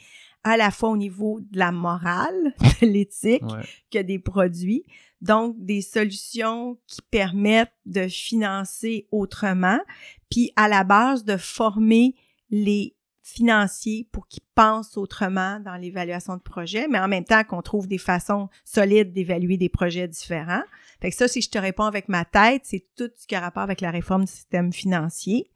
à 0.49 0.57
la 0.57 0.71
fois 0.71 0.89
au 0.89 0.97
niveau 0.97 1.39
de 1.41 1.57
la 1.57 1.71
morale, 1.71 2.53
de 2.81 2.87
l'éthique, 2.87 3.43
Ouais. 3.43 3.63
que 3.91 3.99
des 3.99 4.19
produits. 4.19 4.83
Donc, 5.21 5.55
des 5.57 5.81
solutions 5.81 6.77
qui 6.87 7.01
permettent 7.01 7.73
de 7.85 8.07
financer 8.07 9.07
autrement, 9.11 9.79
puis 10.29 10.51
à 10.55 10.67
la 10.67 10.83
base 10.83 11.23
de 11.25 11.37
former 11.37 12.13
les 12.51 12.95
financiers 13.23 14.07
pour 14.11 14.27
qu'ils 14.27 14.43
pensent 14.55 14.95
autrement 14.95 15.59
dans 15.59 15.75
l'évaluation 15.75 16.37
de 16.37 16.41
projets, 16.41 16.87
mais 16.87 16.99
en 16.99 17.07
même 17.09 17.25
temps 17.25 17.43
qu'on 17.43 17.61
trouve 17.61 17.87
des 17.87 17.97
façons 17.97 18.47
solides 18.63 19.11
d'évaluer 19.11 19.57
des 19.57 19.67
projets 19.69 20.07
différents. 20.07 20.63
Fait 21.01 21.09
que 21.09 21.15
ça, 21.15 21.27
si 21.27 21.41
je 21.41 21.49
te 21.49 21.57
réponds 21.57 21.83
avec 21.83 22.07
ma 22.09 22.23
tête, 22.23 22.61
c'est 22.63 22.85
tout 22.95 23.09
ce 23.17 23.27
qui 23.27 23.35
a 23.35 23.41
rapport 23.41 23.63
avec 23.63 23.81
la 23.81 23.91
réforme 23.91 24.23
du 24.25 24.31
système 24.31 24.71
financier. 24.71 25.51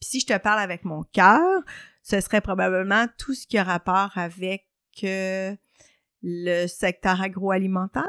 Puis 0.00 0.10
si 0.10 0.20
je 0.20 0.26
te 0.26 0.36
parle 0.38 0.60
avec 0.60 0.84
mon 0.84 1.02
cœur, 1.12 1.62
ce 2.04 2.20
serait 2.20 2.42
probablement 2.42 3.06
tout 3.18 3.34
ce 3.34 3.46
qui 3.46 3.58
a 3.58 3.64
rapport 3.64 4.12
avec 4.16 4.68
euh, 5.02 5.56
le 6.22 6.66
secteur 6.66 7.20
agroalimentaire. 7.20 8.04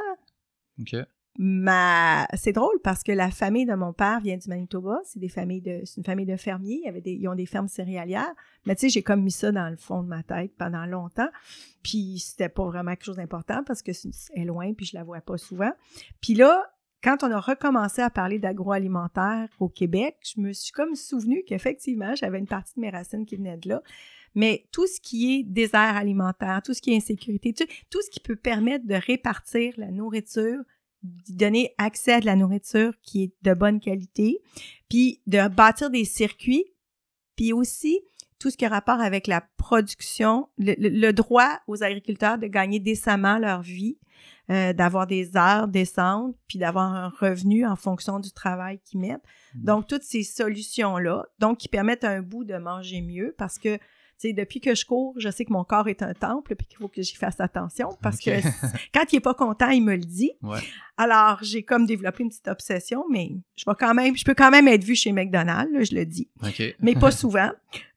OK. 0.79 0.95
Ma... 1.37 2.27
C'est 2.33 2.51
drôle 2.51 2.79
parce 2.83 3.03
que 3.03 3.11
la 3.11 3.31
famille 3.31 3.65
de 3.65 3.73
mon 3.73 3.93
père 3.93 4.19
vient 4.19 4.37
du 4.37 4.49
Manitoba. 4.49 4.99
C'est 5.05 5.19
des 5.19 5.29
familles 5.29 5.61
de, 5.61 5.81
c'est 5.85 5.97
une 5.97 6.03
famille 6.03 6.25
de 6.25 6.35
fermiers. 6.35 6.79
Il 6.81 6.85
y 6.85 6.89
avait 6.89 7.01
des, 7.01 7.13
ils 7.13 7.27
ont 7.29 7.35
des 7.35 7.45
fermes 7.45 7.69
céréalières. 7.69 8.33
Mais 8.65 8.75
tu 8.75 8.81
sais, 8.81 8.89
j'ai 8.89 9.01
comme 9.01 9.23
mis 9.23 9.31
ça 9.31 9.51
dans 9.51 9.69
le 9.69 9.77
fond 9.77 10.03
de 10.03 10.07
ma 10.07 10.23
tête 10.23 10.51
pendant 10.57 10.85
longtemps. 10.85 11.29
Puis 11.81 12.19
c'était 12.19 12.49
pas 12.49 12.65
vraiment 12.65 12.91
quelque 12.91 13.05
chose 13.05 13.17
d'important 13.17 13.63
parce 13.63 13.81
que 13.81 13.93
c'est 13.93 14.13
c'est 14.13 14.43
loin 14.43 14.73
puis 14.73 14.85
je 14.85 14.95
la 14.95 15.03
vois 15.03 15.21
pas 15.21 15.37
souvent. 15.37 15.71
Puis 16.21 16.35
là, 16.35 16.69
quand 17.05 17.21
on 17.21 17.31
a 17.31 17.39
recommencé 17.39 18.01
à 18.01 18.09
parler 18.09 18.39
d'agroalimentaire 18.39 19.47
au 19.59 19.69
Québec, 19.69 20.17
je 20.23 20.41
me 20.41 20.53
suis 20.53 20.71
comme 20.71 20.95
souvenu 20.95 21.43
qu'effectivement, 21.45 22.15
j'avais 22.15 22.39
une 22.39 22.47
partie 22.47 22.73
de 22.77 22.81
mes 22.81 22.89
racines 22.89 23.27
qui 23.27 23.35
venait 23.35 23.57
de 23.57 23.69
là. 23.69 23.83
Mais 24.33 24.65
tout 24.71 24.87
ce 24.87 24.99
qui 24.99 25.35
est 25.35 25.43
désert 25.43 25.97
alimentaire, 25.97 26.63
tout 26.65 26.73
ce 26.73 26.81
qui 26.81 26.93
est 26.93 26.97
insécurité, 26.97 27.53
tout, 27.53 28.01
ce 28.01 28.09
qui 28.09 28.19
peut 28.19 28.35
permettre 28.35 28.87
de 28.87 28.95
répartir 28.95 29.75
la 29.77 29.91
nourriture, 29.91 30.57
d'y 31.03 31.35
donner 31.35 31.75
accès 31.77 32.13
à 32.13 32.19
de 32.21 32.25
la 32.25 32.35
nourriture 32.35 32.93
qui 33.03 33.25
est 33.25 33.33
de 33.43 33.53
bonne 33.53 33.79
qualité, 33.79 34.39
puis 34.89 35.21
de 35.27 35.47
bâtir 35.47 35.91
des 35.91 36.05
circuits, 36.05 36.65
puis 37.35 37.53
aussi 37.53 38.01
tout 38.39 38.49
ce 38.49 38.57
qui 38.57 38.65
a 38.65 38.69
rapport 38.69 38.99
avec 38.99 39.27
la 39.27 39.41
production, 39.57 40.49
le 40.57 41.11
droit 41.11 41.59
aux 41.67 41.83
agriculteurs 41.83 42.39
de 42.39 42.47
gagner 42.47 42.79
décemment 42.79 43.37
leur 43.37 43.61
vie, 43.61 43.99
euh, 44.51 44.73
d'avoir 44.73 45.07
des 45.07 45.35
heures 45.37 45.67
décentes, 45.67 46.35
puis 46.47 46.59
d'avoir 46.59 46.93
un 46.93 47.09
revenu 47.09 47.65
en 47.65 47.75
fonction 47.75 48.19
du 48.19 48.31
travail 48.31 48.79
qu'ils 48.85 48.99
mettent. 48.99 49.23
Mhm. 49.55 49.63
Donc, 49.63 49.87
toutes 49.87 50.03
ces 50.03 50.21
solutions-là, 50.21 51.25
donc 51.39 51.57
qui 51.57 51.67
permettent 51.67 52.03
à 52.03 52.11
un 52.11 52.21
bout 52.21 52.43
de 52.43 52.55
manger 52.55 53.01
mieux, 53.01 53.33
parce 53.39 53.57
que, 53.57 53.77
tu 53.77 53.81
sais, 54.17 54.33
depuis 54.33 54.61
que 54.61 54.75
je 54.75 54.85
cours, 54.85 55.15
je 55.17 55.31
sais 55.31 55.45
que 55.45 55.51
mon 55.51 55.63
corps 55.63 55.87
est 55.87 56.03
un 56.03 56.13
temple, 56.13 56.55
puis 56.55 56.67
qu'il 56.67 56.77
faut 56.77 56.87
que 56.87 57.01
j'y 57.01 57.15
fasse 57.15 57.39
attention, 57.39 57.89
parce 58.03 58.19
que 58.19 58.29
quand 58.93 59.11
il 59.11 59.15
est 59.15 59.21
pas 59.21 59.33
content, 59.33 59.69
il 59.69 59.83
me 59.83 59.95
le 59.95 60.05
dit. 60.05 60.33
Ouais. 60.43 60.59
Alors, 60.97 61.39
j'ai 61.41 61.63
comme 61.63 61.87
développé 61.87 62.21
une 62.21 62.29
petite 62.29 62.47
obsession, 62.47 63.03
mais 63.09 63.31
je 63.55 63.65
vais 63.65 63.75
quand 63.79 63.95
même, 63.95 64.15
je 64.15 64.25
peux 64.25 64.35
quand 64.35 64.51
même 64.51 64.67
être 64.67 64.83
vue 64.83 64.95
chez 64.95 65.11
McDonald's, 65.11 65.73
là, 65.73 65.83
je 65.83 65.95
le 65.95 66.05
dis, 66.05 66.29
OK. 66.43 66.61
mais 66.81 66.93
pas 66.93 67.09
souvent. 67.11 67.49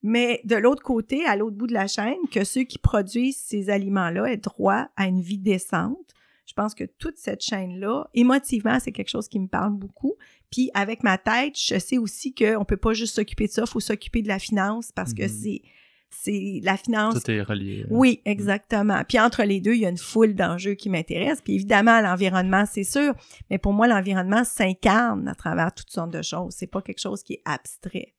Mais 0.03 0.41
de 0.45 0.57
l'autre 0.57 0.83
côté, 0.83 1.27
à 1.27 1.37
l'autre 1.37 1.57
bout 1.59 1.67
de 1.67 1.75
la 1.75 1.87
chaîne, 1.89 2.17
que 2.33 2.43
ceux 2.43 2.63
qui 2.63 2.79
produisent 2.79 3.37
ces 3.37 3.69
aliments-là 3.69 4.33
aient 4.33 4.39
droit 4.39 4.89
à 4.97 5.07
une 5.07 5.21
vie 5.21 5.37
décente. 5.37 6.15
Je 6.49 6.55
pense 6.55 6.75
que 6.75 6.85
toute 6.85 7.19
cette 7.19 7.43
chaîne-là, 7.43 8.09
émotivement, 8.15 8.79
c'est 8.81 8.91
quelque 8.91 9.11
chose 9.11 9.29
qui 9.29 9.39
me 9.39 9.49
parle 9.49 9.75
beaucoup. 9.75 10.15
Puis 10.51 10.71
avec 10.73 11.03
ma 11.03 11.19
tête, 11.19 11.59
je 11.59 11.79
sais 11.79 11.99
aussi 11.99 12.35
qu'on 12.35 12.65
peut 12.65 12.79
pas 12.79 12.95
juste 12.95 13.15
s'occuper 13.17 13.47
de 13.49 13.53
ça, 13.53 13.67
faut 13.67 13.81
s'occuper 13.81 14.23
de 14.23 14.29
la 14.29 14.39
finance 14.39 14.91
parce 14.91 15.13
que 15.13 15.25
Mhm. 15.25 15.29
c'est 15.29 15.63
c'est 16.11 16.61
la 16.63 16.79
finance 16.79 17.23
Tout 17.23 17.31
est 17.31 17.43
relié. 17.43 17.81
là. 17.83 17.87
oui, 17.91 18.23
exactement. 18.25 19.03
Puis 19.07 19.21
entre 19.21 19.43
les 19.45 19.61
deux, 19.61 19.75
il 19.75 19.81
y 19.81 19.85
a 19.85 19.91
une 19.91 19.99
foule 19.99 20.35
d'enjeux 20.35 20.73
qui 20.73 20.89
m'intéressent. 20.89 21.43
Puis 21.43 21.55
évidemment, 21.57 22.01
l'environnement, 22.01 22.65
c'est 22.65 22.83
sûr. 22.83 23.13
Mais 23.51 23.59
pour 23.59 23.75
moi, 23.75 23.87
l'environnement 23.89 24.43
s'incarne 24.43 25.29
à 25.29 25.35
travers 25.35 25.71
toutes 25.75 25.91
sortes 25.91 26.11
de 26.11 26.23
choses. 26.23 26.55
C'est 26.57 26.67
pas 26.67 26.81
quelque 26.81 27.01
chose 27.01 27.23
qui 27.23 27.35
est 27.35 27.43
abstrait. 27.45 28.15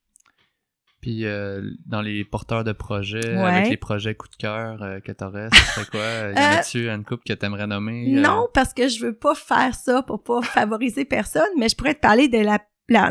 Puis 1.02 1.26
euh, 1.26 1.62
dans 1.86 2.02
les 2.02 2.26
porteurs 2.26 2.64
de 2.64 2.72
projets, 2.74 3.20
Ouais. 3.36 3.42
avec 3.44 3.70
les 3.70 3.78
projets 3.78 4.16
coup 4.16 4.28
de 4.28 4.36
cœur 4.36 4.82
euh, 4.84 5.00
que 5.00 5.12
t'aurais, 5.14 5.48
ce 5.54 5.60
serait 5.74 5.86
quoi? 5.90 6.00
Y 6.36 6.38
en 6.38 6.60
a-tu 6.60 6.90
une 6.90 7.06
couple 7.06 7.24
que 7.26 7.34
t'aimerais 7.34 7.68
nommer? 7.68 8.18
euh? 8.18 8.22
Non, 8.22 8.48
parce 8.54 8.74
que 8.74 8.88
je 8.90 9.00
veux 9.06 9.14
pas 9.16 9.36
faire 9.36 9.74
ça 9.76 10.02
pour 10.04 10.22
pas 10.24 10.42
favoriser 10.42 11.06
personne, 11.06 11.50
mais 11.58 11.70
je 11.70 11.76
pourrais 11.76 11.96
te 11.96 12.02
parler 12.02 12.28
de 12.28 12.40
la 12.40 12.60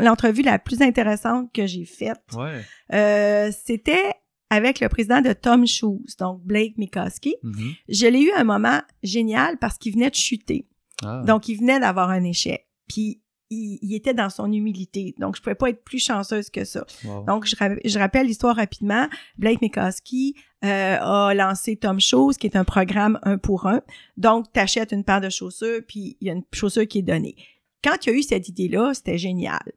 l'entrevue 0.01 0.41
la, 0.41 0.59
plus 0.59 0.81
intéressante 0.81 1.53
que 1.53 1.65
j'ai 1.65 1.85
faite. 1.85 2.21
Ouais. 2.35 2.65
Euh, 2.93 3.49
C'était 3.65 4.13
avec 4.49 4.81
le 4.81 4.89
président 4.89 5.21
de 5.21 5.31
Tom 5.31 5.65
Shoes, 5.65 6.03
donc 6.19 6.41
Blake 6.43 6.77
Mikoski. 6.77 7.35
Mhm. 7.43 7.73
Je 7.87 8.07
l'ai 8.07 8.21
eu 8.23 8.31
un 8.35 8.43
moment 8.43 8.81
génial 9.03 9.57
parce 9.57 9.77
qu'il 9.77 9.93
venait 9.93 10.09
de 10.09 10.15
chuter. 10.15 10.67
Ah. 11.01 11.23
Donc, 11.25 11.47
il 11.47 11.55
venait 11.55 11.79
d'avoir 11.79 12.09
un 12.09 12.23
échec. 12.25 12.67
Puis, 12.89 13.21
il, 13.49 13.79
il 13.81 13.95
était 13.95 14.13
dans 14.13 14.29
son 14.29 14.51
humilité. 14.51 15.15
Donc, 15.17 15.35
je 15.35 15.41
pouvais 15.41 15.55
pas 15.55 15.69
être 15.69 15.83
plus 15.83 15.99
chanceuse 15.99 16.49
que 16.49 16.65
ça. 16.65 16.85
Wow. 17.03 17.23
Donc, 17.25 17.45
je, 17.45 17.55
ra- 17.55 17.75
je 17.83 17.99
rappelle 17.99 18.27
l'histoire 18.27 18.55
rapidement. 18.55 19.07
Blake 19.37 19.61
Mikoski 19.61 20.35
euh, 20.63 20.97
a 20.99 21.33
lancé 21.33 21.75
Tom 21.75 21.99
Shoes, 21.99 22.33
qui 22.39 22.47
est 22.47 22.55
un 22.55 22.63
programme 22.63 23.19
un 23.23 23.37
pour 23.37 23.67
un. 23.67 23.81
Donc, 24.17 24.51
tu 24.53 24.59
achètes 24.59 24.91
une 24.91 25.03
paire 25.03 25.21
de 25.21 25.29
chaussures, 25.29 25.81
puis 25.87 26.17
il 26.21 26.27
y 26.27 26.29
a 26.29 26.33
une 26.33 26.43
chaussure 26.53 26.87
qui 26.87 26.99
est 26.99 27.03
donnée. 27.03 27.35
Quand 27.83 28.05
il 28.05 28.09
a 28.09 28.13
eu 28.13 28.23
cette 28.23 28.49
idée-là, 28.49 28.93
c'était 28.93 29.17
génial. 29.17 29.71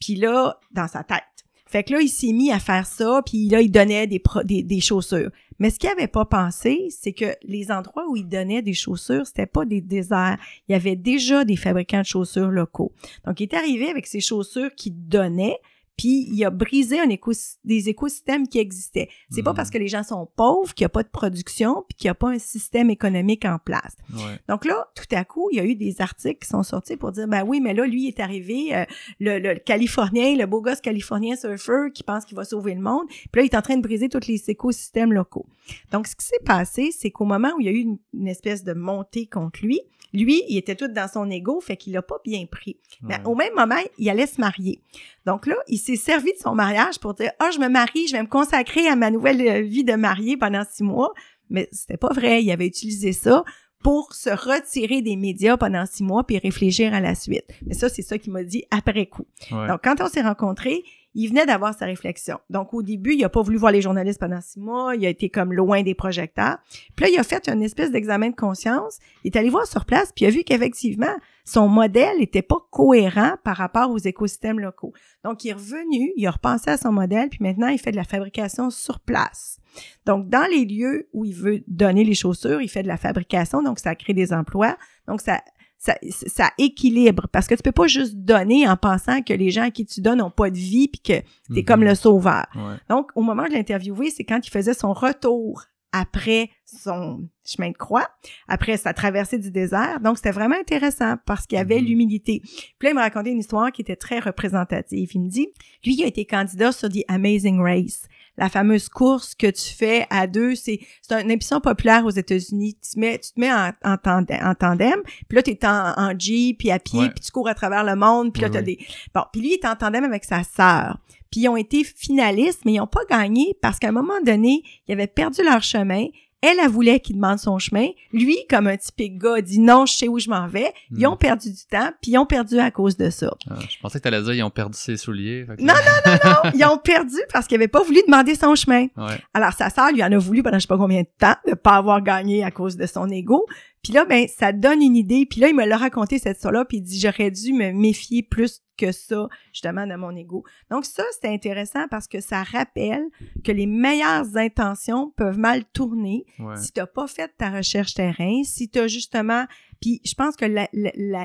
Puis 0.00 0.14
là, 0.14 0.58
dans 0.72 0.86
sa 0.86 1.02
tête. 1.02 1.22
Fait 1.68 1.84
que 1.84 1.92
là, 1.92 2.00
il 2.00 2.08
s'est 2.08 2.32
mis 2.32 2.50
à 2.50 2.58
faire 2.58 2.86
ça, 2.86 3.22
puis 3.24 3.48
là, 3.48 3.60
il 3.60 3.70
donnait 3.70 4.06
des, 4.06 4.22
des, 4.62 4.80
chaussures. 4.80 5.30
Mais 5.58 5.68
ce 5.68 5.78
qu'il 5.78 5.90
avait 5.90 6.08
pas 6.08 6.24
pensé, 6.24 6.88
c'est 6.88 7.12
que 7.12 7.34
les 7.42 7.70
endroits 7.70 8.08
où 8.08 8.16
il 8.16 8.26
donnait 8.26 8.62
des 8.62 8.72
chaussures, 8.72 9.26
c'était 9.26 9.46
pas 9.46 9.66
des 9.66 9.82
déserts. 9.82 10.38
Il 10.68 10.72
y 10.72 10.74
avait 10.74 10.96
déjà 10.96 11.44
des 11.44 11.56
fabricants 11.56 12.00
de 12.00 12.06
chaussures 12.06 12.48
locaux. 12.48 12.92
Donc, 13.26 13.40
il 13.40 13.44
est 13.44 13.54
arrivé 13.54 13.90
avec 13.90 14.06
ses 14.06 14.20
chaussures 14.20 14.74
qu'il 14.74 14.94
donnait, 15.08 15.58
puis 15.98 16.26
il 16.30 16.42
a 16.44 16.50
brisé 16.50 16.98
un 16.98 17.08
écos- 17.08 17.58
des 17.64 17.90
écosystèmes 17.90 18.48
qui 18.48 18.58
existaient. 18.58 19.10
C'est 19.30 19.42
pas 19.42 19.52
parce 19.52 19.68
que 19.68 19.76
les 19.76 19.88
gens 19.88 20.02
sont 20.02 20.26
pauvres 20.36 20.72
qu'il 20.72 20.84
n'y 20.84 20.86
a 20.86 20.90
pas 20.90 21.02
de 21.02 21.08
production, 21.08 21.84
puis 21.88 21.96
qu'il 21.98 22.06
n'y 22.06 22.10
a 22.12 22.14
pas 22.14 22.30
un 22.30 22.38
système 22.38 22.88
économique 22.88 23.44
en 23.44 23.58
place. 23.58 23.96
Ouais. 24.14 24.38
Donc 24.48 24.64
là, 24.64 24.88
tout 24.94 25.14
à 25.14 25.24
coup, 25.24 25.48
il 25.52 25.56
y 25.56 25.60
a 25.60 25.64
eu 25.64 25.74
des 25.74 26.00
articles 26.00 26.38
qui 26.38 26.48
sont 26.48 26.62
sortis 26.62 26.96
pour 26.96 27.12
dire, 27.12 27.28
ben 27.28 27.42
oui, 27.46 27.60
mais 27.60 27.74
là, 27.74 27.84
lui 27.84 28.06
est 28.08 28.20
arrivé, 28.20 28.74
euh, 28.74 28.84
le, 29.20 29.38
le 29.38 29.56
Californien, 29.56 30.36
le 30.36 30.46
beau 30.46 30.62
gosse 30.62 30.80
californien 30.80 31.36
surfer 31.36 31.90
qui 31.92 32.04
pense 32.04 32.24
qu'il 32.24 32.36
va 32.36 32.44
sauver 32.44 32.74
le 32.74 32.80
monde, 32.80 33.06
puis 33.08 33.40
là, 33.40 33.42
il 33.42 33.46
est 33.46 33.56
en 33.56 33.62
train 33.62 33.76
de 33.76 33.82
briser 33.82 34.08
tous 34.08 34.26
les 34.28 34.48
écosystèmes 34.48 35.12
locaux. 35.12 35.46
Donc, 35.90 36.06
ce 36.06 36.14
qui 36.14 36.24
s'est 36.24 36.42
passé, 36.44 36.92
c'est 36.96 37.10
qu'au 37.10 37.24
moment 37.24 37.50
où 37.56 37.60
il 37.60 37.66
y 37.66 37.68
a 37.68 37.72
eu 37.72 37.80
une, 37.80 37.98
une 38.14 38.28
espèce 38.28 38.62
de 38.62 38.72
montée 38.72 39.26
contre 39.26 39.60
lui, 39.64 39.80
lui, 40.12 40.42
il 40.48 40.56
était 40.56 40.74
tout 40.74 40.88
dans 40.88 41.08
son 41.08 41.30
ego, 41.30 41.60
fait 41.60 41.76
qu'il 41.76 41.92
l'a 41.92 42.02
pas 42.02 42.20
bien 42.24 42.46
pris. 42.50 42.78
Mais 43.02 43.18
au 43.24 43.34
même 43.34 43.54
moment, 43.54 43.80
il 43.98 44.08
allait 44.08 44.26
se 44.26 44.40
marier. 44.40 44.82
Donc 45.26 45.46
là, 45.46 45.56
il 45.68 45.78
s'est 45.78 45.96
servi 45.96 46.32
de 46.32 46.38
son 46.38 46.54
mariage 46.54 46.98
pour 46.98 47.14
dire, 47.14 47.30
ah, 47.38 47.50
je 47.52 47.58
me 47.58 47.68
marie, 47.68 48.06
je 48.08 48.12
vais 48.12 48.22
me 48.22 48.28
consacrer 48.28 48.86
à 48.88 48.96
ma 48.96 49.10
nouvelle 49.10 49.40
euh, 49.40 49.60
vie 49.60 49.84
de 49.84 49.94
mariée 49.94 50.36
pendant 50.36 50.62
six 50.70 50.82
mois. 50.82 51.12
Mais 51.50 51.68
c'était 51.72 51.96
pas 51.96 52.12
vrai. 52.12 52.42
Il 52.42 52.50
avait 52.50 52.66
utilisé 52.66 53.12
ça 53.12 53.44
pour 53.82 54.12
se 54.12 54.30
retirer 54.30 55.02
des 55.02 55.16
médias 55.16 55.56
pendant 55.56 55.86
six 55.86 56.02
mois 56.02 56.24
puis 56.24 56.38
réfléchir 56.38 56.94
à 56.94 57.00
la 57.00 57.14
suite. 57.14 57.44
Mais 57.64 57.74
ça, 57.74 57.88
c'est 57.88 58.02
ça 58.02 58.18
qu'il 58.18 58.32
m'a 58.32 58.42
dit 58.42 58.64
après 58.70 59.06
coup. 59.06 59.26
Ouais. 59.50 59.68
Donc, 59.68 59.80
quand 59.84 60.00
on 60.00 60.08
s'est 60.08 60.22
rencontrés, 60.22 60.82
il 61.20 61.26
venait 61.30 61.46
d'avoir 61.46 61.74
sa 61.74 61.84
réflexion. 61.84 62.38
Donc, 62.48 62.72
au 62.72 62.80
début, 62.80 63.12
il 63.12 63.24
a 63.24 63.28
pas 63.28 63.42
voulu 63.42 63.56
voir 63.56 63.72
les 63.72 63.82
journalistes 63.82 64.20
pendant 64.20 64.40
six 64.40 64.60
mois. 64.60 64.94
Il 64.94 65.04
a 65.04 65.08
été 65.08 65.28
comme 65.28 65.52
loin 65.52 65.82
des 65.82 65.96
projecteurs. 65.96 66.58
Puis 66.94 67.06
là, 67.06 67.10
il 67.10 67.18
a 67.18 67.24
fait 67.24 67.48
une 67.48 67.60
espèce 67.60 67.90
d'examen 67.90 68.30
de 68.30 68.36
conscience. 68.36 69.00
Il 69.24 69.34
est 69.34 69.36
allé 69.36 69.50
voir 69.50 69.66
sur 69.66 69.84
place, 69.84 70.12
puis 70.14 70.26
il 70.26 70.28
a 70.28 70.30
vu 70.30 70.44
qu'effectivement, 70.44 71.16
son 71.44 71.66
modèle 71.66 72.22
était 72.22 72.42
pas 72.42 72.58
cohérent 72.70 73.32
par 73.42 73.56
rapport 73.56 73.90
aux 73.90 73.98
écosystèmes 73.98 74.60
locaux. 74.60 74.92
Donc, 75.24 75.42
il 75.42 75.48
est 75.48 75.54
revenu, 75.54 76.12
il 76.16 76.24
a 76.24 76.30
repensé 76.30 76.70
à 76.70 76.76
son 76.76 76.92
modèle, 76.92 77.28
puis 77.30 77.40
maintenant, 77.42 77.66
il 77.66 77.80
fait 77.80 77.90
de 77.90 77.96
la 77.96 78.04
fabrication 78.04 78.70
sur 78.70 79.00
place. 79.00 79.58
Donc, 80.06 80.28
dans 80.28 80.48
les 80.48 80.64
lieux 80.66 81.08
où 81.12 81.24
il 81.24 81.34
veut 81.34 81.64
donner 81.66 82.04
les 82.04 82.14
chaussures, 82.14 82.62
il 82.62 82.68
fait 82.68 82.84
de 82.84 82.88
la 82.88 82.96
fabrication, 82.96 83.60
donc 83.60 83.80
ça 83.80 83.96
crée 83.96 84.14
des 84.14 84.32
emplois. 84.32 84.76
Donc, 85.08 85.20
ça, 85.20 85.40
ça, 85.78 85.94
ça 86.10 86.50
équilibre 86.58 87.28
parce 87.32 87.46
que 87.46 87.54
tu 87.54 87.62
peux 87.62 87.72
pas 87.72 87.86
juste 87.86 88.16
donner 88.16 88.68
en 88.68 88.76
pensant 88.76 89.22
que 89.22 89.32
les 89.32 89.50
gens 89.50 89.62
à 89.62 89.70
qui 89.70 89.86
tu 89.86 90.00
donnes 90.00 90.18
n'ont 90.18 90.30
pas 90.30 90.50
de 90.50 90.56
vie 90.56 90.88
puis 90.88 91.00
que 91.00 91.20
t'es 91.54 91.60
Mhm. 91.60 91.64
comme 91.64 91.84
le 91.84 91.94
sauveur. 91.94 92.46
Ouais. 92.56 92.76
Donc, 92.90 93.10
au 93.14 93.22
moment 93.22 93.44
de 93.46 93.52
l'interviewer, 93.52 94.10
c'est 94.10 94.24
quand 94.24 94.44
il 94.46 94.50
faisait 94.50 94.74
son 94.74 94.92
retour 94.92 95.64
après 95.92 96.50
son 96.66 97.28
chemin 97.46 97.70
de 97.70 97.76
croix, 97.76 98.06
après 98.46 98.76
sa 98.76 98.92
traversée 98.92 99.38
du 99.38 99.50
désert. 99.50 100.00
Donc, 100.00 100.18
c'était 100.18 100.32
vraiment 100.32 100.56
intéressant 100.60 101.14
parce 101.24 101.46
qu'il 101.46 101.56
y 101.56 101.60
avait 101.60 101.80
Mhm. 101.80 101.86
l'humilité. 101.86 102.40
Puis 102.42 102.86
là, 102.86 102.90
il 102.90 102.94
me 102.94 103.00
racontait 103.00 103.30
une 103.30 103.38
histoire 103.38 103.72
qui 103.72 103.80
était 103.80 103.96
très 103.96 104.18
représentative. 104.18 105.10
Il 105.14 105.20
me 105.22 105.28
dit, 105.30 105.48
lui, 105.84 105.94
il 105.94 106.02
a 106.04 106.06
été 106.06 106.26
candidat 106.26 106.72
sur 106.72 106.90
The 106.90 107.04
Amazing 107.08 107.60
Race, 107.60 108.06
la 108.38 108.48
fameuse 108.48 108.88
course 108.88 109.34
que 109.34 109.48
tu 109.48 109.74
fais 109.74 110.06
à 110.10 110.26
deux. 110.26 110.54
C'est 110.54 110.80
c'est 111.02 111.20
une 111.20 111.30
émission 111.30 111.60
populaire 111.60 112.06
aux 112.06 112.10
États-Unis. 112.10 112.76
Tu, 112.82 112.94
te 112.94 112.98
mets, 113.00 113.18
tu 113.18 113.32
te 113.32 113.40
mets 113.40 113.52
en, 113.52 113.72
en, 113.84 113.96
tandem, 113.96 114.38
en 114.42 114.54
tandem, 114.54 115.02
puis 115.28 115.36
là, 115.36 115.42
tu 115.42 115.50
es 115.50 115.66
en, 115.66 115.92
en 115.96 116.18
Jeep, 116.18 116.58
puis 116.58 116.70
à 116.70 116.78
pied, 116.78 117.00
Ouais. 117.00 117.10
puis 117.10 117.20
tu 117.24 117.30
cours 117.30 117.48
à 117.48 117.54
travers 117.54 117.84
le 117.84 117.96
monde, 117.96 118.32
puis 118.32 118.42
là, 118.42 118.48
Oui, 118.48 118.52
tu 118.52 118.58
as 118.58 118.62
oui. 118.62 118.76
des... 118.78 118.86
Bon, 119.14 119.22
puis 119.32 119.42
lui, 119.42 119.48
il 119.50 119.54
est 119.54 119.66
en 119.66 119.76
tandem 119.76 120.04
avec 120.04 120.24
sa 120.24 120.42
sœur. 120.44 120.98
Puis 121.30 121.42
ils 121.42 121.48
ont 121.48 121.56
été 121.56 121.84
finalistes, 121.84 122.60
mais 122.64 122.72
ils 122.74 122.78
n'ont 122.78 122.86
pas 122.86 123.04
gagné 123.10 123.54
parce 123.60 123.78
qu'à 123.78 123.88
un 123.88 123.92
moment 123.92 124.20
donné, 124.24 124.62
ils 124.86 124.92
avaient 124.92 125.06
perdu 125.06 125.42
leur 125.42 125.62
chemin. 125.62 126.06
Elle, 126.40 126.58
elle 126.62 126.68
voulait 126.70 127.00
qu'il 127.00 127.16
demande 127.16 127.38
son 127.38 127.58
chemin. 127.58 127.88
Lui, 128.12 128.36
comme 128.48 128.68
un 128.68 128.76
typique 128.76 129.18
gars, 129.18 129.34
a 129.38 129.40
dit 129.40 129.58
non, 129.58 129.86
je 129.86 129.94
sais 129.94 130.06
où 130.08 130.18
je 130.20 130.30
m'en 130.30 130.46
vais. 130.46 130.72
Ils 130.92 131.06
Hmm. 131.06 131.12
ont 131.12 131.16
perdu 131.16 131.50
du 131.50 131.64
temps, 131.68 131.90
puis 132.00 132.12
ils 132.12 132.18
ont 132.18 132.26
perdu 132.26 132.58
à 132.60 132.70
cause 132.70 132.96
de 132.96 133.10
ça. 133.10 133.34
Ah, 133.50 133.54
je 133.68 133.76
pensais 133.82 133.98
que 133.98 134.04
t'allais 134.04 134.22
dire 134.22 134.34
ils 134.34 134.42
ont 134.44 134.50
perdu 134.50 134.78
ses 134.78 134.96
souliers. 134.96 135.44
fait 135.46 135.56
que- 135.56 135.62
Non, 135.62 135.74
Non, 135.74 136.50
ils 136.54 136.64
ont 136.64 136.78
perdu 136.78 137.16
parce 137.32 137.46
qu'il 137.48 137.56
avait 137.56 137.66
pas 137.68 137.82
voulu 137.82 138.00
demander 138.06 138.34
son 138.36 138.54
chemin. 138.54 138.86
Ouais. 138.96 139.18
Alors, 139.34 139.52
sa 139.52 139.68
sœur 139.70 139.90
lui 139.92 140.02
en 140.04 140.12
a 140.12 140.18
voulu 140.18 140.42
pendant 140.44 140.58
je 140.58 140.62
sais 140.62 140.68
pas 140.68 140.78
combien 140.78 141.02
de 141.02 141.08
temps 141.18 141.34
de 141.46 141.54
pas 141.54 141.76
avoir 141.76 142.00
gagné 142.02 142.44
à 142.44 142.50
cause 142.52 142.76
de 142.76 142.86
son 142.86 143.08
ego. 143.10 143.44
Puis 143.88 143.94
là, 143.94 144.04
ben, 144.04 144.28
ça 144.28 144.52
donne 144.52 144.82
une 144.82 144.96
idée. 144.96 145.24
Puis 145.24 145.40
là, 145.40 145.48
il 145.48 145.56
me 145.56 145.64
l'a 145.64 145.78
raconté 145.78 146.18
cette 146.18 146.36
histoire-là, 146.36 146.66
puis 146.66 146.76
il 146.76 146.82
dit, 146.82 147.00
j'aurais 147.00 147.30
dû 147.30 147.54
me 147.54 147.72
méfier 147.72 148.22
plus 148.22 148.60
que 148.76 148.92
ça, 148.92 149.28
justement, 149.50 149.86
de 149.86 149.94
mon 149.94 150.14
ego. 150.14 150.44
Donc 150.70 150.84
ça, 150.84 151.02
c'était 151.14 151.28
intéressant 151.28 151.88
parce 151.90 152.06
que 152.06 152.20
ça 152.20 152.42
rappelle 152.42 153.06
que 153.44 153.50
les 153.50 153.64
meilleures 153.64 154.36
intentions 154.36 155.10
peuvent 155.16 155.38
mal 155.38 155.64
tourner 155.72 156.26
Ouais. 156.38 156.56
si 156.56 156.70
t'as 156.70 156.86
pas 156.86 157.06
fait 157.06 157.32
ta 157.38 157.48
recherche 157.48 157.94
terrain, 157.94 158.42
si 158.44 158.68
t'as 158.68 158.88
justement... 158.88 159.46
Puis 159.80 160.00
je 160.04 160.14
pense 160.14 160.36
que 160.36 160.44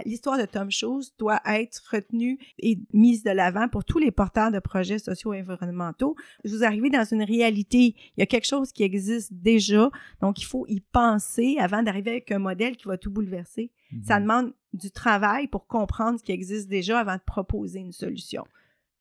l'histoire 0.07 0.37
de 0.37 0.45
Tom 0.45 0.69
Chose 0.69 1.13
doit 1.17 1.41
être 1.45 1.81
retenue 1.91 2.37
et 2.59 2.79
mise 2.93 3.23
de 3.23 3.31
l'avant 3.31 3.67
pour 3.67 3.83
tous 3.83 3.97
les 3.99 4.11
porteurs 4.11 4.51
de 4.51 4.59
projets 4.59 4.99
sociaux 4.99 5.33
et 5.33 5.41
environnementaux. 5.41 6.15
Vous 6.45 6.63
arrivez 6.63 6.89
dans 6.89 7.03
une 7.05 7.23
réalité, 7.23 7.95
il 8.15 8.19
y 8.19 8.23
a 8.23 8.25
quelque 8.27 8.47
chose 8.47 8.71
qui 8.71 8.83
existe 8.83 9.33
déjà, 9.33 9.89
donc 10.21 10.41
il 10.41 10.45
faut 10.45 10.65
y 10.67 10.79
penser 10.81 11.57
avant 11.59 11.83
d'arriver 11.83 12.11
avec 12.11 12.31
un 12.31 12.39
modèle 12.39 12.77
qui 12.77 12.87
va 12.87 12.97
tout 12.97 13.11
bouleverser. 13.11 13.71
Ça 14.03 14.17
Mhm. 14.19 14.23
demande 14.23 14.53
du 14.73 14.89
travail 14.91 15.47
pour 15.47 15.67
comprendre 15.67 16.19
ce 16.19 16.23
qui 16.23 16.31
existe 16.31 16.67
déjà 16.67 16.99
avant 16.99 17.15
de 17.15 17.21
proposer 17.25 17.79
une 17.79 17.91
solution. 17.91 18.43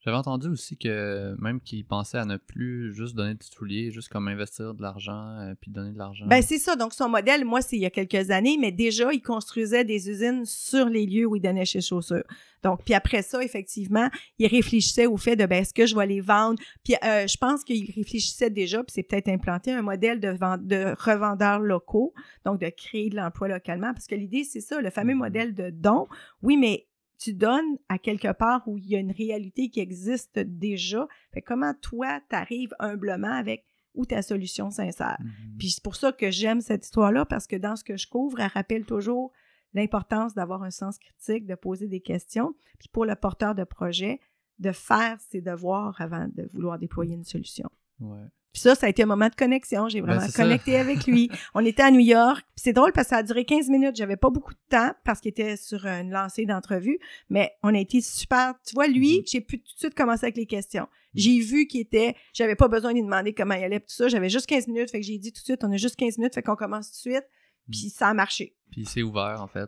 J'avais 0.04 0.16
entendu 0.16 0.48
aussi 0.48 0.76
que 0.76 1.36
même 1.40 1.60
qu'ils 1.60 1.84
pensaient 1.84 2.18
à 2.18 2.24
ne 2.24 2.36
plus 2.36 2.92
juste 2.92 3.14
donner 3.14 3.34
des 3.34 3.44
souliers, 3.44 3.90
juste 3.92 4.08
comme 4.08 4.26
investir 4.26 4.74
de 4.74 4.82
l'argent 4.82 5.38
euh, 5.38 5.54
puis 5.60 5.70
donner 5.70 5.92
de 5.92 5.98
l'argent. 5.98 6.26
Ben 6.26 6.42
c'est 6.42 6.58
ça. 6.58 6.74
Donc 6.74 6.92
son 6.92 7.08
modèle, 7.08 7.44
moi, 7.44 7.62
c'est 7.62 7.76
il 7.76 7.82
y 7.82 7.86
a 7.86 7.90
quelques 7.90 8.30
années, 8.32 8.56
mais 8.60 8.72
déjà, 8.72 9.12
il 9.12 9.22
construisait 9.22 9.84
des 9.84 10.10
usines 10.10 10.44
sur 10.44 10.86
les 10.86 11.06
lieux 11.06 11.26
où 11.26 11.36
il 11.36 11.40
donnait 11.40 11.64
ses 11.64 11.80
chaussures. 11.80 12.24
Donc, 12.64 12.84
puis 12.84 12.94
après 12.94 13.22
ça, 13.22 13.42
effectivement, 13.42 14.08
il 14.38 14.46
réfléchissait 14.48 15.06
au 15.06 15.16
fait 15.16 15.36
de 15.36 15.46
ben 15.46 15.62
est-ce 15.62 15.74
que 15.74 15.86
je 15.86 15.94
vais 15.96 16.06
les 16.06 16.20
vendre? 16.20 16.60
Puis 16.84 16.94
euh, 17.04 17.26
je 17.28 17.36
pense 17.36 17.62
qu'il 17.62 17.84
réfléchissait 17.94 18.50
déjà, 18.50 18.78
puis 18.82 18.92
c'est 18.94 19.02
peut-être 19.04 19.28
implanté 19.28 19.72
un 19.72 19.82
modèle 19.82 20.18
de, 20.20 20.28
vente, 20.30 20.66
de 20.66 20.94
revendeurs 20.98 21.60
locaux, 21.60 22.12
donc 22.44 22.60
de 22.60 22.68
créer 22.68 23.08
de 23.08 23.16
l'emploi 23.16 23.46
localement, 23.48 23.92
parce 23.92 24.06
que 24.08 24.14
l'idée 24.16 24.42
c'est 24.44 24.60
ça, 24.60 24.80
le 24.80 24.90
fameux 24.90 25.14
Mhm. 25.14 25.18
modèle 25.18 25.54
de 25.54 25.70
don. 25.70 26.06
Oui, 26.42 26.56
mais 26.56 26.86
tu 27.22 27.34
donnes 27.34 27.78
à 27.88 27.98
quelque 27.98 28.32
part 28.32 28.66
où 28.66 28.78
il 28.78 28.86
y 28.86 28.96
a 28.96 28.98
une 28.98 29.12
réalité 29.12 29.68
qui 29.68 29.80
existe 29.80 30.38
déjà. 30.38 31.06
Fait 31.32 31.42
comment 31.42 31.72
toi, 31.80 32.20
t'arrives 32.28 32.74
humblement 32.80 33.32
avec 33.32 33.64
ou 33.94 34.06
ta 34.06 34.22
solution 34.22 34.70
sincère? 34.70 35.18
Mhm. 35.20 35.56
Puis 35.58 35.70
c'est 35.70 35.84
pour 35.84 35.96
ça 35.96 36.12
que 36.12 36.30
j'aime 36.30 36.60
cette 36.60 36.84
histoire-là, 36.84 37.24
parce 37.24 37.46
que 37.46 37.56
dans 37.56 37.76
ce 37.76 37.84
que 37.84 37.96
je 37.96 38.08
couvre, 38.08 38.40
elle 38.40 38.48
rappelle 38.48 38.84
toujours 38.84 39.30
l'importance 39.74 40.34
d'avoir 40.34 40.62
un 40.62 40.70
sens 40.70 40.98
critique, 40.98 41.46
de 41.46 41.54
poser 41.54 41.88
des 41.88 42.00
questions, 42.00 42.54
puis 42.78 42.88
pour 42.88 43.04
le 43.04 43.14
porteur 43.14 43.54
de 43.54 43.64
projet, 43.64 44.20
de 44.58 44.72
faire 44.72 45.20
ses 45.20 45.40
devoirs 45.40 46.00
avant 46.00 46.28
de 46.28 46.48
vouloir 46.52 46.78
déployer 46.78 47.14
une 47.14 47.24
solution. 47.24 47.68
Ouais. 48.00 48.26
Puis 48.52 48.60
ça, 48.60 48.74
ça 48.74 48.86
a 48.86 48.88
été 48.90 49.02
un 49.02 49.06
moment 49.06 49.28
de 49.28 49.34
connexion. 49.34 49.88
J'ai 49.88 50.00
Ben, 50.02 50.08
vraiment 50.14 50.28
ça. 50.28 50.42
connecté 50.42 50.76
avec 50.76 51.06
lui. 51.06 51.30
On 51.54 51.64
était 51.64 51.82
à 51.82 51.90
New 51.90 52.00
York. 52.00 52.44
C'est 52.54 52.72
drôle 52.74 52.92
parce 52.92 53.06
que 53.08 53.10
ça 53.10 53.16
a 53.18 53.22
duré 53.22 53.44
15 53.46 53.68
minutes. 53.70 53.96
J'avais 53.96 54.16
pas 54.16 54.28
beaucoup 54.30 54.52
de 54.52 54.58
temps 54.68 54.92
parce 55.04 55.20
qu'il 55.20 55.30
était 55.30 55.56
sur 55.56 55.86
une 55.86 56.10
lancée 56.10 56.44
d'entrevue. 56.44 56.98
Mais 57.30 57.52
on 57.62 57.74
a 57.74 57.78
été 57.78 58.00
super. 58.02 58.54
Tu 58.66 58.74
vois, 58.74 58.88
lui, 58.88 59.18
Mhm. 59.18 59.22
j'ai 59.26 59.40
pu 59.40 59.58
tout 59.58 59.72
de 59.74 59.78
suite 59.78 59.94
commencer 59.94 60.24
avec 60.26 60.36
les 60.36 60.46
questions. 60.46 60.86
J'ai 61.14 61.40
vu 61.40 61.66
qu'il 61.66 61.80
était... 61.80 62.14
J'avais 62.34 62.54
pas 62.56 62.68
besoin 62.68 62.90
de 62.92 62.96
lui 62.96 63.02
demander 63.04 63.32
comment 63.34 63.54
il 63.54 63.64
allait 63.64 63.80
tout 63.80 63.86
ça. 63.88 64.08
J'avais 64.08 64.28
juste 64.28 64.46
15 64.46 64.66
minutes. 64.68 64.90
Fait 64.90 65.00
que 65.00 65.06
j'ai 65.06 65.18
dit 65.18 65.32
tout 65.32 65.40
de 65.40 65.44
suite, 65.44 65.64
on 65.64 65.72
a 65.72 65.76
juste 65.76 65.96
15 65.96 66.18
minutes. 66.18 66.34
Fait 66.34 66.42
qu'on 66.42 66.56
commence 66.56 66.88
tout 66.90 67.08
de 67.08 67.14
suite. 67.14 67.24
Puis 67.70 67.90
ça 67.90 68.08
a 68.08 68.14
marché. 68.14 68.54
Puis 68.70 68.84
c'est 68.86 69.02
ouvert 69.02 69.40
en 69.42 69.46
fait. 69.48 69.66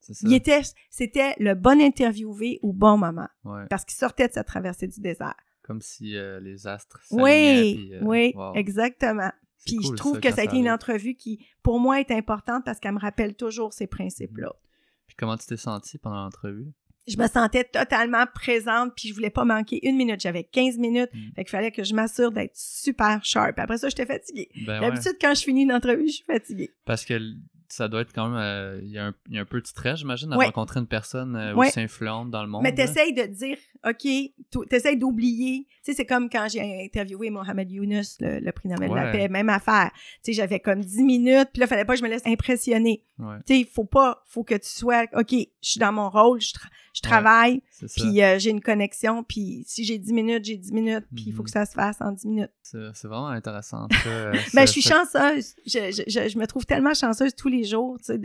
Ça. 0.00 0.12
Il 0.22 0.34
était... 0.34 0.60
C'était 0.90 1.34
le 1.38 1.54
bon 1.54 1.80
interviewé 1.80 2.58
au 2.62 2.72
bon 2.72 2.98
moment. 2.98 3.28
Ouais. 3.44 3.62
Parce 3.70 3.84
qu'il 3.84 3.96
sortait 3.96 4.28
de 4.28 4.32
sa 4.34 4.44
traversée 4.44 4.86
du 4.86 5.00
désert. 5.00 5.34
Comme 5.64 5.80
si 5.80 6.16
euh, 6.16 6.38
les 6.40 6.66
astres 6.66 7.00
Oui, 7.10 7.74
puis, 7.74 7.94
euh, 7.94 8.00
oui, 8.02 8.32
wow. 8.36 8.54
exactement. 8.54 9.32
Puis 9.66 9.76
cool, 9.76 9.84
je 9.86 9.92
trouve 9.96 10.14
ça, 10.16 10.20
que 10.20 10.30
ça 10.32 10.42
a 10.42 10.44
été 10.44 10.56
une 10.58 10.68
entrevue 10.70 11.14
qui, 11.14 11.44
pour 11.62 11.80
moi, 11.80 11.98
est 12.00 12.10
importante 12.10 12.64
parce 12.66 12.78
qu'elle 12.78 12.92
me 12.92 13.00
rappelle 13.00 13.34
toujours 13.34 13.72
ces 13.72 13.86
principes-là. 13.86 14.52
Puis 15.06 15.16
comment 15.16 15.36
tu 15.38 15.46
t'es 15.46 15.56
senti 15.56 15.96
pendant 15.98 16.22
l'entrevue? 16.24 16.70
Je 17.08 17.16
me 17.18 17.26
sentais 17.28 17.64
totalement 17.64 18.24
présente, 18.34 18.92
puis 18.96 19.08
je 19.08 19.14
voulais 19.14 19.30
pas 19.30 19.44
manquer 19.44 19.86
une 19.86 19.96
minute. 19.96 20.20
J'avais 20.20 20.44
15 20.44 20.78
minutes, 20.78 21.10
Mm. 21.14 21.18
fait 21.36 21.44
qu'il 21.44 21.50
fallait 21.50 21.70
que 21.72 21.82
je 21.84 21.94
m'assure 21.94 22.30
d'être 22.30 22.56
super 22.56 23.22
sharp. 23.24 23.58
Après 23.58 23.78
ça, 23.78 23.88
j'étais 23.88 24.06
fatiguée. 24.06 24.48
Ben 24.66 24.80
ouais. 24.82 24.88
D'habitude, 24.90 25.16
quand 25.20 25.34
je 25.34 25.42
finis 25.44 25.62
une 25.62 25.72
entrevue, 25.72 26.08
je 26.08 26.12
suis 26.16 26.24
fatiguée. 26.24 26.70
Parce 26.86 27.04
que 27.06 27.18
ça 27.68 27.88
doit 27.88 28.02
être 28.02 28.12
quand 28.14 28.28
même. 28.28 28.38
euh, 28.38 28.80
Il 28.82 28.90
y, 28.90 28.98
a 28.98 29.06
un- 29.06 29.14
il 29.28 29.34
y 29.34 29.38
a 29.38 29.42
un 29.42 29.46
peu 29.46 29.60
de 29.60 29.66
stress, 29.66 29.98
j'imagine, 29.98 30.32
à 30.32 30.36
Ouais. 30.38 30.46
rencontrer 30.46 30.80
une 30.80 30.86
personne 30.86 31.36
euh, 31.36 31.54
Ouais. 31.54 31.68
aussi 31.68 31.80
influente 31.80 32.30
dans 32.30 32.42
le 32.42 32.48
monde. 32.48 32.62
Mais 32.62 32.74
t'essayes 32.74 33.12
de 33.14 33.24
dire, 33.24 33.58
OK, 33.86 33.98
tu- 34.02 34.66
t'essayes 34.68 34.96
d'oublier. 34.96 35.66
Tu 35.84 35.92
sais, 35.92 35.94
c'est 35.94 36.06
comme 36.06 36.30
quand 36.30 36.46
j'ai 36.50 36.84
interviewé 36.84 37.30
Mohamed 37.30 37.70
Younous, 37.70 38.16
le, 38.20 38.40
le 38.40 38.52
prix 38.52 38.68
Nobel 38.68 38.88
de 38.90 38.94
la 38.94 39.04
Ouais. 39.06 39.12
paix, 39.12 39.28
même 39.28 39.48
affaire. 39.50 39.90
Tu 39.94 40.00
sais, 40.22 40.32
j'avais 40.32 40.60
comme 40.60 40.80
10 40.82 41.02
minutes, 41.02 41.48
puis 41.52 41.60
là, 41.60 41.66
fallait 41.66 41.84
pas 41.84 41.92
que 41.94 41.98
je 41.98 42.04
me 42.04 42.08
laisse 42.08 42.26
impressionner. 42.26 43.04
Ouais, 43.18 43.36
Tu 43.46 43.54
sais, 43.54 43.60
il 43.60 43.66
faut 43.66 43.84
pas, 43.84 44.22
faut 44.26 44.42
que 44.42 44.54
tu 44.54 44.68
sois, 44.68 45.04
OK, 45.14 45.30
je 45.32 45.46
suis 45.60 45.78
dans 45.78 45.92
mon 45.92 46.08
rôle, 46.10 46.40
je, 46.40 46.48
tra- 46.52 46.68
je 46.94 47.00
Ouais. 47.04 47.10
travaille, 47.10 47.62
ça. 47.70 47.86
puis 47.94 48.22
euh, 48.22 48.38
j'ai 48.40 48.50
une 48.50 48.60
connexion, 48.60 49.22
puis 49.22 49.62
si 49.68 49.84
j'ai 49.84 49.98
10 49.98 50.12
minutes, 50.12 50.44
j'ai 50.44 50.56
10 50.56 50.72
minutes, 50.72 51.04
puis 51.14 51.24
il 51.28 51.32
faut 51.32 51.42
Mhm. 51.42 51.44
que 51.44 51.50
ça 51.50 51.66
se 51.66 51.72
fasse 51.74 52.00
en 52.00 52.10
10 52.12 52.26
minutes. 52.26 52.50
C'est 52.62 52.78
vraiment 53.06 53.28
intéressant. 53.28 53.86
ça, 54.02 54.08
euh, 54.08 54.32
Ben, 54.54 54.66
je 54.66 54.72
suis 54.72 54.82
chanceuse. 54.82 55.54
Je, 55.66 55.92
je, 55.92 56.02
je, 56.08 56.28
je 56.28 56.38
me 56.38 56.46
trouve 56.46 56.64
tellement 56.66 56.94
chanceuse 56.94 57.34
tous 57.36 57.48
les 57.48 57.62
jours, 57.64 57.98
tu 57.98 58.14
sais, 58.14 58.18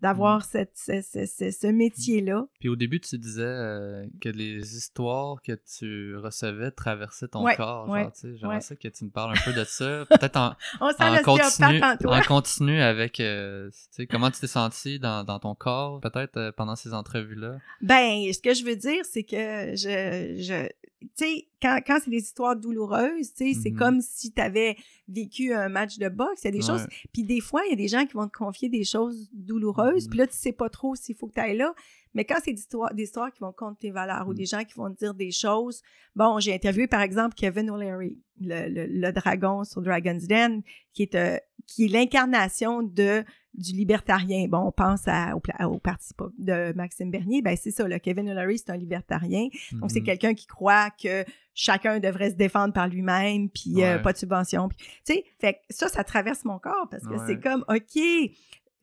d'avoir 0.00 0.38
Mhm. 0.38 0.44
cette, 0.50 0.72
ce, 0.76 1.02
ce, 1.02 1.26
ce, 1.26 1.50
ce 1.50 1.66
métier-là. 1.66 2.46
Puis 2.60 2.68
au 2.68 2.76
début, 2.76 3.00
tu 3.00 3.18
disais 3.18 3.42
euh, 3.42 4.06
que 4.20 4.28
les 4.30 4.76
histoires 4.92 5.40
que 5.42 5.52
tu 5.78 6.16
recevais 6.16 6.70
traversaient 6.70 7.28
ton 7.28 7.42
Ouais, 7.44 7.56
corps. 7.56 7.88
ouais, 7.88 8.02
genre, 8.02 8.12
tu 8.12 8.20
sais, 8.20 8.36
J'aimerais 8.36 8.60
ça 8.60 8.76
que 8.76 8.88
tu 8.88 9.04
me 9.04 9.10
parles 9.10 9.32
un 9.36 9.40
peu 9.42 9.52
de 9.52 9.64
ça. 9.64 10.04
Peut-être 10.10 10.36
en, 10.36 10.54
On 10.80 10.86
en 10.86 11.22
continu, 11.22 11.80
en 11.82 12.22
continu 12.22 12.80
avec 12.80 13.18
euh, 13.20 13.70
tu 13.70 13.76
sais, 13.90 14.06
comment 14.06 14.30
tu 14.30 14.40
t'es 14.40 14.46
senti 14.46 14.98
dans, 14.98 15.24
dans 15.24 15.38
ton 15.38 15.54
corps, 15.54 16.00
peut-être 16.00 16.36
euh, 16.36 16.52
pendant 16.52 16.76
ces 16.76 16.92
entrevues-là? 16.92 17.56
Ben, 17.80 18.32
ce 18.32 18.40
que 18.40 18.52
je 18.54 18.64
veux 18.64 18.76
dire, 18.76 19.02
c'est 19.04 19.22
que 19.24 19.36
je, 19.76 20.36
je, 20.38 20.68
tu 21.00 21.08
sais, 21.14 21.48
quand, 21.60 21.80
quand 21.86 21.98
c'est 22.04 22.10
des 22.10 22.18
histoires 22.18 22.56
douloureuses, 22.56 23.32
tu 23.34 23.54
sais, 23.54 23.60
c'est 23.60 23.70
Mhm. 23.70 23.78
comme 23.78 24.00
si 24.02 24.32
tu 24.32 24.40
avais 24.42 24.76
vécu 25.08 25.52
un 25.54 25.68
match 25.68 25.98
de 25.98 26.08
boxe. 26.08 26.42
Il 26.44 26.46
y 26.46 26.48
a 26.48 26.50
des 26.52 26.62
choses. 26.62 26.86
Puis 27.12 27.24
des 27.24 27.40
fois, 27.40 27.62
il 27.66 27.70
y 27.70 27.72
a 27.72 27.76
des 27.76 27.88
gens 27.88 28.04
qui 28.06 28.12
vont 28.14 28.26
te 28.28 28.36
confier 28.36 28.68
des 28.68 28.84
choses 28.84 29.28
douloureuses. 29.32 30.04
Mhm. 30.04 30.10
Puis 30.10 30.18
là, 30.18 30.26
tu 30.26 30.36
sais 30.36 30.52
pas 30.52 30.68
trop 30.68 30.94
s'il 30.94 31.14
faut 31.16 31.26
que 31.28 31.34
tu 31.34 31.40
ailles 31.40 31.56
là. 31.56 31.74
Mais 32.14 32.24
quand 32.24 32.36
c'est 32.44 32.52
des 32.52 32.60
histoires, 32.60 32.92
des 32.94 33.04
histoires 33.04 33.32
qui 33.32 33.40
vont 33.40 33.52
contre 33.52 33.78
tes 33.78 33.90
valeurs 33.90 34.26
ou 34.26 34.30
Mhm. 34.30 34.36
des 34.36 34.46
gens 34.46 34.64
qui 34.64 34.74
vont 34.74 34.92
te 34.92 34.98
dire 34.98 35.14
des 35.14 35.30
choses. 35.32 35.82
Bon, 36.14 36.38
j'ai 36.40 36.54
interviewé 36.54 36.86
par 36.86 37.00
exemple 37.00 37.34
Kevin 37.34 37.70
O'Leary, 37.70 38.18
le, 38.40 38.68
le, 38.68 38.86
le 38.86 39.12
dragon 39.12 39.64
sur 39.64 39.80
Dragon's 39.82 40.26
Den, 40.26 40.62
qui 40.92 41.02
est, 41.04 41.14
euh, 41.14 41.36
qui 41.66 41.84
est 41.86 41.88
l'incarnation 41.88 42.82
de 42.82 43.24
du 43.54 43.72
libertarien. 43.74 44.46
Bon, 44.48 44.60
on 44.68 44.72
pense 44.72 45.02
à, 45.06 45.36
au, 45.36 45.42
au 45.66 45.78
parti 45.78 46.08
de 46.38 46.72
Maxime 46.74 47.10
Bernier. 47.10 47.42
Ben, 47.42 47.54
c'est 47.54 47.70
ça, 47.70 47.86
le 47.86 47.98
Kevin 47.98 48.30
O'Leary, 48.30 48.56
c'est 48.56 48.70
un 48.70 48.78
libertarien. 48.78 49.48
Donc, 49.72 49.90
c'est 49.90 50.00
Mhm. 50.00 50.06
quelqu'un 50.06 50.32
qui 50.32 50.46
croit 50.46 50.88
que 50.90 51.22
chacun 51.52 52.00
devrait 52.00 52.30
se 52.30 52.34
défendre 52.36 52.72
par 52.72 52.88
lui-même, 52.88 53.50
puis 53.50 53.84
euh, 53.84 53.98
pas 53.98 54.14
de 54.14 54.16
subvention. 54.16 54.70
Tu 54.70 54.86
sais, 55.04 55.24
fait 55.38 55.60
ça, 55.68 55.88
ça 55.88 56.02
traverse 56.02 56.46
mon 56.46 56.58
corps 56.58 56.88
parce 56.90 57.02
que 57.04 57.12
Ouais. 57.12 57.24
c'est 57.26 57.40
comme, 57.40 57.62
OK, 57.68 58.02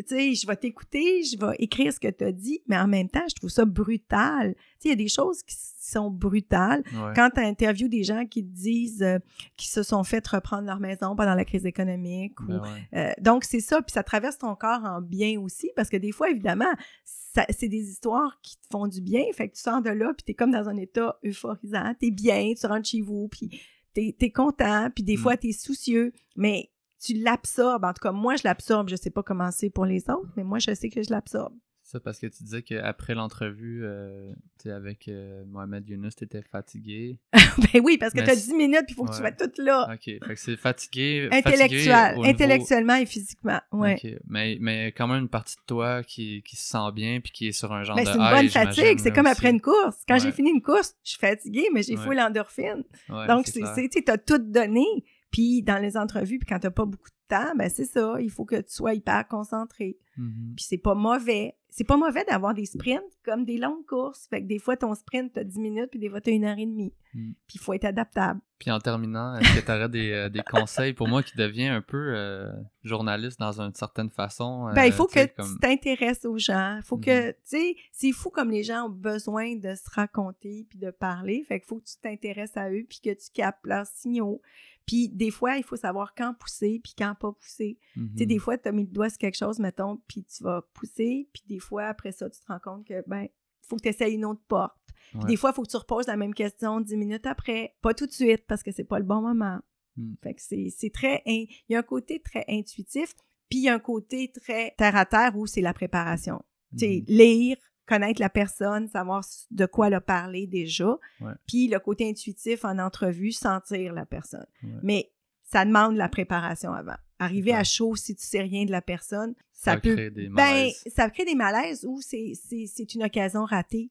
tu 0.07 0.15
sais, 0.15 0.33
je 0.33 0.47
vais 0.47 0.55
t'écouter, 0.55 1.23
je 1.23 1.37
vais 1.37 1.55
écrire 1.59 1.91
ce 1.93 1.99
que 1.99 2.07
tu 2.09 2.23
as 2.23 2.31
dit, 2.31 2.61
mais 2.67 2.77
en 2.77 2.87
même 2.87 3.09
temps, 3.09 3.25
je 3.29 3.35
trouve 3.35 3.49
ça 3.49 3.65
brutal. 3.65 4.55
Tu 4.55 4.61
sais, 4.61 4.65
il 4.85 4.89
y 4.89 4.93
a 4.93 4.95
des 4.95 5.07
choses 5.09 5.43
qui 5.43 5.55
sont 5.79 6.09
brutales. 6.11 6.83
Ouais. 6.93 7.13
Quand 7.15 7.29
tu 7.33 7.41
interviews 7.41 7.87
des 7.87 8.03
gens 8.03 8.25
qui 8.25 8.43
te 8.43 8.49
disent 8.53 9.01
euh, 9.01 9.17
qui 9.57 9.67
se 9.67 9.81
sont 9.83 10.03
fait 10.03 10.25
reprendre 10.27 10.65
leur 10.67 10.79
maison 10.79 11.15
pendant 11.15 11.33
la 11.35 11.43
crise 11.45 11.65
économique 11.65 12.39
ou 12.41 12.47
Ben 12.47 12.61
ouais. 12.61 12.87
euh, 12.93 13.11
donc, 13.21 13.43
c'est 13.43 13.59
ça, 13.59 13.81
puis 13.81 13.91
ça 13.91 14.03
traverse 14.03 14.37
ton 14.37 14.55
corps 14.55 14.83
en 14.83 15.01
bien 15.01 15.39
aussi, 15.39 15.71
parce 15.75 15.89
que 15.89 15.97
des 15.97 16.11
fois, 16.11 16.29
évidemment, 16.29 16.71
c'est 17.03 17.67
des 17.67 17.89
histoires 17.89 18.39
qui 18.41 18.57
te 18.57 18.67
font 18.71 18.87
du 18.87 19.01
bien, 19.01 19.23
fait 19.33 19.49
que 19.49 19.55
tu 19.55 19.61
sors 19.61 19.81
de 19.81 19.89
là, 19.89 20.13
puis 20.15 20.23
t'es 20.25 20.33
comme 20.33 20.51
dans 20.51 20.67
un 20.69 20.77
état 20.77 21.17
euphorisant, 21.23 21.93
t'es 21.99 22.11
bien, 22.11 22.53
tu 22.59 22.65
rentres 22.67 22.87
chez 22.89 23.01
vous, 23.01 23.27
puis 23.29 23.49
t'es 23.93 24.15
es 24.19 24.31
content, 24.31 24.89
puis 24.93 25.03
des 25.03 25.15
Mm. 25.15 25.19
fois, 25.19 25.37
t'es 25.37 25.51
soucieux, 25.51 26.11
mais 26.35 26.69
tu 27.01 27.13
l'absorbes, 27.13 27.83
en 27.85 27.93
tout 27.93 28.01
cas, 28.01 28.11
moi, 28.11 28.35
je 28.35 28.41
l'absorbe, 28.43 28.89
je 28.89 28.95
sais 28.95 29.09
pas 29.09 29.23
comment 29.23 29.51
c'est 29.51 29.69
pour 29.69 29.85
les 29.85 30.01
autres, 30.09 30.29
mais 30.35 30.43
moi, 30.43 30.59
je 30.59 30.73
sais 30.73 30.89
que 30.89 31.01
je 31.01 31.09
l'absorbe. 31.11 31.53
Ça, 31.81 31.99
parce 31.99 32.19
que 32.19 32.27
tu 32.27 32.43
disais 32.43 32.61
qu'après 32.61 33.15
l'entrevue 33.15 33.81
euh, 33.83 34.31
tu 34.61 34.69
avec 34.69 35.07
euh, 35.07 35.43
Mohamed 35.47 35.89
Younous, 35.89 36.11
t'étais 36.11 36.43
fatigué. 36.43 37.17
ben 37.73 37.81
oui, 37.83 37.97
parce 37.97 38.13
que 38.13 38.19
t'as 38.19 38.35
c'est- 38.35 38.51
10 38.51 38.53
minutes, 38.53 38.83
puis 38.85 38.89
il 38.91 38.93
faut 38.95 39.05
que 39.05 39.11
tu 39.11 39.17
sois 39.17 39.31
toute 39.31 39.57
là, 39.57 39.89
Ok, 39.91 40.03
fait 40.03 40.19
que 40.19 40.35
c'est 40.35 40.55
fatigué. 40.55 41.29
intellectuel, 41.31 41.69
fatigué 41.85 42.13
au 42.13 42.17
niveau- 42.21 42.29
intellectuellement 42.29 42.95
et 42.95 43.07
physiquement, 43.07 43.59
ouais. 43.71 43.95
Ok, 43.95 44.19
Mais, 44.27 44.57
mais 44.61 44.87
quand 44.91 45.07
même 45.07 45.23
une 45.23 45.29
partie 45.29 45.55
de 45.55 45.61
toi 45.65 46.03
qui, 46.03 46.43
qui 46.43 46.57
se 46.57 46.67
sent 46.69 46.91
bien 46.93 47.21
puis 47.21 47.31
qui 47.31 47.47
est 47.47 47.53
sur 47.53 47.73
un 47.73 47.83
genre 47.83 47.95
Ben, 47.95 48.03
de 48.03 48.07
c'est 48.09 48.15
une 48.17 48.21
high, 48.21 48.35
bonne 48.35 48.49
fatigue, 48.49 48.99
c'est 48.99 49.11
comme 49.11 49.25
aussi. 49.25 49.31
après 49.37 49.49
une 49.49 49.61
course. 49.61 49.97
Quand 50.07 50.19
j'ai 50.19 50.31
fini 50.31 50.51
une 50.51 50.61
course, 50.61 50.93
je 51.03 51.09
suis 51.11 51.19
fatiguée, 51.19 51.69
mais 51.73 51.81
j'ai 51.81 51.97
Ouais. 51.97 52.03
full 52.05 52.19
endorphine. 52.19 52.83
Ouais, 53.09 53.25
Donc, 53.25 53.45
tu 53.45 53.63
as 53.63 54.17
tout 54.19 54.37
donné. 54.37 54.85
Puis, 55.31 55.61
dans 55.61 55.77
les 55.77 55.97
entrevues, 55.97 56.39
puis 56.39 56.47
quand 56.47 56.59
t'as 56.59 56.71
pas 56.71 56.85
beaucoup 56.85 57.09
de 57.09 57.35
temps, 57.35 57.55
ben 57.55 57.69
c'est 57.69 57.85
ça. 57.85 58.15
Il 58.19 58.31
faut 58.31 58.45
que 58.45 58.55
tu 58.55 58.73
sois 58.73 58.93
hyper 58.93 59.27
concentré. 59.27 59.97
Mhm. 60.17 60.53
Puis, 60.55 60.65
c'est 60.67 60.77
pas 60.77 60.95
mauvais. 60.95 61.55
C'est 61.71 61.83
pas 61.83 61.97
mauvais 61.97 62.25
d'avoir 62.25 62.55
des 62.55 62.65
sprints 62.65 63.03
comme 63.23 63.45
des 63.45 63.57
longues 63.59 63.85
courses. 63.85 64.25
Fait 64.27 64.41
que 64.41 64.47
des 64.47 64.57
fois, 64.57 64.75
ton 64.75 64.95
sprint, 64.95 65.33
t'as 65.33 65.43
10 65.43 65.59
minutes, 65.59 65.91
puis 65.91 65.99
des 65.99 66.09
fois, 66.09 66.19
t'as 66.19 66.31
une 66.31 66.45
heure 66.45 66.57
et 66.57 66.65
demie. 66.65 66.93
Mm. 67.13 67.31
Puis, 67.47 67.55
il 67.55 67.59
faut 67.59 67.73
être 67.73 67.85
adaptable. 67.85 68.41
Puis 68.57 68.71
en 68.71 68.79
terminant, 68.79 69.35
est-ce 69.35 69.59
que 69.59 69.65
tu 69.65 69.71
aurais 69.71 69.87
des, 69.87 70.11
euh, 70.11 70.29
des 70.29 70.41
conseils 70.41 70.93
pour 70.93 71.07
moi 71.07 71.23
qui 71.23 71.37
deviens 71.37 71.75
un 71.77 71.81
peu 71.81 72.13
euh, 72.13 72.51
journaliste 72.83 73.39
dans 73.39 73.61
une 73.61 73.73
certaine 73.73 74.09
façon? 74.09 74.69
Ben, 74.75 74.83
il 74.83 74.91
euh, 74.91 74.95
faut 74.95 75.07
que 75.07 75.25
comme- 75.27 75.53
tu 75.53 75.59
t'intéresses 75.59 76.25
aux 76.25 76.37
gens. 76.37 76.75
Il 76.77 76.83
faut 76.83 76.97
que, 76.97 77.31
tu 77.31 77.37
sais, 77.43 77.75
c'est 77.93 78.11
fou 78.11 78.29
comme 78.29 78.51
les 78.51 78.63
gens 78.63 78.87
ont 78.87 78.89
besoin 78.89 79.55
de 79.55 79.75
se 79.75 79.89
raconter 79.93 80.65
puis 80.69 80.77
de 80.77 80.91
parler. 80.91 81.41
Fait 81.47 81.59
qu'il 81.59 81.67
faut 81.67 81.77
que 81.77 81.85
tu 81.85 81.97
t'intéresses 82.01 82.57
à 82.57 82.69
eux 82.69 82.85
puis 82.89 82.99
que 83.01 83.11
tu 83.11 83.29
captes 83.33 83.65
leurs 83.65 83.87
signaux. 83.87 84.41
Puis 84.89 85.07
des 85.09 85.29
fois, 85.29 85.55
il 85.57 85.63
faut 85.63 85.75
savoir 85.75 86.15
quand 86.15 86.33
pousser 86.33 86.79
puis 86.83 86.93
quand 86.97 87.13
pas 87.19 87.31
pousser. 87.31 87.77
Tu 87.93 88.01
sais, 88.17 88.23
Mhm. 88.23 88.25
des 88.25 88.39
fois, 88.39 88.57
tu 88.57 88.67
as 88.67 88.71
mis 88.71 88.85
le 88.85 88.89
doigt 88.91 89.09
sur 89.09 89.19
quelque 89.19 89.37
chose, 89.37 89.59
mettons, 89.59 89.97
puis 90.07 90.23
tu 90.23 90.43
vas 90.43 90.63
pousser. 90.73 91.29
Puis 91.31 91.43
des 91.47 91.59
fois, 91.59 91.83
après 91.85 92.11
ça, 92.11 92.27
tu 92.29 92.39
te 92.39 92.45
rends 92.47 92.59
compte 92.59 92.87
que, 92.87 93.03
ben, 93.07 93.23
il 93.23 93.67
faut 93.67 93.75
que 93.75 93.83
tu 93.83 93.89
essayes 93.89 94.15
une 94.15 94.25
autre 94.25 94.41
porte. 94.47 94.73
Puis 95.11 95.19
Ouais. 95.19 95.25
Des 95.27 95.35
fois, 95.37 95.51
il 95.51 95.53
faut 95.53 95.61
que 95.63 95.69
tu 95.69 95.77
reposes 95.77 96.07
la 96.07 96.17
même 96.17 96.33
question 96.33 96.81
dix 96.81 96.97
minutes 96.97 97.27
après. 97.27 97.75
Pas 97.81 97.93
tout 97.93 98.07
de 98.07 98.11
suite 98.11 98.45
parce 98.47 98.63
que 98.63 98.71
c'est 98.71 98.83
pas 98.83 98.97
le 98.99 99.05
bon 99.05 99.21
moment. 99.21 99.59
Mm. 99.95 100.13
Fait 100.23 100.33
que 100.33 100.41
c'est 100.41 100.69
c'est 100.75 100.89
très... 100.91 101.21
in- 101.27 101.45
Il 101.67 101.73
y 101.73 101.75
a 101.75 101.79
un 101.79 101.83
côté 101.83 102.19
très 102.19 102.43
intuitif, 102.49 103.13
puis 103.49 103.59
il 103.59 103.63
y 103.65 103.69
a 103.69 103.75
un 103.75 103.79
côté 103.79 104.31
très 104.31 104.73
terre-à-terre 104.77 105.35
où 105.37 105.45
c'est 105.45 105.61
la 105.61 105.73
préparation. 105.73 106.41
Tu 106.73 106.79
sais, 106.79 107.03
Mhm. 107.07 107.15
lire, 107.15 107.57
connaître 107.89 108.21
la 108.21 108.29
personne, 108.29 108.87
savoir 108.87 109.23
de 109.51 109.65
quoi 109.65 109.87
elle 109.87 109.95
a 109.95 110.01
parlé 110.01 110.45
déjà. 110.47 110.97
Ouais. 111.21 111.31
Puis 111.47 111.67
le 111.67 111.79
côté 111.79 112.07
intuitif 112.09 112.63
en 112.63 112.77
entrevue, 112.77 113.31
sentir 113.31 113.93
la 113.93 114.05
personne. 114.05 114.45
Ouais. 114.63 114.69
Mais 114.83 115.11
ça 115.43 115.65
demande 115.65 115.95
la 115.95 116.07
préparation 116.07 116.71
avant. 116.73 116.95
Arriver 117.17 117.53
à 117.53 117.63
chaud 117.63 117.95
si 117.95 118.15
tu 118.15 118.23
sais 118.25 118.41
rien 118.41 118.65
de 118.65 118.71
la 118.71 118.81
personne, 118.81 119.33
Ça 119.51 119.73
ça, 119.73 119.79
peut... 119.79 119.93
crée 119.95 120.09
des 120.11 120.27
Ben, 120.27 120.33
malaises. 120.33 120.83
ça 120.95 121.09
crée 121.09 121.25
des 121.25 121.35
malaises 121.35 121.83
ou 121.85 121.99
c'est 122.01 122.93
une 122.95 123.03
occasion 123.03 123.43
ratée. 123.45 123.89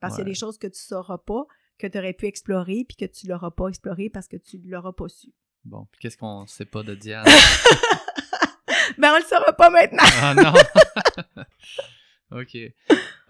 Parce 0.00 0.14
qu'il 0.14 0.24
y 0.24 0.28
a 0.28 0.30
des 0.30 0.34
choses 0.38 0.58
que 0.58 0.68
tu 0.68 0.78
sauras 0.80 1.18
pas, 1.18 1.44
que 1.78 1.86
tu 1.88 1.98
aurais 1.98 2.12
pu 2.12 2.26
explorer, 2.26 2.84
puis 2.86 2.96
que 2.96 3.04
tu 3.06 3.26
l'auras 3.26 3.50
pas 3.50 3.66
exploré 3.68 4.10
parce 4.10 4.28
que 4.28 4.36
tu 4.36 4.58
l'auras 4.64 4.92
pas 4.92 5.08
su. 5.08 5.32
Bon, 5.64 5.88
puis 5.90 5.98
qu'est-ce 6.00 6.16
qu'on 6.16 6.46
sait 6.46 6.66
pas 6.66 6.82
de 6.82 6.94
Diane? 6.94 7.24
Ben, 8.96 9.12
on 9.12 9.18
le 9.18 9.24
saura 9.24 9.52
pas 9.52 9.70
maintenant! 9.70 10.02
ah 10.22 10.34
non! 10.34 10.52
ok. 12.30 12.56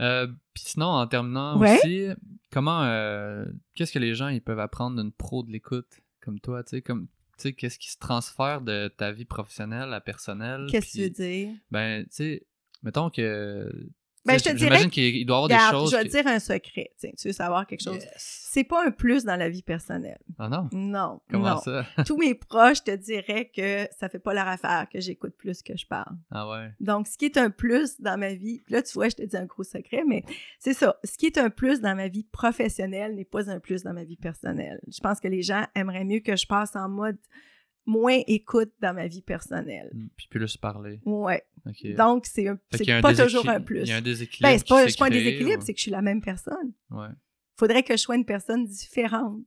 Euh, 0.00 0.26
puis 0.54 0.62
sinon, 0.66 0.86
en 0.86 1.06
terminant 1.06 1.58
Ouais. 1.58 1.76
aussi, 1.78 2.06
comment, 2.52 2.82
euh, 2.84 3.44
qu'est-ce 3.74 3.92
que 3.92 3.98
les 3.98 4.14
gens 4.14 4.28
ils 4.28 4.40
peuvent 4.42 4.60
apprendre 4.60 5.00
d'une 5.02 5.12
pro 5.12 5.42
de 5.42 5.50
l'écoute 5.50 6.00
comme 6.20 6.40
toi, 6.40 6.62
tu 6.62 6.70
sais, 6.70 6.82
comme, 6.82 7.06
tu 7.06 7.42
sais, 7.42 7.52
qu'est-ce 7.52 7.78
qui 7.78 7.90
se 7.90 7.98
transfère 7.98 8.60
de 8.60 8.88
ta 8.88 9.12
vie 9.12 9.24
professionnelle 9.24 9.92
à 9.94 10.00
personnelle? 10.00 10.66
Qu'est-ce 10.70 10.86
que 10.86 10.92
tu 10.92 11.02
veux 11.04 11.10
dire? 11.10 11.54
Ben, 11.70 12.02
tu 12.04 12.08
sais, 12.10 12.46
mettons 12.82 13.08
que. 13.10 13.72
Ben, 14.24 14.38
je 14.38 14.44
te 14.44 14.50
dirais 14.50 14.88
qu'il 14.88 15.24
doit 15.24 15.36
y 15.48 15.52
avoir 15.52 15.70
des 15.72 15.76
choses. 15.76 15.90
je 15.92 15.96
vais 15.96 16.04
te 16.04 16.10
dire 16.10 16.26
un 16.26 16.38
secret. 16.38 16.92
Tiens, 16.98 17.10
tu 17.16 17.28
veux 17.28 17.32
savoir 17.32 17.66
quelque 17.66 17.82
chose? 17.82 17.96
Yes. 17.96 18.48
C'est 18.50 18.64
pas 18.64 18.84
un 18.84 18.90
plus 18.90 19.24
dans 19.24 19.36
la 19.36 19.48
vie 19.48 19.62
personnelle. 19.62 20.18
Ah 20.38 20.48
non? 20.48 20.68
Non. 20.72 21.20
Comment 21.30 21.54
non. 21.54 21.60
ça? 21.60 21.86
Tous 22.06 22.16
mes 22.16 22.34
proches 22.34 22.84
te 22.84 22.94
diraient 22.94 23.50
que 23.54 23.88
ça 23.98 24.08
fait 24.08 24.18
pas 24.18 24.34
leur 24.34 24.48
affaire 24.48 24.86
que 24.92 25.00
j'écoute 25.00 25.34
plus 25.36 25.62
que 25.62 25.76
je 25.76 25.86
parle. 25.86 26.16
Ah 26.30 26.48
ouais. 26.48 26.70
Donc, 26.80 27.06
ce 27.06 27.16
qui 27.16 27.26
est 27.26 27.36
un 27.36 27.50
plus 27.50 28.00
dans 28.00 28.18
ma 28.18 28.34
vie, 28.34 28.62
là, 28.68 28.82
tu 28.82 28.92
vois, 28.94 29.08
je 29.08 29.16
te 29.16 29.22
dis 29.22 29.36
un 29.36 29.46
gros 29.46 29.64
secret, 29.64 30.02
mais 30.06 30.24
c'est 30.58 30.74
ça. 30.74 30.96
Ce 31.04 31.16
qui 31.16 31.26
est 31.26 31.38
un 31.38 31.50
plus 31.50 31.80
dans 31.80 31.94
ma 31.94 32.08
vie 32.08 32.24
professionnelle 32.24 33.14
n'est 33.14 33.24
pas 33.24 33.50
un 33.50 33.60
plus 33.60 33.82
dans 33.82 33.92
ma 33.92 34.04
vie 34.04 34.16
personnelle. 34.16 34.80
Je 34.88 35.00
pense 35.00 35.20
que 35.20 35.28
les 35.28 35.42
gens 35.42 35.64
aimeraient 35.74 36.04
mieux 36.04 36.20
que 36.20 36.36
je 36.36 36.46
passe 36.46 36.76
en 36.76 36.88
mode 36.88 37.18
moins 37.88 38.20
écoute 38.26 38.70
dans 38.80 38.94
ma 38.94 39.06
vie 39.08 39.22
personnelle. 39.22 39.90
Mm, 39.94 40.08
Puis 40.16 40.28
plus 40.28 40.56
parler. 40.58 41.00
Ouais. 41.06 41.42
Donc, 41.96 42.26
c'est 42.26 42.46
pas 43.02 43.14
toujours 43.14 43.48
un 43.48 43.60
plus. 43.60 43.80
Il 43.80 43.88
y 43.88 43.92
a 43.92 43.96
un 43.96 44.00
déséquilibre. 44.02 44.48
Ben, 44.52 44.58
c'est 44.58 44.68
pas, 44.68 44.84
pas 44.98 45.06
un 45.06 45.10
déséquilibre, 45.10 45.58
ou- 45.62 45.64
c'est 45.64 45.72
que 45.72 45.78
je 45.78 45.82
suis 45.82 45.90
la 45.90 46.02
même 46.02 46.20
personne. 46.20 46.72
Ouais. 46.90 47.08
Faudrait 47.56 47.82
que 47.82 47.94
je 47.96 48.00
sois 48.02 48.14
une 48.16 48.24
personne 48.24 48.66
différente. 48.66 49.44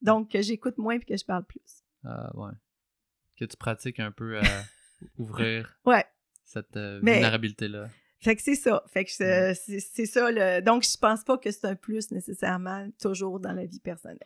Donc, 0.00 0.30
que 0.30 0.40
j'écoute 0.42 0.78
moins 0.78 0.98
puis 0.98 1.06
que 1.06 1.16
je 1.16 1.24
parle 1.24 1.44
plus. 1.44 1.82
Ah 2.04 2.30
ouais. 2.36 2.52
Que 3.38 3.44
tu 3.44 3.56
pratiques 3.56 4.00
un 4.00 4.10
peu 4.12 4.38
à 4.38 4.42
ouvrir 5.18 5.78
Ouais. 5.84 6.04
cette 6.44 6.76
euh, 6.76 6.98
vulnérabilité-là. 7.02 7.88
Fait 8.20 8.36
que 8.36 8.42
c'est 8.42 8.54
ça. 8.54 8.84
Fait 8.88 9.04
que 9.04 9.10
c'est 9.10 9.54
c'est- 9.54 9.80
c'est 9.80 10.06
ça. 10.06 10.30
Le... 10.30 10.60
Donc, 10.62 10.84
je 10.84 10.96
pense 10.96 11.24
pas 11.24 11.36
que 11.38 11.50
c'est 11.50 11.66
un 11.66 11.74
plus 11.74 12.10
nécessairement 12.12 12.88
toujours 13.00 13.40
dans 13.40 13.52
la 13.52 13.66
vie 13.66 13.80
personnelle. 13.80 14.18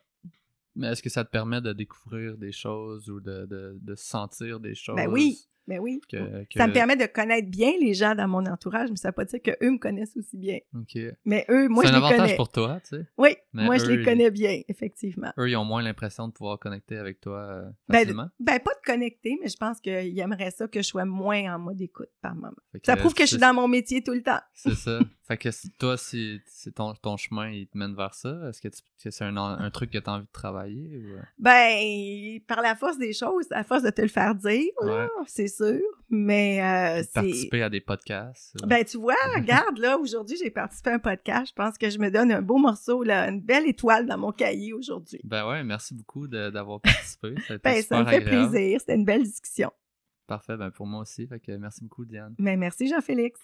Mais 0.77 0.89
est-ce 0.89 1.03
que 1.03 1.09
ça 1.09 1.25
te 1.25 1.31
permet 1.31 1.61
de 1.61 1.73
découvrir 1.73 2.37
des 2.37 2.53
choses 2.53 3.09
ou 3.09 3.21
de, 3.21 3.47
de, 3.47 3.79
de 3.81 3.95
sentir 3.95 4.61
des 4.61 4.75
choses? 4.75 4.97
Ben 4.97 5.11
oui. 5.11 5.39
Ben 5.67 5.81
oui. 5.81 6.01
Que, 6.09 6.17
que- 6.45 6.59
Ça 6.59 6.67
me 6.67 6.73
permet 6.73 6.97
de 6.97 7.07
connaître 7.07 7.49
bien 7.51 7.73
les 7.81 7.93
gens 7.95 8.15
dans 8.15 8.29
mon 8.29 8.47
entourage, 8.47 8.89
mais 8.91 8.97
ça 8.97 9.09
veut 9.09 9.13
pas 9.15 9.25
dire 9.25 9.41
qu'eux 9.43 9.71
me 9.71 9.79
connaissent 9.79 10.17
aussi 10.17 10.37
bien. 10.37 10.59
Mais 11.25 11.45
eux, 11.49 11.69
moi, 11.69 11.83
c'est 11.85 11.91
je 11.91 11.95
un 11.95 11.99
les 11.99 12.05
avantage 12.05 12.21
connais. 12.27 12.37
pour 12.37 12.49
toi, 12.51 12.81
tu 12.89 12.97
sais. 12.97 13.07
Oui, 13.19 13.31
Mais 13.53 13.65
moi, 13.65 13.79
je 13.79 13.87
les 13.87 14.05
connais 14.05 14.31
bien, 14.31 14.61
effectivement. 14.69 15.33
Eux, 15.39 15.51
ils 15.51 15.57
ont 15.57 15.65
moins 15.65 15.83
l'impression 15.83 16.29
de 16.29 16.33
pouvoir 16.33 16.59
connecter 16.59 16.97
avec 16.99 17.21
toi 17.21 17.39
euh, 17.39 17.71
Ben, 17.89 17.99
facilement. 18.01 18.29
Ben, 18.39 18.61
pas 18.61 18.75
de 18.75 18.81
connecter, 18.93 19.39
mais 19.43 19.49
je 19.49 19.57
pense 19.57 19.81
qu'ils 19.81 20.19
aimeraient 20.19 20.51
ça 20.53 20.69
que 20.69 20.81
je 20.83 20.87
sois 20.87 21.05
moins 21.05 21.55
en 21.55 21.59
mode 21.59 21.81
écoute 21.81 22.11
par 22.23 22.35
moment. 22.35 22.53
Ça 22.85 22.97
prouve 22.97 23.15
que 23.15 23.23
je 23.23 23.27
suis 23.29 23.37
c'est- 23.37 23.41
dans 23.41 23.55
mon 23.55 23.67
métier 23.69 24.03
tout 24.03 24.13
le 24.13 24.23
temps. 24.23 24.41
C'est 24.55 24.75
ça. 24.75 24.99
fait 25.27 25.37
que 25.37 25.49
toi, 25.79 25.97
si, 25.97 26.41
si 26.47 26.73
ton, 26.73 26.95
ton 26.95 27.17
chemin 27.17 27.51
il 27.51 27.67
te 27.67 27.77
mène 27.77 27.95
vers 27.97 28.15
ça, 28.15 28.39
est-ce 28.49 28.61
que, 28.61 28.69
c'est 28.97 29.23
un, 29.25 29.37
un 29.37 29.71
truc 29.71 29.91
que 29.91 29.99
tu 29.99 30.09
as 30.09 30.13
envie 30.13 30.27
de 30.27 30.31
travailler? 30.33 30.97
Ou... 30.99 31.17
euh? 31.17 31.23
Ben, 31.39 32.39
par 32.47 32.61
la 32.63 32.75
force 32.77 32.99
des 32.99 33.13
choses, 33.13 33.47
à 33.51 33.65
force 33.65 33.83
de 33.83 33.91
te 33.91 34.03
le 34.03 34.09
faire 34.09 34.35
dire, 34.35 34.71
là, 34.83 35.09
c'est 35.27 35.49
sûr. 35.57 35.81
Mais 36.09 36.63
euh, 36.63 37.03
c'est. 37.03 37.13
participer 37.13 37.63
à 37.63 37.71
des 37.71 37.81
podcasts? 37.81 38.55
euh? 38.63 38.67
Ben, 38.67 38.85
tu 38.85 38.97
vois, 38.99 39.15
regarde, 39.35 39.79
là, 39.79 39.99
aujourd'hui, 39.99 40.37
j'ai 40.43 40.51
participé 40.51 40.91
à 40.91 40.95
un 40.95 40.99
podcast. 40.99 41.49
Je 41.49 41.53
pense 41.55 41.77
que 41.79 41.91
je 41.91 41.99
me 41.99 42.11
donne 42.11 42.31
un 42.33 42.43
beau 42.43 42.59
morceau, 42.59 43.03
là, 43.03 43.29
une 43.29 43.41
belle 43.41 43.67
étoile 43.67 44.07
dans 44.07 44.19
mon 44.19 44.33
cahier 44.33 44.73
aujourd'hui. 44.73 45.21
Ben 45.25 45.49
ouais, 45.49 45.65
merci 45.65 45.95
beaucoup 45.95 46.29
d'avoir 46.29 46.81
participé. 46.83 47.35
Ça, 47.47 47.55
a 47.55 47.57
été 47.57 47.63
Ben, 47.65 47.83
ça 47.83 48.01
me 48.03 48.09
fait 48.09 48.17
agréable. 48.17 48.51
plaisir. 48.51 48.81
C'était 48.81 48.95
une 48.95 49.05
belle 49.05 49.25
discussion. 49.25 49.71
Parfait, 50.27 50.57
ben 50.57 50.71
pour 50.71 50.87
moi 50.87 51.01
aussi. 51.03 51.27
Fait 51.27 51.39
que 51.41 51.53
merci 51.57 51.83
beaucoup, 51.85 52.05
Diane. 52.05 52.35
Mais 52.39 52.57
merci, 52.57 52.89
Jean-Félix. 52.89 53.41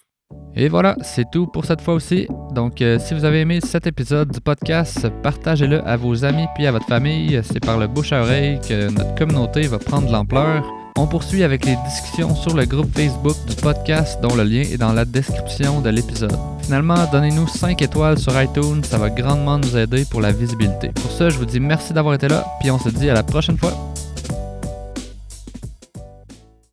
Et 0.57 0.69
voilà, 0.69 0.97
c'est 1.03 1.31
tout 1.31 1.47
pour 1.47 1.65
cette 1.67 1.81
fois 1.83 1.95
aussi. 1.95 2.27
Donc, 2.55 2.81
euh, 2.81 2.99
si 2.99 3.13
vous 3.15 3.25
avez 3.25 3.41
aimé 3.41 3.61
cet 3.61 3.87
épisode 3.87 4.33
du 4.33 4.41
podcast, 4.41 5.07
partagez-le 5.23 5.81
à 5.87 5.97
vos 5.97 6.25
amis 6.25 6.47
puis 6.55 6.67
à 6.67 6.73
votre 6.73 6.87
famille. 6.87 7.39
C'est 7.45 7.61
par 7.61 7.79
le 7.79 7.87
bouche 7.87 8.13
à 8.13 8.23
oreille 8.23 8.59
que 8.61 8.91
notre 8.91 9.15
communauté 9.15 9.63
va 9.69 9.79
prendre 9.79 10.07
de 10.09 10.13
l'ampleur. 10.13 10.65
On 10.99 11.07
poursuit 11.07 11.43
avec 11.43 11.64
les 11.64 11.76
discussions 11.86 12.34
sur 12.34 12.55
le 12.55 12.66
groupe 12.66 12.95
Facebook 12.95 13.36
du 13.49 13.57
podcast 13.57 14.20
dont 14.20 14.34
le 14.34 14.45
lien 14.45 14.61
est 14.61 14.76
dans 14.76 14.93
la 14.93 15.07
description 15.07 15.80
de 15.80 15.88
l'épisode. 15.88 16.36
Finalement, 16.62 17.07
donnez-nous 17.11 17.49
5 17.49 17.80
étoiles 17.80 18.18
sur 18.18 18.40
iTunes, 18.40 18.84
ça 18.84 18.99
va 18.99 19.09
grandement 19.09 19.59
nous 19.59 19.76
aider 19.76 20.05
pour 20.05 20.20
la 20.20 20.32
visibilité. 20.32 20.88
Pour 20.88 21.11
ça, 21.11 21.30
je 21.30 21.38
vous 21.38 21.47
dis 21.47 21.61
merci 21.61 21.95
d'avoir 21.95 22.14
été 22.14 22.28
là, 22.28 22.45
puis 22.61 22.70
on 22.70 22.78
se 22.78 22.90
dit 22.90 23.09
à 23.09 23.14
la 23.14 23.22
prochaine 23.22 23.57
fois. 23.57 23.72